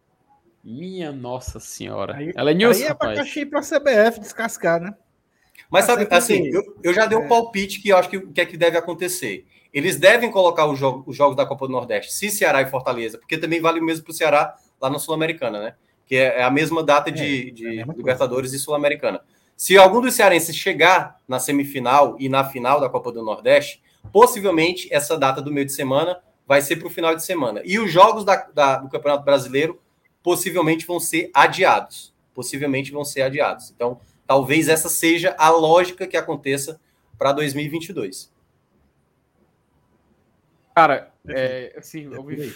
Minha 0.63 1.11
Nossa 1.11 1.59
Senhora. 1.59 2.17
Aí, 2.17 2.33
Ela 2.37 2.51
é 2.51 2.55
news, 2.55 2.77
aí 2.77 2.85
é 2.85 2.95
para 2.95 3.21
a 3.21 3.25
CBF 3.25 4.21
descascar, 4.21 4.81
né? 4.81 4.95
Mas 5.71 5.87
sabe, 5.87 6.07
assim, 6.11 6.49
eu, 6.49 6.63
eu 6.83 6.93
já 6.93 7.07
dei 7.07 7.17
um 7.17 7.25
é. 7.25 7.29
palpite 7.29 7.81
que 7.81 7.89
eu 7.89 7.97
acho 7.97 8.09
que 8.09 8.17
o 8.19 8.31
que 8.31 8.41
é 8.41 8.47
que 8.47 8.57
deve 8.57 8.77
acontecer. 8.77 9.47
Eles 9.73 9.97
devem 9.97 10.31
colocar 10.31 10.67
os, 10.67 10.79
jogo, 10.79 11.03
os 11.07 11.17
jogos 11.17 11.35
da 11.35 11.47
Copa 11.47 11.67
do 11.67 11.73
Nordeste, 11.73 12.13
se 12.13 12.31
Ceará 12.31 12.61
e 12.61 12.67
Fortaleza, 12.67 13.19
porque 13.19 13.39
também 13.39 13.61
vale 13.61 13.81
o 13.81 13.85
mesmo 13.85 14.05
para 14.05 14.11
o 14.11 14.15
Ceará 14.15 14.55
lá 14.81 14.91
na 14.91 14.99
Sul-Americana, 14.99 15.61
né? 15.61 15.75
Que 16.05 16.17
é, 16.17 16.41
é 16.41 16.43
a 16.43 16.51
mesma 16.51 16.83
data 16.83 17.11
de, 17.11 17.49
é, 17.49 17.51
de 17.51 17.81
é 17.81 17.85
Libertadores 17.97 18.51
coisa. 18.51 18.57
e 18.57 18.59
Sul-Americana. 18.59 19.23
Se 19.57 19.79
algum 19.79 20.01
dos 20.01 20.15
cearenses 20.15 20.55
chegar 20.55 21.21
na 21.27 21.39
semifinal 21.39 22.17
e 22.19 22.29
na 22.29 22.45
final 22.45 22.81
da 22.81 22.89
Copa 22.89 23.11
do 23.11 23.25
Nordeste, 23.25 23.83
possivelmente 24.13 24.93
essa 24.93 25.17
data 25.17 25.41
do 25.41 25.53
meio 25.53 25.65
de 25.65 25.73
semana 25.73 26.19
vai 26.47 26.61
ser 26.61 26.77
para 26.77 26.89
o 26.89 26.91
final 26.91 27.15
de 27.15 27.25
semana. 27.25 27.63
E 27.65 27.79
os 27.79 27.91
jogos 27.91 28.25
da, 28.25 28.37
da, 28.53 28.77
do 28.77 28.91
Campeonato 28.91 29.25
Brasileiro 29.25 29.81
possivelmente 30.23 30.87
vão 30.87 31.01
ser 31.01 31.31
adiados. 31.35 32.12
Possivelmente 32.35 32.93
vão 32.93 33.05
ser 33.05 33.23
adiados. 33.23 33.70
Então, 33.70 34.01
talvez 34.27 34.68
essa 34.68 34.89
seja 34.89 35.35
a 35.39 35.51
lógica 35.51 36.07
que 36.07 36.16
aconteça 36.16 36.81
para 37.18 37.33
2022. 37.33 38.33
Cara, 40.75 41.12
é, 41.29 41.75
assim, 41.77 42.05
eu 42.05 42.23
vi, 42.25 42.39
eu 42.39 42.49
vi, 42.49 42.55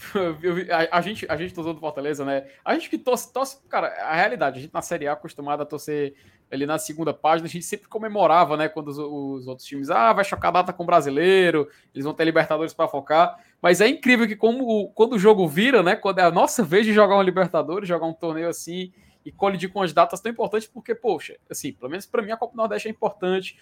a, 0.70 0.98
a, 0.98 1.00
gente, 1.00 1.26
a 1.28 1.36
gente 1.36 1.54
torceu 1.54 1.74
do 1.74 1.80
Fortaleza, 1.80 2.24
né? 2.24 2.46
A 2.64 2.74
gente 2.74 2.88
que 2.88 2.98
torce, 2.98 3.32
torce, 3.32 3.58
cara, 3.68 3.88
a 4.02 4.14
realidade, 4.14 4.58
a 4.58 4.62
gente 4.62 4.72
na 4.72 4.82
Série 4.82 5.06
A 5.06 5.12
acostumado 5.12 5.62
a 5.62 5.66
torcer 5.66 6.14
ali 6.50 6.66
na 6.66 6.78
segunda 6.78 7.12
página, 7.12 7.46
a 7.46 7.50
gente 7.50 7.64
sempre 7.64 7.88
comemorava, 7.88 8.56
né? 8.56 8.68
Quando 8.68 8.88
os, 8.88 8.98
os 8.98 9.46
outros 9.46 9.66
times, 9.66 9.90
ah, 9.90 10.12
vai 10.12 10.24
chocar 10.24 10.50
data 10.50 10.72
com 10.72 10.82
o 10.82 10.86
brasileiro, 10.86 11.68
eles 11.94 12.04
vão 12.04 12.14
ter 12.14 12.24
Libertadores 12.24 12.72
para 12.72 12.88
focar. 12.88 13.38
Mas 13.62 13.80
é 13.80 13.88
incrível 13.88 14.26
que, 14.26 14.34
como 14.34 14.88
quando 14.94 15.12
o 15.12 15.18
jogo 15.18 15.46
vira, 15.46 15.82
né? 15.82 15.94
Quando 15.94 16.18
é 16.18 16.22
a 16.22 16.30
nossa 16.30 16.62
vez 16.62 16.86
de 16.86 16.92
jogar 16.92 17.16
um 17.16 17.22
Libertadores, 17.22 17.88
jogar 17.88 18.06
um 18.06 18.14
torneio 18.14 18.48
assim, 18.48 18.92
e 19.24 19.30
colidir 19.30 19.70
com 19.70 19.82
as 19.82 19.92
datas 19.92 20.20
tão 20.20 20.32
importantes, 20.32 20.66
porque, 20.66 20.94
poxa, 20.94 21.36
assim, 21.50 21.72
pelo 21.72 21.90
menos 21.90 22.06
para 22.06 22.22
mim 22.22 22.30
a 22.30 22.36
Copa 22.36 22.52
do 22.52 22.56
Nordeste 22.56 22.88
é 22.88 22.90
importante. 22.90 23.58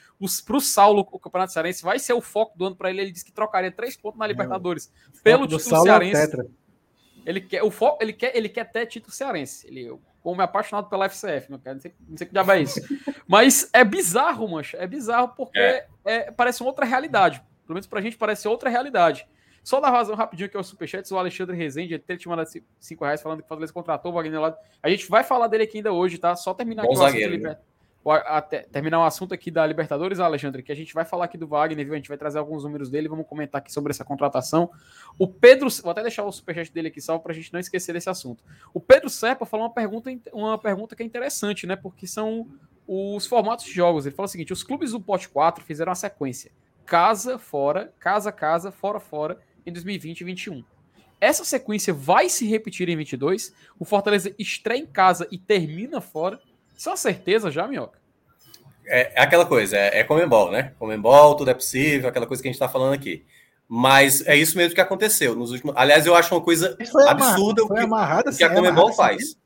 Para 0.46 0.56
o 0.56 0.60
Saulo, 0.60 1.06
o 1.10 1.18
Campeonato 1.18 1.52
Cearense 1.52 1.82
vai 1.82 1.98
ser 1.98 2.12
o 2.12 2.20
foco 2.20 2.56
do 2.56 2.66
ano 2.66 2.76
para 2.76 2.90
ele. 2.90 3.00
Ele 3.00 3.12
disse 3.12 3.24
que 3.24 3.32
trocaria 3.32 3.70
três 3.70 3.96
pontos 3.96 4.18
na 4.18 4.26
Libertadores 4.26 4.92
é, 5.16 5.20
pelo 5.22 5.46
título 5.46 5.60
Saulo 5.60 5.88
é 5.88 6.14
cearense. 6.14 6.50
Ele 7.26 7.40
quer, 7.40 7.62
o 7.62 7.70
foco, 7.70 8.02
ele 8.02 8.12
quer, 8.12 8.36
ele 8.36 8.48
quer 8.48 8.70
ter 8.70 8.86
título 8.86 9.12
cearense. 9.12 9.66
Ele, 9.66 9.98
como 10.22 10.40
é 10.40 10.44
apaixonado 10.44 10.88
pela 10.88 11.08
FCF, 11.08 11.50
não, 11.50 11.58
quero, 11.58 11.74
não 11.74 11.80
sei, 11.82 11.94
não 12.08 12.16
sei 12.16 12.26
que 12.26 12.32
diabo 12.32 12.52
é 12.52 12.62
isso. 12.62 12.80
Mas 13.26 13.68
é 13.72 13.84
bizarro, 13.84 14.48
mancha. 14.48 14.76
É 14.78 14.86
bizarro 14.86 15.28
porque 15.36 15.58
é. 15.58 15.86
É, 16.04 16.30
parece 16.30 16.62
uma 16.62 16.70
outra 16.70 16.86
realidade. 16.86 17.42
Pelo 17.66 17.74
menos 17.74 17.86
pra 17.86 18.00
gente 18.00 18.16
parece 18.16 18.48
outra 18.48 18.70
realidade. 18.70 19.28
Só 19.62 19.80
dar 19.80 19.90
razão 19.90 20.14
rapidinho 20.14 20.48
que 20.48 20.56
é 20.56 20.60
o 20.60 20.64
Superchat, 20.64 21.12
o 21.12 21.18
Alexandre 21.18 21.56
Rezende, 21.56 21.94
ele 21.94 22.18
te 22.18 22.28
mandado 22.28 22.48
5 22.78 23.04
reais 23.04 23.20
falando 23.20 23.40
que 23.40 23.44
o 23.44 23.48
Fortaleza 23.48 23.72
contratou 23.72 24.12
o 24.12 24.14
Wagner 24.14 24.40
lá. 24.40 24.56
A 24.82 24.88
gente 24.88 25.08
vai 25.08 25.22
falar 25.22 25.46
dele 25.46 25.64
aqui 25.64 25.78
ainda 25.78 25.92
hoje, 25.92 26.18
tá? 26.18 26.34
Só 26.34 26.54
terminar 26.54 26.82
Bom 26.82 26.90
aqui 26.90 26.98
zagueiro, 26.98 27.32
o 27.32 27.36
assunto 27.36 27.48
né? 27.48 27.58
até, 28.26 28.62
terminar 28.62 28.98
o 28.98 29.02
um 29.02 29.04
assunto 29.04 29.34
aqui 29.34 29.50
da 29.50 29.66
Libertadores, 29.66 30.20
Alexandre, 30.20 30.62
que 30.62 30.72
a 30.72 30.74
gente 30.74 30.94
vai 30.94 31.04
falar 31.04 31.26
aqui 31.26 31.36
do 31.36 31.46
Wagner, 31.46 31.84
viu? 31.84 31.94
A 31.94 31.96
gente 31.96 32.08
vai 32.08 32.16
trazer 32.16 32.38
alguns 32.38 32.64
números 32.64 32.88
dele, 32.88 33.08
vamos 33.08 33.26
comentar 33.26 33.60
aqui 33.60 33.72
sobre 33.72 33.90
essa 33.90 34.04
contratação. 34.04 34.70
O 35.18 35.26
Pedro, 35.26 35.68
vou 35.82 35.90
até 35.90 36.02
deixar 36.02 36.24
o 36.24 36.32
superchat 36.32 36.72
dele 36.72 36.88
aqui 36.88 37.00
só 37.00 37.18
para 37.18 37.32
a 37.32 37.34
gente 37.34 37.52
não 37.52 37.60
esquecer 37.60 37.92
desse 37.92 38.08
assunto. 38.08 38.42
O 38.72 38.80
Pedro 38.80 39.10
Serpa 39.10 39.44
falou 39.44 39.66
uma 39.66 39.72
pergunta, 39.72 40.10
uma 40.32 40.56
pergunta 40.56 40.96
que 40.96 41.02
é 41.02 41.06
interessante, 41.06 41.66
né? 41.66 41.76
Porque 41.76 42.06
são 42.06 42.46
os 42.86 43.26
formatos 43.26 43.66
de 43.66 43.72
jogos. 43.72 44.06
Ele 44.06 44.14
falou 44.14 44.26
o 44.26 44.30
seguinte: 44.30 44.52
os 44.52 44.62
clubes 44.62 44.92
do 44.92 45.00
Pote 45.00 45.28
4 45.28 45.62
fizeram 45.64 45.92
a 45.92 45.96
sequência 45.96 46.50
casa, 46.88 47.38
fora, 47.38 47.92
casa, 47.98 48.32
casa, 48.32 48.72
fora, 48.72 48.98
fora 48.98 49.38
em 49.68 49.72
2020 49.72 50.20
e 50.20 50.24
2021. 50.24 50.64
Essa 51.20 51.44
sequência 51.44 51.92
vai 51.92 52.28
se 52.28 52.46
repetir 52.46 52.88
em 52.88 52.96
22. 52.96 53.52
O 53.78 53.84
Fortaleza 53.84 54.32
estreia 54.38 54.78
em 54.78 54.86
casa 54.86 55.26
e 55.30 55.38
termina 55.38 56.00
fora. 56.00 56.40
Isso 56.76 56.88
é 56.88 56.92
uma 56.92 56.96
certeza 56.96 57.50
já, 57.50 57.66
Minhoca? 57.66 57.98
É, 58.86 59.20
é 59.20 59.22
aquela 59.22 59.44
coisa, 59.44 59.76
é, 59.76 60.00
é 60.00 60.04
Comembol, 60.04 60.50
né? 60.50 60.72
Comembol, 60.78 61.34
tudo 61.34 61.50
é 61.50 61.54
possível, 61.54 62.08
aquela 62.08 62.26
coisa 62.26 62.42
que 62.42 62.48
a 62.48 62.50
gente 62.50 62.56
está 62.56 62.68
falando 62.68 62.94
aqui. 62.94 63.24
Mas 63.68 64.26
é 64.26 64.34
isso 64.34 64.56
mesmo 64.56 64.74
que 64.74 64.80
aconteceu 64.80 65.34
nos 65.34 65.50
últimos. 65.50 65.76
Aliás, 65.76 66.06
eu 66.06 66.14
acho 66.14 66.34
uma 66.34 66.40
coisa 66.40 66.76
absurda 67.06 67.64
o 67.64 67.68
que, 67.68 67.84
o 67.84 68.36
que 68.36 68.44
a 68.44 68.54
Comembol 68.54 68.94
faz. 68.94 69.36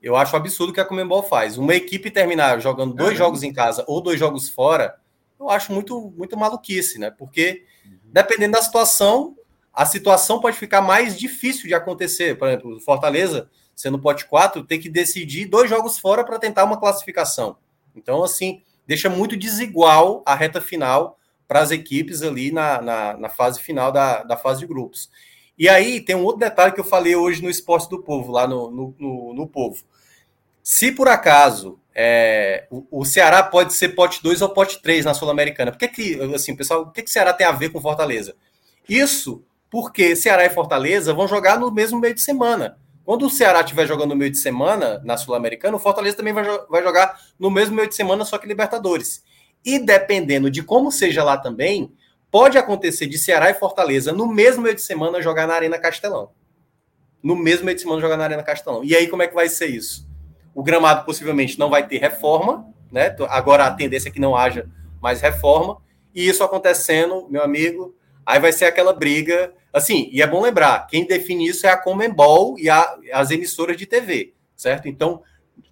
Eu 0.00 0.16
acho 0.16 0.34
absurdo 0.34 0.70
o 0.70 0.72
que 0.72 0.80
a 0.80 0.84
Comembol 0.84 1.22
faz. 1.22 1.58
Uma 1.58 1.74
equipe 1.74 2.10
terminar 2.10 2.60
jogando 2.60 2.94
dois 2.94 3.10
uhum. 3.10 3.16
jogos 3.16 3.42
em 3.42 3.52
casa 3.52 3.84
ou 3.86 4.00
dois 4.00 4.18
jogos 4.18 4.48
fora, 4.48 4.96
eu 5.38 5.50
acho 5.50 5.72
muito, 5.72 6.12
muito 6.16 6.36
maluquice, 6.36 6.98
né? 6.98 7.10
Porque 7.10 7.64
dependendo 8.04 8.52
da 8.52 8.62
situação, 8.62 9.36
a 9.72 9.86
situação 9.86 10.40
pode 10.40 10.56
ficar 10.56 10.82
mais 10.82 11.18
difícil 11.18 11.66
de 11.66 11.74
acontecer. 11.74 12.36
Por 12.36 12.48
exemplo, 12.48 12.80
Fortaleza, 12.80 13.48
sendo 13.74 13.98
pote 13.98 14.26
4, 14.26 14.64
tem 14.64 14.78
que 14.78 14.88
decidir 14.88 15.46
dois 15.46 15.70
jogos 15.70 15.98
fora 15.98 16.24
para 16.24 16.38
tentar 16.38 16.64
uma 16.64 16.78
classificação. 16.78 17.56
Então, 17.96 18.22
assim, 18.22 18.62
deixa 18.86 19.08
muito 19.08 19.36
desigual 19.36 20.22
a 20.26 20.34
reta 20.34 20.60
final 20.60 21.18
para 21.48 21.60
as 21.60 21.70
equipes 21.70 22.22
ali 22.22 22.50
na, 22.50 22.80
na, 22.80 23.16
na, 23.16 23.28
fase 23.28 23.60
final 23.60 23.92
da, 23.92 24.22
da 24.22 24.36
fase 24.36 24.60
de 24.60 24.66
grupos. 24.66 25.10
E 25.58 25.68
aí 25.68 26.00
tem 26.00 26.16
um 26.16 26.24
outro 26.24 26.40
detalhe 26.40 26.72
que 26.72 26.80
eu 26.80 26.84
falei 26.84 27.14
hoje 27.14 27.42
no 27.42 27.50
Esporte 27.50 27.88
do 27.90 28.02
Povo, 28.02 28.32
lá 28.32 28.46
no, 28.46 28.70
no, 28.70 28.94
no, 28.98 29.34
no 29.34 29.46
Povo. 29.46 29.84
Se 30.62 30.92
por 30.92 31.08
acaso 31.08 31.78
é, 31.94 32.66
o, 32.70 32.86
o, 32.90 33.04
Ceará 33.04 33.42
pode 33.42 33.74
ser 33.74 33.90
pote 33.90 34.22
2 34.22 34.40
ou 34.40 34.48
pote 34.48 34.80
3 34.80 35.04
na 35.04 35.12
Sul-Americana, 35.12 35.70
por 35.72 35.78
que, 35.78 35.88
que 35.88 36.34
assim, 36.34 36.56
pessoal, 36.56 36.82
o 36.82 36.90
que, 36.90 37.02
que 37.02 37.10
o 37.10 37.12
Ceará 37.12 37.32
tem 37.32 37.46
a 37.46 37.52
ver 37.52 37.70
com 37.70 37.80
Fortaleza? 37.80 38.34
Isso 38.88 39.44
porque 39.72 40.14
Ceará 40.14 40.44
e 40.44 40.50
Fortaleza 40.50 41.14
vão 41.14 41.26
jogar 41.26 41.58
no 41.58 41.72
mesmo 41.72 41.98
meio 41.98 42.14
de 42.14 42.20
semana. 42.20 42.76
Quando 43.06 43.24
o 43.24 43.30
Ceará 43.30 43.62
estiver 43.62 43.86
jogando 43.86 44.10
no 44.10 44.16
meio 44.16 44.30
de 44.30 44.36
semana 44.36 45.00
na 45.02 45.16
Sul-Americana, 45.16 45.74
o 45.74 45.80
Fortaleza 45.80 46.14
também 46.14 46.34
vai, 46.34 46.44
vai 46.68 46.82
jogar 46.82 47.18
no 47.38 47.50
mesmo 47.50 47.74
meio 47.74 47.88
de 47.88 47.94
semana, 47.94 48.22
só 48.22 48.36
que 48.36 48.46
Libertadores. 48.46 49.24
E 49.64 49.78
dependendo 49.78 50.50
de 50.50 50.62
como 50.62 50.92
seja 50.92 51.24
lá 51.24 51.38
também, 51.38 51.90
pode 52.30 52.58
acontecer 52.58 53.06
de 53.06 53.16
Ceará 53.16 53.48
e 53.48 53.54
Fortaleza 53.54 54.12
no 54.12 54.26
mesmo 54.26 54.62
meio 54.62 54.74
de 54.74 54.82
semana 54.82 55.22
jogar 55.22 55.46
na 55.46 55.54
Arena 55.54 55.78
Castelão. 55.78 56.32
No 57.22 57.34
mesmo 57.34 57.64
meio 57.64 57.74
de 57.74 57.80
semana 57.80 57.98
jogar 57.98 58.18
na 58.18 58.24
Arena 58.24 58.42
Castelão. 58.42 58.84
E 58.84 58.94
aí 58.94 59.08
como 59.08 59.22
é 59.22 59.26
que 59.26 59.34
vai 59.34 59.48
ser 59.48 59.68
isso? 59.68 60.06
O 60.54 60.62
gramado 60.62 61.06
possivelmente 61.06 61.58
não 61.58 61.70
vai 61.70 61.88
ter 61.88 61.96
reforma, 61.96 62.66
né? 62.90 63.16
Agora 63.30 63.64
a 63.64 63.70
tendência 63.70 64.10
é 64.10 64.12
que 64.12 64.20
não 64.20 64.36
haja 64.36 64.68
mais 65.00 65.22
reforma. 65.22 65.78
E 66.14 66.28
isso 66.28 66.44
acontecendo, 66.44 67.26
meu 67.30 67.42
amigo, 67.42 67.96
aí 68.26 68.38
vai 68.38 68.52
ser 68.52 68.66
aquela 68.66 68.92
briga. 68.92 69.50
Assim, 69.72 70.08
e 70.12 70.20
é 70.20 70.26
bom 70.26 70.42
lembrar, 70.42 70.86
quem 70.86 71.06
define 71.06 71.48
isso 71.48 71.66
é 71.66 71.70
a 71.70 71.76
Comembol 71.76 72.58
e 72.58 72.68
a, 72.68 72.96
as 73.12 73.30
emissoras 73.30 73.76
de 73.76 73.86
TV, 73.86 74.34
certo? 74.54 74.86
Então, 74.86 75.22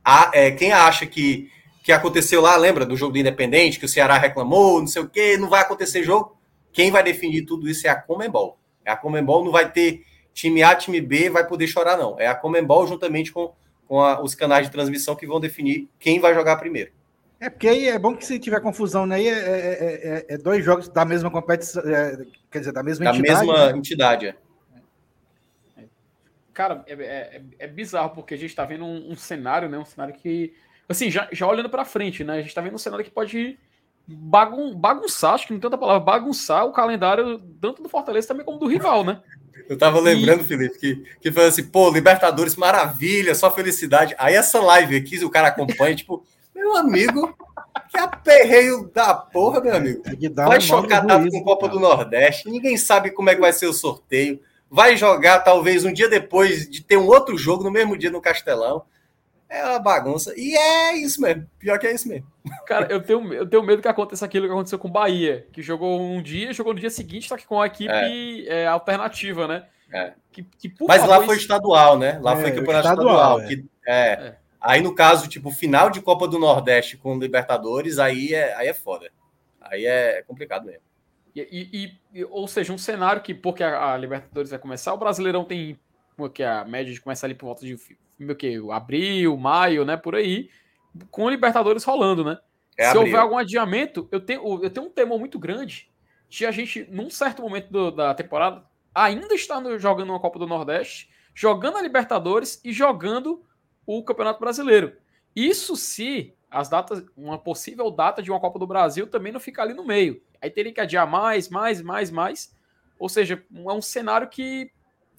a, 0.04 0.30
é, 0.32 0.50
quem 0.50 0.72
acha 0.72 1.04
que, 1.06 1.50
que 1.82 1.92
aconteceu 1.92 2.40
lá, 2.40 2.56
lembra 2.56 2.86
do 2.86 2.96
jogo 2.96 3.12
do 3.12 3.18
Independente, 3.18 3.78
que 3.78 3.84
o 3.84 3.88
Ceará 3.88 4.16
reclamou, 4.16 4.80
não 4.80 4.86
sei 4.86 5.02
o 5.02 5.08
quê, 5.08 5.36
não 5.36 5.48
vai 5.48 5.60
acontecer 5.60 6.02
jogo? 6.02 6.36
Quem 6.72 6.90
vai 6.90 7.02
definir 7.02 7.44
tudo 7.44 7.68
isso 7.68 7.86
é 7.86 7.90
a 7.90 7.96
Comembol. 7.96 8.58
É 8.84 8.90
a 8.90 8.96
Comembol 8.96 9.44
não 9.44 9.52
vai 9.52 9.70
ter 9.70 10.02
time 10.32 10.62
A, 10.62 10.74
time 10.74 11.00
B, 11.00 11.28
vai 11.28 11.46
poder 11.46 11.66
chorar, 11.66 11.98
não. 11.98 12.18
É 12.18 12.26
a 12.26 12.34
Comembol 12.34 12.86
juntamente 12.86 13.32
com 13.32 13.52
com 13.90 14.00
a, 14.00 14.22
os 14.22 14.36
canais 14.36 14.66
de 14.66 14.72
transmissão 14.72 15.16
que 15.16 15.26
vão 15.26 15.40
definir 15.40 15.88
quem 15.98 16.20
vai 16.20 16.32
jogar 16.32 16.54
primeiro. 16.58 16.92
É 17.40 17.48
porque 17.48 17.68
aí 17.68 17.88
é 17.88 17.98
bom 17.98 18.14
que 18.14 18.24
se 18.24 18.38
tiver 18.38 18.60
confusão, 18.60 19.06
né? 19.06 19.16
Aí 19.16 19.26
é, 19.26 19.32
é, 19.32 20.26
é, 20.28 20.34
é 20.34 20.38
dois 20.38 20.62
jogos 20.62 20.88
da 20.88 21.06
mesma 21.06 21.30
competição, 21.30 21.82
é, 21.82 22.18
quer 22.50 22.58
dizer, 22.58 22.72
da 22.72 22.82
mesma 22.82 23.06
da 23.06 23.10
entidade. 23.12 23.32
Da 23.32 23.46
mesma 23.46 23.72
né? 23.72 23.78
entidade, 23.78 24.26
é. 24.26 24.34
Cara, 26.52 26.84
é, 26.86 27.40
é, 27.58 27.66
bizarro 27.66 28.10
porque 28.10 28.34
a 28.34 28.36
gente 28.36 28.50
está 28.50 28.66
vendo 28.66 28.84
um, 28.84 29.12
um, 29.12 29.16
cenário, 29.16 29.70
né? 29.70 29.78
Um 29.78 29.84
cenário 29.86 30.12
que, 30.12 30.52
assim, 30.86 31.10
já, 31.10 31.26
já 31.32 31.46
olhando 31.46 31.70
para 31.70 31.86
frente, 31.86 32.22
né? 32.22 32.34
A 32.34 32.38
gente 32.38 32.48
está 32.48 32.60
vendo 32.60 32.74
um 32.74 32.78
cenário 32.78 33.04
que 33.04 33.10
pode 33.10 33.58
bagun 34.06 34.74
bagunçar, 34.74 35.34
acho 35.34 35.46
que 35.46 35.54
não 35.54 35.60
tem 35.60 35.66
outra 35.66 35.78
palavra, 35.78 36.00
bagunçar 36.00 36.66
o 36.66 36.72
calendário 36.72 37.38
tanto 37.60 37.82
do 37.82 37.88
Fortaleza 37.88 38.28
também 38.28 38.44
como 38.44 38.58
do 38.58 38.66
rival, 38.66 39.02
né? 39.02 39.22
Eu 39.68 39.78
tava 39.78 40.00
lembrando, 40.00 40.42
e... 40.42 40.44
Felipe, 40.44 40.78
que, 40.78 40.96
que 41.20 41.32
foi 41.32 41.46
assim, 41.46 41.64
pô, 41.64 41.90
Libertadores, 41.90 42.56
maravilha, 42.56 43.34
só 43.34 43.50
felicidade. 43.50 44.14
Aí 44.18 44.34
essa 44.34 44.60
live 44.60 44.96
aqui, 44.96 45.24
o 45.24 45.30
cara 45.30 45.48
acompanha, 45.48 45.94
tipo, 45.96 46.24
meu 46.60 46.76
amigo, 46.76 47.34
que 47.88 47.98
aperreio 47.98 48.90
da 48.94 49.14
porra, 49.14 49.60
meu 49.60 49.74
amigo. 49.74 50.02
Vai 50.34 50.60
chocar 50.60 51.06
tanto 51.06 51.30
com 51.30 51.42
Copa 51.42 51.66
cara. 51.66 51.72
do 51.72 51.80
Nordeste, 51.80 52.50
ninguém 52.50 52.76
sabe 52.76 53.10
como 53.10 53.30
é 53.30 53.34
que 53.34 53.40
vai 53.40 53.52
ser 53.52 53.66
o 53.66 53.72
sorteio. 53.72 54.40
Vai 54.70 54.96
jogar, 54.96 55.40
talvez, 55.40 55.84
um 55.84 55.92
dia 55.92 56.08
depois 56.08 56.68
de 56.68 56.82
ter 56.82 56.96
um 56.96 57.06
outro 57.06 57.36
jogo, 57.36 57.64
no 57.64 57.70
mesmo 57.70 57.96
dia 57.96 58.10
no 58.10 58.20
Castelão. 58.20 58.84
É 59.48 59.64
uma 59.64 59.80
bagunça. 59.80 60.32
E 60.36 60.56
é 60.56 60.96
isso 60.96 61.20
mesmo. 61.20 61.44
Pior 61.58 61.76
que 61.76 61.88
é 61.88 61.92
isso 61.92 62.08
mesmo. 62.08 62.24
Cara, 62.64 62.86
eu 62.88 63.02
tenho, 63.02 63.34
eu 63.34 63.48
tenho 63.48 63.64
medo 63.64 63.82
que 63.82 63.88
aconteça 63.88 64.24
aquilo 64.24 64.46
que 64.46 64.52
aconteceu 64.52 64.78
com 64.78 64.86
o 64.86 64.92
Bahia, 64.92 65.44
que 65.52 65.60
jogou 65.60 66.00
um 66.00 66.22
dia, 66.22 66.52
jogou 66.52 66.72
no 66.72 66.78
dia 66.78 66.88
seguinte, 66.88 67.26
só 67.26 67.36
que 67.36 67.46
com 67.46 67.60
a 67.60 67.66
equipe 67.66 67.92
é. 67.92 68.62
É, 68.62 68.66
alternativa, 68.68 69.48
né? 69.48 69.64
É. 69.92 70.12
Que, 70.30 70.44
que, 70.44 70.72
Mas 70.86 71.04
lá 71.04 71.20
foi 71.24 71.36
estadual, 71.36 71.98
né? 71.98 72.20
Lá 72.22 72.36
foi 72.36 72.50
é, 72.50 72.52
campeonato 72.52 72.88
estadual. 72.88 73.40
estadual 73.40 73.40
é. 73.40 73.46
que, 73.48 73.64
é, 73.88 74.34
Aí, 74.60 74.82
no 74.82 74.94
caso, 74.94 75.28
tipo, 75.28 75.50
final 75.50 75.90
de 75.90 76.02
Copa 76.02 76.28
do 76.28 76.38
Nordeste 76.38 76.96
com 76.96 77.18
Libertadores, 77.18 77.98
aí 77.98 78.34
é, 78.34 78.54
aí 78.54 78.68
é 78.68 78.74
foda. 78.74 79.10
Aí 79.60 79.86
é 79.86 80.22
complicado 80.22 80.66
mesmo. 80.66 80.82
E, 81.34 81.96
e, 82.12 82.24
ou 82.24 82.46
seja, 82.48 82.72
um 82.72 82.78
cenário 82.78 83.22
que, 83.22 83.32
porque 83.32 83.62
a, 83.62 83.94
a 83.94 83.96
Libertadores 83.96 84.50
vai 84.50 84.58
começar, 84.58 84.92
o 84.92 84.98
Brasileirão 84.98 85.44
tem 85.44 85.78
que 86.34 86.42
a 86.42 86.64
média 86.64 86.92
de 86.92 87.00
começar 87.00 87.26
ali 87.26 87.34
por 87.34 87.46
volta 87.46 87.64
de 87.64 87.78
meu 88.18 88.36
que 88.36 88.60
abril, 88.70 89.36
maio, 89.38 89.84
né, 89.84 89.96
por 89.96 90.14
aí, 90.14 90.50
com 91.10 91.24
o 91.24 91.30
Libertadores 91.30 91.84
rolando, 91.84 92.22
né? 92.22 92.38
É 92.76 92.84
Se 92.84 92.88
abril. 92.90 93.04
houver 93.04 93.20
algum 93.20 93.38
adiamento, 93.38 94.06
eu 94.12 94.20
tenho, 94.20 94.62
eu 94.62 94.68
tenho 94.68 94.86
um 94.86 94.90
temor 94.90 95.18
muito 95.18 95.38
grande 95.38 95.90
de 96.28 96.44
a 96.44 96.50
gente, 96.50 96.86
num 96.90 97.08
certo 97.08 97.42
momento 97.42 97.70
do, 97.70 97.90
da 97.90 98.14
temporada, 98.14 98.64
ainda 98.94 99.34
estar 99.34 99.62
jogando 99.78 100.10
uma 100.10 100.20
Copa 100.20 100.38
do 100.38 100.46
Nordeste, 100.46 101.10
jogando 101.34 101.78
a 101.78 101.82
Libertadores 101.82 102.60
e 102.64 102.72
jogando 102.72 103.42
o 103.98 104.04
Campeonato 104.04 104.40
Brasileiro. 104.40 104.96
Isso 105.34 105.76
se 105.76 106.34
as 106.50 106.68
datas, 106.68 107.04
uma 107.16 107.38
possível 107.38 107.90
data 107.90 108.22
de 108.22 108.30
uma 108.30 108.40
Copa 108.40 108.58
do 108.58 108.66
Brasil 108.66 109.06
também 109.06 109.32
não 109.32 109.38
ficar 109.38 109.62
ali 109.62 109.74
no 109.74 109.86
meio. 109.86 110.20
Aí 110.42 110.50
teria 110.50 110.72
que 110.72 110.80
adiar 110.80 111.06
mais, 111.06 111.48
mais, 111.48 111.80
mais, 111.80 112.10
mais. 112.10 112.54
Ou 112.98 113.08
seja, 113.08 113.42
é 113.54 113.72
um 113.72 113.80
cenário 113.80 114.28
que 114.28 114.70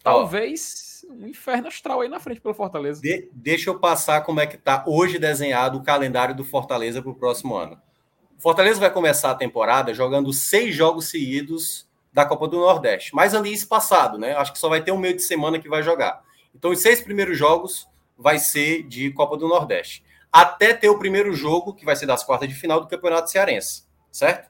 talvez 0.03 1.06
um 1.10 1.27
inferno 1.27 1.68
astral 1.68 2.02
aí 2.02 2.10
na 2.10 2.19
frente 2.19 2.41
pelo 2.41 2.53
Fortaleza. 2.53 3.02
De, 3.02 3.30
deixa 3.31 3.69
eu 3.69 3.80
passar 3.80 4.22
como 4.22 4.39
é 4.39 4.48
que 4.48 4.56
está 4.56 4.84
hoje 4.85 5.18
desenhado 5.18 5.77
o 5.77 5.84
calendário 5.84 6.35
do 6.35 6.43
Fortaleza 6.43 7.02
para 7.02 7.11
o 7.11 7.15
próximo 7.15 7.56
ano. 7.56 7.80
O 8.38 8.41
Fortaleza 8.41 8.80
vai 8.80 8.91
começar 8.91 9.31
a 9.31 9.35
temporada 9.35 9.93
jogando 9.93 10.34
seis 10.34 10.76
jogos 10.76 11.10
seguidos 11.10 11.88
da 12.11 12.26
Copa 12.26 12.48
do 12.48 12.57
Nordeste, 12.57 13.15
mas 13.15 13.34
ali 13.34 13.53
espaçado, 13.53 14.18
né? 14.18 14.34
Acho 14.35 14.52
que 14.52 14.60
só 14.60 14.68
vai 14.68 14.84
ter 14.84 14.91
um 14.91 14.98
meio 14.98 15.15
de 15.15 15.22
semana 15.22 15.60
que 15.60 15.69
vai 15.69 15.81
jogar. 15.81 16.23
Então, 16.53 16.72
os 16.72 16.80
seis 16.80 17.02
primeiros 17.02 17.38
jogos 17.38 17.88
vai 18.22 18.38
ser 18.39 18.84
de 18.84 19.11
Copa 19.11 19.35
do 19.35 19.48
Nordeste. 19.48 20.03
Até 20.31 20.73
ter 20.73 20.89
o 20.89 20.99
primeiro 20.99 21.34
jogo, 21.34 21.73
que 21.73 21.84
vai 21.84 21.95
ser 21.95 22.06
das 22.06 22.23
quartas 22.23 22.48
de 22.48 22.56
final 22.56 22.80
do 22.80 22.88
Campeonato 22.88 23.30
Cearense, 23.30 23.84
certo? 24.11 24.49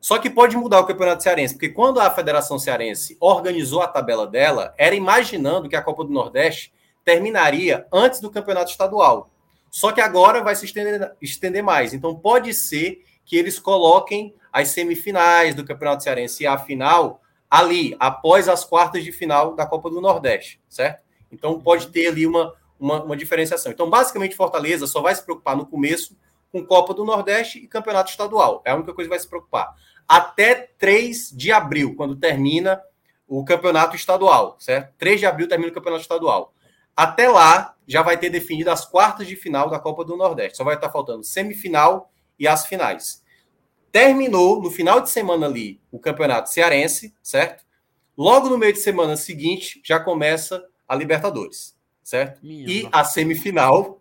Só 0.00 0.18
que 0.18 0.28
pode 0.28 0.56
mudar 0.56 0.80
o 0.80 0.86
Campeonato 0.86 1.22
Cearense, 1.22 1.54
porque 1.54 1.68
quando 1.68 2.00
a 2.00 2.10
Federação 2.10 2.58
Cearense 2.58 3.16
organizou 3.20 3.82
a 3.82 3.86
tabela 3.86 4.26
dela, 4.26 4.74
era 4.76 4.96
imaginando 4.96 5.68
que 5.68 5.76
a 5.76 5.82
Copa 5.82 6.02
do 6.02 6.10
Nordeste 6.10 6.72
terminaria 7.04 7.86
antes 7.92 8.18
do 8.18 8.30
Campeonato 8.30 8.70
Estadual. 8.70 9.30
Só 9.70 9.92
que 9.92 10.00
agora 10.00 10.42
vai 10.42 10.56
se 10.56 10.64
estender, 10.64 11.14
estender 11.20 11.62
mais. 11.62 11.94
Então 11.94 12.16
pode 12.16 12.52
ser 12.52 13.04
que 13.24 13.36
eles 13.36 13.60
coloquem 13.60 14.34
as 14.52 14.68
semifinais 14.68 15.54
do 15.54 15.64
Campeonato 15.64 16.02
Cearense 16.02 16.42
e 16.42 16.46
a 16.46 16.58
final 16.58 17.20
ali, 17.48 17.94
após 18.00 18.48
as 18.48 18.64
quartas 18.64 19.04
de 19.04 19.12
final 19.12 19.54
da 19.54 19.66
Copa 19.66 19.88
do 19.88 20.00
Nordeste, 20.00 20.60
certo? 20.68 21.02
Então 21.30 21.60
pode 21.60 21.88
ter 21.88 22.08
ali 22.08 22.26
uma, 22.26 22.54
uma, 22.82 23.02
uma 23.02 23.16
diferenciação. 23.16 23.70
Então, 23.70 23.88
basicamente, 23.88 24.34
Fortaleza 24.34 24.86
só 24.86 25.00
vai 25.00 25.14
se 25.14 25.24
preocupar 25.24 25.56
no 25.56 25.64
começo 25.64 26.16
com 26.50 26.66
Copa 26.66 26.92
do 26.92 27.04
Nordeste 27.04 27.58
e 27.58 27.68
Campeonato 27.68 28.10
Estadual. 28.10 28.60
É 28.64 28.72
a 28.72 28.74
única 28.74 28.92
coisa 28.92 29.08
que 29.08 29.14
vai 29.14 29.20
se 29.20 29.28
preocupar. 29.28 29.74
Até 30.06 30.54
3 30.78 31.30
de 31.30 31.52
abril, 31.52 31.94
quando 31.94 32.16
termina 32.16 32.82
o 33.26 33.44
Campeonato 33.44 33.94
Estadual, 33.94 34.56
certo? 34.58 34.92
3 34.98 35.20
de 35.20 35.26
abril 35.26 35.48
termina 35.48 35.70
o 35.70 35.74
Campeonato 35.74 36.02
Estadual. 36.02 36.52
Até 36.94 37.28
lá, 37.28 37.74
já 37.86 38.02
vai 38.02 38.18
ter 38.18 38.28
definido 38.28 38.70
as 38.70 38.84
quartas 38.84 39.26
de 39.26 39.36
final 39.36 39.70
da 39.70 39.78
Copa 39.78 40.04
do 40.04 40.16
Nordeste. 40.16 40.58
Só 40.58 40.64
vai 40.64 40.74
estar 40.74 40.90
faltando 40.90 41.24
semifinal 41.24 42.12
e 42.38 42.46
as 42.46 42.66
finais. 42.66 43.22
Terminou 43.90 44.60
no 44.60 44.70
final 44.70 45.00
de 45.00 45.08
semana 45.08 45.46
ali 45.46 45.80
o 45.90 45.98
Campeonato 45.98 46.50
Cearense, 46.50 47.14
certo? 47.22 47.64
Logo 48.16 48.50
no 48.50 48.58
meio 48.58 48.72
de 48.72 48.80
semana 48.80 49.16
seguinte 49.16 49.80
já 49.84 49.98
começa 49.98 50.66
a 50.86 50.94
Libertadores, 50.94 51.71
certo? 52.02 52.40
Minha 52.42 52.66
e 52.68 52.88
a 52.90 53.04
semifinal 53.04 54.00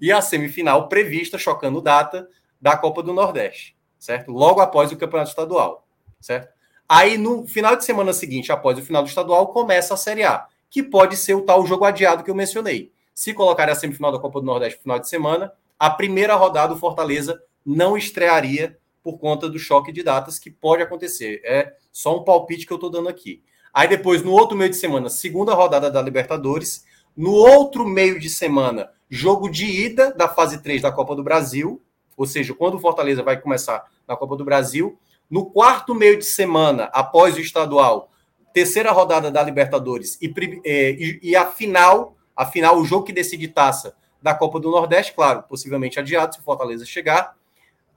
e 0.00 0.10
a 0.10 0.20
semifinal 0.20 0.88
prevista 0.88 1.38
chocando 1.38 1.80
data 1.80 2.28
da 2.60 2.76
Copa 2.76 3.02
do 3.02 3.12
Nordeste, 3.12 3.76
certo? 3.98 4.32
Logo 4.32 4.60
após 4.60 4.92
o 4.92 4.96
Campeonato 4.96 5.30
Estadual, 5.30 5.86
certo? 6.20 6.52
Aí 6.88 7.16
no 7.16 7.46
final 7.46 7.76
de 7.76 7.84
semana 7.84 8.12
seguinte, 8.12 8.50
após 8.50 8.76
o 8.78 8.82
final 8.82 9.02
do 9.02 9.08
estadual, 9.08 9.48
começa 9.52 9.94
a 9.94 9.96
Série 9.96 10.24
A, 10.24 10.46
que 10.68 10.82
pode 10.82 11.16
ser 11.16 11.34
o 11.34 11.42
tal 11.42 11.64
jogo 11.64 11.84
adiado 11.84 12.24
que 12.24 12.30
eu 12.30 12.34
mencionei. 12.34 12.92
Se 13.14 13.32
colocar 13.32 13.68
a 13.68 13.74
semifinal 13.74 14.10
da 14.10 14.18
Copa 14.18 14.40
do 14.40 14.46
Nordeste 14.46 14.78
no 14.78 14.82
final 14.82 14.98
de 14.98 15.08
semana, 15.08 15.52
a 15.78 15.88
primeira 15.88 16.34
rodada 16.34 16.74
do 16.74 16.80
Fortaleza 16.80 17.40
não 17.64 17.96
estrearia 17.96 18.76
por 19.02 19.18
conta 19.18 19.48
do 19.48 19.58
choque 19.58 19.92
de 19.92 20.02
datas 20.02 20.38
que 20.38 20.50
pode 20.50 20.82
acontecer. 20.82 21.40
É 21.44 21.74
só 21.92 22.18
um 22.18 22.24
palpite 22.24 22.66
que 22.66 22.72
eu 22.72 22.76
estou 22.76 22.90
dando 22.90 23.08
aqui. 23.08 23.42
Aí 23.72 23.88
depois, 23.88 24.22
no 24.22 24.32
outro 24.32 24.56
meio 24.56 24.70
de 24.70 24.76
semana, 24.76 25.08
segunda 25.08 25.54
rodada 25.54 25.90
da 25.90 26.02
Libertadores. 26.02 26.84
No 27.16 27.32
outro 27.32 27.86
meio 27.86 28.18
de 28.18 28.30
semana, 28.30 28.90
jogo 29.08 29.48
de 29.48 29.66
ida 29.66 30.12
da 30.12 30.28
fase 30.28 30.62
3 30.62 30.82
da 30.82 30.92
Copa 30.92 31.14
do 31.14 31.22
Brasil. 31.22 31.82
Ou 32.16 32.26
seja, 32.26 32.54
quando 32.54 32.74
o 32.74 32.78
Fortaleza 32.78 33.22
vai 33.22 33.40
começar 33.40 33.84
na 34.06 34.16
Copa 34.16 34.36
do 34.36 34.44
Brasil. 34.44 34.98
No 35.30 35.46
quarto 35.46 35.94
meio 35.94 36.18
de 36.18 36.24
semana, 36.24 36.90
após 36.92 37.36
o 37.36 37.40
estadual, 37.40 38.10
terceira 38.52 38.90
rodada 38.90 39.30
da 39.30 39.40
Libertadores 39.42 40.18
e, 40.20 40.32
é, 40.64 40.90
e, 40.90 41.20
e 41.22 41.36
a 41.36 41.46
final, 41.46 42.16
a 42.34 42.44
final, 42.44 42.78
o 42.78 42.84
jogo 42.84 43.04
que 43.04 43.12
decide 43.12 43.46
taça 43.46 43.94
da 44.20 44.34
Copa 44.34 44.58
do 44.58 44.70
Nordeste, 44.70 45.14
claro, 45.14 45.44
possivelmente 45.44 46.00
adiado 46.00 46.34
se 46.34 46.40
o 46.40 46.42
Fortaleza 46.42 46.84
chegar. 46.84 47.36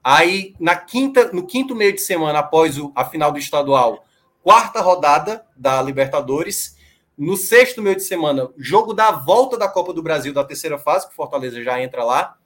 Aí, 0.03 0.53
na 0.60 0.76
quinta, 0.76 1.31
no 1.34 1.48
quinto 1.48 1.76
meio 1.76 1.94
de 1.94 2.02
semana, 2.02 2.40
após 2.40 2.77
o, 2.77 2.91
a 2.95 3.03
final 3.06 3.31
do 3.31 3.40
estadual, 3.40 4.06
quarta 4.44 4.81
rodada 4.81 5.45
da 5.56 5.81
Libertadores. 5.81 6.77
No 7.18 7.38
sexto 7.38 7.81
meio 7.81 7.95
de 7.95 8.03
semana, 8.03 8.49
jogo 8.57 8.94
da 8.94 9.11
volta 9.11 9.57
da 9.57 9.68
Copa 9.68 9.94
do 9.94 10.02
Brasil 10.02 10.34
da 10.34 10.44
terceira 10.44 10.80
fase, 10.80 11.07
que 11.07 11.14
o 11.14 11.15
Fortaleza 11.15 11.61
já 11.64 11.81
entra 11.81 12.03
lá. 12.03 12.38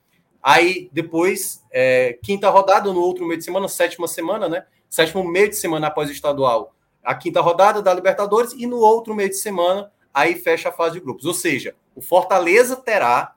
Aí, 0.44 0.89
depois, 0.91 1.64
é, 1.72 2.19
quinta 2.22 2.49
rodada, 2.49 2.91
no 2.91 3.02
outro 3.02 3.26
meio 3.26 3.38
de 3.38 3.45
semana, 3.45 3.68
sétima 3.68 4.07
semana, 4.07 4.49
né? 4.49 4.65
Sétimo 4.89 5.23
meio 5.23 5.49
de 5.49 5.56
semana 5.56 5.88
após 5.88 6.10
o 6.10 6.14
estadual, 6.14 6.73
a 7.03 7.15
quinta 7.15 7.41
rodada 7.41 7.81
da 7.81 7.94
Libertadores. 7.94 8.53
E 8.53 8.65
no 8.65 8.77
outro 8.77 9.15
meio 9.15 9.30
de 9.30 9.38
semana, 9.38 9.91
aí 10.14 10.35
fecha 10.35 10.69
a 10.69 10.72
fase 10.72 10.95
de 10.95 10.99
grupos. 10.99 11.26
Ou 11.26 11.34
seja, 11.34 11.76
o 11.95 12.02
Fortaleza 12.02 12.76
terá, 12.76 13.35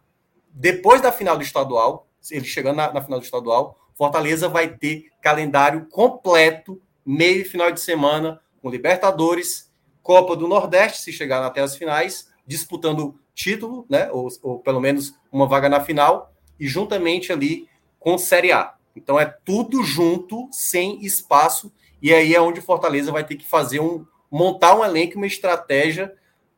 depois 0.49 1.01
da 1.01 1.13
final 1.13 1.37
do 1.37 1.43
estadual, 1.43 2.09
ele 2.31 2.45
chegando 2.45 2.77
na, 2.77 2.93
na 2.93 3.03
final 3.03 3.21
do 3.21 3.25
estadual, 3.25 3.79
Fortaleza 4.01 4.49
vai 4.49 4.67
ter 4.67 5.11
calendário 5.21 5.87
completo, 5.91 6.81
meio 7.05 7.43
e 7.43 7.45
final 7.45 7.71
de 7.71 7.81
semana, 7.81 8.41
com 8.63 8.71
Libertadores, 8.71 9.70
Copa 10.03 10.37
do 10.37 10.49
Nordeste, 10.49 11.03
se 11.03 11.13
chegar 11.13 11.45
até 11.45 11.61
as 11.61 11.77
finais, 11.77 12.31
disputando 12.47 13.19
título, 13.35 13.87
né? 13.89 14.11
Ou, 14.11 14.29
ou 14.43 14.59
pelo 14.59 14.81
menos 14.81 15.15
uma 15.31 15.47
vaga 15.47 15.69
na 15.69 15.81
final, 15.81 16.33
e 16.59 16.67
juntamente 16.67 17.33
ali 17.33 17.69
com 17.99 18.19
Série 18.19 18.53
A. 18.53 18.75
Então 18.95 19.19
é 19.19 19.27
tudo 19.27 19.83
junto, 19.83 20.49
sem 20.51 21.05
espaço, 21.05 21.73
e 22.03 22.13
aí 22.13 22.35
é 22.35 22.41
onde 22.41 22.61
Fortaleza 22.61 23.13
vai 23.13 23.25
ter 23.25 23.37
que 23.37 23.47
fazer 23.47 23.81
um 23.81 24.07
montar 24.31 24.79
um 24.79 24.85
elenco, 24.85 25.17
uma 25.17 25.27
estratégia 25.27 26.15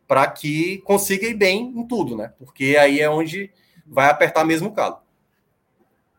para 0.07 0.27
que 0.27 0.79
consiga 0.79 1.27
ir 1.27 1.35
bem 1.35 1.73
em 1.75 1.87
tudo, 1.87 2.17
né? 2.17 2.33
Porque 2.39 2.77
aí 2.79 3.01
é 3.01 3.09
onde 3.09 3.51
vai 3.87 4.11
apertar 4.11 4.45
mesmo 4.45 4.69
o 4.69 4.73
calo. 4.73 4.99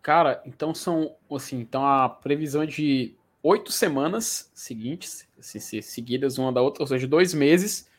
Cara, 0.01 0.41
então 0.45 0.73
são 0.73 1.15
assim, 1.31 1.59
então 1.59 1.85
a 1.85 2.09
previsão 2.09 2.63
é 2.63 2.65
de 2.65 3.15
oito 3.43 3.71
semanas 3.71 4.49
seguintes, 4.53 5.27
seguidas 5.39 6.37
uma 6.37 6.51
da 6.51 6.61
outra, 6.61 6.81
ou 6.81 6.87
seja, 6.87 7.05
dois 7.05 7.33
meses 7.33 7.89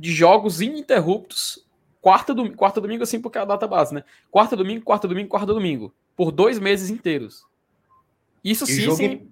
de 0.00 0.10
jogos 0.10 0.62
ininterruptos, 0.62 1.64
quarta, 2.00 2.34
do, 2.34 2.50
quarta 2.56 2.80
domingo, 2.80 3.02
assim, 3.02 3.20
porque 3.20 3.38
é 3.38 3.42
a 3.42 3.44
data 3.44 3.68
base, 3.68 3.94
né? 3.94 4.02
Quarta 4.30 4.56
domingo, 4.56 4.82
quarta 4.82 5.06
domingo, 5.06 5.28
quarta 5.28 5.52
domingo, 5.52 5.94
por 6.16 6.32
dois 6.32 6.58
meses 6.58 6.88
inteiros. 6.88 7.44
Isso 8.42 8.66
sim, 8.66 8.80
jogo, 8.80 8.96
sim. 8.96 9.28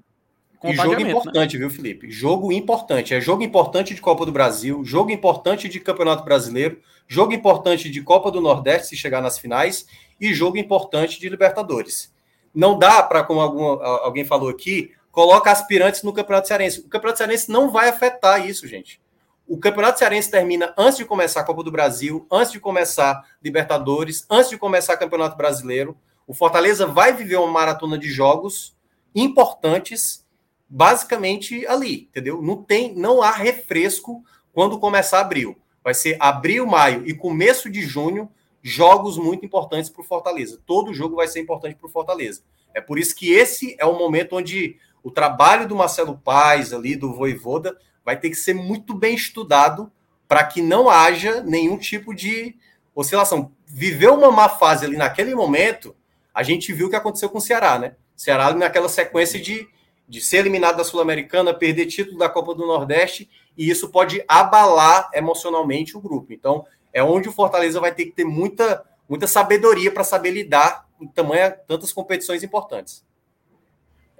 E 0.64 0.74
jogo 0.74 0.94
né? 0.94 1.10
importante, 1.10 1.54
né? 1.54 1.58
viu, 1.58 1.70
Felipe? 1.70 2.08
Jogo 2.10 2.52
importante. 2.52 3.12
É 3.12 3.20
jogo 3.20 3.42
importante 3.42 3.94
de 3.94 4.00
Copa 4.00 4.24
do 4.24 4.30
Brasil, 4.30 4.84
jogo 4.84 5.10
importante 5.10 5.68
de 5.68 5.80
Campeonato 5.80 6.22
Brasileiro, 6.22 6.80
jogo 7.08 7.32
importante 7.32 7.90
de 7.90 8.00
Copa 8.00 8.30
do 8.30 8.40
Nordeste, 8.40 8.88
se 8.88 8.96
chegar 8.96 9.20
nas 9.20 9.38
finais, 9.38 9.86
e 10.20 10.32
jogo 10.32 10.56
importante 10.58 11.18
de 11.18 11.28
Libertadores 11.28 12.12
não 12.54 12.78
dá 12.78 13.02
para, 13.02 13.24
como 13.24 13.40
algum, 13.40 13.64
alguém 13.82 14.24
falou 14.24 14.48
aqui, 14.48 14.92
coloca 15.12 15.52
aspirantes 15.52 16.02
no 16.02 16.12
Campeonato 16.12 16.48
Cearense. 16.48 16.80
O 16.80 16.88
Campeonato 16.88 17.18
Cearense 17.18 17.50
não 17.50 17.70
vai 17.70 17.88
afetar 17.88 18.44
isso, 18.44 18.66
gente. 18.66 19.00
O 19.46 19.58
Campeonato 19.58 19.98
Cearense 19.98 20.30
termina 20.30 20.74
antes 20.76 20.96
de 20.96 21.04
começar 21.04 21.42
a 21.42 21.44
Copa 21.44 21.62
do 21.62 21.70
Brasil, 21.70 22.26
antes 22.32 22.50
de 22.50 22.58
começar 22.58 23.22
Libertadores, 23.42 24.24
antes 24.30 24.48
de 24.48 24.56
começar 24.56 24.96
Campeonato 24.96 25.36
Brasileiro. 25.36 25.96
O 26.26 26.32
Fortaleza 26.32 26.86
vai 26.86 27.12
viver 27.12 27.36
uma 27.36 27.52
maratona 27.52 27.98
de 27.98 28.08
jogos 28.08 28.74
importantes, 29.14 30.26
basicamente 30.66 31.66
ali, 31.66 32.08
entendeu? 32.10 32.40
Não 32.40 32.62
tem, 32.62 32.94
não 32.94 33.22
há 33.22 33.30
refresco 33.30 34.24
quando 34.54 34.78
começar 34.78 35.20
abril. 35.20 35.58
Vai 35.84 35.92
ser 35.92 36.16
abril, 36.18 36.66
maio 36.66 37.06
e 37.06 37.12
começo 37.12 37.68
de 37.68 37.82
junho 37.82 38.30
jogos 38.62 39.18
muito 39.18 39.44
importantes 39.44 39.90
para 39.90 40.00
o 40.00 40.04
Fortaleza. 40.04 40.58
Todo 40.64 40.94
jogo 40.94 41.16
vai 41.16 41.28
ser 41.28 41.40
importante 41.40 41.74
para 41.74 41.86
o 41.86 41.90
Fortaleza. 41.90 42.42
É 42.72 42.80
por 42.80 42.98
isso 42.98 43.14
que 43.14 43.32
esse 43.32 43.76
é 43.78 43.84
o 43.84 43.98
momento 43.98 44.36
onde 44.36 44.78
o 45.02 45.10
trabalho 45.10 45.66
do 45.66 45.74
Marcelo 45.74 46.16
Paes, 46.18 46.72
ali, 46.72 46.94
do 46.96 47.12
Voivoda, 47.12 47.76
vai 48.04 48.18
ter 48.18 48.30
que 48.30 48.36
ser 48.36 48.54
muito 48.54 48.94
bem 48.94 49.14
estudado 49.14 49.90
para 50.28 50.44
que 50.44 50.62
não 50.62 50.88
haja 50.88 51.42
nenhum 51.42 51.76
tipo 51.76 52.14
de 52.14 52.56
oscilação. 52.94 53.52
Viveu 53.66 54.14
uma 54.14 54.30
má 54.30 54.48
fase 54.48 54.84
ali 54.84 54.96
naquele 54.96 55.34
momento, 55.34 55.94
a 56.32 56.42
gente 56.42 56.72
viu 56.72 56.86
o 56.86 56.90
que 56.90 56.96
aconteceu 56.96 57.28
com 57.28 57.38
o 57.38 57.40
Ceará, 57.40 57.78
né? 57.78 57.96
O 58.16 58.20
Ceará 58.20 58.52
naquela 58.54 58.88
sequência 58.88 59.40
de, 59.40 59.68
de 60.08 60.20
ser 60.20 60.38
eliminado 60.38 60.76
da 60.76 60.84
Sul-Americana, 60.84 61.52
perder 61.52 61.86
título 61.86 62.18
da 62.18 62.28
Copa 62.28 62.54
do 62.54 62.66
Nordeste, 62.66 63.28
e 63.56 63.68
isso 63.68 63.90
pode 63.90 64.24
abalar 64.26 65.10
emocionalmente 65.12 65.96
o 65.96 66.00
grupo. 66.00 66.32
Então, 66.32 66.64
é 66.92 67.02
onde 67.02 67.28
o 67.28 67.32
Fortaleza 67.32 67.80
vai 67.80 67.92
ter 67.94 68.06
que 68.06 68.12
ter 68.12 68.24
muita, 68.24 68.84
muita 69.08 69.26
sabedoria 69.26 69.90
para 69.90 70.04
saber 70.04 70.30
lidar 70.30 70.86
com 70.98 71.06
tamanha, 71.06 71.50
tantas 71.50 71.92
competições 71.92 72.42
importantes. 72.42 73.04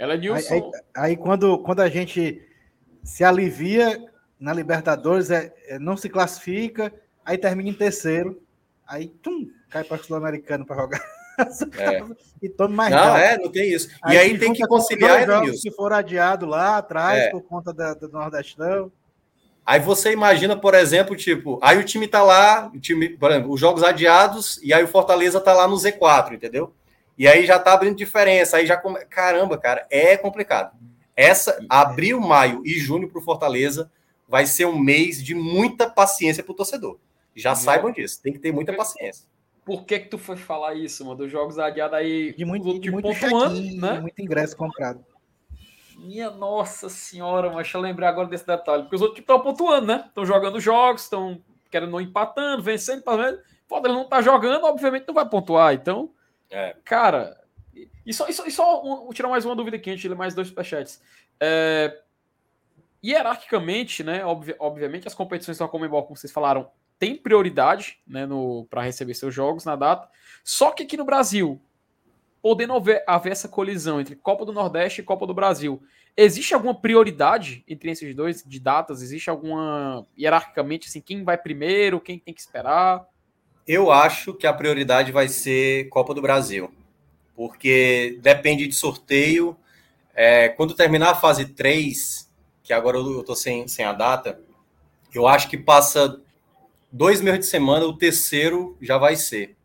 Ela 0.02 0.14
é 0.14 0.16
aí, 0.16 0.28
aí, 0.28 0.70
aí, 0.96 1.16
quando, 1.16 1.56
quando 1.58 1.78
a 1.78 1.88
gente 1.88 2.44
se 3.04 3.22
alivia 3.22 4.04
na 4.38 4.52
Libertadores, 4.52 5.30
é, 5.30 5.54
é 5.68 5.78
não 5.78 5.96
se 5.96 6.08
classifica, 6.08 6.92
aí 7.24 7.38
termina 7.38 7.68
em 7.68 7.72
terceiro, 7.72 8.42
aí 8.84 9.06
tum, 9.06 9.48
cai 9.70 9.84
para 9.84 10.00
o 10.00 10.04
Sul-Americano 10.04 10.66
para 10.66 10.74
jogar. 10.74 11.00
É. 11.78 12.02
e 12.42 12.48
tome 12.48 12.74
mais 12.74 12.90
Não, 12.90 13.16
é, 13.16 13.38
não 13.38 13.48
tem 13.48 13.72
isso. 13.72 13.90
Aí 14.02 14.16
e 14.16 14.18
aí 14.18 14.38
tem 14.40 14.52
que 14.52 14.66
conciliar, 14.66 15.24
jogos 15.24 15.60
que 15.60 15.70
for 15.70 15.92
adiado 15.92 16.46
lá 16.46 16.78
atrás 16.78 17.20
é. 17.20 17.30
por 17.30 17.42
conta 17.42 17.72
da, 17.72 17.94
do 17.94 18.08
Nordestão. 18.08 18.90
Aí 19.64 19.78
você 19.78 20.10
imagina, 20.10 20.56
por 20.56 20.74
exemplo, 20.74 21.14
tipo, 21.14 21.60
aí 21.62 21.78
o 21.78 21.84
time 21.84 22.08
tá 22.08 22.24
lá, 22.24 22.72
o 22.74 22.80
time, 22.80 23.10
por 23.10 23.30
exemplo, 23.30 23.52
os 23.52 23.60
jogos 23.60 23.84
adiados, 23.84 24.58
e 24.64 24.74
aí 24.74 24.82
o 24.82 24.88
Fortaleza 24.88 25.40
tá 25.40 25.52
lá 25.52 25.68
no 25.68 25.76
Z4, 25.76 26.32
entendeu? 26.32 26.74
E 27.16 27.28
aí 27.28 27.46
já 27.46 27.58
tá 27.58 27.72
abrindo 27.72 27.96
diferença, 27.96 28.56
aí 28.56 28.66
já 28.66 28.76
come... 28.76 29.04
caramba, 29.06 29.58
cara, 29.58 29.86
é 29.90 30.16
complicado. 30.16 30.76
Essa 31.14 31.64
abril, 31.68 32.20
maio 32.20 32.62
e 32.64 32.78
junho 32.78 33.08
para 33.08 33.18
o 33.18 33.22
Fortaleza 33.22 33.90
vai 34.26 34.46
ser 34.46 34.64
um 34.64 34.78
mês 34.78 35.22
de 35.22 35.34
muita 35.34 35.88
paciência 35.88 36.42
para 36.42 36.52
o 36.52 36.56
torcedor. 36.56 36.98
Já 37.34 37.54
saibam 37.54 37.92
disso, 37.92 38.20
tem 38.22 38.32
que 38.32 38.38
ter 38.38 38.52
muita 38.52 38.72
paciência. 38.72 39.26
Por 39.64 39.84
que 39.84 40.00
que 40.00 40.08
tu 40.08 40.18
foi 40.18 40.36
falar 40.36 40.74
isso, 40.74 41.04
mano? 41.04 41.18
Dos 41.18 41.30
jogos 41.30 41.58
adiados 41.58 41.96
aí, 41.96 42.34
de 42.34 42.44
muito, 42.44 42.80
de 42.80 42.90
muito 42.90 43.08
pontuando, 43.08 43.60
né? 43.76 44.00
Muito 44.00 44.20
ingresso 44.20 44.56
comprado. 44.56 45.04
Minha 45.98 46.30
nossa 46.30 46.88
senhora, 46.88 47.48
mas 47.48 47.58
deixa 47.58 47.78
eu 47.78 47.82
lembrar 47.82 48.08
agora 48.08 48.26
desse 48.26 48.46
detalhe. 48.46 48.82
Porque 48.82 48.96
os 48.96 49.02
outros 49.02 49.20
estão 49.20 49.38
pontuando, 49.40 49.86
né? 49.86 50.04
Estão 50.08 50.26
jogando 50.26 50.58
jogos, 50.58 51.02
estão 51.02 51.40
querendo 51.70 51.92
não 51.92 52.00
empatando, 52.00 52.62
vencendo, 52.62 53.02
pelo 53.02 53.38
Pode 53.68 53.86
ele 53.86 53.94
não 53.94 54.08
tá 54.08 54.20
jogando, 54.20 54.64
obviamente 54.64 55.06
não 55.06 55.14
vai 55.14 55.28
pontuar. 55.28 55.72
Então, 55.72 56.10
é. 56.52 56.76
cara. 56.84 57.40
E 58.04 58.12
só, 58.12 58.28
e 58.28 58.32
só, 58.32 58.46
e 58.46 58.50
só 58.50 58.82
um, 58.84 59.10
tirar 59.12 59.28
mais 59.28 59.44
uma 59.44 59.56
dúvida 59.56 59.76
aqui, 59.76 59.90
a 59.90 59.96
gente 59.96 60.08
mais 60.10 60.34
dois 60.34 60.48
superchats. 60.48 61.00
É, 61.40 62.00
hierarquicamente, 63.04 64.04
né? 64.04 64.24
Obvi 64.24 64.54
obviamente, 64.58 65.08
as 65.08 65.14
competições 65.14 65.58
da 65.58 65.66
Comembol, 65.66 66.02
como 66.04 66.16
vocês 66.16 66.32
falaram, 66.32 66.70
tem 66.98 67.16
prioridade 67.16 67.98
né, 68.06 68.28
para 68.70 68.82
receber 68.82 69.14
seus 69.14 69.34
jogos 69.34 69.64
na 69.64 69.74
data. 69.74 70.08
Só 70.44 70.70
que 70.70 70.84
aqui 70.84 70.96
no 70.96 71.04
Brasil, 71.04 71.60
podendo 72.40 72.74
haver, 72.74 73.02
haver, 73.06 73.32
essa 73.32 73.48
colisão 73.48 74.00
entre 74.00 74.14
Copa 74.14 74.44
do 74.44 74.52
Nordeste 74.52 75.00
e 75.00 75.04
Copa 75.04 75.26
do 75.26 75.34
Brasil, 75.34 75.82
existe 76.16 76.54
alguma 76.54 76.74
prioridade 76.74 77.64
entre 77.66 77.90
esses 77.90 78.14
dois 78.14 78.44
de 78.46 78.60
datas? 78.60 79.02
Existe 79.02 79.28
alguma 79.28 80.06
hierarquicamente 80.16 80.88
assim, 80.88 81.00
quem 81.00 81.24
vai 81.24 81.36
primeiro, 81.36 82.00
quem 82.00 82.18
tem 82.18 82.32
que 82.32 82.40
esperar? 82.40 83.04
Eu 83.66 83.92
acho 83.92 84.34
que 84.34 84.46
a 84.46 84.52
prioridade 84.52 85.12
vai 85.12 85.28
ser 85.28 85.88
Copa 85.88 86.12
do 86.12 86.20
Brasil, 86.20 86.70
porque 87.36 88.18
depende 88.20 88.66
de 88.66 88.74
sorteio. 88.74 89.56
É, 90.14 90.48
quando 90.48 90.74
terminar 90.74 91.10
a 91.10 91.14
fase 91.14 91.46
3, 91.46 92.28
que 92.62 92.72
agora 92.72 92.96
eu 92.96 93.20
estou 93.20 93.36
sem, 93.36 93.68
sem 93.68 93.84
a 93.84 93.92
data, 93.92 94.40
eu 95.14 95.26
acho 95.26 95.48
que 95.48 95.56
passa 95.56 96.20
dois 96.90 97.20
meses 97.20 97.40
de 97.40 97.46
semana, 97.46 97.86
o 97.86 97.96
terceiro 97.96 98.76
já 98.80 98.98
vai 98.98 99.16
ser. 99.16 99.56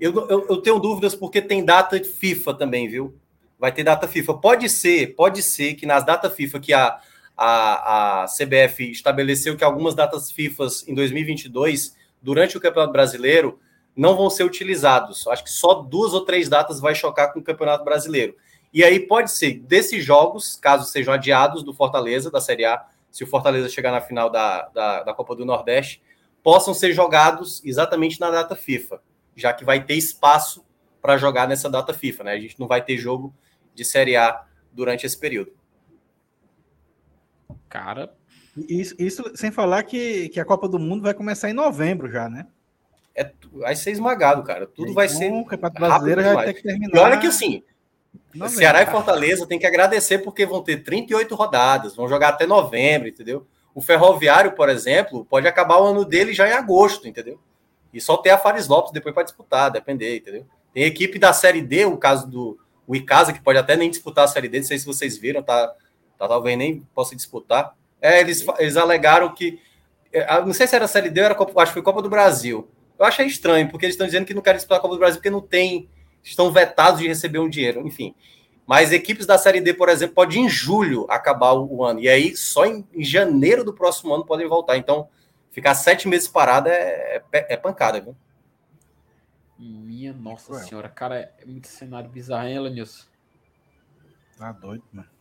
Eu, 0.00 0.12
eu, 0.28 0.46
eu, 0.48 0.56
tenho 0.62 0.78
dúvidas 0.78 1.14
porque 1.14 1.40
tem 1.40 1.64
data 1.64 2.02
FIFA 2.02 2.54
também, 2.54 2.88
viu? 2.88 3.16
Vai 3.58 3.72
ter 3.72 3.84
data 3.84 4.08
FIFA. 4.08 4.34
Pode 4.34 4.68
ser, 4.68 5.14
pode 5.14 5.42
ser 5.42 5.74
que 5.74 5.86
nas 5.86 6.04
datas 6.04 6.34
FIFA 6.34 6.60
que 6.60 6.72
a, 6.72 6.98
a, 7.36 8.22
a 8.22 8.26
CBF 8.26 8.90
estabeleceu 8.90 9.56
que 9.56 9.62
algumas 9.62 9.94
datas 9.94 10.32
FIFA 10.32 10.66
em 10.88 10.94
2022, 10.94 11.96
durante 12.24 12.56
o 12.56 12.60
Campeonato 12.60 12.92
Brasileiro, 12.92 13.60
não 13.94 14.16
vão 14.16 14.30
ser 14.30 14.44
utilizados. 14.44 15.26
Acho 15.28 15.44
que 15.44 15.50
só 15.50 15.74
duas 15.74 16.14
ou 16.14 16.24
três 16.24 16.48
datas 16.48 16.80
vai 16.80 16.94
chocar 16.94 17.32
com 17.32 17.38
o 17.38 17.44
Campeonato 17.44 17.84
Brasileiro. 17.84 18.34
E 18.72 18.82
aí 18.82 18.98
pode 18.98 19.30
ser 19.30 19.60
desses 19.60 20.02
jogos, 20.02 20.56
caso 20.56 20.90
sejam 20.90 21.12
adiados 21.12 21.62
do 21.62 21.74
Fortaleza, 21.74 22.30
da 22.30 22.40
Série 22.40 22.64
A, 22.64 22.84
se 23.10 23.22
o 23.22 23.26
Fortaleza 23.26 23.68
chegar 23.68 23.92
na 23.92 24.00
final 24.00 24.30
da, 24.30 24.62
da, 24.68 25.02
da 25.04 25.14
Copa 25.14 25.36
do 25.36 25.44
Nordeste, 25.44 26.02
possam 26.42 26.72
ser 26.72 26.92
jogados 26.92 27.62
exatamente 27.64 28.18
na 28.18 28.30
data 28.30 28.56
FIFA, 28.56 29.00
já 29.36 29.52
que 29.52 29.64
vai 29.64 29.84
ter 29.84 29.94
espaço 29.94 30.64
para 31.00 31.18
jogar 31.18 31.46
nessa 31.46 31.68
data 31.68 31.92
FIFA, 31.92 32.24
né? 32.24 32.32
A 32.32 32.40
gente 32.40 32.58
não 32.58 32.66
vai 32.66 32.82
ter 32.82 32.96
jogo 32.96 33.32
de 33.74 33.84
Série 33.84 34.16
A 34.16 34.44
durante 34.72 35.04
esse 35.04 35.18
período. 35.18 35.52
Cara. 37.68 38.14
Isso, 38.56 38.94
isso 38.98 39.22
sem 39.34 39.50
falar 39.50 39.82
que, 39.82 40.28
que 40.28 40.38
a 40.38 40.44
Copa 40.44 40.68
do 40.68 40.78
Mundo 40.78 41.02
vai 41.02 41.14
começar 41.14 41.50
em 41.50 41.54
novembro 41.54 42.10
já, 42.10 42.28
né? 42.28 42.46
É, 43.14 43.30
vai 43.52 43.76
ser 43.76 43.92
esmagado, 43.92 44.42
cara. 44.42 44.66
Tudo 44.66 44.82
então, 44.82 44.94
vai 44.94 45.08
ser. 45.08 45.32
O 45.32 45.44
Campeonato 45.44 45.80
Brasileiro 45.80 46.22
já 46.22 46.34
vai 46.34 46.46
ter 46.46 46.54
que 46.54 46.62
terminar. 46.62 46.96
E 46.96 46.98
olha 46.98 47.18
que 47.18 47.26
assim, 47.26 47.62
novembro, 48.34 48.58
Ceará 48.58 48.82
e 48.82 48.86
Fortaleza 48.86 49.46
tem 49.46 49.58
que 49.58 49.66
agradecer 49.66 50.18
porque 50.18 50.46
vão 50.46 50.62
ter 50.62 50.82
38 50.82 51.34
rodadas, 51.34 51.96
vão 51.96 52.08
jogar 52.08 52.30
até 52.30 52.46
novembro, 52.46 53.08
entendeu? 53.08 53.46
O 53.74 53.80
Ferroviário, 53.80 54.52
por 54.52 54.68
exemplo, 54.68 55.24
pode 55.24 55.48
acabar 55.48 55.80
o 55.80 55.86
ano 55.86 56.04
dele 56.04 56.32
já 56.32 56.48
em 56.48 56.52
agosto, 56.52 57.08
entendeu? 57.08 57.38
E 57.92 58.00
só 58.00 58.16
ter 58.16 58.30
a 58.30 58.38
Fares 58.38 58.68
Lopes 58.68 58.92
depois 58.92 59.14
para 59.14 59.24
disputar, 59.24 59.70
depender, 59.70 60.16
entendeu? 60.16 60.46
Tem 60.72 60.84
equipe 60.84 61.18
da 61.18 61.32
Série 61.32 61.62
D, 61.62 61.84
o 61.84 61.96
caso 61.96 62.28
do 62.28 62.58
o 62.86 62.94
Icasa, 62.94 63.32
que 63.32 63.40
pode 63.40 63.58
até 63.58 63.76
nem 63.76 63.88
disputar 63.88 64.24
a 64.24 64.28
Série 64.28 64.48
D, 64.48 64.58
não 64.58 64.66
sei 64.66 64.78
se 64.78 64.84
vocês 64.84 65.16
viram, 65.16 65.42
tá, 65.42 65.68
tá 66.18 66.28
talvez 66.28 66.56
nem 66.58 66.80
possa 66.94 67.16
disputar. 67.16 67.74
É, 68.04 68.20
eles, 68.20 68.44
eles 68.58 68.76
alegaram 68.76 69.34
que. 69.34 69.58
É, 70.12 70.44
não 70.44 70.52
sei 70.52 70.66
se 70.66 70.76
era 70.76 70.84
a 70.84 70.88
Série 70.88 71.08
D 71.08 71.20
ou 71.20 71.24
era 71.24 71.34
Copa, 71.34 71.62
acho 71.62 71.70
que 71.70 71.80
foi 71.80 71.82
Copa 71.82 72.02
do 72.02 72.10
Brasil. 72.10 72.68
Eu 72.98 73.06
achei 73.06 73.24
estranho, 73.24 73.70
porque 73.70 73.86
eles 73.86 73.94
estão 73.94 74.06
dizendo 74.06 74.26
que 74.26 74.34
não 74.34 74.42
querem 74.42 74.58
disputar 74.58 74.76
a 74.76 74.82
Copa 74.82 74.94
do 74.94 74.98
Brasil 74.98 75.16
porque 75.16 75.30
não 75.30 75.40
tem. 75.40 75.88
Estão 76.22 76.52
vetados 76.52 77.00
de 77.00 77.08
receber 77.08 77.38
um 77.38 77.48
dinheiro, 77.48 77.80
enfim. 77.86 78.14
Mas 78.66 78.92
equipes 78.92 79.24
da 79.24 79.38
Série 79.38 79.58
D, 79.58 79.72
por 79.72 79.88
exemplo, 79.88 80.14
pode 80.14 80.38
em 80.38 80.50
julho 80.50 81.06
acabar 81.08 81.54
o 81.54 81.82
ano. 81.82 81.98
E 81.98 82.06
aí, 82.06 82.36
só 82.36 82.66
em, 82.66 82.86
em 82.92 83.02
janeiro 83.02 83.64
do 83.64 83.72
próximo 83.72 84.14
ano 84.14 84.26
podem 84.26 84.46
voltar. 84.46 84.76
Então, 84.76 85.08
ficar 85.50 85.74
sete 85.74 86.06
meses 86.06 86.28
parado 86.28 86.68
é, 86.68 87.22
é, 87.32 87.54
é 87.54 87.56
pancada, 87.56 88.02
viu? 88.02 88.14
Minha 89.58 90.12
nossa 90.12 90.52
Ué. 90.52 90.62
senhora, 90.62 90.90
cara, 90.90 91.32
é 91.38 91.46
muito 91.46 91.68
cenário 91.68 92.10
bizarro, 92.10 92.46
hein, 92.48 92.56
Elenilson? 92.56 93.06
Tá 94.36 94.52
doido, 94.52 94.84
mano. 94.92 95.13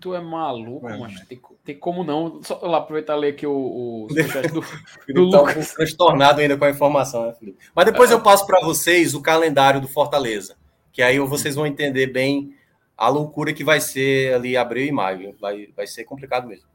Tu 0.00 0.14
é 0.14 0.20
maluco, 0.20 0.86
Ué, 0.86 0.96
mas 0.96 1.20
tem, 1.26 1.40
tem 1.64 1.76
como 1.76 2.04
não. 2.04 2.42
Só 2.42 2.58
lá 2.62 2.78
aproveitar 2.78 3.16
e 3.16 3.20
ler 3.20 3.28
aqui 3.34 3.46
o, 3.46 3.52
o 3.52 4.06
do, 4.08 5.14
do 5.14 5.30
tá 5.30 5.40
Lucas. 5.40 5.72
Um 5.72 5.74
transtornado 5.74 6.40
ainda 6.40 6.56
com 6.56 6.64
a 6.64 6.70
informação, 6.70 7.26
né, 7.26 7.32
Felipe? 7.32 7.58
Mas 7.74 7.86
depois 7.86 8.10
é. 8.10 8.14
eu 8.14 8.20
passo 8.20 8.46
para 8.46 8.60
vocês 8.60 9.14
o 9.14 9.20
calendário 9.20 9.80
do 9.80 9.88
Fortaleza 9.88 10.56
que 10.98 11.02
aí 11.02 11.16
vocês 11.20 11.54
vão 11.54 11.64
entender 11.64 12.08
bem 12.08 12.56
a 12.96 13.08
loucura 13.08 13.52
que 13.52 13.62
vai 13.62 13.80
ser 13.80 14.34
ali 14.34 14.56
abril 14.56 14.84
e 14.84 14.90
maio. 14.90 15.32
Vai, 15.40 15.68
vai 15.76 15.86
ser 15.86 16.02
complicado 16.02 16.48
mesmo. 16.48 16.66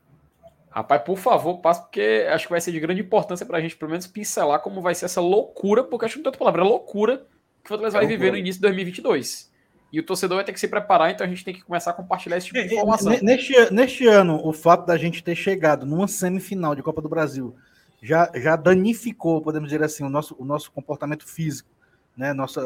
Rapaz, 0.70 1.02
por 1.02 1.18
favor, 1.18 1.58
passe, 1.58 1.82
porque 1.82 2.26
acho 2.30 2.46
que 2.46 2.52
vai 2.52 2.62
ser 2.62 2.72
de 2.72 2.80
grande 2.80 3.02
importância 3.02 3.46
para 3.46 3.58
a 3.58 3.62
gente, 3.62 3.76
pelo 3.76 3.92
menos, 3.92 4.08
pincelar 4.08 4.62
como 4.62 4.82
vai 4.82 4.96
ser 4.96 5.06
essa 5.06 5.20
loucura, 5.20 5.84
porque 5.84 6.06
acho 6.06 6.14
que 6.14 6.20
não 6.20 6.24
tem 6.24 6.30
outra 6.30 6.40
palavra, 6.40 6.62
é 6.62 6.64
loucura 6.64 7.18
que 7.18 7.66
o 7.66 7.68
Fortaleza 7.68 7.98
é 7.98 8.00
vai 8.00 8.08
viver 8.08 8.32
no 8.32 8.38
início 8.38 8.62
de 8.62 8.68
2022. 8.68 9.52
E 9.94 10.00
o 10.00 10.04
torcedor 10.04 10.38
vai 10.38 10.44
ter 10.44 10.52
que 10.52 10.60
se 10.60 10.68
preparar, 10.68 11.12
então 11.12 11.26
a 11.26 11.30
gente 11.30 11.46
tem 11.46 11.54
que 11.54 11.64
começar 11.64 11.92
a 11.92 11.94
compartilhar 11.94 12.36
esse 12.38 12.48
tipo 12.48 12.60
de 12.60 12.74
informação. 12.74 13.16
Neste, 13.22 13.72
neste 13.72 14.08
ano, 14.08 14.42
o 14.44 14.52
fato 14.52 14.86
da 14.86 14.98
gente 14.98 15.24
ter 15.24 15.36
chegado 15.36 15.86
numa 15.86 16.08
semifinal 16.08 16.74
de 16.74 16.82
Copa 16.82 17.02
do 17.02 17.08
Brasil 17.08 17.56
já, 18.02 18.30
já 18.34 18.56
danificou, 18.56 19.40
podemos 19.42 19.70
dizer 19.70 19.84
assim, 19.84 20.04
o 20.04 20.10
nosso, 20.10 20.36
o 20.40 20.44
nosso 20.44 20.72
comportamento 20.72 21.26
físico 21.28 21.70
né? 22.16 22.34
Nossa, 22.34 22.62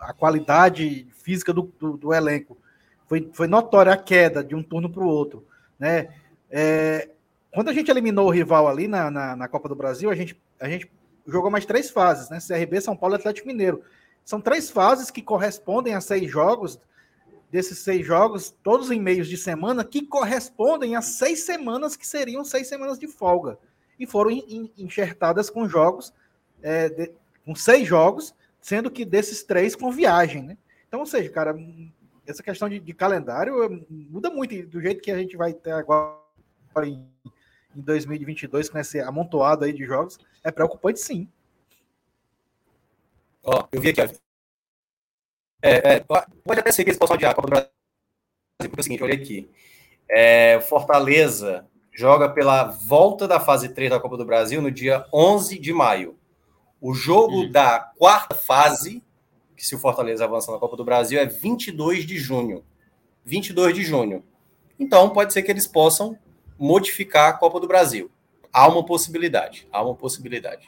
a 0.00 0.12
qualidade 0.12 1.06
física 1.22 1.52
do, 1.52 1.72
do, 1.78 1.96
do 1.96 2.14
elenco 2.14 2.56
foi, 3.06 3.28
foi 3.32 3.46
notória 3.46 3.92
a 3.92 3.96
queda 3.96 4.42
de 4.42 4.54
um 4.54 4.62
turno 4.62 4.90
para 4.90 5.02
o 5.02 5.08
outro, 5.08 5.46
né? 5.78 6.08
É, 6.50 7.10
quando 7.52 7.68
a 7.68 7.72
gente 7.72 7.90
eliminou 7.90 8.26
o 8.28 8.30
rival 8.30 8.68
ali 8.68 8.88
na, 8.88 9.10
na, 9.10 9.36
na, 9.36 9.48
Copa 9.48 9.68
do 9.68 9.74
Brasil, 9.74 10.10
a 10.10 10.14
gente, 10.14 10.40
a 10.60 10.68
gente 10.68 10.90
jogou 11.26 11.50
mais 11.50 11.66
três 11.66 11.90
fases, 11.90 12.30
né? 12.30 12.38
CRB, 12.40 12.80
São 12.80 12.96
Paulo 12.96 13.14
e 13.14 13.18
Atlético 13.18 13.48
Mineiro. 13.48 13.82
São 14.24 14.40
três 14.40 14.70
fases 14.70 15.10
que 15.10 15.22
correspondem 15.22 15.94
a 15.94 16.00
seis 16.00 16.30
jogos. 16.30 16.78
Desses 17.50 17.78
seis 17.78 18.06
jogos, 18.06 18.54
todos 18.62 18.90
em 18.92 19.00
meios 19.00 19.26
de 19.26 19.36
semana, 19.36 19.84
que 19.84 20.06
correspondem 20.06 20.94
a 20.94 21.02
seis 21.02 21.40
semanas 21.40 21.96
que 21.96 22.06
seriam 22.06 22.44
seis 22.44 22.68
semanas 22.68 22.98
de 22.98 23.08
folga. 23.08 23.58
E 23.98 24.06
foram 24.06 24.30
enxertadas 24.78 25.50
com 25.50 25.68
jogos, 25.68 26.12
é, 26.62 26.88
de, 26.88 27.12
com 27.44 27.54
seis 27.54 27.88
jogos, 27.88 28.32
sendo 28.60 28.90
que 28.90 29.04
desses 29.04 29.42
três 29.42 29.74
com 29.74 29.90
viagem, 29.90 30.42
né? 30.42 30.58
Então, 30.86 31.00
ou 31.00 31.06
seja, 31.06 31.28
cara, 31.30 31.54
essa 32.26 32.42
questão 32.42 32.68
de, 32.68 32.78
de 32.78 32.92
calendário 32.92 33.62
eh, 33.64 33.80
muda 33.88 34.30
muito 34.30 34.66
do 34.66 34.80
jeito 34.80 35.02
que 35.02 35.10
a 35.10 35.18
gente 35.18 35.36
vai 35.36 35.52
ter 35.52 35.72
agora 35.72 36.18
em, 36.84 37.04
em 37.74 37.80
2022 37.80 38.68
com 38.68 38.78
esse 38.78 39.00
amontoado 39.00 39.64
aí 39.64 39.72
de 39.72 39.84
jogos, 39.84 40.18
é 40.42 40.50
preocupante 40.50 41.00
sim. 41.00 41.28
Ó, 43.42 43.66
eu 43.72 43.80
vi 43.80 43.90
aqui, 43.90 44.02
ó. 44.02 44.08
É, 45.62 45.94
é, 45.94 46.00
pode 46.00 46.60
até 46.60 46.72
ser 46.72 46.84
que 46.84 46.90
eles 46.90 46.98
possam 46.98 47.16
adiar 47.16 47.32
a 47.32 47.34
Copa 47.34 47.48
do 47.48 47.50
Brasil, 47.50 47.70
porque 48.58 48.76
é 48.76 48.80
o 48.80 48.82
seguinte, 48.82 49.02
olha 49.02 49.14
aqui. 49.14 49.50
É, 50.08 50.60
Fortaleza 50.60 51.66
joga 51.92 52.28
pela 52.28 52.64
volta 52.64 53.28
da 53.28 53.38
fase 53.38 53.68
3 53.68 53.90
da 53.90 54.00
Copa 54.00 54.16
do 54.16 54.24
Brasil 54.24 54.62
no 54.62 54.70
dia 54.70 55.06
11 55.12 55.58
de 55.58 55.72
maio. 55.72 56.18
O 56.80 56.94
jogo 56.94 57.42
hum. 57.42 57.50
da 57.50 57.78
quarta 57.78 58.34
fase, 58.34 59.02
que 59.54 59.64
se 59.64 59.74
o 59.74 59.78
Fortaleza 59.78 60.24
avança 60.24 60.50
na 60.50 60.58
Copa 60.58 60.76
do 60.76 60.84
Brasil, 60.84 61.20
é 61.20 61.26
22 61.26 62.06
de 62.06 62.18
junho. 62.18 62.64
22 63.24 63.74
de 63.74 63.82
junho. 63.82 64.24
Então, 64.78 65.10
pode 65.10 65.32
ser 65.32 65.42
que 65.42 65.50
eles 65.50 65.66
possam 65.66 66.18
modificar 66.58 67.28
a 67.28 67.32
Copa 67.34 67.60
do 67.60 67.68
Brasil. 67.68 68.10
Há 68.50 68.66
uma 68.66 68.84
possibilidade. 68.84 69.68
Há 69.70 69.82
uma 69.82 69.94
possibilidade. 69.94 70.66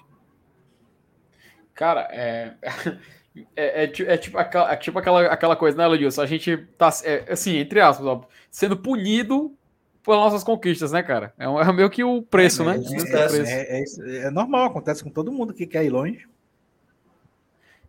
Cara, 1.83 2.09
é. 2.13 2.55
É, 3.57 3.85
é, 3.85 3.85
é, 3.85 4.17
tipo, 4.19 4.37
aquela, 4.37 4.71
é 4.71 4.77
tipo 4.77 4.99
aquela, 4.99 5.23
aquela 5.23 5.57
coisa, 5.57 5.75
né, 5.75 5.89
Ledilson? 5.89 6.21
A 6.21 6.27
gente 6.27 6.55
tá, 6.77 6.91
é, 7.03 7.33
assim, 7.33 7.57
entre 7.57 7.81
aspas, 7.81 8.07
ó, 8.07 8.29
sendo 8.51 8.77
punido 8.77 9.57
pelas 10.05 10.21
nossas 10.21 10.45
conquistas, 10.45 10.93
né, 10.93 11.03
cara? 11.03 11.33
É, 11.39 11.47
é 11.47 11.73
meio 11.73 11.89
que 11.89 12.05
o 12.05 12.21
preço, 12.21 12.61
é, 12.61 12.77
né? 12.77 12.85
É, 13.09 13.81
é, 13.81 14.17
é, 14.27 14.31
normal, 14.31 14.67
acontece 14.67 15.03
com 15.03 15.09
todo 15.09 15.33
mundo 15.33 15.55
que 15.55 15.67
quer 15.67 15.83
ir 15.83 15.89
longe. 15.89 16.29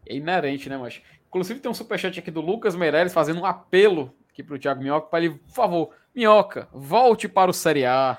É 0.07 0.15
inerente, 0.15 0.69
né, 0.69 0.77
mas 0.77 1.01
Inclusive 1.27 1.59
tem 1.59 1.69
um 1.69 1.73
superchat 1.73 2.17
aqui 2.17 2.31
do 2.31 2.39
Lucas 2.39 2.73
Meirelles 2.73 3.11
fazendo 3.13 3.41
um 3.41 3.45
apelo 3.45 4.13
aqui 4.31 4.41
pro 4.41 4.57
Thiago 4.57 4.81
Minhoca 4.81 5.07
para 5.07 5.25
ele, 5.25 5.35
por 5.35 5.53
favor, 5.53 5.89
Minhoca, 6.15 6.69
volte 6.71 7.27
para 7.27 7.51
o 7.51 7.53
Série 7.53 7.85
A. 7.85 8.17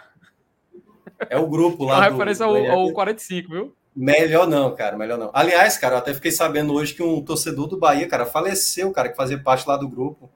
É 1.31 1.39
o 1.39 1.49
grupo 1.49 1.87
lá. 1.87 1.95
É 1.95 1.99
uma 2.01 2.11
referência 2.11 2.45
ao, 2.45 2.55
ao 2.55 2.93
45, 2.93 3.51
viu? 3.51 3.75
Melhor 3.95 4.47
não, 4.47 4.75
cara, 4.75 4.97
melhor 4.97 5.19
não. 5.19 5.31
Aliás, 5.33 5.79
cara, 5.79 5.95
eu 5.95 5.99
até 5.99 6.13
fiquei 6.13 6.31
sabendo 6.31 6.75
hoje 6.75 6.95
que 6.95 7.03
um 7.03 7.23
torcedor 7.23 7.69
do 7.69 7.79
Bahia, 7.79 8.09
cara, 8.09 8.27
faleceu, 8.27 8.91
cara, 8.91 9.09
que 9.09 9.17
fazia 9.17 9.39
parte 9.39 9.69
lá 9.69 9.77
do 9.77 9.89
grupo 9.89 10.29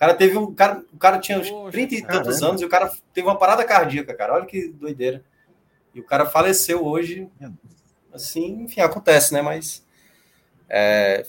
cara 0.00 0.14
teve 0.14 0.38
um. 0.38 0.54
Cara, 0.54 0.82
o 0.92 0.96
cara 0.96 1.18
tinha 1.18 1.38
uns 1.38 1.50
Poxa, 1.50 1.72
30 1.72 1.94
e 1.94 2.00
tantos 2.00 2.16
caramba. 2.16 2.46
anos 2.46 2.62
e 2.62 2.64
o 2.64 2.68
cara 2.70 2.90
teve 3.12 3.28
uma 3.28 3.38
parada 3.38 3.62
cardíaca, 3.64 4.14
cara. 4.14 4.32
Olha 4.32 4.46
que 4.46 4.68
doideira. 4.68 5.22
E 5.94 6.00
o 6.00 6.04
cara 6.04 6.24
faleceu 6.24 6.84
hoje. 6.84 7.28
Assim, 8.10 8.62
enfim, 8.62 8.80
acontece, 8.80 9.34
né? 9.34 9.42
Mas. 9.42 9.86
É, 10.68 11.26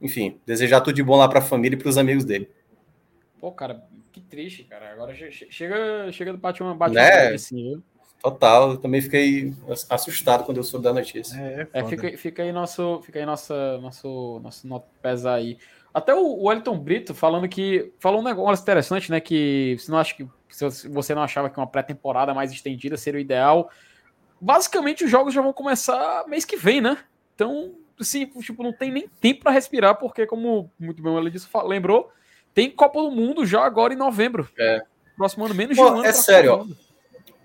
enfim, 0.00 0.40
desejar 0.44 0.80
tudo 0.80 0.96
de 0.96 1.02
bom 1.04 1.16
lá 1.16 1.28
para 1.28 1.38
a 1.38 1.42
família 1.42 1.76
e 1.76 1.78
para 1.78 1.88
os 1.88 1.96
amigos 1.96 2.24
dele. 2.24 2.50
Pô, 3.38 3.52
cara, 3.52 3.84
que 4.10 4.20
triste, 4.20 4.64
cara. 4.64 4.92
Agora 4.92 5.14
chega, 5.14 6.10
chega 6.10 6.32
do 6.32 6.38
bate 6.38 6.62
uma 6.62 6.74
bate 6.74 6.94
né? 6.94 7.28
assim, 7.28 7.62
viu? 7.62 7.82
Total, 8.22 8.72
eu 8.72 8.76
também 8.76 9.00
fiquei 9.00 9.54
assustado 9.88 10.44
quando 10.44 10.58
eu 10.58 10.62
soube 10.62 10.84
da 10.84 10.92
notícia. 10.92 11.34
É, 11.38 11.68
é, 11.72 11.80
é 11.80 11.84
fica, 11.84 12.18
fica, 12.18 12.42
aí 12.42 12.52
nosso, 12.52 13.00
fica 13.02 13.18
aí 13.18 13.24
nossa, 13.24 13.78
nosso, 13.78 14.40
nosso 14.42 14.68
nosso 14.68 14.84
pesar 15.00 15.34
aí. 15.34 15.56
Até 15.92 16.14
o 16.14 16.44
Wellington 16.44 16.78
Brito 16.78 17.14
falando 17.14 17.48
que 17.48 17.92
falou 17.98 18.20
um 18.20 18.24
negócio 18.24 18.62
interessante, 18.62 19.10
né? 19.10 19.20
Que 19.20 19.76
você 19.78 19.90
não 19.90 19.98
acha 19.98 20.14
que 20.14 20.28
se 20.50 20.88
você 20.88 21.14
não 21.14 21.22
achava 21.22 21.48
que 21.48 21.58
uma 21.58 21.66
pré-temporada 21.66 22.34
mais 22.34 22.52
estendida 22.52 22.96
seria 22.96 23.18
o 23.18 23.22
ideal. 23.22 23.70
Basicamente, 24.38 25.04
os 25.04 25.10
jogos 25.10 25.32
já 25.32 25.40
vão 25.40 25.52
começar 25.52 26.24
mês 26.28 26.44
que 26.44 26.56
vem, 26.56 26.80
né? 26.80 26.98
Então, 27.34 27.74
assim, 27.98 28.26
tipo, 28.26 28.62
não 28.62 28.72
tem 28.72 28.90
nem 28.90 29.08
tempo 29.20 29.42
para 29.42 29.52
respirar, 29.52 29.96
porque, 29.96 30.26
como 30.26 30.70
muito 30.78 31.02
bem 31.02 31.16
ele 31.16 31.30
disse, 31.30 31.48
lembrou, 31.64 32.10
tem 32.52 32.70
Copa 32.70 33.00
do 33.00 33.10
Mundo 33.10 33.46
já 33.46 33.64
agora 33.64 33.94
em 33.94 33.96
novembro. 33.96 34.48
É. 34.58 34.82
Próximo 35.16 35.44
ano, 35.46 35.54
menos 35.54 35.76
Pô, 35.76 35.84
de 35.84 35.90
um 35.90 35.94
ano. 35.96 36.04
É 36.04 36.12
sério, 36.12 36.52
ó. 36.52 36.89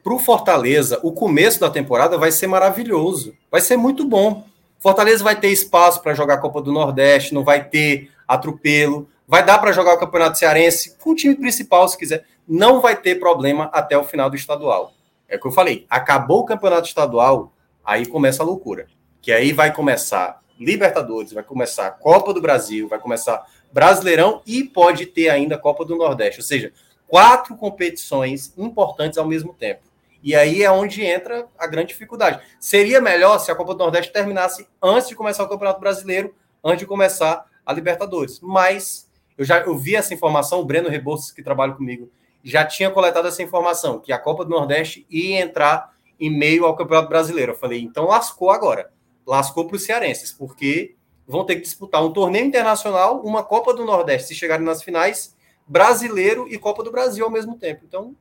Pro 0.05 0.19
Fortaleza, 0.19 0.99
o 1.01 1.11
começo 1.11 1.59
da 1.59 1.67
temporada 1.67 2.15
vai 2.15 2.31
ser 2.31 2.45
maravilhoso. 2.45 3.35
Vai 3.49 3.59
ser 3.59 3.75
muito 3.75 4.05
bom. 4.05 4.45
Fortaleza 4.77 5.23
vai 5.23 5.35
ter 5.35 5.47
espaço 5.47 5.99
para 5.99 6.13
jogar 6.13 6.35
a 6.35 6.37
Copa 6.37 6.61
do 6.61 6.71
Nordeste, 6.71 7.33
não 7.33 7.43
vai 7.43 7.67
ter 7.67 8.11
atropelo. 8.27 9.09
Vai 9.27 9.43
dar 9.43 9.57
para 9.57 9.71
jogar 9.71 9.95
o 9.95 9.97
Campeonato 9.97 10.37
Cearense 10.37 10.95
com 10.99 11.09
o 11.09 11.15
time 11.15 11.33
principal, 11.33 11.87
se 11.89 11.97
quiser. 11.97 12.23
Não 12.47 12.81
vai 12.81 12.95
ter 12.95 13.15
problema 13.15 13.67
até 13.73 13.97
o 13.97 14.03
final 14.03 14.29
do 14.29 14.35
estadual. 14.35 14.93
É 15.27 15.37
o 15.37 15.39
que 15.39 15.47
eu 15.47 15.51
falei. 15.51 15.87
Acabou 15.89 16.41
o 16.41 16.45
Campeonato 16.45 16.87
Estadual, 16.87 17.51
aí 17.83 18.05
começa 18.05 18.43
a 18.43 18.45
loucura. 18.45 18.85
Que 19.23 19.31
aí 19.31 19.51
vai 19.51 19.73
começar 19.73 20.39
Libertadores, 20.59 21.33
vai 21.33 21.41
começar 21.41 21.89
Copa 21.89 22.31
do 22.31 22.39
Brasil, 22.39 22.87
vai 22.87 22.99
começar 22.99 23.43
Brasileirão 23.73 24.43
e 24.45 24.63
pode 24.63 25.07
ter 25.07 25.29
ainda 25.29 25.57
Copa 25.57 25.83
do 25.83 25.95
Nordeste. 25.95 26.41
Ou 26.41 26.45
seja, 26.45 26.71
quatro 27.07 27.57
competições 27.57 28.53
importantes 28.55 29.17
ao 29.17 29.25
mesmo 29.25 29.51
tempo. 29.51 29.94
E 30.25 30.33
aí 30.33 30.63
é 30.63 30.71
onde 30.71 31.05
entra 31.05 31.47
a 31.55 31.67
grande 31.67 31.89
dificuldade. 31.89 32.41
Seria 32.59 32.99
melhor 32.99 33.37
se 33.37 33.51
a 33.51 33.55
Copa 33.55 33.75
do 33.75 33.77
Nordeste 33.77 34.11
terminasse 34.11 34.67
antes 34.81 35.07
de 35.07 35.13
começar 35.13 35.43
o 35.43 35.47
Campeonato 35.47 35.79
Brasileiro, 35.79 36.33
antes 36.63 36.79
de 36.79 36.87
começar 36.87 37.45
a 37.63 37.71
Libertadores. 37.71 38.39
Mas 38.41 39.07
eu 39.37 39.45
já 39.45 39.59
eu 39.59 39.77
vi 39.77 39.95
essa 39.95 40.15
informação, 40.15 40.61
o 40.61 40.65
Breno 40.65 40.89
Rebouças, 40.89 41.31
que 41.31 41.43
trabalha 41.43 41.73
comigo, 41.73 42.11
já 42.43 42.65
tinha 42.65 42.89
coletado 42.89 43.27
essa 43.27 43.43
informação, 43.43 43.99
que 43.99 44.11
a 44.11 44.17
Copa 44.17 44.43
do 44.43 44.49
Nordeste 44.49 45.05
ia 45.11 45.41
entrar 45.41 45.93
em 46.19 46.35
meio 46.35 46.65
ao 46.65 46.75
Campeonato 46.75 47.07
Brasileiro. 47.07 47.51
Eu 47.51 47.57
falei, 47.57 47.83
então 47.83 48.05
lascou 48.05 48.49
agora. 48.49 48.91
Lascou 49.27 49.67
para 49.67 49.75
os 49.75 49.83
cearenses, 49.83 50.31
porque 50.31 50.95
vão 51.27 51.45
ter 51.45 51.57
que 51.57 51.61
disputar 51.61 52.03
um 52.03 52.11
torneio 52.11 52.47
internacional, 52.47 53.21
uma 53.21 53.43
Copa 53.43 53.75
do 53.75 53.85
Nordeste, 53.85 54.29
se 54.29 54.35
chegarem 54.35 54.65
nas 54.65 54.81
finais, 54.81 55.35
brasileiro 55.67 56.47
e 56.47 56.57
Copa 56.57 56.83
do 56.83 56.91
Brasil 56.91 57.23
ao 57.23 57.31
mesmo 57.31 57.59
tempo. 57.59 57.83
Então, 57.87 58.15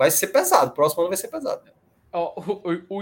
vai 0.00 0.10
ser 0.10 0.28
pesado. 0.28 0.70
O 0.70 0.74
próximo 0.74 1.02
ano 1.02 1.10
vai 1.10 1.18
ser 1.18 1.28
pesado. 1.28 1.60
Oh, 2.10 2.32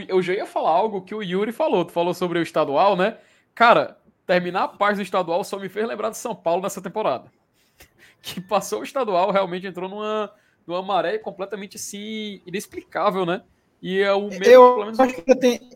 eu 0.09 0.21
já 0.21 0.33
ia 0.33 0.45
falar 0.45 0.71
algo 0.71 1.03
que 1.03 1.15
o 1.15 1.23
Yuri 1.23 1.53
falou. 1.53 1.85
Tu 1.85 1.93
falou 1.93 2.13
sobre 2.13 2.41
o 2.41 2.43
estadual, 2.43 2.97
né? 2.97 3.19
Cara, 3.55 3.97
terminar 4.27 4.65
a 4.65 4.69
parte 4.69 4.97
do 4.97 5.03
estadual 5.03 5.45
só 5.45 5.61
me 5.61 5.69
fez 5.69 5.87
lembrar 5.87 6.11
de 6.11 6.19
São 6.19 6.35
Paulo 6.35 6.61
nessa 6.61 6.83
temporada. 6.83 7.31
Que 8.21 8.41
passou 8.41 8.81
o 8.81 8.83
estadual, 8.83 9.31
realmente 9.31 9.65
entrou 9.65 9.89
numa, 9.89 10.29
numa 10.67 10.83
maré 10.83 11.19
completamente 11.19 11.77
assim, 11.77 12.43
inexplicável, 12.45 13.25
né? 13.25 13.43
E 13.81 14.01
é 14.01 14.13
o 14.13 14.27
mesmo. 14.29 14.45
Eu, 14.45 14.63
pelo 14.73 14.85
menos... 14.87 14.99
acho 14.99 15.23
que 15.23 15.37
tem, 15.37 15.71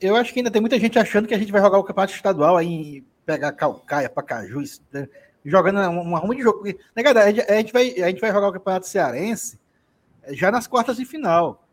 eu 0.00 0.16
acho 0.16 0.32
que 0.32 0.40
ainda 0.40 0.50
tem 0.50 0.60
muita 0.60 0.80
gente 0.80 0.98
achando 0.98 1.28
que 1.28 1.34
a 1.34 1.38
gente 1.38 1.52
vai 1.52 1.62
jogar 1.62 1.78
o 1.78 1.84
campeonato 1.84 2.12
estadual 2.12 2.56
aí, 2.56 3.04
pegar 3.24 3.52
Calcaia, 3.52 4.10
Pacaju, 4.10 4.64
né? 4.92 5.08
jogando 5.44 5.78
uma 5.88 6.18
ruma 6.18 6.34
de 6.34 6.42
jogo. 6.42 6.64
Negada, 6.94 7.22
a 7.22 7.30
gente, 7.30 7.72
vai, 7.72 8.02
a 8.02 8.08
gente 8.08 8.20
vai 8.20 8.32
jogar 8.32 8.48
o 8.48 8.52
campeonato 8.52 8.88
cearense 8.88 9.62
já 10.30 10.50
nas 10.50 10.66
quartas 10.66 10.96
de 10.96 11.04
final. 11.04 11.66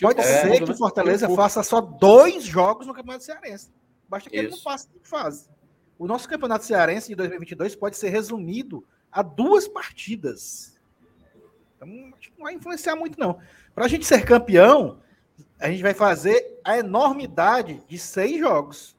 Pode 0.00 0.20
é, 0.20 0.24
ser 0.24 0.64
que 0.64 0.70
o 0.70 0.76
Fortaleza 0.76 1.28
faça 1.30 1.62
só 1.62 1.80
dois 1.80 2.44
jogos 2.44 2.86
no 2.86 2.94
campeonato 2.94 3.24
cearense. 3.24 3.70
Basta 4.08 4.28
que 4.28 4.36
Isso. 4.36 4.46
ele 4.46 4.54
não 4.54 4.62
passe 4.62 4.88
de 4.88 5.08
fase. 5.08 5.48
O 5.98 6.06
nosso 6.06 6.28
campeonato 6.28 6.64
cearense 6.64 7.08
de 7.08 7.14
2022 7.14 7.74
pode 7.74 7.96
ser 7.96 8.10
resumido 8.10 8.84
a 9.10 9.22
duas 9.22 9.66
partidas. 9.66 10.78
Então, 11.76 11.88
acho 12.18 12.30
que 12.30 12.38
não 12.38 12.44
vai 12.44 12.54
influenciar 12.54 12.96
muito, 12.96 13.18
não. 13.18 13.38
Para 13.74 13.84
a 13.86 13.88
gente 13.88 14.04
ser 14.04 14.24
campeão, 14.24 14.98
a 15.58 15.68
gente 15.70 15.82
vai 15.82 15.94
fazer 15.94 16.60
a 16.64 16.78
enormidade 16.78 17.82
de 17.88 17.98
seis 17.98 18.38
jogos. 18.38 18.95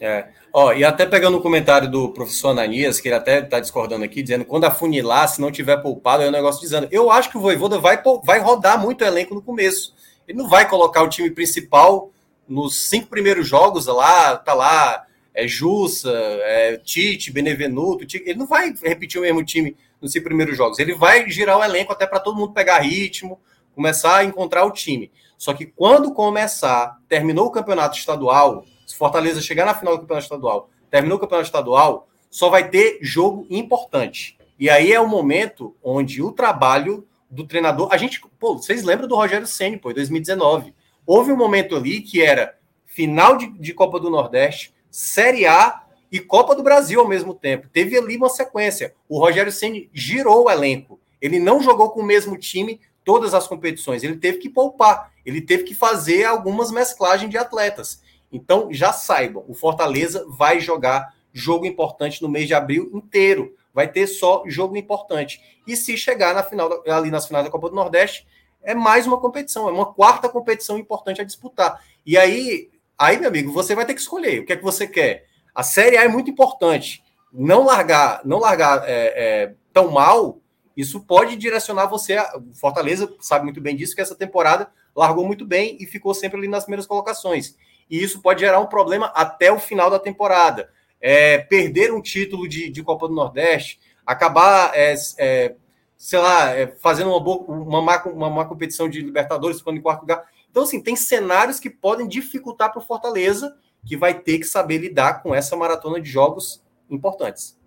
É. 0.00 0.28
Ó, 0.52 0.72
e 0.72 0.82
até 0.82 1.06
pegando 1.06 1.36
o 1.36 1.42
comentário 1.42 1.88
do 1.88 2.08
professor 2.08 2.48
Ananias, 2.48 3.00
que 3.00 3.08
ele 3.08 3.14
até 3.14 3.40
está 3.40 3.60
discordando 3.60 4.04
aqui, 4.04 4.22
dizendo 4.22 4.44
quando 4.44 4.64
afunilar, 4.64 5.28
se 5.28 5.40
não 5.40 5.50
tiver 5.50 5.76
poupado, 5.76 6.22
é 6.22 6.28
um 6.28 6.32
negócio 6.32 6.60
dizendo. 6.60 6.88
Eu 6.90 7.10
acho 7.10 7.30
que 7.30 7.36
o 7.36 7.40
Voivoda 7.40 7.78
vai, 7.78 8.02
vai 8.24 8.40
rodar 8.40 8.80
muito 8.80 9.02
o 9.02 9.06
elenco 9.06 9.34
no 9.34 9.42
começo. 9.42 9.94
Ele 10.26 10.38
não 10.38 10.48
vai 10.48 10.68
colocar 10.68 11.02
o 11.02 11.08
time 11.08 11.30
principal 11.30 12.10
nos 12.48 12.88
cinco 12.88 13.08
primeiros 13.08 13.46
jogos 13.46 13.86
lá, 13.86 14.36
tá 14.36 14.54
lá, 14.54 15.06
é 15.32 15.46
Jussa, 15.46 16.10
é 16.10 16.76
Tite, 16.78 17.32
Benevenuto, 17.32 18.04
Tite, 18.04 18.24
ele 18.28 18.38
não 18.38 18.46
vai 18.46 18.74
repetir 18.82 19.20
o 19.20 19.22
mesmo 19.22 19.44
time 19.44 19.76
nos 20.00 20.12
cinco 20.12 20.24
primeiros 20.24 20.56
jogos. 20.56 20.78
Ele 20.78 20.94
vai 20.94 21.30
girar 21.30 21.58
o 21.58 21.64
elenco 21.64 21.92
até 21.92 22.06
para 22.06 22.18
todo 22.18 22.36
mundo 22.36 22.52
pegar 22.52 22.80
ritmo, 22.80 23.38
começar 23.74 24.16
a 24.16 24.24
encontrar 24.24 24.64
o 24.64 24.72
time. 24.72 25.12
Só 25.38 25.54
que 25.54 25.66
quando 25.66 26.12
começar, 26.12 26.98
terminou 27.08 27.46
o 27.46 27.50
campeonato 27.50 27.96
estadual, 27.96 28.64
se 28.90 28.96
Fortaleza 28.96 29.40
chegar 29.40 29.64
na 29.64 29.72
final 29.72 29.94
do 29.94 30.00
campeonato 30.00 30.24
estadual, 30.24 30.68
terminou 30.90 31.16
o 31.16 31.20
campeonato 31.20 31.46
estadual, 31.46 32.08
só 32.28 32.50
vai 32.50 32.68
ter 32.68 32.98
jogo 33.00 33.46
importante. 33.48 34.36
E 34.58 34.68
aí 34.68 34.92
é 34.92 34.98
o 34.98 35.06
momento 35.06 35.76
onde 35.80 36.20
o 36.20 36.32
trabalho 36.32 37.06
do 37.30 37.46
treinador. 37.46 37.88
A 37.92 37.96
gente, 37.96 38.20
pô, 38.40 38.58
vocês 38.58 38.82
lembram 38.82 39.06
do 39.06 39.14
Rogério 39.14 39.46
Senni, 39.46 39.78
pô, 39.78 39.92
em 39.92 39.94
2019. 39.94 40.74
Houve 41.06 41.30
um 41.30 41.36
momento 41.36 41.76
ali 41.76 42.00
que 42.00 42.20
era 42.20 42.58
final 42.84 43.36
de, 43.36 43.48
de 43.60 43.72
Copa 43.72 44.00
do 44.00 44.10
Nordeste, 44.10 44.74
Série 44.90 45.46
A 45.46 45.84
e 46.10 46.18
Copa 46.18 46.56
do 46.56 46.62
Brasil 46.64 46.98
ao 46.98 47.06
mesmo 47.06 47.32
tempo. 47.32 47.68
Teve 47.72 47.96
ali 47.96 48.16
uma 48.16 48.28
sequência. 48.28 48.92
O 49.08 49.20
Rogério 49.20 49.52
Senni 49.52 49.88
girou 49.94 50.46
o 50.46 50.50
elenco. 50.50 50.98
Ele 51.22 51.38
não 51.38 51.62
jogou 51.62 51.90
com 51.90 52.00
o 52.00 52.04
mesmo 52.04 52.36
time 52.36 52.80
todas 53.04 53.34
as 53.34 53.46
competições. 53.46 54.02
Ele 54.02 54.16
teve 54.16 54.38
que 54.38 54.48
poupar, 54.48 55.12
ele 55.24 55.40
teve 55.40 55.62
que 55.62 55.76
fazer 55.76 56.24
algumas 56.24 56.72
mesclagens 56.72 57.30
de 57.30 57.38
atletas. 57.38 58.02
Então, 58.32 58.72
já 58.72 58.92
saibam, 58.92 59.44
o 59.48 59.54
Fortaleza 59.54 60.24
vai 60.28 60.60
jogar 60.60 61.14
jogo 61.32 61.66
importante 61.66 62.22
no 62.22 62.28
mês 62.28 62.46
de 62.46 62.54
abril 62.54 62.90
inteiro. 62.94 63.54
Vai 63.72 63.90
ter 63.90 64.06
só 64.06 64.42
jogo 64.46 64.76
importante. 64.76 65.40
E 65.66 65.76
se 65.76 65.96
chegar 65.96 66.34
na 66.34 66.42
final, 66.42 66.82
ali 66.88 67.10
nas 67.10 67.26
finais 67.26 67.44
da 67.44 67.50
Copa 67.50 67.68
do 67.68 67.74
Nordeste, 67.74 68.26
é 68.62 68.74
mais 68.74 69.06
uma 69.06 69.18
competição, 69.18 69.68
é 69.68 69.72
uma 69.72 69.92
quarta 69.92 70.28
competição 70.28 70.76
importante 70.76 71.20
a 71.20 71.24
disputar. 71.24 71.82
E 72.04 72.16
aí, 72.16 72.68
aí, 72.98 73.18
meu 73.18 73.28
amigo, 73.28 73.52
você 73.52 73.74
vai 73.74 73.86
ter 73.86 73.94
que 73.94 74.00
escolher 74.00 74.40
o 74.40 74.46
que 74.46 74.52
é 74.52 74.56
que 74.56 74.62
você 74.62 74.86
quer. 74.86 75.26
A 75.54 75.62
Série 75.62 75.96
A 75.96 76.04
é 76.04 76.08
muito 76.08 76.30
importante. 76.30 77.02
Não 77.32 77.64
largar, 77.64 78.20
não 78.24 78.38
largar 78.38 78.82
é, 78.86 79.14
é, 79.16 79.54
tão 79.72 79.90
mal 79.90 80.40
isso 80.76 81.00
pode 81.00 81.36
direcionar 81.36 81.86
você. 81.86 82.14
A, 82.14 82.40
Fortaleza 82.54 83.12
sabe 83.20 83.44
muito 83.44 83.60
bem 83.60 83.76
disso, 83.76 83.94
que 83.94 84.00
essa 84.00 84.14
temporada 84.14 84.70
largou 84.96 85.26
muito 85.26 85.44
bem 85.44 85.76
e 85.80 85.86
ficou 85.86 86.14
sempre 86.14 86.38
ali 86.38 86.48
nas 86.48 86.64
primeiras 86.64 86.86
colocações. 86.86 87.54
E 87.90 88.02
isso 88.02 88.22
pode 88.22 88.40
gerar 88.40 88.60
um 88.60 88.66
problema 88.66 89.06
até 89.14 89.50
o 89.50 89.58
final 89.58 89.90
da 89.90 89.98
temporada. 89.98 90.70
É, 91.00 91.38
perder 91.38 91.92
um 91.92 92.00
título 92.00 92.48
de, 92.48 92.70
de 92.70 92.82
Copa 92.82 93.08
do 93.08 93.14
Nordeste, 93.14 93.80
acabar, 94.06 94.72
é, 94.74 94.94
é, 95.18 95.56
sei 95.96 96.18
lá, 96.18 96.50
é, 96.50 96.66
fazendo 96.66 97.10
uma, 97.10 97.20
boa, 97.20 97.42
uma, 97.46 97.82
má, 97.82 98.02
uma 98.04 98.30
má 98.30 98.44
competição 98.44 98.88
de 98.88 99.00
Libertadores, 99.00 99.58
ficando 99.58 99.78
em 99.78 99.82
quarto 99.82 100.02
lugar. 100.02 100.24
Então, 100.50 100.62
assim, 100.62 100.80
tem 100.80 100.94
cenários 100.94 101.58
que 101.58 101.70
podem 101.70 102.06
dificultar 102.06 102.70
para 102.70 102.80
o 102.80 102.84
Fortaleza, 102.84 103.56
que 103.84 103.96
vai 103.96 104.14
ter 104.14 104.38
que 104.38 104.44
saber 104.44 104.78
lidar 104.78 105.22
com 105.22 105.34
essa 105.34 105.56
maratona 105.56 106.00
de 106.00 106.08
jogos 106.08 106.62
importantes. 106.88 107.58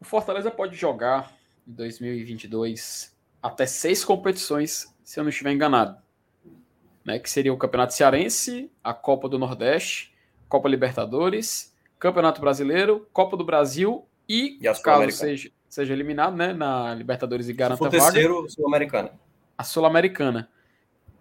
O 0.00 0.04
Fortaleza 0.04 0.50
pode 0.50 0.74
jogar 0.74 1.32
2022 1.64 3.14
até 3.40 3.66
seis 3.66 4.04
competições, 4.04 4.92
se 5.04 5.20
eu 5.20 5.24
não 5.24 5.30
estiver 5.30 5.52
enganado. 5.52 6.01
Né, 7.04 7.18
que 7.18 7.28
seria 7.28 7.52
o 7.52 7.56
Campeonato 7.56 7.94
Cearense, 7.94 8.70
a 8.82 8.94
Copa 8.94 9.28
do 9.28 9.38
Nordeste, 9.38 10.14
Copa 10.48 10.68
Libertadores, 10.68 11.74
Campeonato 11.98 12.40
Brasileiro, 12.40 13.08
Copa 13.12 13.36
do 13.36 13.44
Brasil 13.44 14.06
e, 14.28 14.58
e 14.60 14.82
caso 14.82 15.10
seja, 15.10 15.50
seja 15.68 15.92
eliminado 15.92 16.36
né, 16.36 16.52
na 16.52 16.94
Libertadores 16.94 17.48
e 17.48 17.52
garanta 17.52 17.84
a 17.84 17.88
vaga, 17.88 18.12
terceiro, 18.12 18.48
Sul-Americana. 18.48 19.12
A 19.58 19.64
Sul-Americana. 19.64 20.48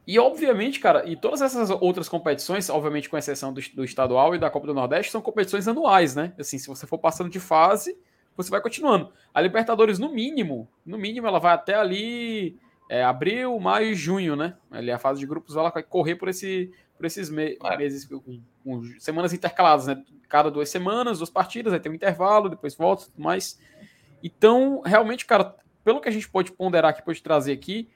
E, 0.05 0.17
obviamente, 0.19 0.79
cara, 0.79 1.07
e 1.07 1.15
todas 1.15 1.41
essas 1.41 1.69
outras 1.69 2.09
competições, 2.09 2.69
obviamente 2.69 3.09
com 3.09 3.17
exceção 3.17 3.53
do, 3.53 3.61
do 3.73 3.83
estadual 3.83 4.35
e 4.35 4.39
da 4.39 4.49
Copa 4.49 4.67
do 4.67 4.73
Nordeste, 4.73 5.11
são 5.11 5.21
competições 5.21 5.67
anuais, 5.67 6.15
né? 6.15 6.33
Assim, 6.39 6.57
se 6.57 6.67
você 6.67 6.87
for 6.87 6.97
passando 6.97 7.29
de 7.29 7.39
fase, 7.39 7.97
você 8.35 8.49
vai 8.49 8.61
continuando. 8.61 9.13
A 9.33 9.39
Libertadores, 9.39 9.99
no 9.99 10.09
mínimo, 10.11 10.67
no 10.85 10.97
mínimo, 10.97 11.27
ela 11.27 11.39
vai 11.39 11.53
até 11.53 11.75
ali 11.75 12.59
é 12.91 13.01
abril, 13.05 13.57
maio 13.57 13.91
e 13.91 13.95
junho, 13.95 14.35
né? 14.35 14.53
Ali 14.69 14.91
a 14.91 14.99
fase 14.99 15.21
de 15.21 15.25
grupos 15.25 15.55
ela 15.55 15.69
vai 15.69 15.81
correr 15.81 16.15
por, 16.15 16.27
esse, 16.27 16.73
por 16.97 17.05
esses 17.05 17.29
me 17.29 17.57
é. 17.63 17.77
meses, 17.77 18.03
com, 18.03 18.41
com, 18.61 18.83
semanas 18.99 19.31
intercaladas, 19.31 19.87
né? 19.87 20.03
Cada 20.27 20.51
duas 20.51 20.67
semanas, 20.67 21.19
duas 21.19 21.29
partidas, 21.29 21.71
aí 21.71 21.79
tem 21.79 21.89
um 21.89 21.95
intervalo, 21.95 22.49
depois 22.49 22.75
volta 22.75 23.03
e 23.03 23.05
tudo 23.05 23.23
mais. 23.23 23.57
Então, 24.21 24.81
realmente, 24.81 25.25
cara, 25.25 25.55
pelo 25.85 26.01
que 26.01 26.09
a 26.09 26.11
gente 26.11 26.27
pode 26.27 26.51
ponderar 26.51 26.91
aqui, 26.91 27.01
pode 27.01 27.23
trazer 27.23 27.53
aqui, 27.53 27.89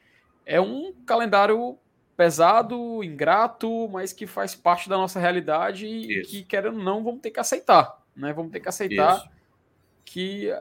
é 0.46 0.62
um 0.62 0.94
calendário 1.06 1.78
pesado, 2.16 3.04
ingrato, 3.04 3.90
mas 3.90 4.14
que 4.14 4.26
faz 4.26 4.56
parte 4.56 4.88
da 4.88 4.96
nossa 4.96 5.20
realidade 5.20 5.86
e 5.86 6.22
que, 6.22 6.42
querendo 6.46 6.78
ou 6.78 6.84
não, 6.84 7.04
vamos 7.04 7.20
ter 7.20 7.32
que 7.32 7.40
aceitar. 7.42 8.02
Né? 8.16 8.32
Vamos 8.32 8.50
ter 8.50 8.62
que 8.62 8.70
aceitar 8.70 9.18
Isso. 9.18 9.30
que 10.06 10.54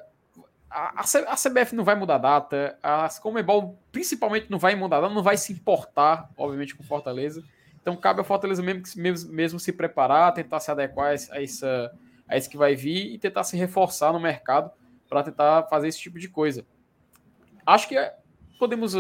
a, 0.75 1.03
a, 1.03 1.37
CBF 1.37 1.77
não 1.77 1.85
vai 1.85 1.95
mudar 1.95 2.17
a 2.17 2.19
data, 2.19 2.77
a 2.83 3.09
Comebol 3.23 3.79
principalmente 3.93 4.51
não 4.51 4.59
vai 4.59 4.75
mudar 4.75 4.99
a 4.99 5.01
data, 5.03 5.15
não 5.15 5.23
vai 5.23 5.37
se 5.37 5.53
importar, 5.53 6.29
obviamente, 6.37 6.75
com 6.75 6.83
Fortaleza. 6.83 7.45
Então 7.81 7.95
cabe 7.97 8.19
ao 8.19 8.25
Fortaleza 8.25 8.61
mesmo, 8.61 8.83
mesmo, 8.97 9.33
mesmo 9.33 9.61
se 9.61 9.73
preparar, 9.73 10.35
tentar 10.35 10.59
se 10.59 10.71
adequar 10.73 11.15
a, 11.31 11.41
isso, 11.41 11.67
a 12.27 12.37
isso 12.37 12.51
que 12.51 12.57
vai 12.57 12.75
vir 12.75 13.15
e 13.15 13.19
tentar 13.19 13.45
se 13.45 13.57
reforçar 13.57 14.13
no 14.13 14.19
mercado 14.19 14.71
para 15.09 15.23
tentar 15.23 15.63
fazer 15.65 15.87
esse 15.87 16.01
tipo 16.01 16.19
de 16.19 16.29
coisa. 16.29 16.67
Acho 17.65 17.89
que 17.89 17.97
podemos 18.59 18.95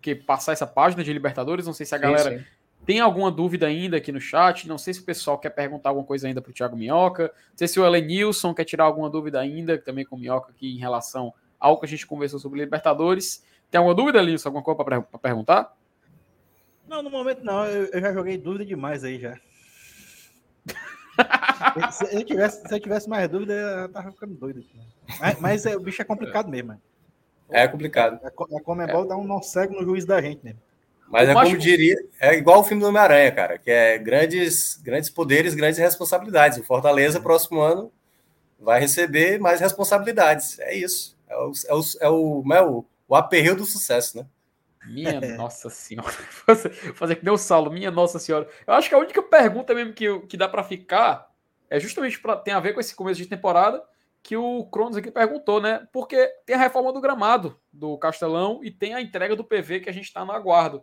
que, 0.00 0.14
passar 0.14 0.52
essa 0.52 0.66
página 0.66 1.02
de 1.02 1.12
Libertadores. 1.12 1.66
Não 1.66 1.72
sei 1.72 1.86
se 1.86 1.94
a 1.94 1.98
galera 1.98 2.30
sim, 2.30 2.38
sim. 2.38 2.44
Tem 2.84 3.00
alguma 3.00 3.30
dúvida 3.30 3.66
ainda 3.66 3.96
aqui 3.96 4.12
no 4.12 4.20
chat. 4.20 4.68
Não 4.68 4.78
sei 4.78 4.94
se 4.94 5.00
o 5.00 5.04
pessoal 5.04 5.38
quer 5.38 5.50
perguntar 5.50 5.88
alguma 5.90 6.06
coisa 6.06 6.28
ainda 6.28 6.40
para 6.40 6.50
o 6.50 6.54
Thiago 6.54 6.76
Minhoca. 6.76 7.24
Não 7.50 7.56
sei 7.56 7.68
se 7.68 7.80
o 7.80 7.84
Elenilson 7.84 8.54
quer 8.54 8.64
tirar 8.64 8.84
alguma 8.84 9.10
dúvida 9.10 9.40
ainda, 9.40 9.78
também 9.78 10.04
com 10.04 10.16
o 10.16 10.18
Minhoca 10.18 10.50
aqui 10.50 10.74
em 10.74 10.78
relação 10.78 11.32
ao 11.58 11.78
que 11.78 11.86
a 11.86 11.88
gente 11.88 12.06
conversou 12.06 12.38
sobre 12.38 12.60
Libertadores. 12.60 13.44
Tem 13.70 13.78
alguma 13.78 13.94
dúvida, 13.94 14.18
Elenilson? 14.18 14.48
Alguma 14.48 14.62
coisa 14.62 14.84
para 14.84 15.18
perguntar? 15.18 15.76
Não, 16.86 17.02
no 17.02 17.10
momento 17.10 17.42
não. 17.42 17.64
Eu, 17.66 17.86
eu 17.86 18.00
já 18.00 18.12
joguei 18.12 18.38
dúvida 18.38 18.64
demais 18.64 19.02
aí 19.02 19.18
já. 19.18 19.36
se, 21.90 22.14
eu 22.14 22.24
tivesse, 22.24 22.68
se 22.68 22.74
eu 22.74 22.80
tivesse 22.80 23.08
mais 23.08 23.28
dúvida, 23.28 23.52
eu 23.52 23.88
tava 23.88 24.12
ficando 24.12 24.34
doido. 24.34 24.64
Mas, 25.18 25.40
mas 25.40 25.66
é, 25.66 25.76
o 25.76 25.80
bicho 25.80 26.02
é 26.02 26.04
complicado 26.04 26.48
mesmo, 26.48 26.68
mano. 26.68 26.82
É 27.48 27.66
complicado. 27.66 28.20
A, 28.24 28.30
Comebol 28.30 29.04
é. 29.04 29.08
dá 29.08 29.16
um 29.16 29.24
nó 29.24 29.40
cego 29.40 29.74
no 29.74 29.84
juiz 29.84 30.04
da 30.04 30.20
gente, 30.20 30.44
né? 30.44 30.56
Mas 31.08 31.28
é 31.28 31.32
como 31.32 31.56
diria, 31.56 31.96
é 32.20 32.34
igual 32.34 32.60
o 32.60 32.64
filme 32.64 32.82
do 32.82 32.88
Homem-Aranha, 32.88 33.30
cara, 33.32 33.58
que 33.58 33.70
é 33.70 33.96
grandes, 33.98 34.76
grandes 34.82 35.08
poderes, 35.08 35.54
grandes 35.54 35.78
responsabilidades. 35.78 36.58
O 36.58 36.64
Fortaleza, 36.64 37.20
próximo 37.20 37.60
ano, 37.60 37.92
vai 38.58 38.80
receber 38.80 39.38
mais 39.38 39.60
responsabilidades. 39.60 40.58
É 40.58 40.74
isso. 40.74 41.16
É 41.28 41.36
o, 41.36 41.52
é 41.68 41.74
o, 41.74 41.80
é 42.00 42.08
o, 42.08 42.54
é 42.54 42.62
o, 42.62 42.84
o 43.08 43.16
aperreio 43.16 43.56
do 43.56 43.64
sucesso, 43.64 44.18
né? 44.18 44.26
Minha 44.86 45.20
nossa 45.36 45.70
senhora. 45.70 46.12
Fazer 46.94 47.16
que 47.16 47.24
deu 47.24 47.34
o 47.34 47.38
Saulo, 47.38 47.70
minha 47.70 47.90
nossa 47.90 48.18
senhora. 48.18 48.48
Eu 48.66 48.74
acho 48.74 48.88
que 48.88 48.94
a 48.94 48.98
única 48.98 49.22
pergunta 49.22 49.74
mesmo 49.74 49.92
que, 49.92 50.20
que 50.20 50.36
dá 50.36 50.48
para 50.48 50.64
ficar 50.64 51.30
é 51.68 51.80
justamente 51.80 52.20
para 52.20 52.36
tem 52.36 52.54
a 52.54 52.60
ver 52.60 52.72
com 52.72 52.80
esse 52.80 52.94
começo 52.94 53.20
de 53.20 53.28
temporada 53.28 53.82
que 54.22 54.36
o 54.36 54.64
Cronos 54.66 54.96
aqui 54.96 55.10
perguntou, 55.10 55.60
né? 55.60 55.86
Porque 55.92 56.26
tem 56.44 56.56
a 56.56 56.58
reforma 56.58 56.92
do 56.92 57.00
gramado 57.00 57.60
do 57.72 57.96
Castelão 57.96 58.60
e 58.62 58.72
tem 58.72 58.92
a 58.92 59.00
entrega 59.00 59.36
do 59.36 59.44
PV 59.44 59.80
que 59.80 59.90
a 59.90 59.92
gente 59.92 60.06
está 60.06 60.24
no 60.24 60.32
aguardo. 60.32 60.82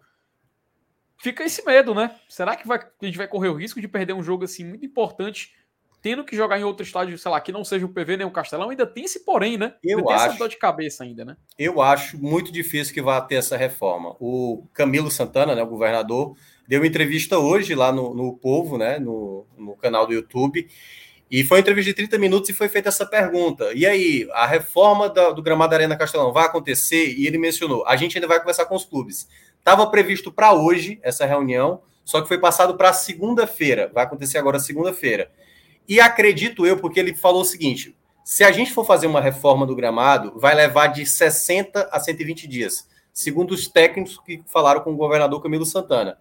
Fica 1.17 1.43
esse 1.43 1.63
medo, 1.65 1.93
né? 1.93 2.15
Será 2.27 2.55
que 2.55 2.67
vai, 2.67 2.79
a 2.79 3.05
gente 3.05 3.17
vai 3.17 3.27
correr 3.27 3.49
o 3.49 3.55
risco 3.55 3.79
de 3.79 3.87
perder 3.87 4.13
um 4.13 4.23
jogo 4.23 4.43
assim 4.43 4.65
muito 4.65 4.85
importante, 4.85 5.53
tendo 6.01 6.23
que 6.25 6.35
jogar 6.35 6.59
em 6.59 6.63
outro 6.63 6.85
estádio, 6.85 7.17
sei 7.17 7.31
lá, 7.31 7.39
que 7.39 7.51
não 7.51 7.63
seja 7.63 7.85
o 7.85 7.89
PV 7.89 8.17
nem 8.17 8.27
o 8.27 8.31
Castelão? 8.31 8.69
Ainda 8.69 8.85
tem 8.85 9.05
esse 9.05 9.21
porém, 9.21 9.57
né? 9.57 9.73
Eu 9.81 9.99
ainda 9.99 10.11
acho, 10.11 10.23
tem 10.23 10.29
essa 10.29 10.39
dor 10.39 10.49
de 10.49 10.57
cabeça 10.57 11.03
ainda, 11.03 11.23
né? 11.23 11.37
Eu 11.57 11.81
acho 11.81 12.21
muito 12.21 12.51
difícil 12.51 12.93
que 12.93 13.01
vá 13.01 13.21
ter 13.21 13.35
essa 13.35 13.55
reforma. 13.55 14.15
O 14.19 14.67
Camilo 14.73 15.09
Santana, 15.09 15.55
né, 15.55 15.63
o 15.63 15.67
governador, 15.67 16.35
deu 16.67 16.81
uma 16.81 16.87
entrevista 16.87 17.39
hoje 17.39 17.73
lá 17.73 17.91
no, 17.91 18.13
no 18.13 18.35
Povo, 18.35 18.77
né, 18.77 18.99
no, 18.99 19.47
no 19.57 19.77
canal 19.77 20.05
do 20.05 20.13
YouTube, 20.13 20.67
e 21.31 21.43
foi 21.43 21.57
uma 21.57 21.61
entrevista 21.61 21.89
de 21.89 21.95
30 21.95 22.17
minutos 22.19 22.49
e 22.49 22.53
foi 22.53 22.69
feita 22.69 22.89
essa 22.89 23.05
pergunta. 23.05 23.71
E 23.73 23.87
aí, 23.87 24.27
a 24.33 24.45
reforma 24.45 25.09
do, 25.09 25.33
do 25.33 25.41
gramado 25.41 25.71
da 25.71 25.77
Arena 25.77 25.97
Castelão 25.97 26.31
vai 26.31 26.45
acontecer? 26.45 27.15
E 27.17 27.25
ele 27.25 27.39
mencionou: 27.39 27.83
a 27.87 27.95
gente 27.95 28.15
ainda 28.15 28.27
vai 28.27 28.39
conversar 28.39 28.65
com 28.65 28.75
os 28.75 28.85
clubes. 28.85 29.27
Estava 29.63 29.87
previsto 29.87 30.29
para 30.29 30.51
hoje 30.51 30.99
essa 31.01 31.25
reunião, 31.25 31.81
só 32.03 32.21
que 32.21 32.27
foi 32.27 32.37
passado 32.37 32.75
para 32.75 32.91
segunda-feira. 32.91 33.89
Vai 33.93 34.03
acontecer 34.03 34.37
agora 34.37 34.59
segunda-feira. 34.59 35.31
E 35.87 36.01
acredito 36.01 36.65
eu, 36.65 36.77
porque 36.77 36.99
ele 36.99 37.15
falou 37.15 37.43
o 37.43 37.45
seguinte: 37.45 37.95
se 38.25 38.43
a 38.43 38.51
gente 38.51 38.73
for 38.73 38.85
fazer 38.85 39.07
uma 39.07 39.21
reforma 39.21 39.65
do 39.65 39.75
gramado, 39.75 40.37
vai 40.37 40.53
levar 40.53 40.87
de 40.87 41.05
60 41.05 41.89
a 41.89 41.97
120 41.97 42.45
dias, 42.45 42.89
segundo 43.13 43.51
os 43.51 43.65
técnicos 43.65 44.19
que 44.19 44.43
falaram 44.47 44.81
com 44.81 44.91
o 44.91 44.97
governador 44.97 45.41
Camilo 45.41 45.65
Santana. 45.65 46.17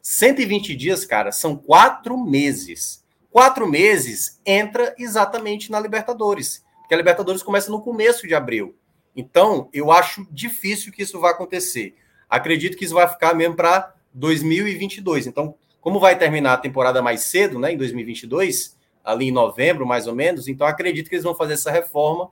120 0.00 0.74
dias, 0.74 1.04
cara, 1.04 1.32
são 1.32 1.54
quatro 1.54 2.16
meses 2.16 3.04
quatro 3.36 3.68
meses 3.68 4.40
entra 4.46 4.94
exatamente 4.98 5.70
na 5.70 5.78
Libertadores, 5.78 6.64
porque 6.78 6.94
a 6.94 6.96
Libertadores 6.96 7.42
começa 7.42 7.70
no 7.70 7.82
começo 7.82 8.26
de 8.26 8.34
abril. 8.34 8.74
Então, 9.14 9.68
eu 9.74 9.92
acho 9.92 10.26
difícil 10.30 10.90
que 10.90 11.02
isso 11.02 11.20
vá 11.20 11.32
acontecer. 11.32 11.94
Acredito 12.28 12.76
que 12.76 12.84
isso 12.84 12.94
vai 12.94 13.08
ficar 13.08 13.34
mesmo 13.34 13.54
para 13.54 13.94
2022. 14.12 15.26
Então, 15.26 15.54
como 15.80 16.00
vai 16.00 16.18
terminar 16.18 16.54
a 16.54 16.58
temporada 16.58 17.00
mais 17.00 17.22
cedo, 17.22 17.58
né, 17.58 17.72
em 17.72 17.76
2022, 17.76 18.76
ali 19.04 19.28
em 19.28 19.32
novembro, 19.32 19.86
mais 19.86 20.06
ou 20.06 20.14
menos, 20.14 20.48
então 20.48 20.66
acredito 20.66 21.08
que 21.08 21.14
eles 21.14 21.24
vão 21.24 21.34
fazer 21.34 21.52
essa 21.54 21.70
reforma 21.70 22.30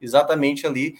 exatamente 0.00 0.66
ali. 0.66 0.94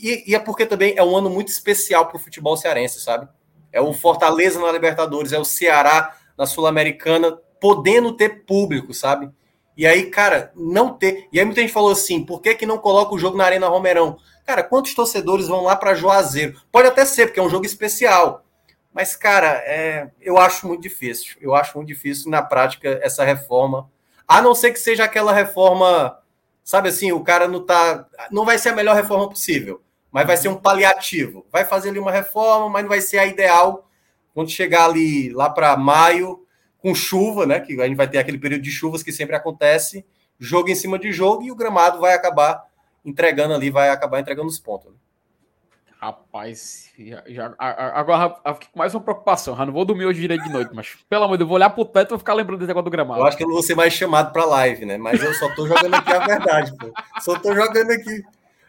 E, 0.00 0.30
e 0.30 0.34
é 0.34 0.38
porque 0.38 0.64
também 0.64 0.94
é 0.96 1.02
um 1.02 1.16
ano 1.16 1.28
muito 1.28 1.48
especial 1.48 2.06
para 2.06 2.16
o 2.16 2.20
futebol 2.20 2.56
cearense, 2.56 3.00
sabe? 3.00 3.28
É 3.72 3.80
o 3.80 3.92
Fortaleza 3.92 4.58
na 4.58 4.72
Libertadores, 4.72 5.32
é 5.32 5.38
o 5.38 5.44
Ceará 5.44 6.16
na 6.36 6.46
Sul-Americana, 6.46 7.38
podendo 7.60 8.12
ter 8.16 8.44
público, 8.44 8.94
sabe? 8.94 9.30
E 9.76 9.86
aí, 9.86 10.10
cara, 10.10 10.52
não 10.56 10.94
ter. 10.94 11.28
E 11.32 11.38
aí 11.38 11.44
muita 11.44 11.60
gente 11.60 11.72
falou 11.72 11.90
assim: 11.90 12.24
por 12.24 12.40
que, 12.40 12.54
que 12.54 12.66
não 12.66 12.78
coloca 12.78 13.14
o 13.14 13.18
jogo 13.18 13.36
na 13.36 13.44
Arena 13.44 13.68
Romerão? 13.68 14.18
Cara, 14.50 14.64
quantos 14.64 14.94
torcedores 14.94 15.46
vão 15.46 15.62
lá 15.62 15.76
para 15.76 15.94
Juazeiro? 15.94 16.60
Pode 16.72 16.88
até 16.88 17.04
ser, 17.04 17.26
porque 17.26 17.38
é 17.38 17.42
um 17.42 17.48
jogo 17.48 17.64
especial. 17.64 18.44
Mas, 18.92 19.14
cara, 19.14 19.62
é, 19.64 20.10
eu 20.20 20.36
acho 20.38 20.66
muito 20.66 20.82
difícil. 20.82 21.36
Eu 21.40 21.54
acho 21.54 21.76
muito 21.76 21.86
difícil 21.86 22.28
na 22.28 22.42
prática 22.42 22.98
essa 23.00 23.22
reforma. 23.22 23.88
A 24.26 24.42
não 24.42 24.52
ser 24.52 24.72
que 24.72 24.80
seja 24.80 25.04
aquela 25.04 25.32
reforma, 25.32 26.18
sabe 26.64 26.88
assim, 26.88 27.12
o 27.12 27.22
cara 27.22 27.46
não 27.46 27.64
tá. 27.64 28.08
Não 28.32 28.44
vai 28.44 28.58
ser 28.58 28.70
a 28.70 28.74
melhor 28.74 28.96
reforma 28.96 29.28
possível, 29.28 29.80
mas 30.10 30.26
vai 30.26 30.36
ser 30.36 30.48
um 30.48 30.56
paliativo. 30.56 31.46
Vai 31.52 31.64
fazer 31.64 31.90
ali 31.90 32.00
uma 32.00 32.10
reforma, 32.10 32.68
mas 32.68 32.82
não 32.82 32.88
vai 32.88 33.00
ser 33.00 33.18
a 33.18 33.26
ideal. 33.26 33.88
Quando 34.34 34.50
chegar 34.50 34.86
ali 34.86 35.32
lá 35.32 35.48
para 35.48 35.76
maio, 35.76 36.44
com 36.78 36.92
chuva, 36.92 37.46
né? 37.46 37.60
Que 37.60 37.80
a 37.80 37.86
gente 37.86 37.96
vai 37.96 38.08
ter 38.08 38.18
aquele 38.18 38.38
período 38.38 38.62
de 38.62 38.72
chuvas 38.72 39.00
que 39.00 39.12
sempre 39.12 39.36
acontece, 39.36 40.04
jogo 40.40 40.70
em 40.70 40.74
cima 40.74 40.98
de 40.98 41.12
jogo, 41.12 41.44
e 41.44 41.52
o 41.52 41.56
gramado 41.56 42.00
vai 42.00 42.14
acabar 42.14 42.68
entregando 43.04 43.54
ali, 43.54 43.70
vai 43.70 43.90
acabar 43.90 44.20
entregando 44.20 44.48
os 44.48 44.58
pontos. 44.58 44.90
Né? 44.90 44.96
Rapaz, 46.00 46.90
já, 46.98 47.22
já, 47.26 47.54
agora 47.58 48.34
fico 48.54 48.72
com 48.72 48.78
mais 48.78 48.94
uma 48.94 49.02
preocupação. 49.02 49.54
Já 49.54 49.66
não 49.66 49.72
vou 49.72 49.84
dormir 49.84 50.06
hoje 50.06 50.18
direito 50.18 50.44
de 50.44 50.50
noite, 50.50 50.70
mas 50.72 50.96
pelo 51.10 51.24
amor 51.24 51.34
de 51.34 51.40
Deus, 51.40 51.46
eu 51.46 51.48
vou 51.48 51.56
olhar 51.56 51.68
pro 51.68 51.84
teto 51.84 52.08
e 52.08 52.10
vou 52.10 52.18
ficar 52.18 52.32
lembrando 52.32 52.60
desse 52.60 52.68
negócio 52.68 52.84
do 52.84 52.90
gramado. 52.90 53.20
Eu 53.20 53.26
acho 53.26 53.36
que 53.36 53.42
eu 53.42 53.46
não 53.46 53.52
vou 53.52 53.62
ser 53.62 53.74
mais 53.74 53.92
chamado 53.92 54.32
pra 54.32 54.46
live, 54.46 54.86
né? 54.86 54.96
Mas 54.96 55.22
eu 55.22 55.34
só 55.34 55.54
tô 55.54 55.66
jogando 55.66 55.92
aqui 55.92 56.10
a 56.10 56.26
verdade, 56.26 56.74
pô. 56.74 56.90
Só 57.20 57.38
tô 57.38 57.54
jogando 57.54 57.90
aqui. 57.90 58.22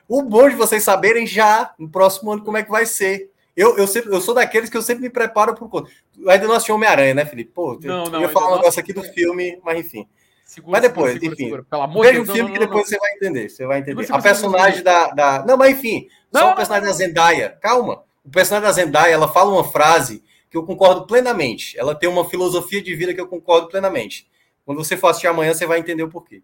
O 0.09 0.23
bom 0.23 0.49
de 0.49 0.55
vocês 0.55 0.83
saberem 0.83 1.25
já 1.25 1.73
no 1.79 1.87
próximo 1.87 2.33
ano 2.33 2.43
como 2.43 2.57
é 2.57 2.63
que 2.63 2.69
vai 2.69 2.85
ser. 2.85 3.31
Eu, 3.55 3.77
eu, 3.77 3.87
sempre, 3.87 4.13
eu 4.13 4.19
sou 4.19 4.35
daqueles 4.35 4.69
que 4.69 4.75
eu 4.75 4.81
sempre 4.81 5.03
me 5.03 5.09
preparo 5.09 5.55
por 5.55 5.69
conta. 5.69 5.89
Ainda 6.27 6.47
não 6.47 6.55
assisti 6.55 6.73
Homem-Aranha, 6.73 7.13
né, 7.13 7.25
Felipe? 7.25 7.51
Pô, 7.53 7.79
não, 7.81 8.07
eu 8.07 8.21
ia 8.21 8.29
falar 8.29 8.51
um 8.51 8.55
negócio 8.57 8.81
aqui 8.81 8.91
do 8.91 9.03
filme, 9.03 9.57
mas 9.63 9.79
enfim. 9.79 10.05
Segura, 10.51 10.71
mas 10.73 10.81
depois, 10.81 11.13
segura, 11.13 11.33
enfim. 11.33 11.43
Segura, 11.45 11.63
Pelo 11.63 11.81
amor 11.83 12.05
veja 12.05 12.21
o 12.21 12.25
filme 12.25 12.41
não, 12.41 12.51
que 12.51 12.59
depois 12.59 12.85
você 12.85 12.97
vai 12.97 13.13
entender. 13.13 13.47
Você 13.47 13.65
vai 13.65 13.79
entender. 13.79 14.11
a 14.11 14.21
personagem 14.21 14.83
da, 14.83 15.07
da. 15.11 15.45
Não, 15.45 15.55
mas 15.55 15.77
enfim, 15.77 16.09
só 16.29 16.51
o 16.51 16.55
personagem 16.55 16.89
da 16.89 16.93
Zendaya. 16.93 17.57
Calma. 17.61 18.03
O 18.21 18.29
personagem 18.29 18.67
da 18.67 18.73
Zendaya, 18.73 19.13
ela 19.13 19.29
fala 19.29 19.49
uma 19.49 19.63
frase 19.63 20.21
que 20.49 20.57
eu 20.57 20.65
concordo 20.65 21.07
plenamente. 21.07 21.79
Ela 21.79 21.95
tem 21.95 22.09
uma 22.09 22.29
filosofia 22.29 22.81
de 22.81 22.93
vida 22.93 23.13
que 23.13 23.21
eu 23.21 23.29
concordo 23.29 23.69
plenamente. 23.69 24.29
Quando 24.65 24.83
você 24.83 24.97
for 24.97 25.07
assistir 25.07 25.27
amanhã, 25.27 25.53
você 25.53 25.65
vai 25.65 25.79
entender 25.79 26.03
o 26.03 26.09
porquê. 26.09 26.43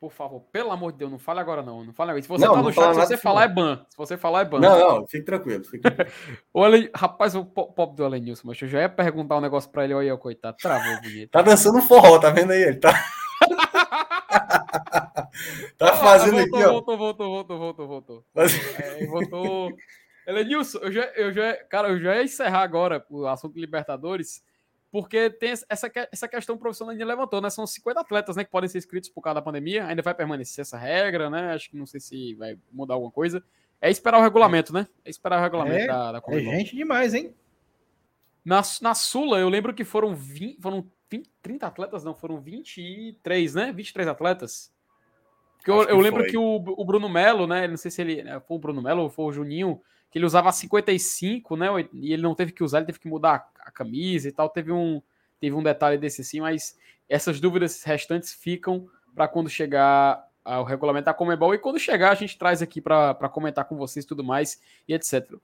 Por 0.00 0.10
favor, 0.10 0.40
pelo 0.50 0.72
amor 0.72 0.90
de 0.90 0.98
Deus, 0.98 1.12
não 1.12 1.18
fale 1.20 1.38
agora 1.38 1.62
não. 1.62 1.84
Não 1.84 1.92
fale 1.92 2.10
agora. 2.10 2.22
Se 2.22 2.28
você 2.28 2.44
não, 2.44 2.54
tá 2.54 2.62
no 2.62 2.72
chat, 2.72 2.94
se 2.94 3.00
você 3.00 3.16
falar 3.16 3.44
é 3.44 3.48
ban. 3.48 3.86
Se 3.88 3.96
você 3.96 4.16
falar 4.16 4.40
é 4.40 4.44
ban. 4.44 4.58
Não, 4.58 4.78
não, 4.78 5.06
fique 5.06 5.24
tranquilo. 5.24 5.62
Fique 5.62 5.82
tranquilo. 5.88 6.10
o 6.52 6.64
Ale... 6.64 6.90
Rapaz, 6.92 7.36
o 7.36 7.44
pop 7.44 7.94
do 7.94 8.04
Alenilson, 8.04 8.48
mas 8.48 8.60
eu 8.60 8.66
já 8.66 8.80
ia 8.80 8.88
perguntar 8.88 9.36
um 9.36 9.40
negócio 9.40 9.70
pra 9.70 9.84
ele. 9.84 9.94
Olha 9.94 10.12
aí, 10.12 10.18
coitado. 10.18 10.56
Travou 10.60 11.00
bonito. 11.00 11.30
tá 11.30 11.42
dançando 11.42 11.80
forró, 11.80 12.18
tá 12.18 12.30
vendo 12.30 12.50
aí? 12.50 12.62
Ele 12.64 12.78
tá. 12.78 12.92
tá 15.78 15.96
fazendo 15.96 16.36
voltou, 16.36 16.58
aqui, 16.58 16.66
ó. 16.66 16.72
Voltou, 16.72 16.98
voltou, 16.98 17.30
voltou, 17.30 17.58
voltou, 17.58 17.88
voltou. 17.88 18.24
É, 18.34 19.06
voltou. 19.06 19.72
Elenilson, 20.26 20.78
eu 20.78 20.92
já, 20.92 21.04
eu 21.14 21.32
já, 21.32 21.56
cara, 21.64 21.88
eu 21.88 22.00
já 22.00 22.16
ia 22.16 22.24
encerrar 22.24 22.62
agora 22.62 23.04
o 23.08 23.26
assunto 23.26 23.58
Libertadores 23.58 24.42
porque 24.90 25.28
tem 25.28 25.50
essa, 25.50 25.90
essa 26.10 26.26
questão 26.26 26.56
profissional 26.56 26.96
que 26.96 27.04
levantou, 27.04 27.40
né? 27.40 27.50
São 27.50 27.66
50 27.66 28.00
atletas 28.00 28.36
né, 28.36 28.44
que 28.44 28.50
podem 28.50 28.66
ser 28.66 28.78
inscritos 28.78 29.10
por 29.10 29.20
causa 29.20 29.34
da 29.34 29.42
pandemia, 29.42 29.84
ainda 29.84 30.00
vai 30.00 30.14
permanecer 30.14 30.62
essa 30.62 30.78
regra, 30.78 31.28
né? 31.28 31.52
Acho 31.52 31.70
que 31.70 31.76
não 31.76 31.84
sei 31.84 32.00
se 32.00 32.34
vai 32.34 32.56
mudar 32.72 32.94
alguma 32.94 33.10
coisa. 33.10 33.44
É 33.78 33.90
esperar 33.90 34.18
o 34.18 34.22
regulamento, 34.22 34.72
né? 34.72 34.88
É 35.04 35.10
esperar 35.10 35.38
o 35.38 35.42
regulamento 35.42 35.84
É, 35.84 35.86
da, 35.86 36.12
da 36.12 36.22
É 36.28 36.38
gente 36.40 36.74
demais, 36.74 37.12
hein? 37.12 37.34
Na, 38.46 38.62
na 38.80 38.94
Sula, 38.94 39.40
eu 39.40 39.48
lembro 39.48 39.74
que 39.74 39.82
foram 39.82 40.14
20, 40.14 40.62
foram 40.62 40.88
20, 41.10 41.28
30 41.42 41.66
atletas, 41.66 42.04
não, 42.04 42.14
foram 42.14 42.40
23, 42.40 43.56
né? 43.56 43.72
23 43.72 44.06
atletas. 44.06 44.72
Porque 45.56 45.68
eu, 45.68 45.82
eu 45.82 45.98
lembro 45.98 46.20
foi. 46.22 46.30
que 46.30 46.36
o, 46.36 46.54
o 46.54 46.84
Bruno 46.84 47.08
Melo, 47.08 47.48
né? 47.48 47.66
Não 47.66 47.76
sei 47.76 47.90
se 47.90 48.00
ele 48.00 48.22
né, 48.22 48.38
foi 48.38 48.56
o 48.56 48.60
Bruno 48.60 48.80
Melo 48.80 49.02
ou 49.02 49.10
foi 49.10 49.24
o 49.24 49.32
Juninho, 49.32 49.80
que 50.12 50.18
ele 50.18 50.24
usava 50.24 50.52
55, 50.52 51.56
né? 51.56 51.66
E 51.92 52.12
ele 52.12 52.22
não 52.22 52.36
teve 52.36 52.52
que 52.52 52.62
usar, 52.62 52.78
ele 52.78 52.86
teve 52.86 53.00
que 53.00 53.08
mudar 53.08 53.50
a, 53.58 53.68
a 53.68 53.70
camisa 53.72 54.28
e 54.28 54.32
tal. 54.32 54.48
Teve 54.48 54.70
um, 54.70 55.02
teve 55.40 55.56
um 55.56 55.62
detalhe 55.62 55.98
desse 55.98 56.20
assim, 56.20 56.40
mas 56.40 56.78
essas 57.08 57.40
dúvidas 57.40 57.82
restantes 57.82 58.32
ficam 58.32 58.88
para 59.12 59.26
quando 59.26 59.50
chegar 59.50 60.24
ao 60.44 60.62
regulamento 60.62 61.06
da 61.06 61.14
Comebol 61.14 61.52
e 61.52 61.58
quando 61.58 61.80
chegar 61.80 62.12
a 62.12 62.14
gente 62.14 62.38
traz 62.38 62.62
aqui 62.62 62.80
para 62.80 63.28
comentar 63.28 63.64
com 63.64 63.76
vocês 63.76 64.04
tudo 64.04 64.22
mais 64.22 64.62
e 64.86 64.94
etc. 64.94 65.34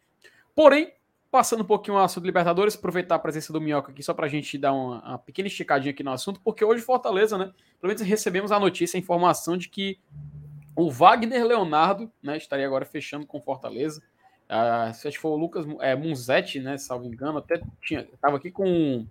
Porém, 0.55 0.93
passando 1.33 1.63
um 1.63 1.67
pouquinho 1.67 1.97
o 1.97 2.01
assunto 2.01 2.27
Libertadores, 2.27 2.75
aproveitar 2.75 3.15
a 3.15 3.19
presença 3.19 3.55
do 3.55 3.61
Minhoca 3.61 3.91
aqui 3.91 4.03
só 4.03 4.13
para 4.13 4.27
a 4.27 4.29
gente 4.29 4.59
dar 4.59 4.75
uma, 4.75 5.03
uma 5.03 5.19
pequena 5.19 5.49
esticadinha 5.49 5.91
aqui 5.91 6.03
no 6.03 6.13
assunto, 6.13 6.39
porque 6.45 6.63
hoje 6.63 6.83
Fortaleza, 6.83 7.39
né? 7.39 7.47
Pelo 7.81 7.91
menos 7.91 8.03
recebemos 8.03 8.53
a 8.53 8.61
notícia, 8.61 8.99
a 8.99 9.01
informação 9.01 9.57
de 9.57 9.71
que 9.71 9.99
o 10.77 10.91
Wagner 10.91 11.43
Leonardo, 11.47 12.13
né, 12.23 12.37
estaria 12.37 12.67
agora 12.67 12.85
fechando 12.85 13.27
com 13.27 13.41
Fortaleza. 13.41 14.03
Ah, 14.47 14.91
acho 14.91 15.09
que 15.09 15.19
foi 15.19 15.31
o 15.31 15.37
Lucas 15.37 15.65
é, 15.81 15.97
Munzetti, 15.97 16.61
né, 16.61 16.77
salvo 16.77 17.07
engano, 17.07 17.39
até 17.39 17.63
tinha, 17.81 18.07
tava 18.21 18.37
aqui 18.37 18.51
com, 18.51 19.07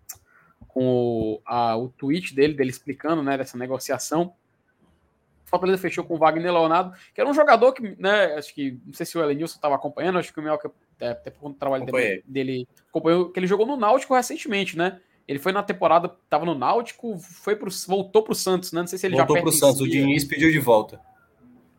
com 0.68 0.86
o, 0.86 1.42
a, 1.44 1.76
o 1.76 1.90
tweet 1.90 2.36
dele, 2.36 2.54
dele 2.54 2.70
explicando, 2.70 3.24
né, 3.24 3.36
dessa 3.36 3.58
negociação. 3.58 4.36
Fortaleza 5.46 5.82
fechou 5.82 6.04
com 6.04 6.14
o 6.14 6.20
Wagner 6.20 6.54
Leonardo, 6.54 6.96
que 7.16 7.20
era 7.20 7.28
um 7.28 7.34
jogador 7.34 7.74
que, 7.74 7.96
né, 8.00 8.36
acho 8.36 8.54
que, 8.54 8.80
não 8.86 8.94
sei 8.94 9.08
se 9.08 9.18
o 9.18 9.24
Elenilson 9.24 9.56
estava 9.56 9.74
acompanhando, 9.74 10.20
acho 10.20 10.32
que 10.32 10.40
o 10.40 10.44
Minhoca, 10.44 10.72
até, 11.02 11.12
até 11.12 11.32
por 11.32 11.40
conta 11.40 11.54
do 11.56 11.60
trabalho 11.60 11.86
dele, 11.86 11.98
Acompanhei. 11.98 12.24
dele, 12.26 12.68
acompanhou, 12.90 13.30
que 13.30 13.40
ele 13.40 13.48
jogou 13.48 13.66
no 13.66 13.76
Náutico 13.78 14.14
recentemente, 14.14 14.78
né, 14.78 15.00
ele 15.28 15.40
foi 15.40 15.52
na 15.52 15.64
temporada, 15.64 16.14
tava 16.30 16.46
no 16.46 16.54
Náutico, 16.56 17.18
foi 17.18 17.56
pro, 17.56 17.70
voltou 17.88 18.22
pro 18.24 18.36
Santos, 18.36 18.72
né, 18.72 18.82
não 18.82 18.88
sei 18.88 19.00
se 19.00 19.08
ele 19.08 19.16
Voltou 19.16 19.36
já 19.38 19.42
pro 19.42 19.52
Santos, 19.52 19.82
o 19.82 19.88
Diniz 19.88 20.26
pediu 20.26 20.52
de 20.52 20.60
volta. 20.60 21.00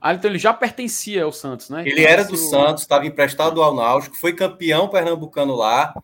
Ah, 0.01 0.13
então 0.15 0.29
ele 0.29 0.39
já 0.39 0.53
pertencia 0.53 1.23
ao 1.23 1.31
Santos, 1.31 1.71
né? 1.71 1.83
Ele 1.83 2.01
Então, 2.01 2.13
era 2.13 2.25
do 2.25 2.35
o- 2.35 2.37
Santos, 2.37 2.83
estava 2.83 3.07
emprestado 3.07 3.63
ao 3.63 3.73
Náutico, 3.73 4.17
foi 4.17 4.33
campeão 4.33 4.89
pernambucano 4.89 5.55
lá, 5.55 5.95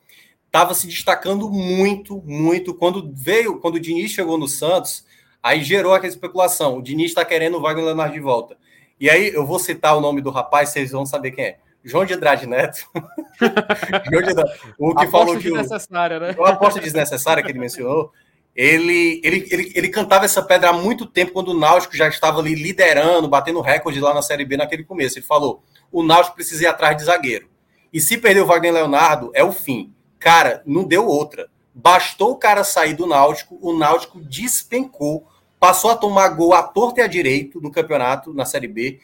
estava 0.46 0.72
se 0.72 0.86
destacando 0.86 1.50
muito, 1.50 2.22
muito. 2.24 2.72
Quando 2.74 3.10
veio, 3.12 3.58
quando 3.58 3.74
o 3.74 3.80
Diniz 3.80 4.12
chegou 4.12 4.38
no 4.38 4.46
Santos, 4.46 5.04
aí 5.42 5.64
gerou 5.64 5.92
aquela 5.94 6.12
especulação. 6.12 6.78
O 6.78 6.82
Diniz 6.82 7.06
está 7.10 7.24
querendo 7.24 7.56
o 7.56 7.60
Wagner 7.60 7.86
Leonardo 7.86 8.14
de 8.14 8.20
volta. 8.20 8.56
E 9.00 9.10
aí 9.10 9.32
eu 9.34 9.44
vou 9.44 9.58
citar 9.58 9.96
o 9.96 10.00
nome 10.00 10.20
do 10.20 10.30
rapaz, 10.30 10.68
vocês 10.68 10.92
vão 10.92 11.04
saber 11.04 11.32
quem 11.32 11.44
é. 11.46 11.58
João 11.88 12.04
de 12.04 12.14
Andrade 12.14 12.46
Neto. 12.46 12.86
João 14.10 14.22
de 14.22 14.30
Andrade, 14.30 14.60
o 14.78 14.94
que 14.94 15.04
Aposta 15.04 15.10
falou 15.10 15.38
que 15.38 15.48
o, 15.48 15.52
desnecessária, 15.52 16.20
né? 16.20 16.36
uma 16.38 16.50
aposta 16.50 16.80
desnecessária 16.80 17.42
que 17.42 17.50
ele 17.50 17.58
mencionou. 17.58 18.12
Ele, 18.54 19.20
ele, 19.22 19.46
ele, 19.50 19.72
ele 19.74 19.88
cantava 19.88 20.24
essa 20.24 20.42
pedra 20.42 20.70
há 20.70 20.72
muito 20.72 21.06
tempo, 21.06 21.32
quando 21.32 21.48
o 21.52 21.58
Náutico 21.58 21.96
já 21.96 22.08
estava 22.08 22.40
ali 22.40 22.54
liderando, 22.54 23.28
batendo 23.28 23.60
recorde 23.60 24.00
lá 24.00 24.12
na 24.12 24.20
Série 24.20 24.44
B 24.44 24.56
naquele 24.56 24.84
começo. 24.84 25.18
Ele 25.18 25.26
falou: 25.26 25.62
o 25.92 26.02
Náutico 26.02 26.34
precisa 26.34 26.64
ir 26.64 26.66
atrás 26.66 26.96
de 26.96 27.04
zagueiro. 27.04 27.48
E 27.92 28.00
se 28.00 28.18
perder 28.18 28.42
o 28.42 28.46
Wagner 28.46 28.74
Leonardo, 28.74 29.30
é 29.32 29.42
o 29.42 29.52
fim. 29.52 29.94
Cara, 30.18 30.62
não 30.66 30.84
deu 30.84 31.06
outra. 31.06 31.48
Bastou 31.74 32.32
o 32.32 32.36
cara 32.36 32.64
sair 32.64 32.94
do 32.94 33.06
Náutico, 33.06 33.56
o 33.62 33.72
Náutico 33.72 34.20
despencou, 34.20 35.26
passou 35.60 35.92
a 35.92 35.96
tomar 35.96 36.28
gol 36.30 36.52
à 36.52 36.62
torta 36.62 37.00
e 37.00 37.04
à 37.04 37.06
direito 37.06 37.60
no 37.60 37.70
campeonato, 37.70 38.34
na 38.34 38.44
Série 38.44 38.66
B. 38.66 38.98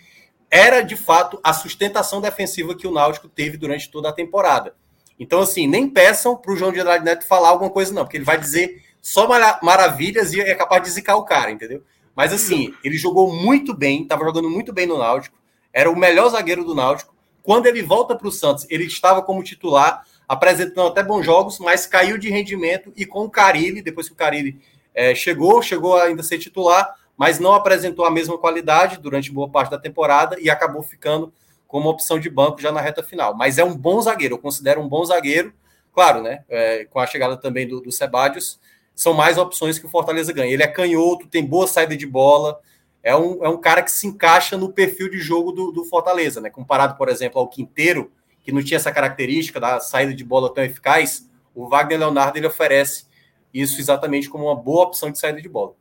Era, 0.57 0.83
de 0.83 0.95
fato, 0.95 1.41
a 1.43 1.53
sustentação 1.53 2.21
defensiva 2.21 2.77
que 2.77 2.87
o 2.87 2.93
Náutico 2.93 3.29
teve 3.29 3.57
durante 3.57 3.91
toda 3.91 4.09
a 4.09 4.13
temporada. 4.13 4.77
Então, 5.19 5.41
assim, 5.41 5.67
nem 5.67 5.91
peçam 5.91 6.37
para 6.37 6.53
o 6.53 6.57
João 6.57 6.71
de 6.71 6.79
Andrade 6.79 7.05
Neto 7.05 7.27
falar 7.27 7.49
alguma 7.49 7.71
coisa, 7.71 7.93
não, 7.93 8.05
porque 8.05 8.19
ele 8.19 8.25
vai 8.25 8.39
dizer 8.39 8.81
só 9.03 9.27
mara- 9.27 9.59
maravilhas 9.65 10.33
e 10.33 10.41
é 10.41 10.55
capaz 10.55 10.81
de 10.85 10.91
zicar 10.91 11.17
o 11.17 11.25
cara, 11.25 11.51
entendeu? 11.51 11.83
Mas, 12.15 12.33
assim, 12.33 12.73
ele 12.85 12.97
jogou 12.97 13.35
muito 13.35 13.75
bem, 13.75 14.03
estava 14.03 14.25
jogando 14.25 14.49
muito 14.49 14.73
bem 14.73 14.87
no 14.87 14.97
Náutico, 14.97 15.37
era 15.73 15.91
o 15.91 15.99
melhor 15.99 16.29
zagueiro 16.29 16.65
do 16.65 16.73
Náutico. 16.73 17.13
Quando 17.43 17.67
ele 17.67 17.83
volta 17.83 18.15
para 18.15 18.29
o 18.29 18.31
Santos, 18.31 18.65
ele 18.71 18.85
estava 18.85 19.23
como 19.23 19.43
titular, 19.43 20.07
apresentando 20.29 20.87
até 20.87 21.03
bons 21.03 21.25
jogos, 21.27 21.59
mas 21.59 21.85
caiu 21.85 22.17
de 22.17 22.31
rendimento 22.31 22.93
e 22.95 23.05
com 23.05 23.25
o 23.25 23.31
Carilli, 23.31 23.83
depois 23.83 24.07
que 24.07 24.15
o 24.15 24.17
Carilli 24.17 24.61
eh, 24.95 25.17
chegou, 25.17 25.61
chegou 25.63 25.97
a 25.97 26.05
ainda 26.05 26.23
ser 26.23 26.39
titular, 26.39 26.95
mas 27.17 27.39
não 27.39 27.55
apresentou 27.55 28.05
a 28.05 28.11
mesma 28.11 28.37
qualidade 28.39 28.99
durante 28.99 29.33
boa 29.33 29.49
parte 29.49 29.71
da 29.71 29.79
temporada 29.79 30.37
e 30.41 30.51
acabou 30.51 30.83
ficando 30.83 31.33
como 31.67 31.89
opção 31.89 32.19
de 32.19 32.29
banco 32.29 32.61
já 32.61 32.71
na 32.71 32.81
reta 32.81 33.03
final. 33.03 33.35
Mas 33.37 33.59
é 33.59 33.65
um 33.65 33.77
bom 33.77 34.01
zagueiro, 34.01 34.35
eu 34.35 34.39
considero 34.39 34.81
um 34.81 34.89
bom 34.89 35.05
zagueiro. 35.05 35.53
Claro, 35.93 36.23
né? 36.23 36.45
é, 36.49 36.85
com 36.87 36.99
a 36.99 37.07
chegada 37.07 37.37
também 37.37 37.69
do, 37.69 37.81
do 37.81 37.93
Sebadios, 37.93 38.59
são 38.95 39.13
mais 39.13 39.39
opções 39.39 39.79
que 39.79 39.87
o 39.87 39.89
Fortaleza 39.89 40.33
ganha. 40.33 40.53
Ele 40.53 40.63
é 40.63 40.67
canhoto, 40.67 41.27
tem 41.29 41.45
boa 41.45 41.67
saída 41.67 41.97
de 41.97 42.07
bola, 42.07 42.61
é 43.03 43.15
um, 43.15 43.45
é 43.45 43.49
um 43.49 43.61
cara 43.61 43.83
que 43.83 43.91
se 43.91 44.07
encaixa 44.07 44.57
no 44.57 44.73
perfil 44.73 45.11
de 45.11 45.19
jogo 45.19 45.53
do, 45.53 45.71
do 45.71 45.85
Fortaleza, 45.85 46.41
né? 46.41 46.51
Comparado, 46.51 46.97
por 46.97 47.09
exemplo, 47.09 47.39
ao 47.39 47.49
Quinteiro, 47.49 48.11
que 48.43 48.51
não 48.51 48.63
tinha 48.63 48.77
essa 48.77 48.91
característica 48.91 49.61
da 49.61 49.79
saída 49.79 50.15
de 50.15 50.25
bola 50.25 50.53
tão 50.53 50.65
eficaz, 50.65 51.29
o 51.55 51.69
Wagner 51.69 51.99
Leonardo 51.99 52.39
ele 52.39 52.47
oferece 52.47 53.07
isso 53.53 53.81
exatamente 53.81 54.29
como 54.29 54.45
uma 54.47 54.57
boa 54.57 54.85
opção 54.85 55.11
de 55.11 55.19
saída 55.19 55.41
de 55.41 55.49
bola. 55.49 55.75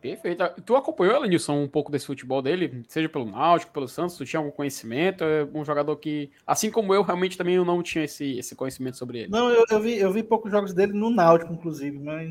Perfeito. 0.00 0.44
Tu 0.64 0.76
acompanhou, 0.76 1.16
Elenilson, 1.16 1.62
um 1.62 1.68
pouco 1.68 1.90
desse 1.90 2.06
futebol 2.06 2.40
dele, 2.40 2.84
seja 2.86 3.08
pelo 3.08 3.24
Náutico, 3.24 3.72
pelo 3.72 3.88
Santos, 3.88 4.16
tu 4.16 4.24
tinha 4.24 4.38
algum 4.38 4.50
conhecimento? 4.50 5.24
É 5.24 5.44
um 5.52 5.64
jogador 5.64 5.96
que, 5.96 6.30
assim 6.46 6.70
como 6.70 6.94
eu, 6.94 7.02
realmente 7.02 7.36
também 7.36 7.56
eu 7.56 7.64
não 7.64 7.82
tinha 7.82 8.04
esse, 8.04 8.38
esse 8.38 8.54
conhecimento 8.54 8.96
sobre 8.96 9.20
ele. 9.20 9.30
Não, 9.30 9.50
eu, 9.50 9.64
eu 9.68 9.80
vi, 9.80 9.98
eu 9.98 10.12
vi 10.12 10.22
poucos 10.22 10.52
jogos 10.52 10.72
dele 10.72 10.92
no 10.92 11.10
Náutico, 11.10 11.52
inclusive, 11.52 11.98
mas 11.98 12.30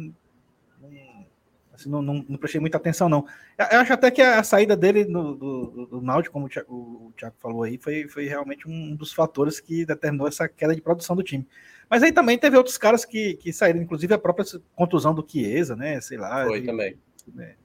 não, 0.81 1.25
assim, 1.73 1.89
não, 1.89 2.01
não, 2.01 2.25
não 2.29 2.37
prestei 2.37 2.61
muita 2.61 2.77
atenção, 2.77 3.09
não. 3.09 3.25
Eu, 3.57 3.79
acho 3.81 3.91
até 3.91 4.11
que 4.11 4.21
a 4.21 4.41
saída 4.43 4.77
dele 4.77 5.03
no, 5.03 5.35
do, 5.35 5.65
do, 5.67 5.85
do 5.87 6.01
Náutico, 6.01 6.31
como 6.31 6.45
o 6.45 6.49
Thiago, 6.49 6.73
o 6.73 7.13
Thiago 7.17 7.35
falou 7.37 7.63
aí, 7.63 7.77
foi, 7.77 8.07
foi 8.07 8.27
realmente 8.27 8.65
um 8.65 8.95
dos 8.95 9.11
fatores 9.11 9.59
que 9.59 9.85
determinou 9.85 10.29
essa 10.29 10.47
queda 10.47 10.73
de 10.73 10.81
produção 10.81 11.17
do 11.17 11.23
time. 11.23 11.45
Mas 11.89 12.01
aí 12.01 12.13
também 12.13 12.37
teve 12.37 12.55
outros 12.55 12.77
caras 12.77 13.03
que, 13.03 13.33
que 13.35 13.51
saíram, 13.51 13.81
inclusive 13.81 14.13
a 14.13 14.17
própria 14.17 14.45
contusão 14.73 15.13
do 15.13 15.25
Chiesa, 15.27 15.75
né? 15.75 15.99
Sei 15.99 16.17
lá. 16.17 16.45
Foi 16.45 16.59
ele- 16.59 16.65
também. 16.65 16.97
Né, 17.33 17.55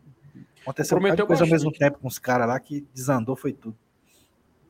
Aconteceu 0.62 0.96
Prometeu 0.98 1.26
coisa 1.26 1.42
ao 1.42 1.48
bastante. 1.50 1.64
mesmo 1.72 1.78
tempo 1.78 1.98
com 1.98 2.06
os 2.08 2.18
caras 2.18 2.46
lá 2.46 2.58
que 2.60 2.86
desandou, 2.94 3.34
foi 3.34 3.52
tudo. 3.52 3.76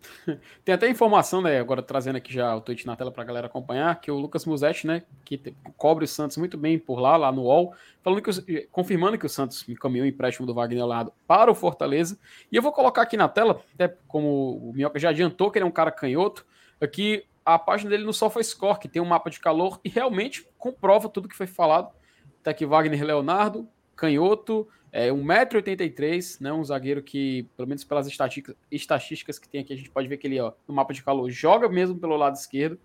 Tem 0.65 0.75
até 0.75 0.89
informação, 0.89 1.41
né, 1.43 1.61
agora 1.61 1.83
trazendo 1.83 2.17
aqui 2.17 2.33
já 2.33 2.55
o 2.57 2.61
tweet 2.61 2.87
na 2.87 2.97
tela 2.97 3.13
pra 3.13 3.23
galera 3.25 3.47
acompanhar, 3.47 4.01
que 4.01 4.11
o 4.11 4.19
Lucas 4.19 4.45
Musetti, 4.45 4.87
né, 4.87 5.03
que 5.25 5.55
cobre 5.77 6.05
o 6.05 6.09
Santos 6.09 6.37
muito 6.37 6.57
bem 6.59 6.79
por 6.79 6.99
lá, 6.99 7.17
lá 7.17 7.31
no 7.31 7.43
UOL, 7.43 7.75
falando 8.03 8.23
que, 8.23 8.31
os- 8.31 8.45
confirmando 8.71 9.17
que 9.19 9.27
o 9.27 9.29
Santos 9.29 9.69
encaminhou 9.69 10.05
o 10.05 10.09
empréstimo 10.09 10.47
do 10.47 10.55
Wagner 10.55 10.79
Leonardo 10.79 11.13
para 11.27 11.51
o 11.51 11.55
Fortaleza. 11.55 12.19
E 12.51 12.57
eu 12.57 12.63
vou 12.63 12.73
colocar 12.73 13.03
aqui 13.03 13.17
na 13.17 13.29
tela, 13.29 13.63
até 13.75 13.89
como 14.09 14.57
o 14.57 14.73
Minhoca 14.75 14.99
já 14.99 15.11
adiantou 15.11 15.51
que 15.51 15.59
ele 15.59 15.65
é 15.65 15.69
um 15.69 15.73
cara 15.73 15.91
canhoto, 15.93 16.45
aqui 16.81 17.25
a 17.45 17.59
página 17.59 17.91
dele 17.91 18.05
no 18.05 18.13
SofaScore, 18.13 18.79
que 18.79 18.89
tem 18.89 19.03
um 19.03 19.07
mapa 19.07 19.29
de 19.31 19.39
calor 19.41 19.81
e 19.85 19.89
realmente 19.89 20.47
comprova 20.59 21.09
tudo 21.09 21.29
que 21.29 21.37
foi 21.37 21.47
falado. 21.47 21.93
Tá 22.43 22.51
aqui 22.51 22.65
Wagner 22.67 23.05
Leonardo, 23.05 23.69
canhoto, 23.97 24.69
é 24.91 25.11
1,83m, 25.11 26.41
né? 26.41 26.53
Um 26.53 26.65
zagueiro 26.65 27.03
que, 27.03 27.47
pelo 27.57 27.69
menos 27.69 27.85
pelas 27.85 28.07
estatísticas, 28.07 28.55
estatísticas 28.71 29.39
que 29.39 29.49
tem 29.49 29.63
aqui, 29.63 29.73
a 29.73 29.77
gente 29.77 29.91
pode 29.91 30.09
ver 30.09 30.19
que 30.19 30.27
ele, 30.27 30.41
ó, 30.41 30.53
no 30.69 30.75
mapa 30.75 30.93
de 30.93 31.03
calor, 31.03 31.31
joga 31.31 31.69
mesmo 31.69 31.99
pelo 31.99 32.17
lado 32.17 32.35
esquerdo. 32.35 32.79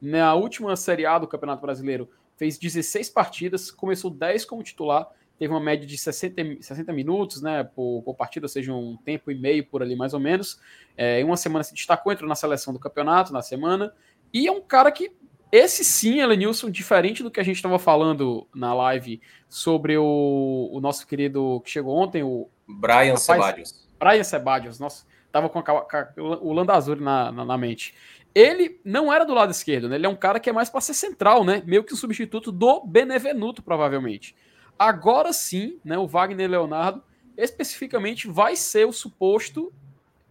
Na 0.00 0.34
última 0.34 0.76
Série 0.76 1.06
A 1.06 1.18
do 1.18 1.26
Campeonato 1.26 1.62
Brasileiro, 1.62 2.08
fez 2.36 2.58
16 2.58 3.08
partidas, 3.10 3.70
começou 3.70 4.10
10 4.10 4.44
como 4.44 4.62
titular, 4.62 5.08
teve 5.38 5.52
uma 5.52 5.60
média 5.60 5.86
de 5.86 5.96
60, 5.96 6.44
mi- 6.44 6.62
60 6.62 6.92
minutos, 6.92 7.40
né, 7.40 7.64
por, 7.64 8.02
por 8.02 8.14
partida, 8.14 8.44
ou 8.44 8.48
seja, 8.48 8.72
um 8.72 8.96
tempo 8.98 9.30
e 9.30 9.34
meio 9.34 9.64
por 9.64 9.82
ali, 9.82 9.96
mais 9.96 10.12
ou 10.12 10.20
menos. 10.20 10.60
É, 10.96 11.20
em 11.20 11.24
uma 11.24 11.36
semana 11.36 11.64
se 11.64 11.72
destacou, 11.74 12.12
entrou 12.12 12.28
na 12.28 12.34
seleção 12.34 12.72
do 12.72 12.78
campeonato, 12.78 13.32
na 13.32 13.40
semana, 13.40 13.92
e 14.32 14.46
é 14.46 14.52
um 14.52 14.60
cara 14.60 14.92
que, 14.92 15.12
esse 15.56 15.84
sim, 15.84 16.20
Elenilson, 16.20 16.68
diferente 16.68 17.22
do 17.22 17.30
que 17.30 17.38
a 17.38 17.44
gente 17.44 17.54
estava 17.54 17.78
falando 17.78 18.44
na 18.52 18.74
live 18.74 19.20
sobre 19.48 19.96
o, 19.96 20.68
o 20.72 20.80
nosso 20.80 21.06
querido 21.06 21.60
que 21.64 21.70
chegou 21.70 21.94
ontem, 21.96 22.24
o 22.24 22.48
Brian 22.66 23.16
Sebadios. 23.16 23.86
Brian 23.96 24.24
Sebadios, 24.24 24.80
nossa, 24.80 25.06
tava 25.30 25.48
com, 25.48 25.60
a, 25.60 26.08
o 26.16 26.52
Landazuri 26.52 27.00
na, 27.00 27.30
na, 27.30 27.44
na 27.44 27.56
mente. 27.56 27.94
Ele 28.34 28.80
não 28.84 29.12
era 29.12 29.24
do 29.24 29.32
lado 29.32 29.52
esquerdo, 29.52 29.88
né? 29.88 29.94
Ele 29.94 30.06
é 30.06 30.08
um 30.08 30.16
cara 30.16 30.40
que 30.40 30.50
é 30.50 30.52
mais 30.52 30.68
para 30.68 30.80
ser 30.80 30.94
central, 30.94 31.44
né? 31.44 31.62
Meio 31.64 31.84
que 31.84 31.92
o 31.92 31.96
substituto 31.96 32.50
do 32.50 32.84
Benevenuto, 32.84 33.62
provavelmente. 33.62 34.34
Agora 34.76 35.32
sim, 35.32 35.78
né? 35.84 35.96
O 35.96 36.08
Wagner 36.08 36.50
Leonardo 36.50 37.00
especificamente 37.36 38.26
vai 38.26 38.56
ser 38.56 38.88
o 38.88 38.92
suposto 38.92 39.72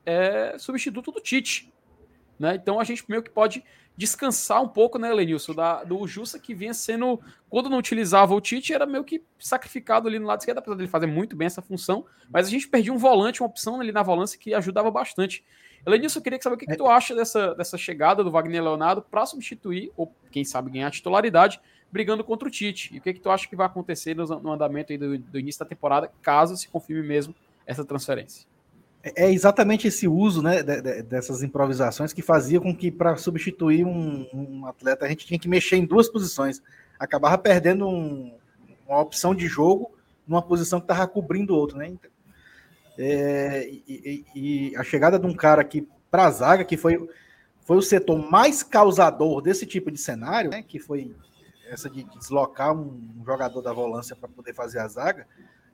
é, 0.05 0.57
substituto 0.57 1.13
do 1.13 1.21
Tite. 1.21 1.71
Né? 2.37 2.55
Então 2.55 2.77
a 2.77 2.83
gente 2.83 3.05
meio 3.07 3.23
que 3.23 3.29
pode 3.29 3.63
descansar 3.95 4.61
um 4.61 4.67
pouco, 4.67 4.97
né, 4.97 5.13
Lenilson, 5.13 5.53
da, 5.53 5.83
do 5.83 6.05
Jussa 6.07 6.39
que 6.39 6.53
vinha 6.53 6.73
sendo, 6.73 7.19
quando 7.49 7.69
não 7.69 7.77
utilizava 7.77 8.33
o 8.33 8.41
Tite, 8.41 8.73
era 8.73 8.85
meio 8.85 9.03
que 9.03 9.23
sacrificado 9.37 10.07
ali 10.07 10.17
no 10.17 10.25
lado 10.25 10.39
esquerdo, 10.39 10.57
apesar 10.57 10.75
dele 10.75 10.89
fazer 10.89 11.05
muito 11.05 11.35
bem 11.35 11.45
essa 11.45 11.61
função, 11.61 12.05
mas 12.29 12.47
a 12.47 12.49
gente 12.49 12.67
perdia 12.67 12.91
um 12.91 12.97
volante, 12.97 13.41
uma 13.41 13.47
opção 13.47 13.79
ali 13.79 13.91
na 13.91 14.01
volância 14.01 14.39
que 14.39 14.53
ajudava 14.53 14.89
bastante. 14.89 15.43
Elenilson, 15.85 16.19
eu 16.19 16.23
queria 16.23 16.41
saber 16.41 16.55
o 16.55 16.57
que, 16.57 16.65
que 16.65 16.77
tu 16.77 16.87
acha 16.87 17.13
dessa, 17.13 17.53
dessa 17.53 17.77
chegada 17.77 18.23
do 18.23 18.31
Wagner 18.31 18.63
Leonardo 18.63 19.01
para 19.01 19.25
substituir, 19.25 19.91
ou 19.95 20.13
quem 20.31 20.43
sabe 20.43 20.71
ganhar 20.71 20.89
titularidade, 20.89 21.59
brigando 21.91 22.23
contra 22.23 22.47
o 22.47 22.51
Tite. 22.51 22.95
E 22.95 22.97
o 22.97 23.01
que, 23.01 23.13
que 23.13 23.19
tu 23.19 23.29
acha 23.29 23.47
que 23.47 23.55
vai 23.55 23.67
acontecer 23.67 24.15
no, 24.15 24.25
no 24.25 24.51
andamento 24.51 24.97
do, 24.97 25.17
do 25.17 25.39
início 25.39 25.59
da 25.59 25.65
temporada, 25.65 26.11
caso 26.21 26.57
se 26.57 26.67
confirme 26.67 27.05
mesmo 27.05 27.35
essa 27.67 27.85
transferência? 27.85 28.47
É, 29.03 29.29
exatamente 29.29 29.85
esse 29.85 30.07
uso 30.07 30.41
né, 30.41 30.63
dessas 30.63 31.43
improvisações 31.43 32.13
que 32.13 32.21
fazia 32.21 32.61
com 32.61 32.73
que, 32.73 32.89
para 32.89 33.17
substituir 33.17 33.85
um, 33.85 34.25
um, 34.33 34.65
atleta, 34.65 35.05
a 35.05 35.09
gente 35.09 35.25
tinha 35.25 35.37
que 35.37 35.49
mexer 35.49 35.75
em 35.75 35.85
duas 35.85 36.07
posições. 36.07 36.61
Acabava 36.97 37.37
perdendo 37.37 37.85
um, 37.85 38.33
uma 38.87 39.01
opção 39.01 39.35
de 39.35 39.45
jogo 39.45 39.91
numa 40.25 40.41
posição 40.41 40.79
que 40.79 40.85
estava 40.85 41.05
cobrindo 41.05 41.53
outro. 41.53 41.77
Né? 41.77 41.93
É, 42.97 43.67
e, 43.69 44.25
e, 44.33 44.75
a 44.77 44.83
chegada 44.83 45.19
de 45.19 45.25
um 45.25 45.33
cara 45.33 45.61
aqui 45.61 45.85
para 46.09 46.27
a 46.27 46.31
zaga, 46.31 46.63
que 46.63 46.77
foi, 46.77 47.09
foi 47.65 47.75
o 47.75 47.81
setor 47.81 48.31
mais 48.31 48.63
causador 48.63 49.41
desse 49.41 49.65
tipo 49.65 49.91
de 49.91 49.97
cenário, 49.97 50.51
né, 50.51 50.63
que 50.63 50.79
foi 50.79 51.13
essa 51.67 51.89
de 51.89 52.03
deslocar 52.17 52.73
um 52.73 53.21
jogador 53.25 53.61
da 53.61 53.73
volância 53.73 54.15
para 54.15 54.29
poder 54.29 54.53
fazer 54.53 54.79
a 54.79 54.87
zaga, 54.87 55.27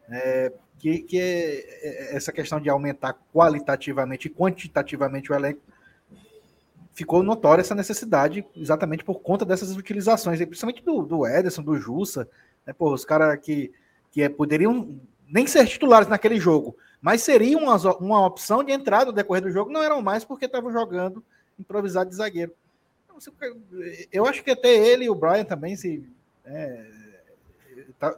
é, 0.09 0.51
que, 0.77 0.99
que 0.99 1.19
é, 1.19 1.59
é, 1.81 2.15
essa 2.15 2.31
questão 2.31 2.59
de 2.59 2.69
aumentar 2.69 3.17
qualitativamente 3.33 4.27
e 4.27 4.31
quantitativamente 4.31 5.31
o 5.31 5.35
elenco, 5.35 5.61
ficou 6.93 7.23
notória 7.23 7.61
essa 7.61 7.75
necessidade 7.75 8.45
exatamente 8.55 9.03
por 9.03 9.19
conta 9.21 9.45
dessas 9.45 9.75
utilizações, 9.75 10.39
principalmente 10.39 10.83
do, 10.83 11.01
do 11.03 11.27
Ederson, 11.27 11.61
do 11.61 11.77
Jussa, 11.77 12.27
né, 12.65 12.73
pô, 12.73 12.93
os 12.93 13.05
caras 13.05 13.39
que, 13.41 13.71
que 14.11 14.21
é, 14.21 14.29
poderiam 14.29 14.99
nem 15.27 15.47
ser 15.47 15.65
titulares 15.67 16.07
naquele 16.07 16.39
jogo, 16.39 16.75
mas 17.01 17.21
seriam 17.21 17.63
uma, 17.63 17.77
uma 17.97 18.25
opção 18.25 18.63
de 18.63 18.71
entrada 18.71 19.05
no 19.05 19.13
decorrer 19.13 19.43
do 19.43 19.51
jogo, 19.51 19.71
não 19.71 19.83
eram 19.83 20.01
mais 20.01 20.25
porque 20.25 20.45
estavam 20.45 20.71
jogando 20.71 21.23
improvisado 21.57 22.09
de 22.09 22.15
zagueiro. 22.15 22.53
Eu 24.11 24.25
acho 24.25 24.43
que 24.43 24.51
até 24.51 24.73
ele 24.73 25.05
e 25.05 25.09
o 25.09 25.15
Brian 25.15 25.43
também 25.43 25.75
se 25.75 26.03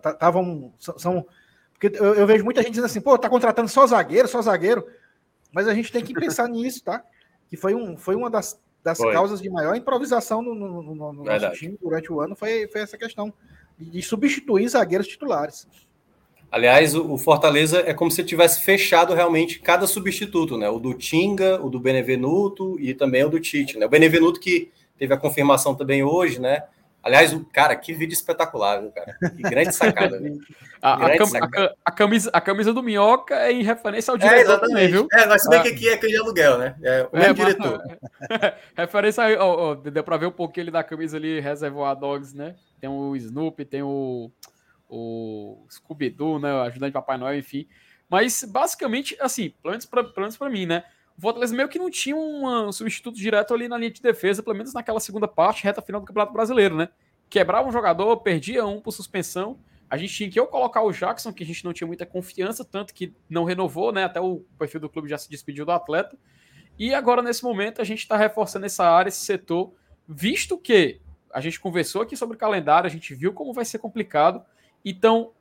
estavam 0.06 0.72
é, 0.78 1.00
são 1.00 1.26
porque 1.82 1.98
eu, 1.98 2.14
eu, 2.14 2.28
vejo 2.28 2.44
muita 2.44 2.62
gente 2.62 2.74
dizendo 2.74 2.86
assim, 2.86 3.02
pô, 3.02 3.18
tá 3.18 3.28
contratando 3.28 3.68
só 3.68 3.88
zagueiro, 3.88 4.28
só 4.28 4.40
zagueiro. 4.40 4.86
Mas 5.52 5.68
a 5.68 5.74
gente 5.74 5.92
tem 5.92 6.04
que 6.04 6.14
pensar 6.14 6.48
nisso, 6.48 6.84
tá? 6.84 7.04
Que 7.50 7.58
foi, 7.58 7.74
um, 7.74 7.98
foi 7.98 8.16
uma 8.16 8.30
das, 8.30 8.62
das 8.84 9.00
causas 9.00 9.42
de 9.42 9.50
maior 9.50 9.76
improvisação 9.76 10.44
no, 10.44 10.54
no, 10.54 10.84
no, 10.84 11.14
no 11.14 11.24
nosso 11.24 11.52
time 11.54 11.76
durante 11.82 12.14
o 12.14 12.22
ano, 12.22 12.36
foi, 12.36 12.68
foi 12.68 12.82
essa 12.82 12.98
questão 13.00 13.34
de, 13.80 13.90
de 13.90 14.02
substituir 14.04 14.70
zagueiros 14.70 15.08
titulares. 15.08 15.68
Aliás, 16.52 16.94
o 16.94 17.18
Fortaleza 17.18 17.80
é 17.80 17.94
como 17.94 18.12
se 18.12 18.24
tivesse 18.24 18.62
fechado 18.62 19.16
realmente 19.16 19.60
cada 19.60 19.88
substituto, 19.88 20.58
né? 20.58 20.70
O 20.70 20.80
do 20.80 20.94
Tinga, 20.94 21.60
o 21.64 21.70
do 21.70 21.80
Benevenuto 21.80 22.80
e 22.80 22.94
também 22.94 23.24
o 23.24 23.30
do 23.30 23.40
Tite, 23.40 23.80
né? 23.80 23.86
O 23.88 23.90
Benevenuto 23.90 24.40
que 24.40 24.70
teve 25.00 25.14
a 25.14 25.18
confirmação 25.18 25.74
também 25.74 26.04
hoje, 26.04 26.40
né? 26.40 26.64
Aliás, 27.02 27.34
o 27.34 27.44
cara, 27.46 27.76
que 27.76 27.94
vídeo 27.94 28.14
espetacular, 28.14 28.82
viu, 28.82 28.92
cara? 28.92 29.18
Que 29.36 29.42
grande 29.42 29.74
sacada, 29.74 30.22
a, 30.82 31.06
a, 31.06 31.26
sacada. 31.26 31.76
A, 31.86 31.90
a, 31.90 31.92
camisa, 31.92 32.30
a 32.34 32.42
camisa 32.42 32.74
do 32.74 32.82
Minhoca 32.82 33.36
é 33.36 33.52
em 33.52 33.64
referência 33.64 34.12
ao 34.12 34.18
é, 34.18 34.20
diretor 34.20 34.54
é, 34.56 34.60
também, 34.60 34.88
viu? 34.88 35.08
É, 35.12 35.26
nós 35.26 35.44
sabemos 35.44 35.68
ah. 35.68 35.70
que 35.70 35.76
aqui 35.76 35.90
é 35.90 35.94
aquele 35.94 36.18
aluguel, 36.18 36.58
né? 36.58 36.76
É 36.82 37.08
o 37.12 37.18
é, 37.18 37.34
diretor. 37.34 37.82
referência 38.76 39.24
aí, 39.24 39.36
ó, 39.36 39.72
ó, 39.72 39.76
deu 39.76 40.04
pra 40.04 40.18
ver 40.18 40.28
um 40.28 40.32
pouquinho 40.32 40.66
ali 40.66 40.72
da 40.72 40.84
camisa 40.84 41.18
ali, 41.18 41.40
Reservoir 41.40 41.96
Dogs, 41.96 42.36
né? 42.36 42.56
Tem 42.80 42.90
o 42.90 43.16
Snoopy, 43.16 43.66
tem 43.66 43.84
o, 43.84 44.32
o 44.90 45.66
Scooby-Doo, 45.70 46.40
né? 46.40 46.54
O 46.54 46.62
ajudante 46.62 46.92
de 46.92 46.94
Papai 46.94 47.18
Noel, 47.18 47.38
enfim. 47.38 47.68
Mas, 48.10 48.44
basicamente, 48.44 49.16
assim, 49.20 49.54
pelo 49.62 49.72
menos 49.72 49.86
pra, 49.86 50.04
pelo 50.04 50.22
menos 50.22 50.38
pra 50.38 50.50
mim, 50.50 50.66
né? 50.66 50.84
o 51.18 51.22
Fortaleza 51.22 51.56
meio 51.56 51.70
que 51.70 51.78
não 51.78 51.90
tinha 51.90 52.16
um 52.16 52.72
substituto 52.72 53.16
direto 53.16 53.54
ali 53.54 53.68
na 53.68 53.78
linha 53.78 53.92
de 53.92 54.02
defesa, 54.02 54.42
pelo 54.42 54.56
menos 54.56 54.74
naquela 54.74 55.00
segunda 55.00 55.28
parte, 55.28 55.64
reta 55.64 55.82
final 55.82 56.02
do 56.02 56.08
Campeonato 56.08 56.34
Brasileiro, 56.34 56.76
né? 56.76 56.90
Quebrava 57.30 57.68
um 57.68 57.72
jogador, 57.72 58.18
perdia 58.18 58.66
um 58.66 58.82
por 58.82 58.92
suspensão. 58.92 59.60
A 59.92 59.98
gente 59.98 60.14
tinha 60.14 60.30
que 60.30 60.40
ou 60.40 60.48
colocar 60.48 60.82
o 60.82 60.94
Jackson, 60.94 61.34
que 61.34 61.44
a 61.44 61.46
gente 61.46 61.66
não 61.66 61.74
tinha 61.74 61.86
muita 61.86 62.06
confiança, 62.06 62.64
tanto 62.64 62.94
que 62.94 63.14
não 63.30 63.44
renovou, 63.44 63.92
né? 63.92 64.06
Até 64.06 64.22
o 64.22 64.38
perfil 64.58 64.80
do 64.80 64.90
clube 64.90 65.10
já 65.10 65.18
se 65.18 65.30
despediu 65.30 65.66
do 65.66 65.72
atleta. 65.74 66.18
E 66.80 66.94
agora, 66.94 67.22
nesse 67.22 67.44
momento, 67.44 67.82
a 67.82 67.84
gente 67.84 68.00
está 68.00 68.16
reforçando 68.16 68.66
essa 68.66 68.90
área, 68.90 69.10
esse 69.10 69.26
setor, 69.26 69.74
visto 70.08 70.58
que 70.58 71.02
a 71.30 71.42
gente 71.42 71.60
conversou 71.60 72.04
aqui 72.04 72.16
sobre 72.16 72.38
o 72.38 72.40
calendário, 72.40 72.88
a 72.88 72.90
gente 72.90 73.14
viu 73.14 73.34
como 73.34 73.52
vai 73.52 73.66
ser 73.66 73.80
complicado. 73.80 74.42
Então, 74.84 75.34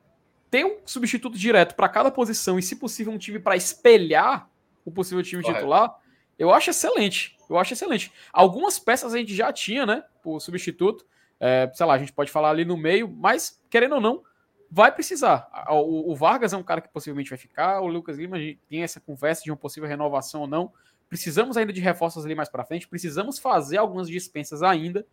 ter 0.50 0.66
um 0.66 0.78
substituto 0.84 1.38
direto 1.38 1.76
para 1.76 1.88
cada 1.88 2.10
posição 2.10 2.58
e, 2.58 2.62
se 2.62 2.74
possível, 2.74 3.12
um 3.12 3.18
time 3.18 3.38
para 3.38 3.54
espelhar 3.54 4.50
o 4.84 4.90
possível 4.90 5.22
time 5.22 5.42
Correto. 5.42 5.60
titular, 5.60 5.96
eu 6.36 6.52
acho 6.52 6.70
excelente. 6.70 7.36
Eu 7.48 7.56
acho 7.56 7.72
excelente. 7.72 8.12
Algumas 8.32 8.80
peças 8.80 9.14
a 9.14 9.18
gente 9.18 9.32
já 9.32 9.52
tinha, 9.52 9.86
né? 9.86 10.02
Por 10.20 10.40
substituto. 10.40 11.06
É, 11.38 11.70
sei 11.72 11.86
lá, 11.86 11.94
a 11.94 11.98
gente 11.98 12.12
pode 12.12 12.32
falar 12.32 12.50
ali 12.50 12.64
no 12.64 12.76
meio, 12.76 13.08
mas, 13.08 13.62
querendo 13.70 13.94
ou 13.94 14.00
não, 14.00 14.24
vai 14.70 14.92
precisar. 14.92 15.50
O, 15.68 16.12
o, 16.12 16.14
Vargas 16.14 16.52
é 16.52 16.56
um 16.56 16.62
cara 16.62 16.80
que 16.80 16.88
possivelmente 16.88 17.30
vai 17.30 17.38
ficar, 17.38 17.80
o 17.80 17.86
Lucas 17.86 18.16
Lima 18.16 18.36
tem 18.68 18.82
essa 18.82 19.00
conversa 19.00 19.42
de 19.42 19.50
uma 19.50 19.56
possível 19.56 19.88
renovação 19.88 20.42
ou 20.42 20.46
não. 20.46 20.72
Precisamos 21.08 21.56
ainda 21.56 21.72
de 21.72 21.80
reforços 21.80 22.24
ali 22.24 22.34
mais 22.36 22.48
para 22.48 22.64
frente, 22.64 22.86
precisamos 22.86 23.38
fazer 23.38 23.78
algumas 23.78 24.08
dispensas 24.08 24.62
ainda. 24.62 25.04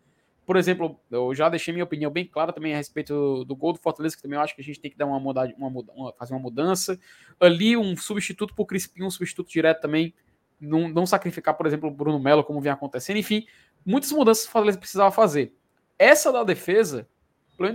Por 0.45 0.55
exemplo, 0.55 0.97
eu 1.11 1.33
já 1.33 1.49
deixei 1.49 1.73
minha 1.73 1.83
opinião 1.83 2.09
bem 2.09 2.25
clara 2.25 2.53
também 2.53 2.73
a 2.73 2.77
respeito 2.77 3.13
do, 3.13 3.45
do 3.45 3.55
gol 3.55 3.73
do 3.73 3.79
Fortaleza, 3.79 4.15
que 4.15 4.21
também 4.21 4.37
eu 4.37 4.43
acho 4.43 4.55
que 4.55 4.61
a 4.61 4.63
gente 4.63 4.79
tem 4.79 4.89
que 4.89 4.97
dar 4.97 5.05
uma, 5.05 5.19
muda, 5.19 5.53
uma, 5.57 5.67
uma 5.93 6.13
fazer 6.13 6.33
uma 6.33 6.39
mudança. 6.39 6.97
Ali, 7.37 7.75
um 7.75 7.97
substituto 7.97 8.53
para 8.53 8.63
o 8.63 8.65
Crispim, 8.65 9.03
um 9.03 9.09
substituto 9.09 9.49
direto 9.49 9.81
também. 9.81 10.13
Não, 10.59 10.87
não 10.87 11.05
sacrificar, 11.05 11.53
por 11.55 11.65
exemplo, 11.67 11.89
o 11.89 11.91
Bruno 11.91 12.17
Melo, 12.17 12.45
como 12.45 12.61
vem 12.61 12.71
acontecendo. 12.71 13.17
Enfim, 13.17 13.45
muitas 13.85 14.11
mudanças 14.11 14.45
o 14.45 14.49
Fortaleza 14.49 14.77
precisava 14.77 15.11
fazer. 15.11 15.53
Essa 15.99 16.31
da 16.31 16.43
defesa, 16.45 17.07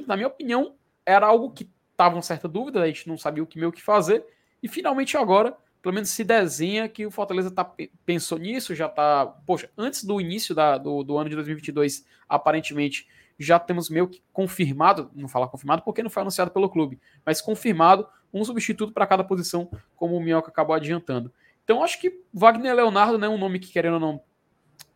na 0.06 0.16
minha 0.16 0.28
opinião, 0.28 0.74
era 1.04 1.26
algo 1.26 1.50
que 1.50 1.68
estava 1.92 2.16
uma 2.16 2.22
certa 2.22 2.48
dúvida, 2.48 2.82
a 2.82 2.86
gente 2.86 3.08
não 3.08 3.16
sabia 3.16 3.42
o 3.42 3.46
que 3.46 3.58
meio 3.58 3.72
que 3.72 3.82
fazer. 3.82 4.24
E 4.62 4.68
finalmente 4.68 5.16
agora 5.16 5.56
pelo 5.82 5.94
menos 5.94 6.10
se 6.10 6.22
desenha 6.22 6.88
que 6.88 7.04
o 7.04 7.10
Fortaleza 7.10 7.50
tá, 7.50 7.68
pensou 8.06 8.38
nisso, 8.38 8.72
já 8.72 8.88
tá. 8.88 9.26
Poxa, 9.44 9.68
antes 9.76 10.04
do 10.04 10.20
início 10.20 10.54
da, 10.54 10.78
do, 10.78 11.02
do 11.02 11.18
ano 11.18 11.28
de 11.28 11.34
2022, 11.34 12.06
aparentemente, 12.28 13.08
já 13.36 13.58
temos 13.58 13.90
meio 13.90 14.06
que 14.06 14.22
confirmado, 14.32 15.10
não 15.12 15.26
falar 15.26 15.48
confirmado 15.48 15.82
porque 15.82 16.02
não 16.02 16.08
foi 16.08 16.20
anunciado 16.20 16.52
pelo 16.52 16.70
clube, 16.70 17.00
mas 17.26 17.40
confirmado 17.40 18.06
um 18.32 18.44
substituto 18.44 18.92
para 18.92 19.06
cada 19.06 19.24
posição, 19.24 19.68
como 19.96 20.16
o 20.16 20.22
Minhoca 20.22 20.50
acabou 20.50 20.74
adiantando. 20.76 21.32
Então 21.64 21.82
acho 21.82 22.00
que 22.00 22.22
Wagner 22.32 22.74
Leonardo 22.76 23.18
né, 23.18 23.26
é 23.26 23.30
um 23.30 23.38
nome 23.38 23.58
que, 23.58 23.72
querendo 23.72 23.94
ou 23.94 24.00
não, 24.00 24.22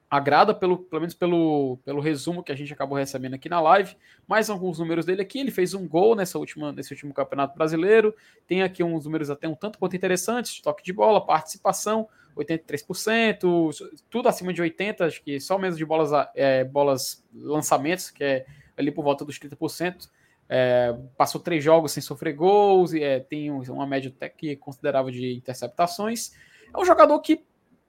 agrada, 0.09 0.55
pelo, 0.55 0.79
pelo 0.79 1.01
menos 1.01 1.15
pelo, 1.15 1.79
pelo 1.85 2.01
resumo 2.01 2.43
que 2.43 2.53
a 2.53 2.55
gente 2.55 2.73
acabou 2.73 2.97
recebendo 2.97 3.35
aqui 3.35 3.49
na 3.49 3.61
live. 3.61 3.97
Mais 4.27 4.49
alguns 4.49 4.79
números 4.79 5.05
dele 5.05 5.23
aqui. 5.23 5.41
Ele 5.41 5.51
fez 5.51 5.75
um 5.75 5.87
gol 5.87 6.15
nessa 6.15 6.39
última, 6.39 6.73
nesse 6.73 6.93
último 6.93 7.13
campeonato 7.13 7.57
brasileiro. 7.57 8.15
Tem 8.47 8.63
aqui 8.63 8.83
uns 8.83 9.05
números 9.05 9.31
até 9.31 9.49
um 9.49 9.55
tanto 9.55 9.79
quanto 9.79 9.97
interessantes: 9.97 10.61
toque 10.61 10.85
de 10.85 10.93
bola, 10.93 11.25
participação, 11.25 12.09
83%, 12.37 13.71
tudo 14.09 14.29
acima 14.29 14.53
de 14.53 14.63
80%, 14.63 15.01
acho 15.07 15.23
que 15.23 15.41
só 15.41 15.59
menos 15.59 15.77
de 15.77 15.85
bolas, 15.85 16.11
é, 16.35 16.63
bolas 16.65 17.25
lançamentos, 17.35 18.11
que 18.11 18.23
é 18.23 18.47
ali 18.77 18.91
por 18.91 19.03
volta 19.03 19.25
dos 19.25 19.39
30%. 19.39 20.09
É, 20.49 20.97
passou 21.17 21.41
três 21.41 21.65
jogos 21.65 21.91
sem 21.91 22.01
sofrer 22.01 22.33
gols, 22.33 22.95
é, 22.95 23.19
tem 23.19 23.51
uma 23.51 23.87
média 23.87 24.13
até 24.15 24.29
que 24.29 24.55
considerável 24.55 25.11
de 25.11 25.35
interceptações. 25.35 26.33
É 26.73 26.79
um 26.79 26.85
jogador 26.85 27.19
que 27.21 27.45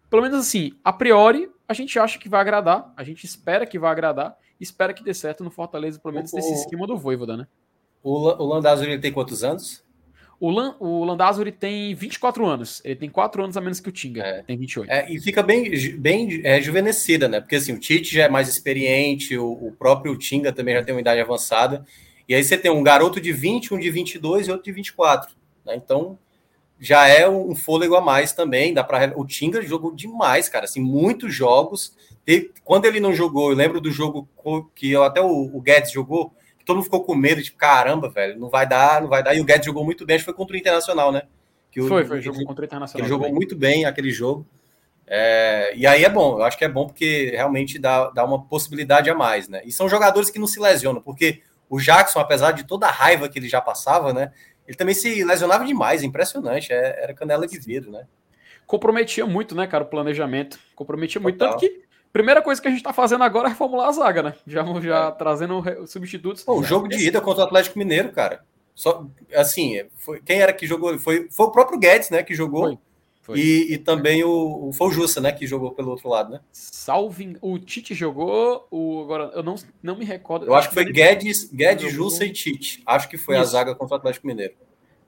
pelo 0.10 0.22
menos 0.22 0.40
assim, 0.40 0.74
a 0.84 0.94
priori, 0.94 1.50
a 1.68 1.74
gente 1.74 1.98
acha 2.00 2.18
que 2.18 2.30
vai 2.30 2.42
agradar, 2.42 2.94
a 2.96 3.04
gente 3.04 3.26
espera 3.26 3.66
que 3.66 3.78
vai 3.78 3.92
agradar, 3.92 4.38
espera 4.60 4.94
que 4.94 5.04
dê 5.04 5.14
certo 5.14 5.44
no 5.44 5.52
Fortaleza, 5.52 6.00
pelo 6.00 6.14
menos 6.14 6.32
o, 6.32 6.36
nesse 6.36 6.54
esquema 6.54 6.88
do 6.88 6.98
Voivoda, 6.98 7.36
né? 7.36 7.48
O, 8.04 8.14
o 8.14 8.46
Landázuri 8.46 9.00
tem 9.00 9.12
quantos 9.12 9.44
anos? 9.44 9.84
O, 10.40 10.52
Lan, 10.52 10.76
o 10.80 11.04
Landázuri 11.04 11.52
tem 11.52 11.96
24 11.96 12.46
anos, 12.46 12.80
ele 12.86 12.96
tem 12.96 13.10
4 13.10 13.44
anos 13.44 13.58
a 13.58 13.62
menos 13.62 13.80
que 13.80 13.90
o 13.90 13.92
Tinga, 13.92 14.22
é. 14.22 14.44
tem 14.44 14.56
28. 14.56 14.90
É, 14.90 15.12
e 15.12 15.20
fica 15.20 15.42
bem, 15.42 15.98
bem 15.98 16.42
é, 16.44 16.62
juvenescida, 16.62 17.28
né? 17.28 17.42
Porque 17.42 17.56
assim, 17.56 17.74
o 17.74 17.80
Tite 17.80 18.14
já 18.14 18.26
é 18.26 18.30
mais 18.30 18.48
experiente, 18.48 19.36
o, 19.36 19.52
o 19.52 19.72
próprio 19.72 20.16
Tinga 20.16 20.54
também 20.54 20.76
já 20.76 20.84
tem 20.84 20.94
uma 20.94 21.02
idade 21.02 21.20
avançada, 21.20 21.84
e 22.30 22.36
aí 22.36 22.44
você 22.44 22.56
tem 22.56 22.70
um 22.70 22.84
garoto 22.84 23.20
de 23.20 23.34
20, 23.34 23.74
um 23.74 23.80
de 23.80 23.90
22 23.90 24.48
e 24.48 24.52
outro 24.52 24.66
de 24.66 24.72
24, 24.72 25.36
né? 25.66 25.76
Então, 25.76 26.20
já 26.80 27.08
é 27.08 27.28
um 27.28 27.56
fôlego 27.56 27.96
a 27.96 28.02
mais 28.02 28.34
também. 28.34 28.74
Dá 28.74 28.84
para 28.84 29.14
o 29.20 29.26
Tinga 29.26 29.62
jogou 29.62 29.94
demais, 29.96 30.48
cara. 30.48 30.66
Assim, 30.66 30.80
muitos 30.80 31.34
jogos. 31.34 31.96
quando 32.64 32.86
ele 32.86 33.00
não 33.00 33.14
jogou, 33.14 33.52
eu 33.52 33.58
lembro 33.58 33.82
do 33.82 33.92
jogo 33.92 34.28
que 34.76 34.92
eu, 34.92 35.04
até 35.04 35.22
o, 35.22 35.28
o, 35.28 35.62
Guedes 35.62 35.92
jogou, 35.92 36.34
que 36.58 36.66
todo 36.66 36.76
mundo 36.78 36.86
ficou 36.86 37.04
com 37.04 37.16
medo, 37.16 37.42
tipo, 37.42 37.58
caramba, 37.58 38.10
velho, 38.10 38.40
não 38.40 38.50
vai 38.50 38.68
dar, 38.68 39.02
não 39.02 39.10
vai 39.10 39.24
dar. 39.24 39.36
E 39.36 39.42
o 39.42 39.46
Guedes 39.46 39.66
jogou 39.66 39.84
muito 39.84 40.06
bem, 40.06 40.16
acho 40.16 40.24
que 40.24 40.32
foi 40.32 40.38
contra 40.38 40.56
o 40.56 40.60
Internacional, 40.60 41.12
né? 41.12 41.24
Que 41.72 41.82
foi, 41.82 42.06
foi, 42.06 42.22
jogou 42.22 42.46
contra 42.46 42.64
o 42.64 42.66
Internacional. 42.66 43.06
Ele 43.06 43.10
jogou 43.10 43.34
muito 43.34 43.56
bem 43.56 43.86
aquele 43.86 44.12
jogo. 44.12 44.46
É, 45.10 45.72
e 45.74 45.88
aí 45.88 46.04
é 46.04 46.10
bom, 46.10 46.38
eu 46.38 46.44
acho 46.44 46.58
que 46.58 46.66
é 46.66 46.70
bom 46.70 46.86
porque 46.86 47.32
realmente 47.34 47.80
dá, 47.80 48.10
dá 48.10 48.26
uma 48.26 48.44
possibilidade 48.44 49.10
a 49.10 49.16
mais, 49.16 49.48
né? 49.48 49.62
E 49.64 49.72
são 49.72 49.88
jogadores 49.88 50.30
que 50.30 50.38
não 50.38 50.48
se 50.48 50.60
lesionam, 50.60 51.02
porque 51.02 51.42
o 51.70 51.80
Jackson, 51.80 52.20
apesar 52.20 52.52
de 52.52 52.66
toda 52.66 52.88
a 52.88 52.92
raiva 52.92 53.30
que 53.30 53.40
ele 53.40 53.48
já 53.48 53.62
passava, 53.62 54.14
né? 54.14 54.32
Ele 54.68 54.78
também 54.78 54.94
se 54.94 55.24
lesionava 55.24 55.66
demais, 55.66 56.04
impressionante. 56.04 56.74
É, 56.74 57.04
era 57.04 57.14
canela 57.14 57.48
de 57.48 57.58
vidro, 57.58 57.92
né? 57.92 58.06
comprometia 58.68 59.26
muito, 59.26 59.56
né, 59.56 59.66
cara, 59.66 59.86
o 59.86 59.88
planejamento. 59.88 60.60
Comprometia 60.76 61.20
muito. 61.20 61.40
Total. 61.40 61.54
Tanto 61.54 61.62
que 61.62 61.82
primeira 62.12 62.42
coisa 62.42 62.62
que 62.62 62.68
a 62.68 62.72
gente 62.72 62.84
tá 62.84 62.94
fazendo 62.94 63.24
agora 63.24 63.48
é 63.48 63.50
reformular 63.50 63.88
a 63.88 63.92
zaga, 63.92 64.22
né? 64.22 64.34
Já, 64.46 64.64
já 64.82 65.08
é. 65.08 65.12
trazendo 65.12 65.64
substitutos. 65.88 66.44
Pô, 66.44 66.60
o 66.60 66.64
jogo 66.64 66.88
de 66.88 67.08
ida 67.08 67.22
contra 67.22 67.44
o 67.44 67.48
Atlético 67.48 67.80
Mineiro, 67.80 68.12
cara. 68.12 68.44
Só, 68.76 69.08
assim, 69.34 69.82
foi, 69.96 70.22
quem 70.22 70.40
era 70.40 70.54
que 70.54 70.68
jogou? 70.68 71.00
Foi, 71.00 71.28
foi 71.32 71.46
o 71.48 71.52
próprio 71.52 71.80
Guedes, 71.80 72.12
né, 72.12 72.22
que 72.22 72.36
jogou. 72.36 72.66
Foi. 72.66 72.78
Foi. 73.28 73.38
E, 73.38 73.74
e, 73.74 73.78
também 73.78 74.24
o, 74.24 74.72
foi 74.72 74.88
o 74.88 74.92
Jussa, 74.92 75.20
né, 75.20 75.34
que 75.34 75.46
jogou 75.46 75.72
pelo 75.72 75.90
outro 75.90 76.08
lado, 76.08 76.32
né? 76.32 76.40
Salvin, 76.50 77.36
o 77.42 77.60
Tite 77.60 77.94
jogou, 77.94 78.66
o 78.72 79.02
agora 79.02 79.32
eu 79.36 79.44
não, 79.44 79.56
não 79.84 79.98
me 79.98 80.06
recordo. 80.06 80.46
Eu 80.46 80.56
acho 80.56 80.70
que 80.70 80.74
foi 80.74 80.86
Guedes, 80.86 81.52
Guedes, 81.52 81.92
Jussa 81.92 82.24
e 82.24 82.32
Tite. 82.32 82.82
Acho 82.86 83.10
que 83.10 83.18
foi 83.18 83.36
Isso. 83.36 83.44
a 83.44 83.46
zaga 83.48 83.76
contra 83.76 83.96
o 83.96 83.98
Atlético 83.98 84.28
Mineiro. 84.28 84.54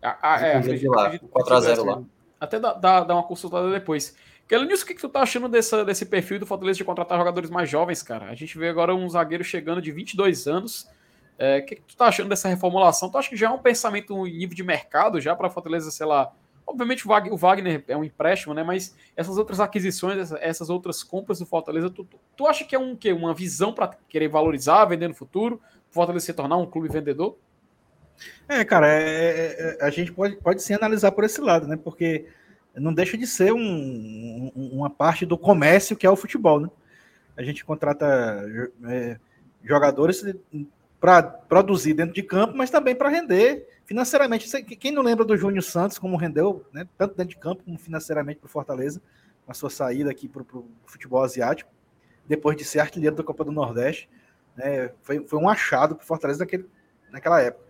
Ah, 0.04 0.18
ah 0.22 0.42
é, 0.46 0.58
acredito, 0.58 0.92
lá, 0.92 1.18
4 1.18 1.54
a 1.54 1.62
0 1.62 1.86
lá. 1.86 2.04
Até 2.42 2.60
dar, 2.60 2.74
dar, 2.74 3.14
uma 3.14 3.24
consultada 3.24 3.72
depois. 3.72 4.14
Kelenius, 4.50 4.82
o 4.82 4.86
que, 4.86 4.96
que 4.96 5.02
tu 5.02 5.08
tá 5.08 5.22
achando 5.22 5.48
dessa, 5.48 5.86
desse 5.86 6.06
perfil 6.06 6.40
do 6.40 6.46
Fortaleza 6.46 6.76
de 6.76 6.84
contratar 6.84 7.18
jogadores 7.18 7.50
mais 7.50 7.70
jovens, 7.70 8.04
cara? 8.04 8.26
A 8.26 8.36
gente 8.36 8.58
vê 8.58 8.68
agora 8.68 8.94
um 8.94 9.08
zagueiro 9.08 9.46
chegando 9.46 9.82
de 9.82 9.94
22 9.94 10.46
anos. 10.46 10.90
É, 11.38 11.60
o 11.60 11.66
que, 11.66 11.76
que 11.78 11.82
tu 11.84 11.96
tá 11.96 12.08
achando 12.08 12.28
dessa 12.28 12.50
reformulação? 12.50 13.10
Tu 13.10 13.18
acha 13.18 13.30
que 13.30 13.38
já 13.38 13.48
é 13.48 13.50
um 13.50 13.60
pensamento 13.60 14.28
em 14.28 14.38
nível 14.40 14.58
de 14.58 14.64
mercado 14.64 15.22
já 15.22 15.34
para 15.38 15.50
Fortaleza, 15.50 15.90
sei 15.90 16.06
lá, 16.06 16.34
Obviamente 16.70 17.08
o 17.08 17.36
Wagner 17.36 17.84
é 17.88 17.98
um 17.98 18.04
empréstimo, 18.04 18.54
né? 18.54 18.62
Mas 18.62 18.96
essas 19.18 19.40
outras 19.40 19.60
aquisições, 19.60 20.32
essas 20.34 20.70
outras 20.70 21.04
compras 21.04 21.40
do 21.40 21.46
Fortaleza, 21.48 21.90
tu, 21.90 22.08
tu, 22.38 22.46
acha 22.46 22.64
que 22.64 22.76
é 22.76 22.80
um 22.80 22.96
que 22.96 23.12
uma 23.12 23.34
visão 23.34 23.74
para 23.74 23.98
querer 24.08 24.28
valorizar, 24.28 24.86
vender 24.86 25.08
no 25.08 25.16
futuro, 25.16 25.60
Fortaleza 25.90 26.28
se 26.28 26.34
tornar 26.34 26.58
um 26.58 26.68
clube 26.68 26.88
vendedor? 26.88 27.36
É, 28.48 28.64
cara, 28.64 28.88
é, 28.88 29.02
é, 29.02 29.78
é, 29.80 29.84
a 29.84 29.90
gente 29.90 30.12
pode, 30.12 30.36
pode 30.36 30.62
sim 30.62 30.76
analisar 30.76 31.12
por 31.12 31.24
esse 31.24 31.42
lado, 31.42 31.68
né? 31.68 31.76
Porque 31.76 32.28
não 32.76 32.94
deixa 32.94 33.18
de 33.18 33.26
ser 33.26 33.52
um, 33.52 34.52
um, 34.56 34.70
uma 34.74 34.92
parte 34.92 35.26
do 35.26 35.40
comércio 35.40 35.98
que 35.98 36.06
é 36.06 36.10
o 36.10 36.16
futebol, 36.16 36.60
né? 36.60 36.70
A 37.36 37.42
gente 37.42 37.66
contrata 37.66 38.46
é, 38.86 39.18
jogadores 39.64 40.24
para 41.00 41.24
produzir 41.24 41.96
dentro 41.96 42.14
de 42.14 42.22
campo, 42.22 42.56
mas 42.56 42.70
também 42.70 42.94
para 42.94 43.10
render 43.10 43.68
financeiramente. 43.90 44.62
Quem 44.76 44.92
não 44.92 45.02
lembra 45.02 45.26
do 45.26 45.36
Júnior 45.36 45.64
Santos, 45.64 45.98
como 45.98 46.16
rendeu, 46.16 46.64
né, 46.72 46.88
tanto 46.96 47.16
dentro 47.16 47.34
de 47.34 47.42
campo 47.42 47.64
como 47.64 47.76
financeiramente 47.76 48.40
para 48.40 48.46
o 48.46 48.50
Fortaleza, 48.50 49.02
na 49.48 49.54
sua 49.56 49.72
saída 49.72 50.12
aqui 50.12 50.30
para 50.30 50.44
o 50.44 50.70
futebol 50.86 51.24
asiático, 51.24 51.72
depois 52.28 52.56
de 52.56 52.64
ser 52.64 52.82
artilheiro 52.82 53.16
da 53.16 53.24
Copa 53.24 53.44
do 53.44 53.52
Nordeste, 53.52 54.08
né, 54.56 54.92
foi, 55.02 55.26
foi 55.26 55.40
um 55.40 55.50
achado 55.50 55.96
para 55.96 56.04
o 56.04 56.06
Fortaleza 56.06 56.42
naquele, 56.42 56.70
naquela 57.12 57.42
época. 57.42 57.66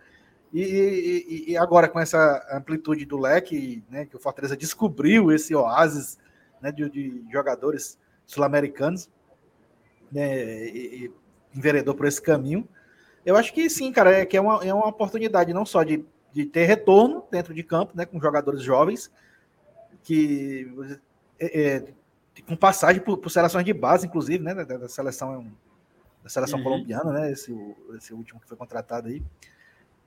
E, 0.52 0.60
e, 0.62 1.52
e, 1.52 1.56
agora, 1.56 1.88
com 1.88 1.98
essa 1.98 2.46
amplitude 2.52 3.06
do 3.06 3.16
leque, 3.16 3.82
né, 3.88 4.04
que 4.04 4.16
o 4.16 4.20
Fortaleza 4.20 4.54
descobriu 4.54 5.32
esse 5.32 5.54
oásis 5.54 6.18
né, 6.60 6.70
de, 6.70 6.90
de 6.90 7.24
jogadores 7.32 7.98
sul-americanos, 8.26 9.08
né, 10.12 10.68
e, 10.68 11.06
e 11.06 11.12
enveredou 11.56 11.94
por 11.94 12.04
esse 12.04 12.20
caminho, 12.20 12.68
eu 13.24 13.36
acho 13.36 13.52
que 13.52 13.68
sim, 13.68 13.92
cara, 13.92 14.18
é 14.18 14.26
que 14.26 14.36
é 14.36 14.40
uma, 14.40 14.64
é 14.64 14.72
uma 14.72 14.88
oportunidade 14.88 15.52
não 15.52 15.66
só 15.66 15.82
de, 15.82 16.04
de 16.32 16.46
ter 16.46 16.64
retorno 16.64 17.24
dentro 17.30 17.52
de 17.52 17.62
campo, 17.62 17.92
né, 17.94 18.04
com 18.04 18.20
jogadores 18.20 18.62
jovens, 18.62 19.10
que 20.02 20.72
é, 21.38 21.60
é, 21.60 21.84
com 22.46 22.56
passagem 22.56 23.02
por, 23.02 23.18
por, 23.18 23.30
seleções 23.30 23.64
de 23.64 23.72
base, 23.72 24.06
inclusive, 24.06 24.42
né, 24.42 24.54
da, 24.54 24.64
da 24.64 24.88
seleção 24.88 25.50
da 26.22 26.28
seleção 26.28 26.58
uhum. 26.58 26.64
colombiana, 26.64 27.12
né, 27.12 27.32
esse, 27.32 27.56
esse 27.96 28.12
último 28.12 28.40
que 28.40 28.46
foi 28.46 28.56
contratado 28.56 29.08
aí. 29.08 29.22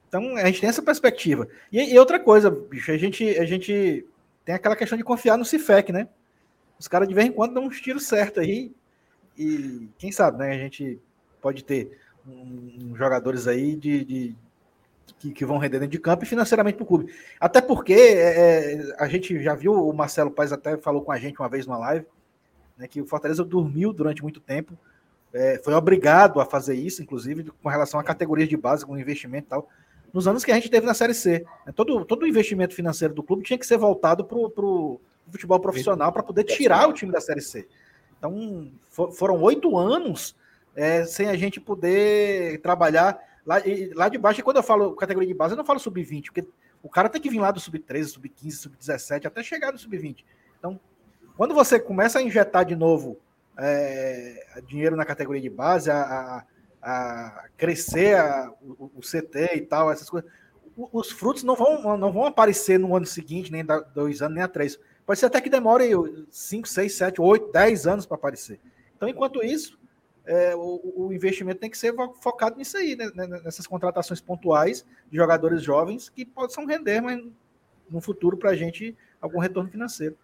Então, 0.07 0.37
a 0.37 0.45
gente 0.45 0.59
tem 0.61 0.69
essa 0.69 0.81
perspectiva. 0.81 1.47
E, 1.71 1.93
e, 1.93 1.97
outra 1.97 2.19
coisa, 2.19 2.51
bicho, 2.51 2.91
a 2.91 2.97
gente, 2.97 3.27
a 3.37 3.45
gente 3.45 4.05
tem 4.45 4.53
aquela 4.53 4.75
questão 4.75 4.95
de 4.95 5.03
confiar 5.03 5.37
no 5.37 5.45
Cifec, 5.45 5.91
né? 5.91 6.07
Os 6.79 6.87
caras 6.87 7.07
de 7.07 7.15
vez 7.15 7.27
em 7.27 7.31
quando 7.31 7.55
dão 7.55 7.65
uns 7.65 7.81
tiros 7.81 8.05
certos 8.05 8.43
aí. 8.43 8.71
E 9.35 9.89
quem 9.97 10.11
sabe, 10.11 10.37
né? 10.37 10.51
A 10.51 10.57
gente 10.57 10.99
pode 11.41 11.63
ter 11.63 11.97
um, 12.27 12.95
jogadores 12.95 13.47
aí 13.47 13.75
de, 13.75 14.03
de 14.03 14.35
que, 15.19 15.31
que, 15.31 15.45
vão 15.45 15.57
render 15.57 15.79
dentro 15.79 15.91
de 15.91 15.99
campo 15.99 16.23
e 16.23 16.27
financeiramente 16.27 16.75
para 16.75 16.83
o 16.83 16.87
clube. 16.87 17.13
Até 17.39 17.61
porque 17.61 17.93
é, 17.93 18.73
é, 18.73 18.95
a 18.97 19.07
gente 19.07 19.41
já 19.41 19.53
viu, 19.55 19.73
o 19.73 19.93
Marcelo 19.93 20.31
Paes 20.31 20.51
até 20.51 20.77
falou 20.77 21.01
com 21.01 21.11
a 21.11 21.17
gente 21.17 21.39
uma 21.39 21.49
vez 21.49 21.65
numa 21.65 21.77
live, 21.77 22.05
né, 22.77 22.87
que 22.87 23.01
o 23.01 23.05
Fortaleza 23.05 23.43
dormiu 23.43 23.93
durante 23.93 24.21
muito 24.21 24.39
tempo, 24.39 24.77
é, 25.33 25.59
foi 25.63 25.73
obrigado 25.73 26.39
a 26.39 26.45
fazer 26.45 26.75
isso, 26.75 27.01
inclusive, 27.01 27.51
com 27.61 27.69
relação 27.69 27.99
a 27.99 28.03
categorias 28.03 28.47
de 28.47 28.55
base, 28.55 28.85
com 28.85 28.97
investimento 28.97 29.47
e 29.47 29.49
tal, 29.49 29.69
nos 30.13 30.27
anos 30.27 30.45
que 30.45 30.51
a 30.51 30.55
gente 30.55 30.69
teve 30.69 30.85
na 30.85 30.93
Série 30.93 31.13
C. 31.13 31.45
Né, 31.65 31.73
todo, 31.75 32.05
todo 32.05 32.23
o 32.23 32.27
investimento 32.27 32.75
financeiro 32.75 33.13
do 33.13 33.23
clube 33.23 33.43
tinha 33.43 33.57
que 33.57 33.65
ser 33.65 33.77
voltado 33.77 34.23
para 34.23 34.37
o 34.37 35.01
futebol 35.31 35.59
profissional 35.59 36.11
para 36.11 36.21
poder 36.21 36.43
tirar 36.43 36.87
o 36.87 36.93
time 36.93 37.11
da 37.11 37.19
Série 37.19 37.41
C. 37.41 37.67
Então, 38.17 38.71
for, 38.89 39.11
foram 39.11 39.41
oito 39.41 39.77
anos 39.77 40.35
é, 40.75 41.05
sem 41.05 41.29
a 41.29 41.35
gente 41.35 41.59
poder 41.59 42.59
trabalhar 42.61 43.19
lá, 43.45 43.57
lá 43.93 44.09
de 44.09 44.17
baixo. 44.17 44.39
E 44.39 44.43
quando 44.43 44.57
eu 44.57 44.63
falo 44.63 44.95
categoria 44.95 45.27
de 45.27 45.33
base, 45.33 45.53
eu 45.53 45.57
não 45.57 45.65
falo 45.65 45.79
sub-20, 45.79 46.25
porque 46.25 46.45
o 46.81 46.89
cara 46.89 47.09
tem 47.09 47.21
que 47.21 47.29
vir 47.29 47.39
lá 47.39 47.51
do 47.51 47.59
sub-13, 47.59 48.05
sub-15, 48.05 48.51
sub-17, 48.51 49.25
até 49.25 49.43
chegar 49.43 49.71
no 49.71 49.77
sub-20. 49.77 50.23
Então, 50.59 50.79
quando 51.37 51.53
você 51.53 51.79
começa 51.79 52.19
a 52.19 52.21
injetar 52.21 52.65
de 52.65 52.75
novo 52.75 53.17
é, 53.57 54.61
dinheiro 54.67 54.95
na 54.95 55.05
categoria 55.05 55.41
de 55.41 55.49
base, 55.49 55.89
a, 55.89 56.01
a, 56.01 56.45
a 56.81 57.47
crescer 57.57 58.17
a, 58.17 58.51
o, 58.61 58.91
o, 58.95 59.01
CT 59.01 59.55
e 59.55 59.61
tal, 59.61 59.91
essas 59.91 60.09
coisas, 60.09 60.29
os 60.75 61.11
frutos 61.11 61.43
não 61.43 61.55
vão, 61.55 61.97
não 61.97 62.11
vão 62.11 62.25
aparecer 62.25 62.79
no 62.79 62.95
ano 62.95 63.05
seguinte, 63.05 63.51
nem 63.51 63.63
dois 63.93 64.21
anos, 64.21 64.35
nem 64.35 64.43
a 64.43 64.47
três. 64.47 64.79
Pode 65.05 65.19
ser 65.19 65.27
até 65.27 65.39
que 65.41 65.49
demore 65.49 65.91
5, 66.29 66.67
6, 66.67 66.93
7, 66.93 67.21
8, 67.21 67.51
10 67.51 67.87
anos 67.87 68.05
para 68.05 68.15
aparecer. 68.15 68.59
Então, 68.95 69.07
enquanto 69.07 69.43
isso, 69.43 69.77
é, 70.25 70.55
o, 70.55 70.81
o, 70.95 71.13
investimento 71.13 71.59
tem 71.59 71.69
que 71.69 71.77
ser 71.77 71.93
focado 72.21 72.57
nisso 72.57 72.77
aí, 72.77 72.95
né, 72.95 73.11
né, 73.13 73.27
nessas 73.43 73.67
contratações 73.67 74.21
pontuais 74.21 74.85
de 75.11 75.17
jogadores 75.17 75.61
jovens 75.61 76.09
que 76.09 76.25
possam 76.25 76.65
render, 76.65 77.01
mas 77.01 77.21
no 77.89 77.99
futuro 77.99 78.37
para 78.37 78.51
a 78.51 78.55
gente 78.55 78.95
algum 79.21 79.39
retorno 79.39 79.69
financeiro. 79.69 80.17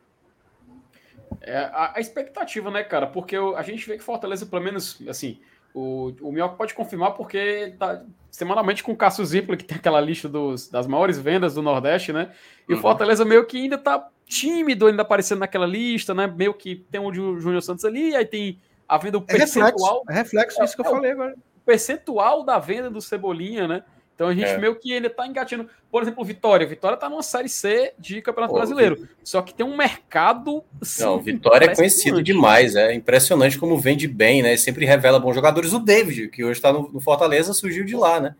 É, 1.41 1.57
a, 1.57 1.93
a, 1.95 1.99
expectativa, 1.99 2.71
né, 2.71 2.83
cara? 2.83 3.07
Porque 3.07 3.37
o, 3.37 3.55
a 3.55 3.61
gente 3.61 3.85
vê 3.87 3.97
que 3.97 4.03
Fortaleza, 4.03 4.45
pelo 4.45 4.63
menos, 4.63 5.01
assim, 5.07 5.39
o, 5.73 6.13
o 6.21 6.31
Mioca 6.31 6.55
pode 6.55 6.73
confirmar 6.73 7.11
porque 7.13 7.75
tá 7.77 8.03
semanalmente 8.31 8.83
com 8.83 8.91
o 8.91 8.97
Cássio 8.97 9.25
Zipla, 9.25 9.57
que 9.57 9.63
tem 9.63 9.77
aquela 9.77 9.99
lista 9.99 10.27
dos, 10.27 10.69
das 10.69 10.87
maiores 10.87 11.19
vendas 11.19 11.55
do 11.55 11.61
Nordeste, 11.61 12.13
né? 12.13 12.31
E 12.67 12.73
uhum. 12.73 12.79
o 12.79 12.81
Fortaleza 12.81 13.25
meio 13.25 13.45
que 13.45 13.57
ainda 13.57 13.77
tá 13.77 14.09
tímido, 14.25 14.87
ainda 14.87 15.01
aparecendo 15.01 15.39
naquela 15.39 15.65
lista, 15.65 16.13
né? 16.13 16.25
Meio 16.27 16.53
que 16.53 16.75
tem 16.89 17.01
o 17.01 17.13
Júnior 17.13 17.61
Santos 17.61 17.85
ali, 17.85 18.15
aí 18.15 18.25
tem 18.25 18.59
a 18.89 18.97
venda, 18.97 19.19
o 19.19 19.23
é 19.27 19.37
percentual. 19.37 20.03
Reflexo, 20.07 20.09
é 20.09 20.13
reflexo 20.13 20.63
isso 20.63 20.75
que 20.75 20.81
eu 20.81 20.85
é, 20.85 20.89
falei 20.89 21.11
agora. 21.11 21.35
O 21.35 21.61
percentual 21.63 22.43
da 22.43 22.57
venda 22.57 22.89
do 22.89 22.99
Cebolinha, 22.99 23.67
né? 23.67 23.83
Então 24.15 24.27
a 24.27 24.33
gente 24.33 24.47
é. 24.47 24.57
meio 24.57 24.75
que 24.75 24.91
ele 24.91 25.07
tá 25.07 25.27
engatinhando. 25.27 25.69
Por 25.89 26.01
exemplo, 26.01 26.25
Vitória. 26.25 26.67
Vitória 26.67 26.97
tá 26.97 27.07
numa 27.07 27.23
série 27.23 27.47
C 27.47 27.93
de 27.97 28.21
Campeonato 28.21 28.51
Pô, 28.51 28.57
Brasileiro. 28.57 29.07
Só 29.23 29.41
que 29.41 29.53
tem 29.53 29.65
um 29.65 29.77
mercado. 29.77 30.63
Sim, 30.81 31.03
Não, 31.03 31.21
Vitória 31.21 31.67
é 31.67 31.75
conhecido 31.75 32.21
demais. 32.21 32.75
É 32.75 32.93
impressionante 32.93 33.57
como 33.57 33.77
vende 33.77 34.07
bem, 34.07 34.41
né? 34.41 34.57
Sempre 34.57 34.85
revela 34.85 35.19
bons 35.19 35.35
jogadores. 35.35 35.71
O 35.71 35.79
David, 35.79 36.29
que 36.29 36.43
hoje 36.43 36.59
está 36.59 36.73
no, 36.73 36.89
no, 36.91 36.99
Fortaleza, 36.99 37.53
surgiu 37.53 37.85
de 37.85 37.95
lá, 37.95 38.19
né? 38.19 38.35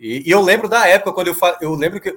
E, 0.00 0.28
e, 0.28 0.30
eu 0.30 0.40
lembro 0.40 0.68
da 0.68 0.88
época 0.88 1.12
quando 1.12 1.28
eu 1.28 1.36
eu 1.60 1.74
lembro 1.74 2.00
que. 2.00 2.12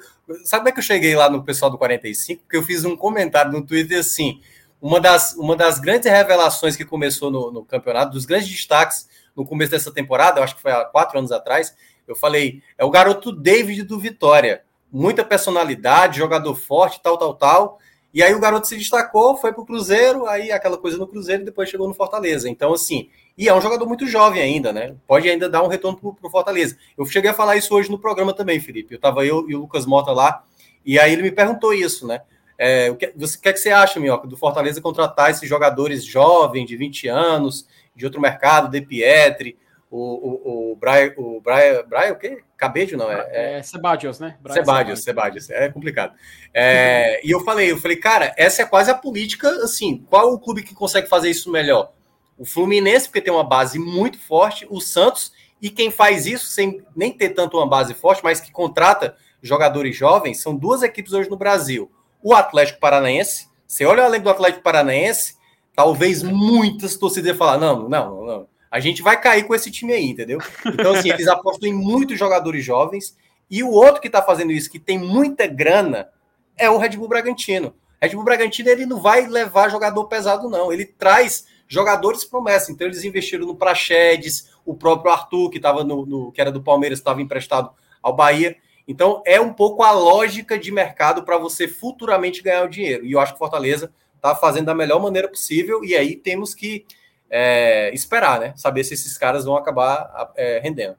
Sabe 0.46 0.62
como 0.62 0.70
é 0.70 0.72
que 0.72 0.80
eu 0.80 0.84
cheguei 0.84 1.16
lá 1.16 1.30
no 1.30 1.44
pessoal 1.44 1.70
do 1.70 1.78
45? 1.78 2.42
Porque 2.44 2.58
eu 2.58 2.64
fiz 2.64 2.84
um 2.84 2.96
comentário 2.96 3.52
no 3.52 3.64
Twitter 3.64 4.00
assim 4.00 4.42
uma 4.84 5.00
das, 5.00 5.34
uma 5.36 5.56
das 5.56 5.80
grandes 5.80 6.12
revelações 6.12 6.76
que 6.76 6.84
começou 6.84 7.32
no, 7.32 7.50
no, 7.50 7.64
campeonato, 7.64 8.12
dos 8.12 8.26
grandes 8.26 8.50
destaques 8.50 9.08
no 9.34 9.46
começo 9.46 9.72
dessa 9.72 9.94
temporada, 9.94 10.42
eu 10.42 10.44
acho 10.44 10.58
que 10.58 10.62
foi 10.62 10.74
há 10.74 10.84
quatro 10.84 11.18
anos 11.18 11.32
atrás, 11.32 11.74
eu 12.06 12.14
falei, 12.14 12.62
é 12.78 12.84
o 12.84 12.90
garoto 12.90 13.32
David 13.32 13.84
do 13.84 13.98
Vitória. 13.98 14.64
Muita 14.92 15.24
personalidade, 15.24 16.18
jogador 16.18 16.54
forte, 16.56 17.02
tal, 17.02 17.18
tal, 17.18 17.34
tal. 17.34 17.80
E 18.14 18.22
aí 18.22 18.36
o 18.36 18.42
garoto 18.42 18.68
se 18.68 18.76
destacou, 18.76 19.38
foi 19.38 19.54
para 19.54 19.62
o 19.62 19.66
Cruzeiro, 19.66 20.28
aí 20.28 20.52
aquela 20.52 20.78
coisa 20.78 20.98
no 20.98 21.08
Cruzeiro 21.08 21.44
e 21.44 21.46
depois 21.46 21.70
chegou 21.70 21.88
no 21.88 21.94
Fortaleza. 21.94 22.50
Então, 22.50 22.74
assim, 22.74 23.10
e 23.38 23.48
é 23.48 23.56
um 23.56 23.62
jogador 23.62 23.88
muito 23.88 24.06
jovem 24.06 24.42
ainda, 24.42 24.74
né? 24.74 24.96
Pode 25.08 25.30
ainda 25.30 25.50
dar 25.50 25.64
um 25.64 25.68
retorno 25.68 25.98
para 25.98 26.28
o 26.28 26.30
Fortaleza. 26.30 26.78
Eu 26.98 27.06
cheguei 27.06 27.32
a 27.32 27.34
falar 27.34 27.56
isso 27.56 27.74
hoje 27.74 27.90
no 27.90 27.98
programa 27.98 28.34
também, 28.34 28.60
Felipe. 28.60 28.94
Eu 28.94 28.98
estava 28.98 29.26
eu 29.26 29.50
e 29.50 29.56
o 29.56 29.62
Lucas 29.62 29.86
Mota 29.86 30.12
lá, 30.12 30.44
e 30.86 31.00
aí 31.00 31.14
ele 31.14 31.22
me 31.22 31.32
perguntou 31.32 31.74
isso, 31.74 32.06
né? 32.06 32.22
É, 32.58 32.90
o, 32.92 32.96
que, 32.96 33.12
você, 33.16 33.38
o 33.38 33.42
que, 33.42 33.50
é 33.50 33.54
que 33.54 33.60
você 33.60 33.72
acha, 33.72 34.00
Minhoca, 34.00 34.28
do 34.28 34.38
Fortaleza 34.38 34.82
contratar 34.82 35.32
esses 35.32 35.48
jogadores 35.48 36.04
jovens, 36.04 36.68
de 36.68 36.78
20 36.78 37.08
anos, 37.08 37.68
de 37.96 38.06
outro 38.06 38.22
mercado, 38.22 38.70
De 38.70 38.82
Pietri, 38.82 39.58
o, 39.90 40.00
o, 40.00 40.72
o 40.72 40.76
Brian, 40.76 41.14
o 41.18 41.40
Brian, 41.40 41.84
Brian, 41.88 42.14
o 42.14 42.16
quê? 42.16 42.44
Cabejo, 42.58 42.98
não, 42.98 43.12
é... 43.12 43.28
É, 43.32 43.54
é 43.60 43.64
Sebadios, 43.64 44.20
né? 44.20 44.38
Brian 44.42 44.56
Sebadios, 44.56 45.04
Sebadios, 45.04 45.50
é 45.52 45.70
complicado. 45.70 46.16
É, 46.52 47.22
e 47.24 47.30
eu 47.30 47.42
falei, 47.42 47.72
eu 47.72 47.78
falei, 47.78 47.98
cara, 47.98 48.34
essa 48.36 48.64
é 48.64 48.66
quase 48.66 48.90
a 48.90 48.96
política, 48.96 49.48
assim, 49.64 50.04
qual 50.10 50.34
o 50.34 50.40
clube 50.40 50.64
que 50.64 50.74
consegue 50.74 51.08
fazer 51.08 51.30
isso 51.30 51.52
melhor? 51.52 51.92
O 52.40 52.46
Fluminense, 52.46 53.08
porque 53.08 53.22
tem 53.22 53.32
uma 53.32 53.44
base 53.44 53.78
muito 53.78 54.18
forte, 54.18 54.66
o 54.68 54.82
Santos, 54.82 55.32
e 55.62 55.70
quem 55.70 55.92
faz 55.92 56.26
isso 56.26 56.48
sem 56.48 56.84
nem 56.96 57.12
ter 57.12 57.30
tanto 57.30 57.58
uma 57.58 57.68
base 57.68 57.94
forte, 57.94 58.24
mas 58.24 58.42
que 58.42 58.52
contrata 58.52 59.16
jogadores 59.44 59.96
jovens, 59.96 60.42
são 60.42 60.56
duas 60.56 60.82
equipes 60.82 61.14
hoje 61.14 61.30
no 61.30 61.38
Brasil 61.38 61.92
o 62.24 62.34
Atlético 62.34 62.80
Paranaense, 62.80 63.48
Você 63.68 63.86
olha 63.86 64.04
o 64.04 64.06
elenco 64.08 64.24
do 64.24 64.30
Atlético 64.30 64.64
Paranaense, 64.64 65.36
talvez 65.76 66.24
muitas 66.24 66.96
torcidas 66.96 67.38
falar: 67.38 67.58
não, 67.58 67.90
não, 67.90 68.26
não. 68.26 68.48
A 68.72 68.80
gente 68.80 69.04
vai 69.04 69.20
cair 69.20 69.46
com 69.46 69.54
esse 69.54 69.70
time 69.70 69.94
aí, 69.94 70.06
entendeu? 70.06 70.40
Então, 70.66 70.94
assim, 70.94 71.10
eles 71.12 71.28
apostam 71.28 71.70
em 71.70 71.74
muitos 71.74 72.18
jogadores 72.18 72.64
jovens. 72.66 73.16
E 73.50 73.62
o 73.62 73.70
outro 73.70 74.02
que 74.02 74.08
está 74.08 74.22
fazendo 74.22 74.52
isso, 74.52 74.72
que 74.72 74.80
tem 74.80 74.98
muita 74.98 75.46
grana, 75.46 76.10
é 76.58 76.68
o 76.70 76.78
Red 76.78 76.98
Bull 76.98 77.08
Bragantino. 77.08 77.76
Red 78.02 78.10
Bull 78.10 78.24
Bragantino 78.24 78.70
ele 78.70 78.86
não 78.88 79.00
vai 79.00 79.28
levar 79.28 79.70
jogador 79.70 80.06
pesado, 80.06 80.50
não. 80.50 80.74
Ele 80.74 80.86
traz 80.86 81.46
jogadores 81.68 82.24
promessa. 82.24 82.72
Então, 82.72 82.88
eles 82.88 83.04
investiram 83.04 83.46
no 83.46 83.56
Praxedes, 83.56 84.50
o 84.66 84.74
próprio 84.74 85.12
Arthur, 85.12 85.52
que 85.52 85.58
estava 85.58 85.84
no, 85.84 86.06
no, 86.06 86.32
que 86.32 86.42
era 86.42 86.52
do 86.52 86.64
Palmeiras, 86.64 86.98
estava 86.98 87.22
emprestado 87.22 87.70
ao 88.02 88.16
Bahia. 88.16 88.58
Então, 88.88 89.24
é 89.26 89.40
um 89.40 89.54
pouco 89.54 89.84
a 89.84 89.92
lógica 89.92 90.58
de 90.58 90.72
mercado 90.72 91.24
para 91.24 91.38
você 91.38 91.68
futuramente 91.68 92.42
ganhar 92.42 92.66
o 92.66 92.70
dinheiro. 92.70 93.06
E 93.06 93.14
eu 93.14 93.20
acho 93.20 93.34
que 93.34 93.40
Fortaleza 93.40 93.94
está 94.16 94.36
fazendo 94.36 94.66
da 94.66 94.76
melhor 94.76 95.02
maneira 95.02 95.28
possível, 95.28 95.84
e 95.84 95.96
aí 95.96 96.16
temos 96.16 96.54
que 96.54 96.86
é, 97.30 97.94
esperar, 97.94 98.40
né? 98.40 98.54
Saber 98.56 98.84
se 98.84 98.94
esses 98.94 99.18
caras 99.18 99.46
vão 99.46 99.56
acabar 99.56 100.32
é, 100.36 100.60
rendendo. 100.60 100.96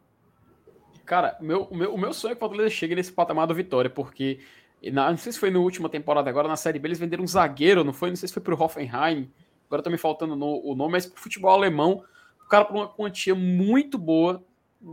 Cara, 1.04 1.36
meu, 1.40 1.64
o, 1.64 1.76
meu, 1.76 1.94
o 1.94 1.98
meu 1.98 2.12
sonho 2.12 2.32
é 2.32 2.34
que 2.34 2.38
o 2.38 2.48
Fortaleza 2.48 2.74
chegue 2.74 2.94
nesse 2.94 3.12
patamar 3.12 3.46
do 3.46 3.54
Vitória, 3.54 3.90
porque 3.90 4.40
não 4.92 5.16
sei 5.16 5.32
se 5.32 5.38
foi 5.38 5.50
na 5.50 5.58
última 5.58 5.88
temporada 5.88 6.28
agora, 6.28 6.48
na 6.48 6.56
Série 6.56 6.78
B, 6.78 6.88
eles 6.88 6.98
venderam 6.98 7.24
um 7.24 7.26
zagueiro, 7.28 7.84
não 7.84 7.92
foi? 7.92 8.08
Não 8.10 8.16
sei 8.16 8.28
se 8.28 8.34
foi 8.34 8.42
pro 8.42 8.60
Hoffenheim, 8.60 9.30
agora 9.66 9.82
tá 9.82 9.90
me 9.90 9.98
faltando 9.98 10.34
no, 10.36 10.60
o 10.64 10.74
nome, 10.74 10.92
mas 10.92 11.06
pro 11.06 11.22
futebol 11.22 11.50
alemão, 11.50 12.02
o 12.44 12.48
cara 12.48 12.64
por 12.64 12.74
uma 12.74 12.88
quantia 12.88 13.34
muito 13.34 13.96
boa, 13.98 14.44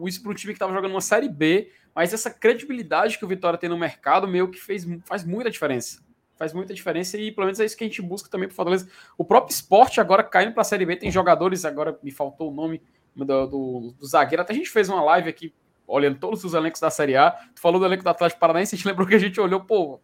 isso 0.06 0.22
um 0.30 0.34
time 0.34 0.54
que 0.54 0.58
estava 0.58 0.74
jogando 0.74 0.92
uma 0.92 1.02
Série 1.02 1.28
B, 1.28 1.72
mas 1.96 2.14
essa 2.14 2.30
credibilidade 2.30 3.18
que 3.18 3.26
o 3.26 3.28
Vitória 3.28 3.60
tem 3.60 3.70
no 3.70 3.78
mercado 3.78 4.28
meio 4.28 4.50
que 4.50 4.60
fez, 4.60 4.88
faz 5.06 5.24
muita 5.24 5.50
diferença. 5.50 6.02
Faz 6.38 6.54
muita 6.54 6.74
diferença 6.74 7.18
e 7.18 7.32
pelo 7.32 7.46
menos 7.46 7.60
é 7.60 7.66
isso 7.66 7.78
que 7.78 7.84
a 7.84 7.88
gente 7.88 8.02
busca 8.02 8.30
também 8.30 8.48
para 8.48 8.56
Fortaleza. 8.56 8.90
O 9.18 9.24
próprio 9.24 9.54
esporte 9.54 10.02
agora 10.02 10.24
caindo 10.24 10.54
para 10.54 10.62
a 10.62 10.66
Série 10.66 10.86
B, 10.86 10.96
tem 10.96 11.12
jogadores, 11.12 11.66
agora 11.66 12.00
me 12.02 12.12
faltou 12.12 12.52
o 12.52 12.54
nome 12.54 12.82
do, 13.16 13.26
do, 13.26 13.96
do, 14.00 14.06
zagueiro, 14.06 14.42
até 14.42 14.54
a 14.54 14.56
gente 14.56 14.70
fez 14.70 14.90
uma 14.90 15.04
live 15.04 15.30
aqui 15.30 15.54
olhando 15.86 16.18
todos 16.18 16.44
os 16.44 16.54
elencos 16.54 16.80
da 16.80 16.90
Série 16.90 17.16
A. 17.16 17.32
Tu 17.32 17.60
falou 17.62 17.80
do 17.80 17.86
elenco 17.86 18.04
do 18.04 18.10
Atlético 18.10 18.40
Paranaense, 18.40 18.74
a 18.74 18.78
gente 18.78 18.88
lembrou 18.88 19.08
que 19.08 19.14
a 19.14 19.20
gente 19.20 19.40
olhou, 19.40 19.60
pô, 19.60 20.00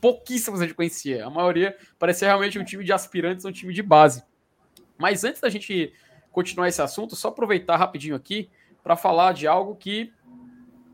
pouquíssimos 0.00 0.60
a 0.60 0.64
gente 0.64 0.74
conhecia. 0.74 1.24
A 1.24 1.30
maioria 1.30 1.76
parecia 1.98 2.28
realmente 2.28 2.58
um 2.58 2.64
time 2.64 2.84
de 2.84 2.92
aspirantes, 2.92 3.44
um 3.44 3.52
time 3.52 3.72
de 3.72 3.82
base. 3.82 4.22
Mas 4.98 5.24
antes 5.24 5.40
da 5.40 5.48
gente 5.48 5.92
continuar 6.32 6.68
esse 6.68 6.82
assunto, 6.82 7.16
só 7.16 7.28
aproveitar 7.28 7.76
rapidinho 7.76 8.14
aqui 8.14 8.50
para 8.82 8.96
falar 8.96 9.32
de 9.32 9.46
algo 9.46 9.74
que 9.74 10.12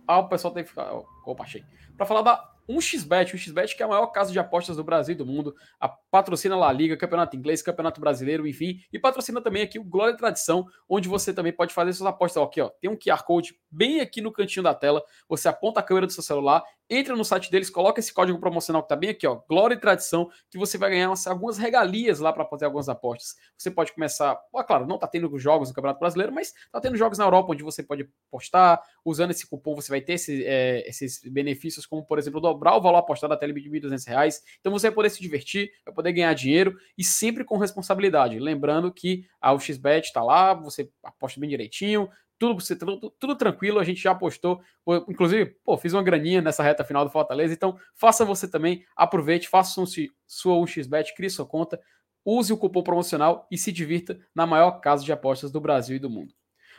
ah, 0.06 0.18
o 0.18 0.28
pessoal 0.28 0.52
tem 0.52 0.62
que 0.62 0.68
ficar. 0.70 0.92
Opa, 1.24 1.44
achei. 1.44 1.64
Para 1.96 2.06
falar 2.06 2.22
da 2.22 2.51
1xBet, 2.68 3.34
1xBet 3.34 3.76
que 3.76 3.82
é 3.82 3.86
a 3.86 3.88
maior 3.88 4.06
casa 4.08 4.32
de 4.32 4.38
apostas 4.38 4.76
do 4.76 4.84
Brasil 4.84 5.14
e 5.14 5.18
do 5.18 5.26
mundo, 5.26 5.54
a 5.80 5.88
patrocina 5.88 6.56
La 6.56 6.72
Liga, 6.72 6.96
Campeonato 6.96 7.36
Inglês, 7.36 7.62
Campeonato 7.62 8.00
Brasileiro, 8.00 8.46
enfim, 8.46 8.80
e 8.92 8.98
patrocina 8.98 9.40
também 9.40 9.62
aqui 9.62 9.78
o 9.78 9.84
Glória 9.84 10.14
e 10.14 10.16
Tradição, 10.16 10.66
onde 10.88 11.08
você 11.08 11.32
também 11.32 11.52
pode 11.52 11.74
fazer 11.74 11.92
suas 11.92 12.08
apostas. 12.08 12.40
Ó, 12.42 12.44
aqui, 12.44 12.60
ó, 12.60 12.68
tem 12.80 12.90
um 12.90 12.96
QR 12.96 13.22
Code 13.24 13.54
bem 13.70 14.00
aqui 14.00 14.20
no 14.20 14.32
cantinho 14.32 14.62
da 14.62 14.74
tela, 14.74 15.02
você 15.28 15.48
aponta 15.48 15.80
a 15.80 15.82
câmera 15.82 16.06
do 16.06 16.12
seu 16.12 16.22
celular, 16.22 16.62
entra 16.88 17.16
no 17.16 17.24
site 17.24 17.50
deles, 17.50 17.70
coloca 17.70 18.00
esse 18.00 18.12
código 18.12 18.38
promocional 18.38 18.82
que 18.82 18.88
tá 18.88 18.96
bem 18.96 19.10
aqui, 19.10 19.26
ó, 19.26 19.40
Glória 19.48 19.74
e 19.74 19.78
Tradição, 19.78 20.28
que 20.50 20.58
você 20.58 20.76
vai 20.76 20.90
ganhar 20.90 21.12
algumas 21.26 21.56
regalias 21.58 22.20
lá 22.20 22.32
para 22.32 22.44
fazer 22.44 22.66
algumas 22.66 22.88
apostas. 22.88 23.34
Você 23.56 23.70
pode 23.70 23.92
começar, 23.92 24.38
ó, 24.52 24.62
claro, 24.62 24.86
não 24.86 24.98
tá 24.98 25.06
tendo 25.06 25.38
jogos 25.38 25.68
no 25.68 25.74
Campeonato 25.74 26.00
Brasileiro, 26.00 26.32
mas 26.32 26.52
tá 26.70 26.80
tendo 26.80 26.96
jogos 26.96 27.18
na 27.18 27.24
Europa 27.24 27.52
onde 27.52 27.62
você 27.62 27.82
pode 27.82 28.08
apostar, 28.28 28.82
usando 29.04 29.30
esse 29.30 29.48
cupom 29.48 29.74
você 29.74 29.90
vai 29.90 30.00
ter 30.00 30.14
esse, 30.14 30.44
é, 30.44 30.86
esses 30.88 31.20
benefícios, 31.24 31.86
como 31.86 32.04
por 32.04 32.18
exemplo, 32.18 32.40
dobrar 32.52 32.76
o 32.76 32.80
valor 32.80 32.98
apostado 32.98 33.32
até 33.32 33.46
limite 33.46 33.68
de 33.68 33.78
R$ 33.78 33.88
1.200. 33.88 34.36
Então 34.60 34.72
você 34.72 34.88
vai 34.88 34.94
poder 34.94 35.10
se 35.10 35.20
divertir, 35.20 35.70
vai 35.84 35.94
poder 35.94 36.12
ganhar 36.12 36.34
dinheiro 36.34 36.76
e 36.96 37.04
sempre 37.04 37.44
com 37.44 37.56
responsabilidade. 37.56 38.38
Lembrando 38.38 38.92
que 38.92 39.24
a 39.40 39.52
UXBet 39.52 40.06
está 40.06 40.22
lá, 40.22 40.54
você 40.54 40.90
aposta 41.02 41.40
bem 41.40 41.48
direitinho, 41.48 42.08
tudo, 42.38 42.60
tudo, 42.76 43.10
tudo 43.20 43.36
tranquilo, 43.36 43.78
a 43.78 43.84
gente 43.84 44.02
já 44.02 44.10
apostou. 44.10 44.60
Inclusive, 45.08 45.46
pô, 45.64 45.76
fiz 45.76 45.92
uma 45.92 46.02
graninha 46.02 46.42
nessa 46.42 46.62
reta 46.62 46.82
final 46.82 47.04
do 47.04 47.10
Fortaleza, 47.10 47.54
então 47.54 47.78
faça 47.94 48.24
você 48.24 48.50
também, 48.50 48.84
aproveite, 48.96 49.48
faça 49.48 49.80
um, 49.80 49.84
sua 50.26 50.56
1xBet, 50.56 51.14
crie 51.14 51.30
sua 51.30 51.46
conta, 51.46 51.80
use 52.24 52.52
o 52.52 52.58
cupom 52.58 52.82
promocional 52.82 53.46
e 53.48 53.56
se 53.56 53.70
divirta 53.70 54.18
na 54.34 54.44
maior 54.44 54.80
casa 54.80 55.04
de 55.04 55.12
apostas 55.12 55.52
do 55.52 55.60
Brasil 55.60 55.96
e 55.96 56.00
do 56.00 56.10
mundo. 56.10 56.34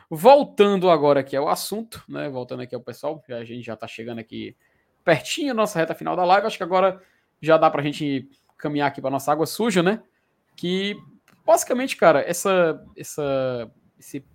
Voltando 0.09 0.89
agora 0.89 1.21
aqui 1.21 1.35
ao 1.35 1.47
assunto, 1.47 2.03
né? 2.09 2.29
Voltando 2.29 2.61
aqui 2.61 2.75
ao 2.75 2.81
pessoal, 2.81 3.23
a 3.29 3.43
gente 3.45 3.65
já 3.65 3.73
está 3.73 3.87
chegando 3.87 4.19
aqui 4.19 4.55
pertinho 5.03 5.49
da 5.49 5.61
nossa 5.61 5.79
reta 5.79 5.95
final 5.95 6.15
da 6.15 6.23
live. 6.23 6.47
Acho 6.47 6.57
que 6.57 6.63
agora 6.63 7.01
já 7.41 7.57
dá 7.57 7.69
para 7.69 7.81
a 7.81 7.83
gente 7.83 8.29
caminhar 8.57 8.87
aqui 8.87 9.01
para 9.01 9.11
nossa 9.11 9.31
água 9.31 9.45
suja, 9.45 9.83
né? 9.83 10.01
Que 10.55 10.95
basicamente, 11.45 11.97
cara, 11.97 12.21
essa, 12.21 12.81
essa, 12.95 13.71
esse 13.99 14.25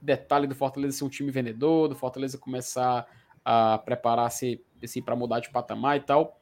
detalhe 0.00 0.46
do 0.46 0.54
Fortaleza 0.54 0.98
ser 0.98 1.04
um 1.04 1.08
time 1.08 1.30
vendedor, 1.30 1.88
do 1.88 1.94
Fortaleza 1.94 2.36
começar 2.36 3.06
a 3.44 3.78
preparar-se 3.78 4.62
assim, 4.82 5.02
para 5.02 5.16
mudar 5.16 5.40
de 5.40 5.50
patamar 5.50 5.96
e 5.96 6.00
tal, 6.00 6.40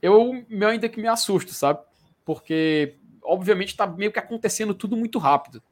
eu 0.00 0.44
meu 0.48 0.68
ainda 0.68 0.88
que 0.88 1.00
me 1.00 1.08
assusto, 1.08 1.52
sabe? 1.52 1.80
Porque, 2.24 2.96
obviamente, 3.22 3.68
está 3.68 3.86
meio 3.86 4.10
que 4.10 4.18
acontecendo 4.18 4.74
tudo 4.74 4.96
muito 4.96 5.18
rápido. 5.18 5.62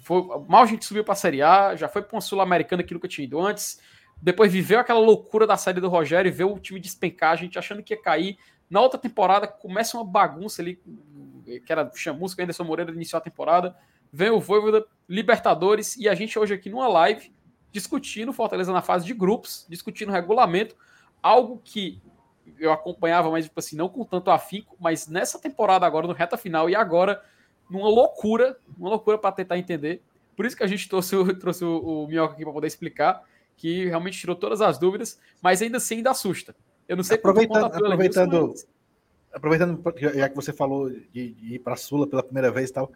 Foi, 0.00 0.22
mal 0.48 0.62
a 0.62 0.66
gente 0.66 0.84
subiu 0.84 1.04
para 1.04 1.12
a 1.12 1.16
Série 1.16 1.42
A, 1.42 1.76
já 1.76 1.88
foi 1.88 2.02
para 2.02 2.16
uma 2.16 2.20
Sul-Americana 2.20 2.82
que 2.82 2.94
nunca 2.94 3.08
tinha 3.08 3.24
ido 3.24 3.40
antes, 3.40 3.80
depois 4.22 4.50
viveu 4.50 4.78
aquela 4.78 5.00
loucura 5.00 5.46
da 5.46 5.56
saída 5.56 5.80
do 5.80 5.88
Rogério 5.88 6.28
e 6.28 6.32
ver 6.32 6.44
o 6.44 6.58
time 6.58 6.80
despencar, 6.80 7.32
a 7.32 7.36
gente 7.36 7.58
achando 7.58 7.82
que 7.82 7.92
ia 7.92 8.00
cair. 8.00 8.38
Na 8.70 8.80
outra 8.80 8.98
temporada 8.98 9.46
começa 9.46 9.98
uma 9.98 10.04
bagunça 10.04 10.62
ali, 10.62 10.80
que 11.44 11.70
era 11.70 11.90
chamusca, 11.94 12.42
Anderson 12.42 12.64
Moreira 12.64 12.92
iniciou 12.92 13.18
a 13.18 13.20
temporada 13.20 13.76
vem 14.12 14.30
o 14.30 14.38
Voivoda, 14.38 14.84
Libertadores, 15.08 15.96
e 15.96 16.08
a 16.08 16.14
gente 16.14 16.38
hoje 16.38 16.52
aqui 16.52 16.68
numa 16.68 16.86
live 16.86 17.32
discutindo 17.72 18.32
Fortaleza 18.32 18.70
na 18.70 18.82
fase 18.82 19.06
de 19.06 19.14
grupos, 19.14 19.66
discutindo 19.68 20.12
regulamento, 20.12 20.76
algo 21.22 21.58
que 21.64 22.02
eu 22.58 22.70
acompanhava, 22.70 23.30
mas 23.30 23.46
tipo 23.46 23.58
assim, 23.58 23.76
não 23.76 23.88
com 23.88 24.04
tanto 24.04 24.30
afinco, 24.30 24.76
mas 24.78 25.08
nessa 25.08 25.38
temporada 25.38 25.86
agora, 25.86 26.06
no 26.06 26.12
reta 26.12 26.36
final, 26.36 26.68
e 26.68 26.76
agora, 26.76 27.22
numa 27.70 27.88
loucura, 27.88 28.58
uma 28.78 28.90
loucura 28.90 29.16
para 29.16 29.32
tentar 29.32 29.56
entender. 29.56 30.02
Por 30.36 30.44
isso 30.44 30.56
que 30.56 30.62
a 30.62 30.66
gente 30.66 30.86
trouxe, 30.86 31.16
trouxe 31.36 31.64
o, 31.64 32.04
o 32.04 32.06
Minhoca 32.06 32.34
aqui 32.34 32.44
para 32.44 32.52
poder 32.52 32.66
explicar, 32.66 33.22
que 33.56 33.86
realmente 33.86 34.18
tirou 34.18 34.34
todas 34.34 34.60
as 34.60 34.78
dúvidas, 34.78 35.18
mas 35.40 35.62
ainda 35.62 35.76
assim 35.76 35.96
ainda 35.96 36.10
assusta. 36.10 36.54
Eu 36.88 36.96
não 36.96 37.04
sei 37.04 37.16
aproveitando, 37.16 37.64
aproveitando, 37.66 38.48
mas... 38.48 38.66
aproveitando, 39.32 39.82
já 40.14 40.28
que 40.28 40.36
você 40.36 40.52
falou 40.52 40.90
de, 40.90 41.32
de 41.32 41.54
ir 41.54 41.58
para 41.60 41.74
a 41.74 41.76
Sula 41.76 42.06
pela 42.06 42.22
primeira 42.22 42.50
vez 42.50 42.70
e 42.70 42.72
tal, 42.72 42.92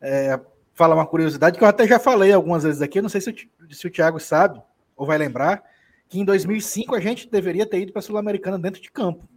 é, 0.00 0.38
falar 0.74 0.94
uma 0.94 1.06
curiosidade 1.06 1.58
que 1.58 1.64
eu 1.64 1.68
até 1.68 1.86
já 1.86 1.98
falei 1.98 2.32
algumas 2.32 2.64
vezes 2.64 2.82
aqui, 2.82 3.00
não 3.00 3.08
sei 3.08 3.20
se 3.20 3.30
o, 3.30 3.74
se 3.74 3.86
o 3.86 3.90
Thiago 3.90 4.18
sabe 4.18 4.60
ou 4.96 5.06
vai 5.06 5.16
lembrar, 5.16 5.62
que 6.08 6.18
em 6.18 6.24
2005 6.24 6.94
a 6.94 7.00
gente 7.00 7.30
deveria 7.30 7.64
ter 7.64 7.80
ido 7.80 7.92
para 7.92 8.00
a 8.00 8.02
Sul-Americana 8.02 8.58
dentro 8.58 8.82
de 8.82 8.90
campo. 8.90 9.28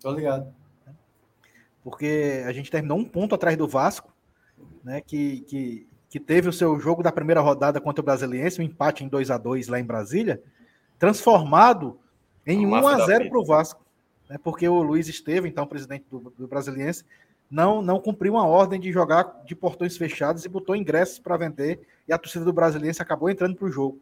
Tô 0.00 0.10
ligado. 0.10 0.52
Porque 1.82 2.42
a 2.44 2.52
gente 2.52 2.70
terminou 2.70 2.98
um 2.98 3.04
ponto 3.04 3.34
atrás 3.34 3.56
do 3.56 3.68
Vasco, 3.68 4.12
né, 4.82 5.00
que, 5.00 5.40
que, 5.42 5.88
que 6.16 6.20
teve 6.20 6.48
o 6.48 6.52
seu 6.52 6.80
jogo 6.80 7.02
da 7.02 7.12
primeira 7.12 7.42
rodada 7.42 7.78
contra 7.78 8.00
o 8.00 8.04
Brasiliense, 8.04 8.58
um 8.58 8.64
empate 8.64 9.04
em 9.04 9.08
2 9.08 9.30
a 9.30 9.36
2 9.36 9.68
lá 9.68 9.78
em 9.78 9.84
Brasília, 9.84 10.42
transformado 10.98 12.00
em 12.46 12.66
1 12.66 12.88
a 12.88 13.04
0 13.04 13.28
para 13.28 13.38
o 13.38 13.44
Vasco, 13.44 13.84
né, 14.26 14.38
porque 14.42 14.66
o 14.66 14.80
Luiz 14.80 15.08
Estevam, 15.08 15.46
então 15.46 15.66
presidente 15.66 16.06
do, 16.10 16.32
do 16.38 16.48
Brasiliense, 16.48 17.04
não 17.50 17.82
não 17.82 18.00
cumpriu 18.00 18.32
uma 18.32 18.46
ordem 18.46 18.80
de 18.80 18.90
jogar 18.90 19.42
de 19.44 19.54
portões 19.54 19.98
fechados 19.98 20.42
e 20.46 20.48
botou 20.48 20.74
ingressos 20.74 21.18
para 21.18 21.36
vender 21.36 21.80
e 22.08 22.14
a 22.14 22.16
torcida 22.18 22.46
do 22.46 22.52
Brasiliense 22.52 23.02
acabou 23.02 23.28
entrando 23.28 23.54
para 23.54 23.66
o 23.66 23.70
jogo, 23.70 24.00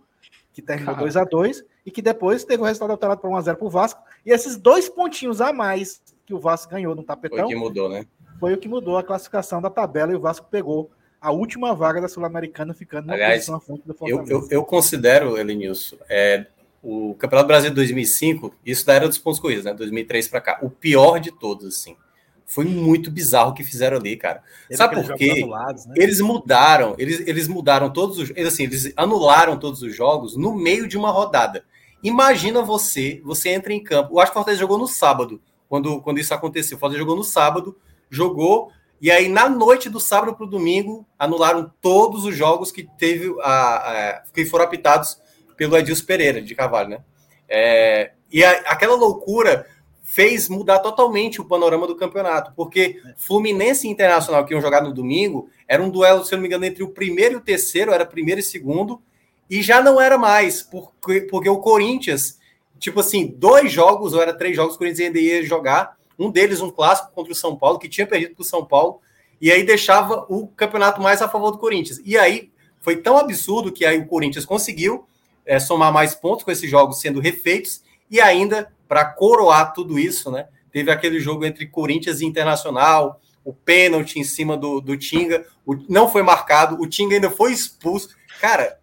que 0.53 0.63
terminou 0.63 0.95
2 0.95 1.17
a 1.17 1.25
2 1.25 1.65
e 1.85 1.91
que 1.91 2.01
depois 2.01 2.45
teve 2.45 2.63
o 2.63 2.65
resultado 2.65 2.93
alterado 2.93 3.21
para 3.21 3.31
1 3.31 3.37
a 3.37 3.41
0 3.41 3.57
para 3.57 3.67
o 3.67 3.71
Vasco. 3.71 4.01
E 4.25 4.31
esses 4.31 4.57
dois 4.57 4.89
pontinhos 4.89 5.41
a 5.41 5.53
mais 5.53 6.01
que 6.25 6.33
o 6.33 6.39
Vasco 6.39 6.71
ganhou 6.71 6.95
no 6.95 7.03
tapetão 7.03 7.39
foi 7.39 7.47
o 7.47 7.49
que 7.49 7.57
mudou, 7.57 7.89
né? 7.89 8.07
Foi 8.39 8.55
o 8.55 8.59
que 8.59 8.69
mudou 8.69 8.99
a 8.99 9.03
classificação 9.03 9.61
da 9.61 9.69
tabela 9.69 10.13
e 10.13 10.15
o 10.15 10.21
Vasco 10.21 10.47
pegou 10.49 10.93
a 11.25 11.33
última 11.33 11.75
vaga 11.75 12.03
da 12.03 12.09
Sul-Americana 12.09 12.75
ficando 12.75 13.07
na 13.07 13.15
Aliás, 13.15 13.37
posição 13.37 13.55
à 13.57 13.61
frente 13.61 13.83
do 13.87 13.95
Fortaleza. 13.95 14.31
Eu, 14.31 14.41
eu, 14.43 14.49
eu 14.51 14.65
considero, 14.65 15.39
Elenilson, 15.39 15.97
é, 16.07 16.45
o 16.83 17.15
Campeonato 17.15 17.47
Brasileiro 17.47 17.77
2005, 17.77 18.55
isso 18.65 18.85
da 18.85 18.93
era 18.93 19.09
dos 19.09 19.17
pontos 19.17 19.41
corridos, 19.41 19.65
né? 19.65 19.73
2003 19.73 20.29
para 20.29 20.43
cá, 20.43 20.59
o 20.61 20.69
pior 20.69 21.19
de 21.19 21.33
todos, 21.33 21.67
assim. 21.67 21.97
Foi 22.45 22.67
muito 22.67 23.11
bizarro 23.11 23.53
o 23.53 23.55
que 23.55 23.65
fizeram 23.65 23.97
ali, 23.97 24.19
cara. 24.19 24.43
Teve 24.69 24.77
Sabe 24.77 25.03
por 25.03 25.15
quê? 25.15 25.31
Anulados, 25.39 25.87
né? 25.87 25.95
Eles 25.97 26.21
mudaram, 26.21 26.95
eles, 26.99 27.27
eles 27.27 27.49
mudaram 27.49 27.91
todos 27.91 28.19
os. 28.19 28.29
Eles, 28.29 28.53
assim, 28.53 28.65
eles 28.65 28.93
anularam 28.95 29.59
todos 29.59 29.81
os 29.81 29.97
jogos 29.97 30.37
no 30.37 30.55
meio 30.55 30.87
de 30.87 30.99
uma 30.99 31.11
rodada. 31.11 31.65
Imagina 32.03 32.61
você, 32.61 33.23
você 33.25 33.49
entra 33.49 33.73
em 33.73 33.83
campo. 33.83 34.13
Eu 34.13 34.21
acho 34.21 34.31
que 34.31 34.37
o 34.37 34.41
Fortaleza 34.41 34.61
jogou 34.61 34.77
no 34.77 34.87
sábado, 34.87 35.41
quando, 35.71 36.03
quando 36.03 36.19
isso 36.19 36.35
aconteceu. 36.35 36.77
O 36.77 36.81
Fortaleza 36.81 37.01
jogou 37.03 37.17
no 37.17 37.25
sábado, 37.25 37.75
jogou, 38.11 38.71
e 39.05 39.11
aí 39.11 39.29
na 39.29 39.51
noite 39.51 39.91
do 39.91 40.01
sábado 40.01 40.35
para 40.35 40.47
o 40.47 40.49
domingo, 40.49 41.07
anularam 41.19 41.71
todos 41.83 42.25
os 42.25 42.35
jogos 42.35 42.73
que 42.73 42.89
teve 42.97 43.37
a, 43.43 43.75
a, 43.75 44.23
que 44.33 44.47
foram 44.47 44.65
apitados 44.65 45.21
pelo 45.59 45.77
Edilson 45.77 46.07
Pereira 46.07 46.41
de 46.41 46.55
Carvalho, 46.55 46.89
né? 46.89 47.05
É, 47.47 48.13
e 48.33 48.43
a, 48.43 48.51
aquela 48.61 48.95
loucura 48.95 49.67
fez 50.03 50.49
mudar 50.49 50.79
totalmente 50.79 51.39
o 51.39 51.45
panorama 51.45 51.87
do 51.87 51.97
campeonato, 51.97 52.55
porque 52.57 52.99
Fluminense 53.19 53.87
e 53.87 53.91
Internacional, 53.91 54.47
que 54.47 54.55
iam 54.55 54.63
jogar 54.63 54.83
no 54.83 54.95
domingo, 54.95 55.51
era 55.69 55.83
um 55.83 55.91
duelo, 55.91 56.25
se 56.25 56.33
eu 56.33 56.39
não 56.39 56.43
me 56.43 56.49
engano, 56.49 56.65
entre 56.65 56.83
o 56.83 56.89
primeiro 56.89 57.35
e 57.35 57.37
o 57.37 57.43
terceiro, 57.43 57.93
era 57.93 58.07
primeiro 58.07 58.41
e 58.41 58.43
segundo, 58.43 59.03
e 59.51 59.61
já 59.61 59.83
não 59.83 60.01
era 60.01 60.17
mais, 60.17 60.63
porque, 60.63 61.21
porque 61.31 61.51
o 61.51 61.59
Corinthians, 61.59 62.39
tipo 62.79 63.01
assim, 63.01 63.35
dois 63.37 63.71
jogos, 63.71 64.15
ou 64.15 64.23
era 64.23 64.33
três 64.33 64.57
jogos, 64.57 64.77
o 64.77 64.79
Corinthians 64.79 65.09
ainda 65.09 65.21
ia 65.21 65.43
jogar, 65.43 65.95
um 66.19 66.31
deles 66.31 66.61
um 66.61 66.71
clássico 66.71 67.13
contra 67.13 67.33
o 67.33 67.37
São 67.37 67.57
Paulo, 67.57 67.79
que 67.79 67.89
tinha 67.89 68.07
perdido 68.07 68.35
para 68.35 68.43
o 68.43 68.45
São 68.45 68.65
Paulo, 68.65 69.01
e 69.41 69.51
aí 69.51 69.65
deixava 69.65 70.27
o 70.29 70.47
campeonato 70.49 71.01
mais 71.01 71.21
a 71.21 71.29
favor 71.29 71.51
do 71.51 71.59
Corinthians. 71.59 72.01
E 72.05 72.17
aí 72.17 72.51
foi 72.81 72.97
tão 72.97 73.19
absurdo 73.19 73.73
que 73.73 73.85
aí 73.85 73.99
o 73.99 74.07
Corinthians 74.07 74.45
conseguiu 74.45 75.07
é, 75.45 75.59
somar 75.59 75.93
mais 75.93 76.15
pontos 76.15 76.45
com 76.45 76.51
esses 76.51 76.71
jogos 76.71 77.01
sendo 77.01 77.21
refeitos, 77.21 77.83
e 78.11 78.21
ainda, 78.21 78.73
para 78.87 79.05
coroar 79.05 79.73
tudo 79.73 79.99
isso, 79.99 80.31
né, 80.31 80.47
teve 80.71 80.91
aquele 80.91 81.19
jogo 81.21 81.45
entre 81.45 81.67
Corinthians 81.67 82.21
e 82.21 82.27
Internacional, 82.27 83.21
o 83.45 83.53
pênalti 83.53 84.19
em 84.19 84.25
cima 84.25 84.57
do, 84.57 84.81
do 84.81 84.97
Tinga, 84.97 85.47
o, 85.67 85.75
não 85.89 86.09
foi 86.09 86.23
marcado, 86.23 86.81
o 86.81 86.87
Tinga 86.87 87.15
ainda 87.15 87.31
foi 87.31 87.53
expulso. 87.53 88.09
Cara, 88.41 88.79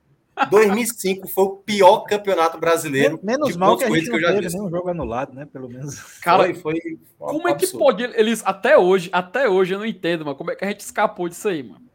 2005 0.50 1.28
foi 1.28 1.44
o 1.44 1.58
pior 1.58 2.02
campeonato 2.02 2.58
brasileiro. 2.58 3.20
Menos 3.22 3.56
mal 3.56 3.78
que 3.78 3.84
a 3.84 3.90
gente 3.90 4.10
não 4.10 4.18
que 4.18 4.26
teve 4.26 4.50
nenhum 4.50 4.70
jogo 4.70 4.90
anulado, 4.90 5.34
né? 5.34 5.46
Pelo 5.46 5.70
menos. 5.70 6.00
Cara, 6.20 6.44
foi, 6.56 6.80
foi 6.80 7.00
como 7.18 7.48
é 7.48 7.56
que 7.56 7.68
pode 7.68 8.04
eles 8.04 8.42
até 8.46 8.78
hoje, 8.78 9.10
até 9.12 9.50
hoje 9.50 9.74
eu 9.74 9.80
não 9.80 9.86
entendo, 9.86 10.26
mas 10.26 10.38
como 10.38 10.52
é 10.52 10.56
que 10.56 10.66
a 10.66 10.68
gente 10.68 10.82
escapou 10.82 11.30
disso 11.30 11.48
aí, 11.48 11.64
mano? 11.64 11.86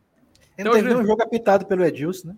Não 0.59 0.73
teve 0.73 0.89
nenhum 0.89 1.05
jogo 1.05 1.23
apitado 1.23 1.67
pelo 1.67 1.85
Edilson, 1.85 2.29
né? 2.29 2.37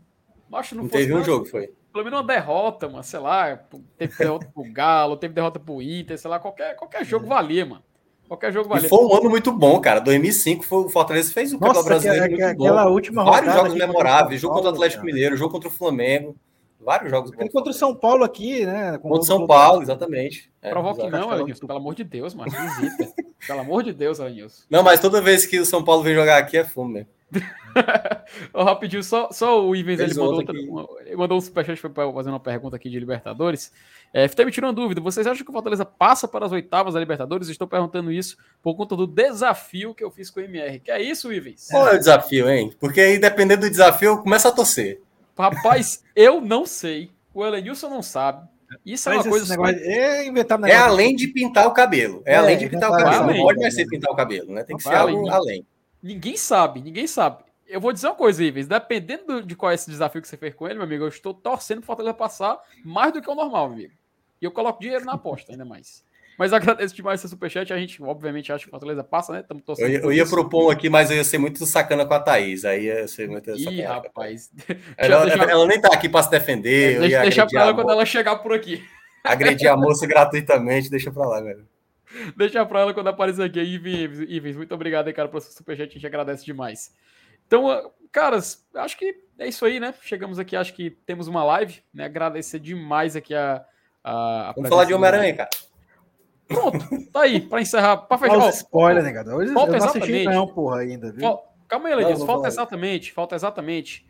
Acho 0.53 0.75
não, 0.75 0.85
não 0.85 0.91
teve 0.91 1.15
um 1.15 1.23
jogo, 1.23 1.45
foi. 1.45 1.73
Pelo 1.93 2.05
menos 2.05 2.21
uma 2.21 2.27
derrota, 2.27 2.89
mano, 2.89 3.03
sei 3.03 3.21
lá, 3.21 3.57
teve 3.97 4.17
derrota 4.17 4.51
pro 4.53 4.73
Galo, 4.73 5.17
teve 5.17 5.35
derrota 5.35 5.61
pro 5.61 5.83
Inter, 5.83 6.19
sei 6.19 6.31
lá, 6.31 6.39
qualquer, 6.39 6.75
qualquer 6.77 7.05
jogo 7.05 7.27
é. 7.27 7.29
valia, 7.29 7.67
mano. 7.67 7.83
Qualquer 8.29 8.53
jogo 8.53 8.69
valia. 8.69 8.87
E 8.87 8.89
foi 8.89 8.99
um 8.99 9.15
ano 9.15 9.31
muito 9.31 9.51
bom, 9.51 9.81
cara. 9.81 10.01
2005 10.01 10.65
foi, 10.65 10.85
o 10.85 10.89
Fortaleza 10.91 11.33
fez 11.33 11.53
o 11.53 11.59
Campeonato 11.59 11.85
Brasileiro 11.85 12.25
que, 12.25 12.31
muito 12.31 12.45
aquela 12.45 12.85
bom. 12.85 12.93
última 12.93 13.25
Vários 13.25 13.55
jogos 13.55 13.75
memoráveis, 13.75 14.41
jogo 14.41 14.55
contra 14.55 14.71
o 14.71 14.75
Atlético 14.75 15.03
cara. 15.03 15.13
Mineiro, 15.13 15.37
jogo 15.37 15.51
contra 15.51 15.69
o 15.69 15.73
Flamengo. 15.73 16.37
Vários 16.81 17.11
jogos 17.11 17.31
bons. 17.31 17.51
Contra 17.51 17.71
o 17.71 17.75
São 17.75 17.95
Paulo 17.95 18.23
aqui, 18.25 18.65
né? 18.65 18.99
contra 18.99 19.19
o 19.19 19.23
São 19.25 19.47
Paulo, 19.47 19.83
exatamente. 19.83 20.51
É, 20.63 20.71
Provoque 20.71 21.09
não, 21.09 21.31
Alenilson. 21.31 21.67
Pelo 21.67 21.79
amor 21.79 21.95
de 21.95 22.05
Deus, 22.05 22.35
mano. 22.35 22.51
Visita. 22.51 23.13
pelo 23.47 23.61
amor 23.61 23.83
de 23.83 23.93
Deus, 23.93 24.21
Alenilson. 24.21 24.63
Não, 24.71 24.83
mas 24.83 25.01
toda 25.01 25.21
vez 25.21 25.45
que 25.45 25.59
o 25.59 25.67
São 25.67 25.83
Paulo 25.83 26.03
vem 26.03 26.15
jogar 26.15 26.39
aqui 26.39 26.57
é 26.57 26.65
fumo 26.65 26.91
mesmo. 26.91 27.11
rapidinho, 28.55 29.03
só, 29.03 29.31
só 29.31 29.65
o 29.65 29.77
Ivens 29.77 30.01
ele 30.01 30.15
mandou, 30.15 30.35
outra, 30.35 30.57
ele 30.57 31.17
mandou 31.17 31.39
um 31.39 31.41
superchat 31.41 31.81
para 31.89 32.13
fazer 32.13 32.31
uma 32.31 32.41
pergunta 32.41 32.77
aqui 32.77 32.89
de 32.89 32.99
Libertadores. 32.99 33.73
É, 34.13 34.27
tá 34.27 34.45
me 34.45 34.51
tirando 34.51 34.71
uma 34.71 34.83
dúvida. 34.83 35.01
Vocês 35.01 35.27
acham 35.27 35.45
que 35.45 35.51
o 35.51 35.53
Fortaleza 35.53 35.85
passa 35.85 36.27
para 36.27 36.47
as 36.47 36.53
oitavas 36.53 36.95
da 36.95 37.01
Libertadores? 37.01 37.49
Estou 37.49 37.69
perguntando 37.69 38.11
isso 38.11 38.37
por 38.63 38.75
conta 38.75 38.97
do 38.97 39.07
desafio 39.07 39.95
que 39.95 40.03
eu 40.03 40.11
fiz 40.11 40.31
com 40.31 40.41
o 40.41 40.45
MR. 40.45 40.81
Que 40.81 40.91
é 40.91 41.03
isso, 41.03 41.33
Ivens? 41.33 41.69
Qual 41.71 41.87
é 41.89 41.95
o 41.95 41.99
desafio, 41.99 42.49
hein? 42.49 42.75
Porque 42.81 43.01
aí, 43.01 43.19
dependendo 43.19 43.63
do 43.63 43.71
desafio, 43.71 44.11
eu 44.11 44.19
começo 44.19 44.49
a 44.49 44.53
torcer. 44.53 45.01
Rapaz, 45.39 46.03
eu 46.17 46.41
não 46.41 46.65
sei. 46.65 47.11
O 47.35 47.45
Elenilson 47.45 47.89
não 47.91 48.03
sabe. 48.03 48.47
Isso 48.85 49.09
é 49.09 49.15
uma 49.15 49.25
coisa. 49.25 49.49
Negócio, 49.49 49.79
é, 49.81 50.27
inventar 50.27 50.63
é 50.65 50.77
além 50.77 51.15
de 51.15 51.29
pintar 51.29 51.67
o 51.67 51.73
cabelo. 51.73 52.23
É, 52.25 52.35
é 52.35 52.37
além 52.37 52.59
de 52.59 52.69
pintar 52.69 52.91
o 52.91 52.93
cabelo. 52.93 53.25
Além, 53.25 53.37
não 53.39 53.45
pode 53.45 53.61
mais 53.61 53.75
ser 53.75 53.87
pintar 53.87 54.13
o 54.13 54.17
cabelo, 54.17 54.53
né? 54.53 54.63
Tem 54.63 54.77
que 54.77 54.83
ser 54.83 54.95
algo 54.95 55.29
além. 55.29 55.65
Ninguém 56.03 56.37
sabe, 56.37 56.81
ninguém 56.81 57.07
sabe. 57.07 57.45
Eu 57.67 57.81
vou 57.81 57.93
dizer 57.93 58.07
uma 58.07 58.15
coisa, 58.15 58.43
Ives. 58.43 58.67
Dependendo 58.67 59.43
de 59.43 59.55
qual 59.55 59.71
é 59.71 59.75
esse 59.75 59.91
desafio 59.91 60.23
que 60.23 60.29
você 60.29 60.37
fez 60.37 60.55
com 60.55 60.67
ele, 60.67 60.77
meu 60.77 60.85
amigo, 60.85 61.05
eu 61.05 61.09
estou 61.09 61.35
torcendo 61.35 61.79
para 61.79 61.85
o 61.85 61.87
Fortaleza 61.87 62.15
passar 62.15 62.59
mais 62.85 63.13
do 63.13 63.21
que 63.21 63.31
o 63.31 63.35
normal, 63.35 63.69
meu 63.69 63.77
amigo. 63.77 63.95
E 64.41 64.45
eu 64.45 64.51
coloco 64.51 64.81
dinheiro 64.81 65.05
na 65.05 65.15
aposta, 65.15 65.53
ainda 65.53 65.65
mais. 65.65 66.03
Mas 66.39 66.53
agradeço 66.53 66.95
demais 66.95 67.21
esse 67.21 67.29
superchat. 67.29 67.73
A 67.73 67.77
gente, 67.77 68.01
obviamente, 68.01 68.53
acha 68.53 68.63
que 68.63 68.69
o 68.69 68.71
Fortaleza 68.71 69.03
passa, 69.03 69.33
né? 69.33 69.41
Estamos 69.41 69.65
torcendo. 69.65 69.91
Eu, 69.91 70.03
eu 70.05 70.13
ia 70.13 70.25
propor 70.25 70.69
um 70.69 70.71
aqui, 70.71 70.89
mas 70.89 71.11
eu 71.11 71.17
ia 71.17 71.25
ser 71.25 71.37
muito 71.37 71.67
sacana 71.67 72.07
com 72.07 72.15
a 72.15 72.21
Thaís. 72.21 72.65
Aí 72.65 72.85
ia 72.85 73.09
ser 73.09 73.29
muito. 73.29 73.51
Ih, 73.51 73.83
rapaz. 73.83 74.49
Ela, 74.97 75.27
deixa... 75.27 75.43
ela, 75.43 75.67
nem 75.67 75.81
tá 75.81 75.89
aqui 75.93 76.09
para 76.09 76.23
se 76.23 76.31
defender. 76.31 76.95
É, 76.95 76.99
deixa 77.01 77.23
deixa 77.23 77.47
para 77.47 77.63
ela 77.63 77.75
quando 77.75 77.91
ela 77.91 78.07
chegar 78.07 78.37
por 78.37 78.53
aqui. 78.53 78.83
Agredir 79.25 79.69
a 79.69 79.77
moça 79.77 80.07
gratuitamente, 80.07 80.89
deixa 80.89 81.11
para 81.11 81.27
lá, 81.27 81.41
velho. 81.41 81.67
Deixa 82.37 82.65
para 82.65 82.81
ela 82.81 82.95
quando 82.95 83.09
aparecer 83.09 83.43
aqui. 83.43 83.61
Ives, 83.61 84.21
Ives, 84.21 84.57
muito 84.57 84.75
obrigado 84.75 85.09
aí, 85.09 85.13
cara, 85.13 85.29
pelo 85.29 85.41
superchat. 85.41 85.91
A 85.91 85.95
gente 85.95 86.07
agradece 86.07 86.45
demais. 86.45 86.95
Então, 87.47 87.93
caras, 88.11 88.67
acho 88.75 88.97
que 88.99 89.15
é 89.39 89.49
isso 89.49 89.65
aí, 89.65 89.79
né? 89.81 89.95
Chegamos 90.03 90.39
aqui, 90.39 90.57
acho 90.57 90.75
que 90.75 90.91
temos 90.91 91.29
uma 91.29 91.45
live, 91.45 91.83
né? 91.93 92.05
Agradecer 92.05 92.59
demais 92.59 93.17
aqui 93.17 93.35
a. 93.35 93.65
a, 94.03 94.51
a 94.51 94.53
Vamos 94.53 94.69
falar 94.69 94.85
de 94.85 94.95
Homem-Aranha, 94.95 95.35
cara. 95.37 95.51
Pronto, 96.47 96.79
tá 97.13 97.23
aí, 97.23 97.41
para 97.41 97.61
encerrar, 97.61 97.99
para 98.09 98.19
fechar. 98.19 98.39
Falta 98.39 98.57
spoiler, 98.57 99.03
né, 99.03 99.13
cara? 99.13 99.37
Hoje 99.37 99.53
falta 99.53 99.73
eu 99.73 99.79
não 99.79 99.87
exatamente. 99.87 100.25
não, 100.25 100.47
porra, 100.47 100.81
ainda, 100.81 101.13
viu? 101.13 101.39
Calma 101.69 101.89
aí, 101.91 101.95
Ledinho, 101.95 102.25
falta 102.25 102.49
exatamente, 102.49 103.13
falta 103.13 103.35
exatamente 103.35 104.09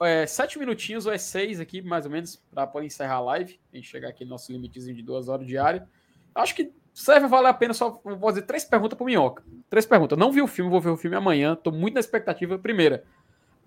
é, 0.00 0.26
sete 0.26 0.58
minutinhos 0.58 1.06
ou 1.06 1.12
é 1.12 1.18
seis 1.18 1.60
aqui, 1.60 1.82
mais 1.82 2.04
ou 2.04 2.10
menos, 2.10 2.36
para 2.52 2.66
poder 2.66 2.86
encerrar 2.86 3.16
a 3.16 3.20
live. 3.20 3.60
A 3.72 3.76
gente 3.76 3.88
chegar 3.88 4.08
aqui 4.08 4.24
no 4.24 4.30
nosso 4.30 4.52
limitezinho 4.52 4.96
de 4.96 5.02
duas 5.02 5.28
horas 5.28 5.46
diário. 5.46 5.86
Acho 6.34 6.54
que 6.54 6.72
serve 6.92 7.26
valer 7.26 7.48
a 7.48 7.54
pena 7.54 7.74
só 7.74 8.00
vou 8.04 8.18
fazer 8.18 8.42
três 8.42 8.64
perguntas 8.64 8.96
pro 8.96 9.06
Minhoca. 9.06 9.42
Três 9.70 9.86
perguntas. 9.86 10.18
Não 10.18 10.30
vi 10.30 10.42
o 10.42 10.46
filme, 10.46 10.70
vou 10.70 10.80
ver 10.80 10.90
o 10.90 10.96
filme 10.96 11.16
amanhã. 11.16 11.54
Tô 11.54 11.70
muito 11.70 11.94
na 11.94 12.00
expectativa. 12.00 12.58
Primeira, 12.58 13.04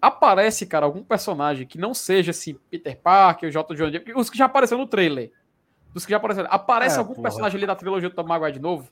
aparece, 0.02 0.66
cara, 0.66 0.86
algum 0.86 1.04
personagem 1.04 1.66
que 1.66 1.78
não 1.78 1.94
seja 1.94 2.32
assim, 2.32 2.58
Peter 2.70 2.98
Parker, 2.98 3.50
o 3.50 3.52
J. 3.52 3.76
John 3.76 3.90
Deere, 3.90 4.14
os 4.16 4.30
que 4.30 4.38
já 4.38 4.46
apareceram 4.46 4.82
no 4.82 4.88
trailer. 4.88 5.32
Dos 5.94 6.06
que 6.06 6.12
já 6.12 6.18
apareceram. 6.18 6.50
Aparece 6.52 6.96
é, 6.96 7.00
algum 7.00 7.14
porra. 7.14 7.24
personagem 7.24 7.58
ali 7.58 7.66
da 7.66 7.76
trilogia 7.76 8.10
do 8.10 8.16
Tom 8.16 8.24
Maguire 8.24 8.54
de 8.54 8.60
novo? 8.60 8.90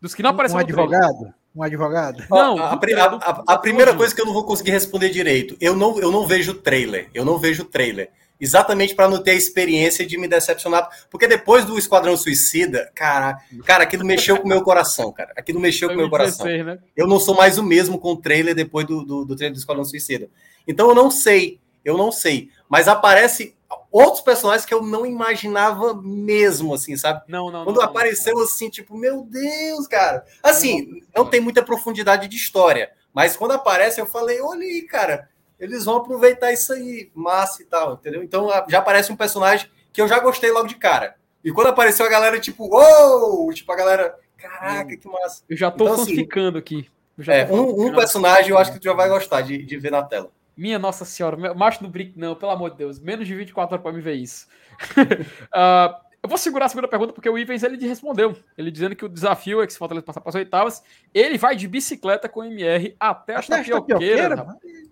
Dos 0.00 0.14
que 0.14 0.22
não 0.22 0.30
apareceram 0.30 0.62
um 0.62 0.66
no 0.66 0.72
advogado? 0.72 1.14
Trailer. 1.14 1.34
Um 1.54 1.62
advogado? 1.62 2.24
Não, 2.28 2.58
a, 2.58 2.72
a, 2.72 2.74
a, 2.74 3.54
a 3.54 3.58
primeira 3.58 3.94
coisa 3.94 4.14
que 4.14 4.20
eu 4.20 4.26
não 4.26 4.34
vou 4.34 4.44
conseguir 4.44 4.72
responder 4.72 5.08
direito, 5.08 5.56
eu 5.58 5.74
não, 5.74 5.98
eu 5.98 6.12
não 6.12 6.26
vejo 6.26 6.52
trailer. 6.54 7.08
Eu 7.14 7.24
não 7.24 7.38
vejo 7.38 7.64
trailer 7.64 8.10
exatamente 8.40 8.94
para 8.94 9.08
não 9.08 9.22
ter 9.22 9.32
a 9.32 9.34
experiência 9.34 10.06
de 10.06 10.18
me 10.18 10.28
decepcionar. 10.28 10.88
Porque 11.10 11.26
depois 11.26 11.64
do 11.64 11.78
Esquadrão 11.78 12.16
Suicida, 12.16 12.90
cara, 12.94 13.38
cara, 13.64 13.84
aquilo 13.84 14.04
mexeu 14.04 14.38
com 14.38 14.44
o 14.44 14.48
meu 14.48 14.62
coração, 14.62 15.12
cara. 15.12 15.32
Aquilo 15.36 15.60
mexeu 15.60 15.88
com 15.88 15.94
o 15.94 15.98
meu 15.98 16.10
coração. 16.10 16.46
Né? 16.46 16.78
Eu 16.96 17.06
não 17.06 17.18
sou 17.18 17.34
mais 17.34 17.58
o 17.58 17.62
mesmo 17.62 17.98
com 17.98 18.12
o 18.12 18.16
trailer 18.16 18.54
depois 18.54 18.86
do, 18.86 19.04
do, 19.04 19.24
do 19.24 19.36
trailer 19.36 19.54
do 19.54 19.58
Esquadrão 19.58 19.84
Suicida. 19.84 20.28
Então 20.66 20.88
eu 20.88 20.94
não 20.94 21.10
sei, 21.10 21.60
eu 21.84 21.96
não 21.96 22.12
sei. 22.12 22.50
Mas 22.68 22.88
aparece 22.88 23.54
outros 23.90 24.22
personagens 24.22 24.66
que 24.66 24.74
eu 24.74 24.82
não 24.82 25.06
imaginava 25.06 25.94
mesmo, 25.94 26.74
assim, 26.74 26.96
sabe? 26.96 27.22
Não, 27.28 27.50
não. 27.50 27.64
Quando 27.64 27.76
não, 27.76 27.84
apareceu 27.84 28.34
não, 28.34 28.42
assim, 28.42 28.68
tipo, 28.68 28.96
meu 28.96 29.22
Deus, 29.22 29.86
cara. 29.86 30.24
Assim, 30.42 31.02
não, 31.14 31.24
não 31.24 31.30
tem 31.30 31.40
muita 31.40 31.62
profundidade 31.62 32.28
de 32.28 32.36
história. 32.36 32.90
Mas 33.14 33.36
quando 33.36 33.52
aparece, 33.52 34.00
eu 34.00 34.06
falei, 34.06 34.40
olha 34.42 34.62
aí, 34.62 34.82
cara 34.82 35.28
eles 35.58 35.84
vão 35.84 35.96
aproveitar 35.96 36.52
isso 36.52 36.72
aí, 36.72 37.10
massa 37.14 37.62
e 37.62 37.66
tal, 37.66 37.94
entendeu? 37.94 38.22
Então 38.22 38.48
já 38.68 38.78
aparece 38.78 39.12
um 39.12 39.16
personagem 39.16 39.68
que 39.92 40.00
eu 40.00 40.08
já 40.08 40.18
gostei 40.18 40.50
logo 40.50 40.66
de 40.66 40.76
cara. 40.76 41.16
E 41.42 41.52
quando 41.52 41.68
apareceu 41.68 42.04
a 42.04 42.08
galera, 42.08 42.38
tipo, 42.40 42.66
uou! 42.66 43.52
Tipo, 43.52 43.72
a 43.72 43.76
galera, 43.76 44.18
caraca, 44.36 44.96
que 44.96 45.08
massa. 45.08 45.42
Eu 45.48 45.56
já 45.56 45.70
tô 45.70 45.84
então, 45.84 46.02
assim, 46.02 46.16
ficando 46.16 46.58
aqui. 46.58 46.88
É, 47.28 47.46
um, 47.50 47.86
um, 47.86 47.94
personagem 47.94 48.50
eu 48.50 48.58
acho 48.58 48.72
que 48.72 48.78
tu 48.78 48.84
já 48.84 48.92
vai 48.92 49.08
gostar 49.08 49.40
de, 49.40 49.64
de 49.64 49.78
ver 49.78 49.90
na 49.90 50.02
tela. 50.02 50.30
Minha 50.56 50.78
Nossa 50.78 51.04
Senhora, 51.04 51.54
macho 51.54 51.82
no 51.82 51.88
brinco, 51.88 52.18
não, 52.18 52.34
pelo 52.34 52.52
amor 52.52 52.70
de 52.70 52.78
Deus, 52.78 52.98
menos 52.98 53.26
de 53.26 53.34
24 53.34 53.74
horas 53.74 53.82
para 53.82 53.92
me 53.92 54.02
ver 54.02 54.14
isso. 54.14 54.46
uh, 54.92 55.94
Eu 56.26 56.28
vou 56.28 56.36
segurar 56.36 56.66
a 56.66 56.68
segunda 56.68 56.88
pergunta 56.88 57.12
porque 57.12 57.30
o 57.30 57.38
Ivens 57.38 57.62
ele 57.62 57.86
respondeu. 57.86 58.36
Ele 58.58 58.68
dizendo 58.68 58.96
que 58.96 59.04
o 59.04 59.08
desafio 59.08 59.62
é 59.62 59.66
que 59.66 59.72
se 59.72 59.78
Fortaleza 59.78 60.04
passar 60.04 60.20
para 60.20 60.30
as 60.30 60.34
oitavas, 60.34 60.82
ele 61.14 61.38
vai 61.38 61.54
de 61.54 61.68
bicicleta 61.68 62.28
com 62.28 62.40
o 62.40 62.44
MR 62.44 62.96
até 62.98 63.36
a 63.36 63.42
tapioqueira. 63.42 64.44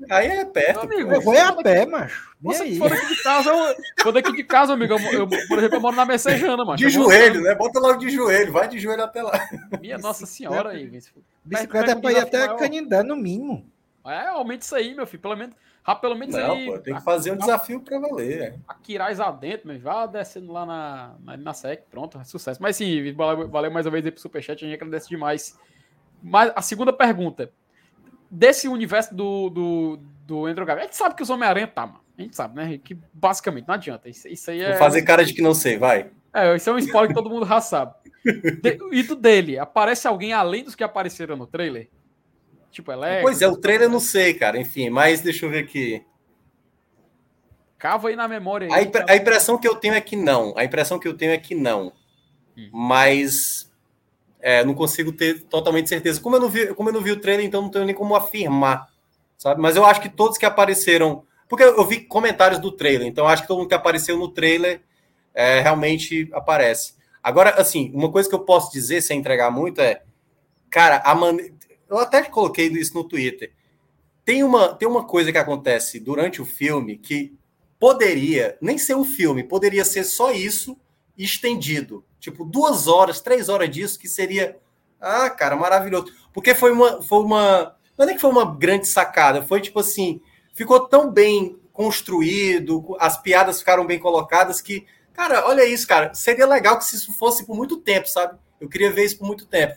Aí 0.09 0.29
é 0.29 0.45
perto. 0.45 0.83
Amigo, 0.83 1.13
eu 1.13 1.21
vou 1.21 1.37
a 1.37 1.53
pé, 1.61 1.87
macho. 1.87 2.33
Você 2.41 2.77
for 2.77 2.89
daqui 2.89 3.09
de 3.09 3.23
casa, 3.25 3.51
eu, 3.51 3.75
for 4.01 4.13
daqui 4.13 4.33
de 4.33 4.45
casa, 4.45 4.73
amigo, 4.75 4.95
eu, 4.95 5.13
eu, 5.13 5.27
por 5.27 5.59
exemplo, 5.59 5.77
eu 5.77 5.81
moro 5.81 5.97
na 5.97 6.05
Messejana, 6.05 6.65
macho. 6.65 6.85
De 6.85 6.89
joelho, 6.89 7.41
né? 7.41 7.53
Bota 7.57 7.81
logo 7.81 7.99
de 7.99 8.11
joelho, 8.11 8.53
vai 8.53 8.69
de 8.69 8.79
joelho 8.79 9.03
até 9.03 9.21
lá. 9.21 9.33
Minha 9.81 9.99
Nossa 9.99 10.27
Senhora, 10.27 10.79
Ivens. 10.79 11.13
Bicicleta 11.45 11.91
é 11.91 11.95
para 11.97 12.13
ir 12.13 12.19
até 12.19 12.47
Canindé, 12.55 13.03
no 13.03 13.17
mínimo. 13.17 13.67
É, 14.07 14.29
aumente 14.29 14.63
isso 14.63 14.77
aí, 14.77 14.95
meu 14.95 15.05
filho. 15.05 15.23
Pelo 15.23 15.35
menos 15.35 15.57
Rápido, 15.85 16.01
pelo 16.01 16.17
menos 16.17 16.35
Não, 16.35 16.53
aí. 16.53 16.65
Pô, 16.65 16.79
tem 16.79 16.95
que 16.95 17.03
fazer 17.03 17.31
um 17.31 17.37
desafio 17.37 17.79
para 17.79 17.99
valer. 17.99 18.41
É. 18.41 18.55
Aquiraz 18.67 19.21
adentro, 19.21 19.69
mas 19.69 19.83
vá 19.83 20.07
descendo 20.07 20.51
lá 20.51 20.65
na, 20.65 21.15
na, 21.23 21.37
na 21.37 21.53
SEC, 21.53 21.83
pronto, 21.91 22.19
é 22.19 22.25
sucesso. 22.25 22.61
Mas 22.63 22.77
sim, 22.77 23.13
valeu, 23.13 23.47
valeu 23.49 23.71
mais 23.71 23.85
uma 23.85 23.93
vez 23.93 24.07
aí 24.07 24.11
pro 24.11 24.21
Superchat, 24.21 24.65
a 24.65 24.67
gente 24.67 24.77
agradece 24.77 25.11
demais. 25.11 25.59
Mas 26.23 26.51
a 26.57 26.63
segunda 26.63 26.91
pergunta. 26.91 27.53
Desse 28.31 28.67
universo 28.67 29.15
do, 29.15 29.51
do, 29.51 29.99
do 30.27 30.47
Andrew 30.47 30.65
Garfield, 30.65 30.89
a 30.89 30.91
gente 30.91 30.97
sabe 30.97 31.15
que 31.15 31.23
os 31.23 31.29
Homem-Aranha 31.29 31.69
tá, 31.69 31.87
mano. 31.87 32.01
A 32.17 32.23
gente 32.23 32.35
sabe, 32.35 32.57
né? 32.57 32.79
Que 32.83 32.97
basicamente 33.13 33.69
não 33.69 33.75
adianta. 33.75 34.09
Isso, 34.09 34.27
isso 34.27 34.51
aí 34.51 34.63
é. 34.63 34.71
Vou 34.71 34.79
fazer 34.79 35.03
cara 35.03 35.23
de 35.23 35.35
que 35.35 35.43
não 35.43 35.53
sei, 35.53 35.77
vai. 35.77 36.11
É, 36.33 36.57
isso 36.57 36.71
é 36.71 36.73
um 36.73 36.79
spoiler 36.79 37.09
que 37.09 37.15
todo 37.15 37.29
mundo 37.29 37.47
já 37.47 37.61
sabe. 37.61 37.95
De, 38.25 38.79
e 38.91 39.03
do 39.03 39.15
dele, 39.15 39.59
aparece 39.59 40.09
alguém 40.09 40.33
além 40.33 40.65
dos 40.65 40.75
que 40.75 40.83
apareceram 40.83 41.37
no 41.37 41.47
trailer? 41.47 41.91
Tipo 42.75 42.91
Electro. 42.91 43.23
Pois 43.23 43.41
é, 43.41 43.47
o 43.47 43.57
trailer 43.57 43.87
eu 43.87 43.93
não 43.93 44.01
sei, 44.01 44.35
cara. 44.35 44.59
Enfim, 44.59 44.91
mas 44.91 45.21
deixa 45.21 45.47
eu 45.47 45.51
ver 45.51 45.61
aqui. 45.61 46.05
Cava 47.79 48.09
aí 48.09 48.17
na 48.17 48.27
memória. 48.27 48.67
Aí, 48.67 48.81
a, 48.81 48.83
impre 48.83 49.05
a, 49.09 49.15
impressão 49.15 49.57
que 49.57 49.69
eu 49.69 49.77
tenho 49.77 49.95
é 49.95 50.01
que 50.01 50.17
não. 50.17 50.53
A 50.57 50.65
impressão 50.65 50.99
que 50.99 51.07
eu 51.07 51.17
tenho 51.17 51.31
é 51.31 51.39
que 51.39 51.55
não. 51.55 51.93
hum. 52.59 52.71
mas 52.73 53.71
é, 54.41 54.65
não 54.65 54.75
consigo 54.75 55.13
ter 55.13 55.45
totalmente 55.45 55.89
certeza. 55.89 56.21
Como 56.21 56.35
eu, 56.35 56.41
não 56.41 56.49
vi, 56.49 56.75
como 56.75 56.89
eu 56.89 56.93
não 56.93 57.01
vi 57.01 57.13
o 57.13 57.21
trailer, 57.21 57.47
então 57.47 57.63
não 57.63 57.71
tenho 57.71 57.85
nem 57.85 57.95
como 57.95 58.17
afirmar, 58.17 58.89
sabe? 59.39 59.61
Mas 59.61 59.77
eu 59.77 59.87
acho 59.87 60.01
que 60.01 60.09
todos 60.09 60.37
que 60.37 60.45
apareceram. 60.45 61.25
Porque 61.49 61.63
eu 61.63 61.87
vi 61.87 62.01
comentários 62.01 62.59
do 62.59 62.73
trailer, 62.73 63.07
então 63.07 63.29
acho 63.29 63.43
que 63.43 63.49
todo 63.49 63.59
mundo 63.59 63.69
que 63.69 63.75
apareceu 63.75 64.19
no 64.19 64.29
trailer 64.29 64.83
é, 65.33 65.61
realmente 65.61 66.29
aparece. 66.33 66.95
Agora, 67.23 67.51
assim, 67.51 67.93
uma 67.95 68.11
coisa 68.11 68.29
que 68.29 68.35
eu 68.35 68.41
posso 68.41 68.73
dizer 68.73 69.01
sem 69.01 69.21
entregar 69.21 69.53
muito 69.53 69.81
é, 69.81 70.03
cara, 70.69 71.01
a 71.05 71.15
man... 71.15 71.37
eu 71.89 71.99
até 71.99 72.23
coloquei 72.23 72.67
isso 72.69 72.95
no 72.95 73.05
Twitter. 73.05 73.53
Tem 74.25 74.43
uma, 74.43 74.75
tem 74.75 74.89
uma 74.89 75.05
coisa 75.05 75.31
que 75.31 75.39
acontece 75.39 76.01
durante 76.01 76.41
o 76.41 76.45
filme 76.47 76.97
que 76.97 77.35
poderia 77.79 78.57
nem 78.61 78.79
ser 78.79 78.95
um 78.95 79.05
filme, 79.05 79.45
poderia 79.45 79.85
ser 79.85 80.05
só 80.05 80.33
isso 80.33 80.77
estendido. 81.17 82.05
Tipo, 82.19 82.45
duas 82.45 82.89
horas, 82.89 83.21
três 83.21 83.49
horas 83.49 83.71
disso, 83.71 83.99
que 83.99 84.09
seria. 84.09 84.57
Ah, 85.01 85.29
cara, 85.29 85.57
maravilhoso. 85.57 86.13
Porque 86.33 86.55
foi 86.55 86.73
uma. 86.73 87.03
Foi 87.03 87.19
uma 87.19 87.77
não 87.97 88.05
é 88.05 88.07
nem 88.07 88.17
que 88.17 88.21
foi 88.21 88.31
uma 88.31 88.57
grande 88.57 88.87
sacada, 88.87 89.43
foi 89.43 89.61
tipo 89.61 89.81
assim. 89.81 90.21
Ficou 90.55 90.89
tão 90.89 91.11
bem 91.11 91.59
construído, 91.73 92.97
as 93.01 93.21
piadas 93.21 93.59
ficaram 93.59 93.85
bem 93.85 93.99
colocadas 93.99 94.61
que 94.61 94.87
Cara, 95.15 95.47
olha 95.47 95.65
isso, 95.65 95.87
cara. 95.87 96.13
Seria 96.13 96.45
legal 96.45 96.77
que 96.77 96.85
isso 96.85 97.13
fosse 97.17 97.47
por 97.47 97.57
muito 97.57 97.77
tempo, 97.79 98.09
sabe? 98.09 98.37
Eu 98.61 98.69
queria 98.69 98.91
ver 98.91 99.05
isso 99.05 99.17
por 99.17 99.27
muito 99.27 99.47
tempo. 99.47 99.77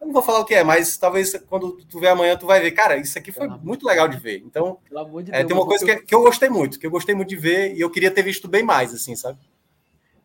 Eu 0.00 0.06
não 0.06 0.12
vou 0.12 0.22
falar 0.22 0.40
o 0.40 0.44
que 0.44 0.54
é, 0.54 0.62
mas 0.62 0.96
talvez 0.96 1.32
quando 1.48 1.72
tu 1.72 1.98
ver 1.98 2.08
amanhã, 2.08 2.36
tu 2.36 2.46
vai 2.46 2.60
ver. 2.60 2.70
Cara, 2.70 2.96
isso 2.96 3.18
aqui 3.18 3.32
foi 3.32 3.48
muito 3.48 3.84
legal 3.84 4.06
de 4.06 4.16
ver. 4.16 4.42
Então, 4.46 4.78
de 5.22 5.32
é, 5.32 5.42
tem 5.42 5.56
uma 5.56 5.66
coisa 5.66 5.84
que, 5.84 5.96
que, 5.96 6.14
eu 6.14 6.20
gostei 6.20 6.48
muito, 6.48 6.78
que 6.78 6.86
eu 6.86 6.90
gostei 6.90 7.14
muito 7.14 7.28
de 7.28 7.36
ver 7.36 7.74
e 7.74 7.80
eu 7.80 7.90
queria 7.90 8.10
ter 8.10 8.22
visto 8.22 8.46
bem 8.46 8.62
mais, 8.62 8.94
assim, 8.94 9.16
sabe? 9.16 9.38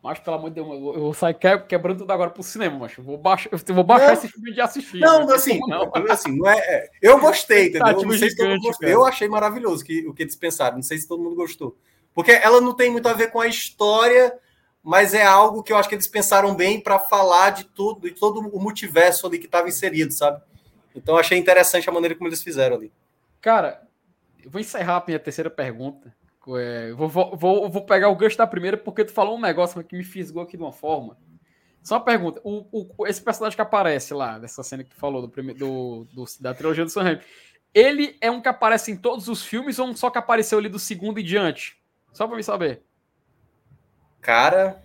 Mas, 0.04 0.20
pelo 0.20 0.36
amor 0.36 0.50
de 0.50 0.56
Deus, 0.56 0.68
eu 0.68 1.00
vou 1.00 1.14
sair 1.14 1.38
quebrando 1.66 2.00
tudo 2.00 2.12
agora 2.12 2.30
pro 2.30 2.44
cinema, 2.44 2.78
mas 2.78 2.98
eu 2.98 3.04
vou 3.04 3.18
baixar, 3.18 3.50
eu 3.52 3.74
vou 3.74 3.86
baixar 3.86 4.08
não, 4.08 4.14
esse 4.14 4.28
filme 4.28 4.54
de 4.54 4.60
assistir. 4.60 5.00
Não, 5.00 5.26
não 5.26 5.34
assim, 5.34 5.60
não. 5.66 5.92
assim, 6.10 6.38
não 6.38 6.50
é, 6.50 6.58
é 6.58 6.90
eu 7.02 7.18
gostei, 7.20 7.70
entendeu? 7.70 8.02
Não 8.02 8.12
sei 8.12 8.30
se 8.30 8.36
todo 8.36 8.50
mundo 8.50 8.62
gostou. 8.62 8.90
Eu 8.90 9.06
achei 9.06 9.30
maravilhoso 9.30 9.84
que, 9.84 10.06
o 10.06 10.14
que 10.14 10.24
eles 10.24 10.36
pensaram, 10.36 10.76
não 10.76 10.84
sei 10.84 10.98
se 10.98 11.08
todo 11.08 11.24
mundo 11.24 11.38
gostou. 11.38 11.78
Porque 12.14 12.32
ela 12.32 12.60
não 12.60 12.76
tem 12.76 12.92
muito 12.92 13.08
a 13.08 13.14
ver 13.14 13.32
com 13.32 13.40
a 13.40 13.48
história 13.48 14.38
mas 14.84 15.14
é 15.14 15.24
algo 15.24 15.64
que 15.64 15.72
eu 15.72 15.78
acho 15.78 15.88
que 15.88 15.96
eles 15.96 16.08
pensaram 16.08 16.54
bem 16.54 16.80
para 16.80 17.00
falar 17.00 17.52
de 17.52 17.64
tudo, 17.64 18.02
de 18.02 18.12
todo 18.12 18.40
o 18.40 18.60
multiverso 18.60 19.26
ali 19.26 19.40
que 19.40 19.46
estava 19.46 19.68
inserido, 19.68 20.12
sabe? 20.12 20.42
Então 20.96 21.18
achei 21.18 21.38
interessante 21.38 21.90
a 21.90 21.92
maneira 21.92 22.16
como 22.16 22.28
eles 22.28 22.44
fizeram 22.44 22.76
ali. 22.76 22.92
Cara, 23.42 23.82
eu 24.44 24.52
vou 24.52 24.60
encerrar 24.62 24.98
a 24.98 25.04
minha 25.06 25.20
terceira 25.20 25.50
pergunta. 25.50 26.14
É, 26.58 26.92
vou, 26.92 27.08
vou, 27.08 27.70
vou 27.70 27.86
pegar 27.86 28.10
o 28.10 28.16
gancho 28.16 28.38
da 28.38 28.46
primeira, 28.46 28.78
porque 28.78 29.06
tu 29.06 29.14
falou 29.14 29.38
um 29.38 29.42
negócio 29.42 29.82
que 29.84 29.96
me 29.96 30.04
fisgou 30.04 30.44
aqui 30.44 30.58
de 30.58 30.64
uma 30.64 30.74
forma. 30.74 31.18
Só 31.82 31.96
uma 31.96 32.04
pergunta: 32.04 32.42
o, 32.44 32.66
o, 32.72 33.08
esse 33.08 33.22
personagem 33.22 33.56
que 33.56 33.62
aparece 33.62 34.14
lá, 34.14 34.38
dessa 34.38 34.62
cena 34.62 34.84
que 34.84 34.90
tu 34.90 34.98
falou, 34.98 35.26
do, 35.26 35.54
do, 35.54 36.08
do 36.14 36.26
da 36.42 36.54
trilogia 36.54 36.84
do 36.84 36.90
Sam 36.90 37.20
ele 37.74 38.16
é 38.22 38.30
um 38.30 38.40
que 38.40 38.48
aparece 38.48 38.92
em 38.92 38.96
todos 38.96 39.28
os 39.28 39.44
filmes 39.44 39.80
ou 39.80 39.88
um 39.88 39.96
só 39.96 40.10
que 40.10 40.18
apareceu 40.18 40.60
ali 40.60 40.70
do 40.70 40.78
segundo 40.78 41.20
e 41.20 41.24
diante? 41.24 41.76
Só 42.12 42.28
para 42.28 42.38
me 42.38 42.44
saber. 42.44 42.84
Cara, 44.24 44.82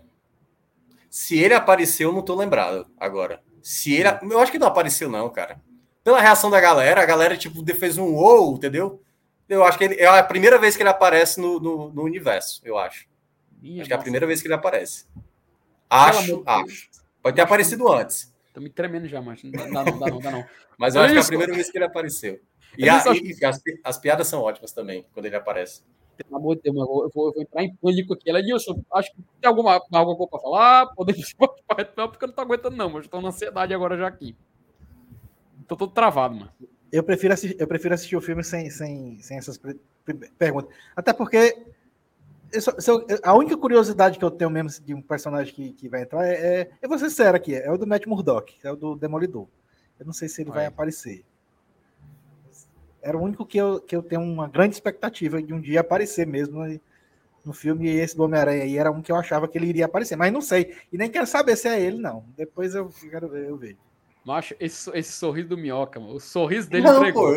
se 1.08 1.38
ele 1.38 1.54
apareceu, 1.54 2.10
eu 2.10 2.14
não 2.14 2.22
tô 2.22 2.34
lembrado 2.34 2.86
agora. 2.98 3.40
Se 3.62 3.94
ele. 3.94 4.08
Eu 4.22 4.40
acho 4.40 4.50
que 4.50 4.58
não 4.58 4.66
apareceu, 4.66 5.08
não, 5.08 5.30
cara. 5.30 5.60
Pela 6.02 6.20
reação 6.20 6.50
da 6.50 6.60
galera, 6.60 7.00
a 7.00 7.06
galera, 7.06 7.36
tipo, 7.36 7.64
fez 7.74 7.96
um 7.98 8.14
ou, 8.14 8.56
entendeu? 8.56 9.00
Eu 9.48 9.64
acho 9.64 9.78
que 9.78 9.84
ele, 9.84 9.94
é 9.94 10.06
a 10.06 10.22
primeira 10.22 10.58
vez 10.58 10.76
que 10.76 10.82
ele 10.82 10.90
aparece 10.90 11.40
no, 11.40 11.60
no, 11.60 11.92
no 11.92 12.02
universo, 12.02 12.60
eu 12.64 12.76
acho. 12.76 13.06
Minha 13.62 13.82
acho 13.82 13.88
que 13.88 13.92
é 13.94 13.96
a 13.96 14.00
primeira 14.00 14.26
vez 14.26 14.42
que 14.42 14.48
ele 14.48 14.54
aparece. 14.54 15.06
Acho, 15.88 16.42
acho. 16.44 16.90
Pode 17.22 17.36
ter 17.36 17.42
aparecido 17.42 17.90
antes. 17.90 18.34
Tô 18.52 18.60
me 18.60 18.68
tremendo 18.68 19.06
já, 19.06 19.22
mas 19.22 19.42
não 19.44 19.52
dá, 19.52 19.66
não 19.66 19.98
dá, 19.98 20.06
não 20.10 20.18
dá, 20.18 20.30
não. 20.32 20.44
Mas 20.76 20.94
eu 20.94 21.02
é 21.02 21.06
acho 21.06 21.14
isso. 21.14 21.28
que 21.28 21.34
é 21.34 21.36
a 21.36 21.38
primeira 21.38 21.54
vez 21.54 21.70
que 21.70 21.78
ele 21.78 21.84
apareceu. 21.84 22.40
E, 22.76 22.88
a, 22.88 23.02
e 23.12 23.44
as, 23.44 23.60
as 23.82 23.98
piadas 23.98 24.28
são 24.28 24.42
ótimas 24.42 24.72
também, 24.72 25.04
quando 25.12 25.26
ele 25.26 25.34
aparece 25.34 25.82
pelo 26.24 26.36
amor 26.36 26.56
de 26.56 26.62
Deus, 26.62 26.76
eu 26.76 26.86
vou, 26.86 27.02
eu 27.04 27.10
vou, 27.14 27.26
eu 27.28 27.32
vou 27.34 27.42
entrar 27.42 27.62
em 27.62 27.74
pânico 27.76 28.14
aqui. 28.14 28.28
Ela, 28.28 28.42
Nilson, 28.42 28.82
acho 28.92 29.12
que 29.12 29.22
tem 29.40 29.48
alguma, 29.48 29.80
alguma 29.92 30.16
coisa 30.16 30.30
para 30.30 30.40
falar? 30.40 30.86
Podemos 30.94 31.32
porque 31.32 32.24
eu 32.24 32.28
não 32.28 32.34
tô 32.34 32.40
aguentando, 32.40 32.76
não, 32.76 32.90
mas 32.90 33.04
estou 33.04 33.20
na 33.20 33.28
ansiedade 33.28 33.72
agora 33.72 33.96
já 33.96 34.06
aqui. 34.06 34.36
Tô 35.66 35.76
todo 35.76 35.92
travado, 35.92 36.34
mano. 36.34 36.52
Eu 36.90 37.02
prefiro 37.02 37.34
assistir, 37.34 37.56
eu 37.60 37.66
prefiro 37.66 37.94
assistir 37.94 38.16
o 38.16 38.20
filme 38.20 38.42
sem, 38.42 38.70
sem, 38.70 39.18
sem 39.20 39.36
essas 39.36 39.60
perguntas. 40.38 40.74
Até 40.96 41.12
porque 41.12 41.66
a 43.22 43.34
única 43.34 43.56
curiosidade 43.56 44.18
que 44.18 44.24
eu 44.24 44.30
tenho 44.30 44.50
mesmo 44.50 44.82
de 44.84 44.94
um 44.94 45.02
personagem 45.02 45.54
que, 45.54 45.72
que 45.72 45.88
vai 45.88 46.02
entrar 46.02 46.26
é, 46.26 46.32
é, 46.32 46.70
eu 46.80 46.88
vou 46.88 46.98
ser 46.98 47.10
sincero 47.10 47.36
aqui, 47.36 47.54
é 47.54 47.70
o 47.70 47.76
do 47.76 47.86
Matt 47.86 48.06
Murdock, 48.06 48.56
é 48.64 48.72
o 48.72 48.76
do 48.76 48.96
Demolidor. 48.96 49.46
Eu 50.00 50.06
não 50.06 50.12
sei 50.12 50.28
se 50.28 50.40
ele 50.40 50.48
vai, 50.48 50.60
vai 50.60 50.66
aparecer 50.66 51.24
era 53.02 53.16
o 53.16 53.22
único 53.22 53.46
que 53.46 53.58
eu, 53.58 53.80
que 53.80 53.94
eu 53.94 54.02
tenho 54.02 54.22
uma 54.22 54.48
grande 54.48 54.74
expectativa 54.74 55.42
de 55.42 55.52
um 55.52 55.60
dia 55.60 55.80
aparecer 55.80 56.26
mesmo 56.26 56.62
no 57.44 57.52
filme. 57.52 57.88
E 57.88 57.98
esse 57.98 58.16
do 58.16 58.24
Homem-Aranha 58.24 58.62
aí 58.64 58.76
era 58.76 58.90
um 58.90 59.02
que 59.02 59.10
eu 59.10 59.16
achava 59.16 59.48
que 59.48 59.56
ele 59.56 59.66
iria 59.66 59.86
aparecer, 59.86 60.16
mas 60.16 60.32
não 60.32 60.40
sei. 60.40 60.76
E 60.92 60.98
nem 60.98 61.10
quero 61.10 61.26
saber 61.26 61.56
se 61.56 61.68
é 61.68 61.80
ele, 61.80 61.98
não. 61.98 62.24
Depois 62.36 62.74
eu 62.74 62.90
quero 63.10 63.28
ver, 63.28 63.48
eu 63.48 63.56
vejo. 63.56 63.76
Macho, 64.24 64.54
esse, 64.60 64.90
esse 64.92 65.12
sorriso 65.12 65.48
do 65.48 65.56
Minhoca, 65.56 65.98
mano, 65.98 66.14
o 66.14 66.20
sorriso 66.20 66.68
dele 66.68 66.84
não, 66.84 66.98
entregou. 66.98 67.34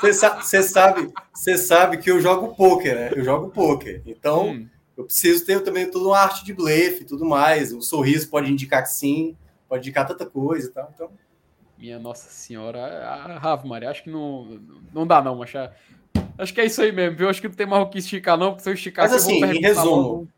Você 0.00 0.12
sabe, 0.12 0.44
sabe, 0.44 1.12
sabe 1.58 1.98
que 1.98 2.10
eu 2.10 2.20
jogo 2.20 2.56
poker, 2.56 2.94
né? 2.94 3.10
Eu 3.14 3.22
jogo 3.22 3.50
poker. 3.50 4.02
Então, 4.04 4.48
hum. 4.48 4.68
eu 4.96 5.04
preciso 5.04 5.46
ter 5.46 5.62
também 5.62 5.88
toda 5.88 6.08
uma 6.08 6.18
arte 6.18 6.44
de 6.44 6.52
blefe 6.52 7.02
e 7.02 7.06
tudo 7.06 7.24
mais. 7.24 7.72
O 7.72 7.80
sorriso 7.80 8.28
pode 8.28 8.50
indicar 8.50 8.82
que 8.82 8.90
sim, 8.90 9.36
pode 9.68 9.82
indicar 9.82 10.08
tanta 10.08 10.26
coisa 10.26 10.68
e 10.68 10.72
tal. 10.72 10.90
Então, 10.92 11.10
minha 11.78 11.98
Nossa 11.98 12.28
Senhora. 12.30 12.80
A 12.80 13.38
Rave 13.38 13.68
Maria, 13.68 13.90
acho 13.90 14.02
que 14.02 14.10
não, 14.10 14.60
não 14.92 15.06
dá, 15.06 15.22
não, 15.22 15.36
mas 15.36 15.52
acho 16.36 16.52
que 16.52 16.60
é 16.60 16.66
isso 16.66 16.82
aí 16.82 16.92
mesmo, 16.92 17.16
viu? 17.16 17.28
Acho 17.28 17.40
que 17.40 17.48
não 17.48 17.54
tem 17.54 17.66
mais 17.66 17.82
o 17.82 17.86
que 17.86 17.98
esticar, 17.98 18.36
não, 18.36 18.50
porque 18.50 18.62
se 18.62 18.70
eu 18.70 18.74
esticar. 18.74 19.04
Mas 19.08 19.14
assim, 19.14 19.42
em 19.44 19.60
resumo, 19.60 20.28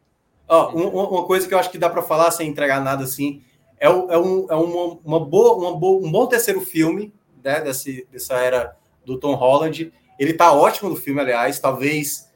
ó, 0.47 0.69
uma 0.71 1.25
coisa 1.25 1.49
que 1.49 1.55
eu 1.55 1.59
acho 1.59 1.71
que 1.71 1.79
dá 1.79 1.89
para 1.89 2.03
falar 2.03 2.31
sem 2.31 2.49
entregar 2.49 2.81
nada 2.81 3.05
assim 3.05 3.43
é, 3.81 3.87
é, 3.87 3.91
um, 3.91 4.47
é 4.51 4.55
uma, 4.55 4.99
uma, 5.03 5.21
boa, 5.25 5.57
uma 5.57 5.77
boa, 5.77 6.07
um 6.07 6.13
bom 6.13 6.27
terceiro 6.27 6.61
filme 6.61 7.13
né, 7.43 7.63
desse, 7.63 8.07
dessa 8.13 8.35
era 8.35 8.77
do 9.07 9.19
Tom 9.19 9.35
Holland. 9.35 9.91
Ele 10.19 10.35
tá 10.35 10.53
ótimo 10.53 10.91
no 10.91 10.97
filme, 10.97 11.19
aliás. 11.19 11.59
Talvez, 11.59 12.31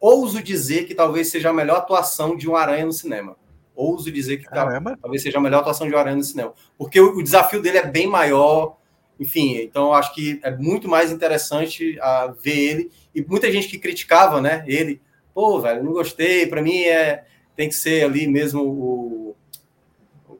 ouso 0.00 0.42
dizer 0.42 0.86
que 0.86 0.94
talvez 0.94 1.30
seja 1.30 1.50
a 1.50 1.52
melhor 1.52 1.76
atuação 1.76 2.34
de 2.34 2.48
um 2.48 2.56
aranha 2.56 2.86
no 2.86 2.92
cinema 2.92 3.36
ouso 3.76 4.10
dizer 4.10 4.38
que 4.38 4.44
tá, 4.44 4.80
talvez 5.00 5.22
seja 5.22 5.38
a 5.38 5.40
melhor 5.40 5.60
atuação 5.60 5.86
de 5.86 5.94
Aranha 5.94 6.16
no 6.16 6.24
cinema. 6.24 6.52
Porque 6.76 6.98
o, 6.98 7.18
o, 7.18 7.22
desafio 7.22 7.60
dele 7.60 7.78
é 7.78 7.86
bem 7.86 8.06
maior, 8.06 8.78
enfim, 9.20 9.56
então 9.58 9.86
eu 9.86 9.94
acho 9.94 10.14
que 10.14 10.40
é 10.42 10.50
muito 10.50 10.88
mais 10.88 11.12
interessante 11.12 11.98
a 12.00 12.28
ver 12.28 12.58
ele. 12.58 12.90
E 13.14 13.22
muita 13.22 13.52
gente 13.52 13.68
que 13.68 13.78
criticava, 13.78 14.40
né, 14.40 14.64
ele, 14.66 15.00
pô, 15.34 15.60
velho, 15.60 15.84
não 15.84 15.92
gostei, 15.92 16.46
para 16.46 16.62
mim 16.62 16.82
é 16.82 17.24
tem 17.54 17.68
que 17.68 17.74
ser 17.74 18.04
ali 18.04 18.26
mesmo 18.26 18.62
o 18.62 19.36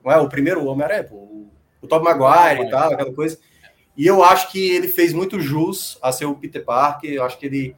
não 0.06 0.12
é 0.12 0.18
o 0.18 0.28
primeiro 0.28 0.64
Homem-Aranha, 0.64 1.08
o, 1.10 1.50
o 1.82 1.86
Tobey 1.88 2.04
Maguire 2.04 2.68
e 2.68 2.70
tal, 2.70 2.92
aquela 2.92 3.12
coisa. 3.12 3.38
E 3.96 4.06
eu 4.06 4.22
acho 4.22 4.52
que 4.52 4.70
ele 4.70 4.86
fez 4.86 5.12
muito 5.12 5.40
jus 5.40 5.98
a 6.00 6.12
ser 6.12 6.26
o 6.26 6.34
Peter 6.34 6.64
Parker, 6.64 7.10
eu 7.10 7.24
acho 7.24 7.36
que 7.36 7.46
ele 7.46 7.76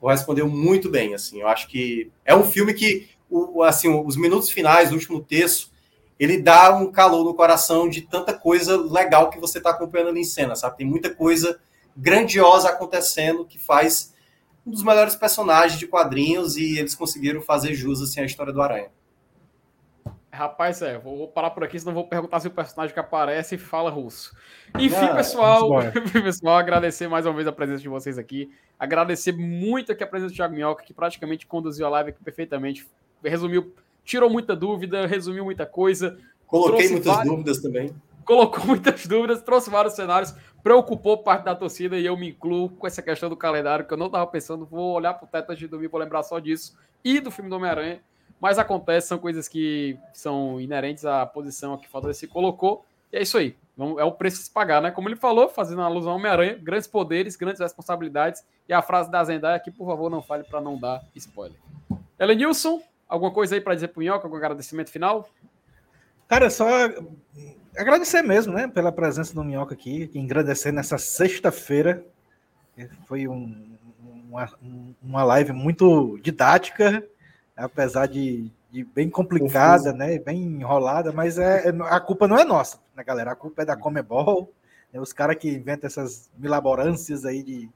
correspondeu 0.00 0.48
muito 0.48 0.90
bem, 0.90 1.14
assim. 1.14 1.40
Eu 1.40 1.46
acho 1.46 1.68
que 1.68 2.10
é 2.24 2.34
um 2.34 2.42
filme 2.42 2.74
que 2.74 3.08
o, 3.30 3.62
assim, 3.62 3.88
os 3.88 4.16
minutos 4.16 4.50
finais, 4.50 4.90
o 4.90 4.94
último 4.94 5.22
terço, 5.22 5.72
ele 6.18 6.42
dá 6.42 6.74
um 6.74 6.90
calor 6.90 7.24
no 7.24 7.34
coração 7.34 7.88
de 7.88 8.02
tanta 8.02 8.32
coisa 8.32 8.76
legal 8.76 9.30
que 9.30 9.38
você 9.38 9.58
está 9.58 9.70
acompanhando 9.70 10.08
ali 10.08 10.20
em 10.20 10.24
cena, 10.24 10.56
sabe? 10.56 10.78
Tem 10.78 10.86
muita 10.86 11.14
coisa 11.14 11.60
grandiosa 11.96 12.68
acontecendo 12.68 13.44
que 13.44 13.58
faz 13.58 14.14
um 14.66 14.70
dos 14.70 14.82
melhores 14.82 15.16
personagens 15.16 15.78
de 15.78 15.86
quadrinhos 15.86 16.56
e 16.56 16.78
eles 16.78 16.94
conseguiram 16.94 17.40
fazer 17.40 17.74
jus 17.74 18.02
assim, 18.02 18.20
à 18.20 18.24
história 18.24 18.52
do 18.52 18.60
Aranha. 18.60 18.90
Rapaz, 20.30 20.82
é, 20.82 20.98
vou 20.98 21.26
parar 21.26 21.50
por 21.50 21.64
aqui, 21.64 21.80
senão 21.80 21.94
vou 21.94 22.06
perguntar 22.06 22.38
se 22.38 22.46
o 22.46 22.50
personagem 22.50 22.92
que 22.92 23.00
aparece 23.00 23.56
fala 23.56 23.90
russo. 23.90 24.36
Enfim, 24.78 24.94
ah, 24.94 25.16
pessoal, 25.16 25.68
pessoal, 26.12 26.56
agradecer 26.58 27.08
mais 27.08 27.26
uma 27.26 27.34
vez 27.34 27.48
a 27.48 27.52
presença 27.52 27.82
de 27.82 27.88
vocês 27.88 28.18
aqui. 28.18 28.48
Agradecer 28.78 29.32
muito 29.32 29.90
aqui 29.90 30.04
a 30.04 30.06
presença 30.06 30.32
do 30.32 30.36
Thiago 30.36 30.54
Minhoca, 30.54 30.84
que 30.84 30.94
praticamente 30.94 31.46
conduziu 31.46 31.86
a 31.86 31.90
live 31.90 32.10
aqui 32.10 32.22
perfeitamente 32.22 32.86
resumiu, 33.22 33.72
tirou 34.04 34.30
muita 34.30 34.54
dúvida, 34.56 35.06
resumiu 35.06 35.44
muita 35.44 35.66
coisa. 35.66 36.18
Coloquei 36.46 36.88
muitas 36.88 37.06
vários, 37.06 37.30
dúvidas 37.30 37.58
também. 37.60 37.94
Colocou 38.24 38.64
muitas 38.66 39.06
dúvidas, 39.06 39.42
trouxe 39.42 39.70
vários 39.70 39.94
cenários, 39.94 40.34
preocupou 40.62 41.18
parte 41.18 41.44
da 41.44 41.54
torcida 41.54 41.98
e 41.98 42.06
eu 42.06 42.16
me 42.16 42.30
incluo 42.30 42.68
com 42.70 42.86
essa 42.86 43.02
questão 43.02 43.28
do 43.28 43.36
calendário, 43.36 43.86
que 43.86 43.92
eu 43.92 43.98
não 43.98 44.06
estava 44.06 44.26
pensando, 44.26 44.64
vou 44.64 44.94
olhar 44.94 45.14
para 45.14 45.24
o 45.24 45.28
teto 45.28 45.50
antes 45.50 45.60
de 45.60 45.68
dormir, 45.68 45.88
vou 45.88 46.00
lembrar 46.00 46.22
só 46.22 46.38
disso, 46.38 46.76
e 47.04 47.20
do 47.20 47.30
filme 47.30 47.50
do 47.50 47.56
Homem-Aranha. 47.56 48.00
Mas 48.40 48.58
acontece, 48.58 49.08
são 49.08 49.18
coisas 49.18 49.48
que 49.48 49.98
são 50.12 50.60
inerentes 50.60 51.04
à 51.04 51.26
posição 51.26 51.76
que 51.76 51.88
falta 51.88 52.12
se 52.14 52.26
colocou. 52.26 52.84
E 53.12 53.16
é 53.16 53.22
isso 53.22 53.36
aí. 53.36 53.56
É 53.98 54.04
o 54.04 54.12
preço 54.12 54.38
de 54.38 54.44
se 54.44 54.50
pagar, 54.50 54.82
né? 54.82 54.90
Como 54.90 55.08
ele 55.08 55.16
falou, 55.16 55.48
fazendo 55.48 55.82
alusão 55.82 56.12
ao 56.12 56.18
Homem-Aranha, 56.18 56.58
grandes 56.60 56.86
poderes, 56.86 57.36
grandes 57.36 57.60
responsabilidades. 57.60 58.44
E 58.68 58.72
a 58.72 58.82
frase 58.82 59.10
da 59.10 59.22
Zendaya 59.24 59.56
aqui, 59.56 59.70
por 59.70 59.86
favor, 59.86 60.10
não 60.10 60.22
fale 60.22 60.44
para 60.44 60.60
não 60.60 60.78
dar 60.78 61.02
spoiler. 61.14 61.58
Nilson, 62.36 62.82
Alguma 63.08 63.32
coisa 63.32 63.54
aí 63.54 63.60
para 63.60 63.74
dizer 63.74 63.88
pro 63.88 64.00
Minhoca, 64.00 64.26
algum 64.26 64.36
agradecimento 64.36 64.90
final? 64.90 65.28
Cara, 66.28 66.50
só 66.50 66.66
agradecer 67.76 68.20
mesmo, 68.22 68.52
né, 68.52 68.68
pela 68.68 68.92
presença 68.92 69.34
do 69.34 69.42
Minhoca 69.42 69.74
aqui, 69.74 70.10
engrandecer 70.14 70.72
nessa 70.72 70.98
sexta-feira. 70.98 72.04
Foi 73.06 73.26
um, 73.26 73.76
uma, 74.28 74.50
uma 75.02 75.24
live 75.24 75.52
muito 75.52 76.18
didática, 76.22 77.02
apesar 77.56 78.06
de, 78.06 78.52
de 78.70 78.84
bem 78.84 79.08
complicada, 79.08 79.92
né, 79.92 80.18
bem 80.18 80.42
enrolada, 80.42 81.10
mas 81.10 81.38
é, 81.38 81.68
é, 81.68 81.74
a 81.88 81.98
culpa 81.98 82.28
não 82.28 82.38
é 82.38 82.44
nossa, 82.44 82.78
né, 82.94 83.02
galera? 83.02 83.32
A 83.32 83.36
culpa 83.36 83.62
é 83.62 83.64
da 83.64 83.76
Comebol, 83.76 84.52
né, 84.92 85.00
os 85.00 85.14
caras 85.14 85.36
que 85.36 85.48
inventam 85.48 85.86
essas 85.86 86.30
milaborâncias 86.36 87.24
aí 87.24 87.42
de, 87.42 87.70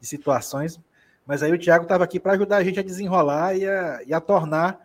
de 0.00 0.06
situações. 0.06 0.80
Mas 1.26 1.42
aí 1.42 1.52
o 1.52 1.58
Thiago 1.58 1.84
estava 1.84 2.04
aqui 2.04 2.20
para 2.20 2.32
ajudar 2.32 2.58
a 2.58 2.64
gente 2.64 2.78
a 2.78 2.82
desenrolar 2.82 3.56
e 3.56 3.66
a, 3.66 4.00
e 4.06 4.12
a 4.12 4.20
tornar 4.20 4.80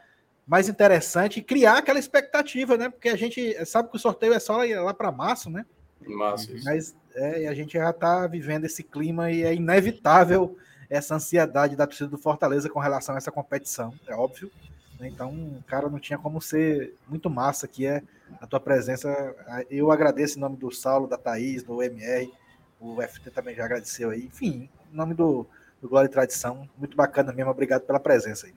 mais 0.48 0.68
interessante 0.68 1.40
e 1.40 1.44
criar 1.44 1.78
aquela 1.78 2.00
expectativa, 2.00 2.76
né? 2.76 2.90
Porque 2.90 3.10
a 3.10 3.16
gente 3.16 3.54
sabe 3.66 3.90
que 3.90 3.96
o 3.96 4.00
sorteio 4.00 4.34
é 4.34 4.40
só 4.40 4.58
lá, 4.58 4.64
lá 4.82 4.94
para 4.94 5.12
março, 5.12 5.50
né? 5.50 5.66
Março, 6.08 6.50
Mas 6.64 6.96
é, 7.14 7.48
a 7.48 7.54
gente 7.54 7.74
já 7.74 7.90
está 7.90 8.26
vivendo 8.26 8.66
esse 8.66 8.82
clima 8.82 9.32
e 9.32 9.44
é 9.44 9.54
inevitável 9.54 10.58
essa 10.90 11.16
ansiedade 11.16 11.76
da 11.76 11.86
torcida 11.86 12.10
do 12.10 12.18
Fortaleza 12.18 12.70
com 12.70 12.80
relação 12.80 13.14
a 13.14 13.18
essa 13.20 13.32
competição, 13.32 13.94
é 14.08 14.16
óbvio. 14.16 14.52
Né? 15.00 15.08
Então, 15.08 15.64
cara, 15.68 15.88
não 15.88 16.00
tinha 16.00 16.18
como 16.18 16.42
ser 16.42 16.96
muito 17.08 17.30
massa 17.30 17.68
que 17.68 17.86
é 17.86 18.02
a 18.42 18.48
tua 18.48 18.60
presença. 18.60 19.36
Eu 19.70 19.92
agradeço 19.92 20.38
em 20.38 20.42
nome 20.42 20.58
do 20.58 20.72
Saulo, 20.72 21.08
da 21.08 21.18
Thaís, 21.18 21.62
do 21.62 21.84
MR, 21.84 22.32
o 22.80 23.02
FT 23.02 23.30
também 23.30 23.56
já 23.56 23.66
agradeceu 23.66 24.10
aí. 24.10 24.26
Enfim, 24.26 24.70
em 24.92 24.96
nome 24.96 25.14
do, 25.14 25.46
do 25.82 25.88
Glória 25.88 26.08
e 26.08 26.12
Tradição, 26.12 26.68
muito 26.78 26.96
bacana 26.96 27.32
mesmo. 27.32 27.52
Obrigado 27.52 27.82
pela 27.82 28.00
presença 28.00 28.48
aí. 28.48 28.54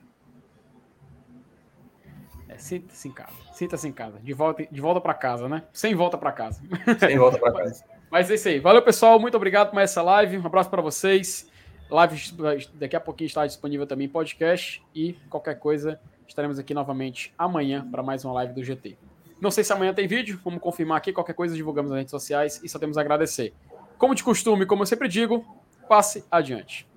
É, 2.49 2.57
sinta-se 2.57 3.07
em 3.07 3.11
casa. 3.11 3.33
Sinta-se 3.53 3.87
em 3.87 3.91
casa. 3.91 4.19
De 4.19 4.33
volta, 4.33 4.65
de 4.69 4.81
volta 4.81 5.01
para 5.01 5.13
casa, 5.13 5.47
né? 5.49 5.63
Sem 5.71 5.95
volta 5.95 6.17
para 6.17 6.31
casa. 6.31 6.61
Sem 6.99 7.17
volta 7.17 7.37
para 7.39 7.51
casa. 7.63 7.83
Mas 8.11 8.29
é 8.29 8.35
isso 8.35 8.47
aí. 8.47 8.59
Valeu, 8.59 8.81
pessoal. 8.81 9.19
Muito 9.19 9.35
obrigado 9.35 9.71
por 9.71 9.81
essa 9.81 10.01
live. 10.01 10.37
Um 10.37 10.45
abraço 10.45 10.69
para 10.69 10.81
vocês. 10.81 11.49
Live 11.89 12.33
daqui 12.75 12.95
a 12.95 12.99
pouquinho 12.99 13.27
está 13.27 13.45
disponível 13.45 13.87
também 13.87 14.07
podcast. 14.07 14.83
E 14.93 15.13
qualquer 15.29 15.57
coisa, 15.57 15.99
estaremos 16.27 16.59
aqui 16.59 16.73
novamente 16.73 17.33
amanhã 17.37 17.87
para 17.89 18.03
mais 18.03 18.23
uma 18.23 18.33
live 18.35 18.53
do 18.53 18.63
GT. 18.63 18.97
Não 19.41 19.51
sei 19.51 19.63
se 19.63 19.73
amanhã 19.73 19.93
tem 19.93 20.07
vídeo, 20.07 20.39
vamos 20.43 20.61
confirmar 20.61 20.97
aqui. 20.97 21.11
Qualquer 21.11 21.33
coisa, 21.33 21.55
divulgamos 21.55 21.89
nas 21.89 21.97
redes 21.97 22.11
sociais 22.11 22.61
e 22.63 22.69
só 22.69 22.77
temos 22.77 22.97
a 22.97 23.01
agradecer. 23.01 23.53
Como 23.97 24.13
de 24.13 24.23
costume, 24.23 24.65
como 24.65 24.83
eu 24.83 24.87
sempre 24.87 25.07
digo, 25.07 25.45
passe 25.89 26.23
adiante. 26.29 26.87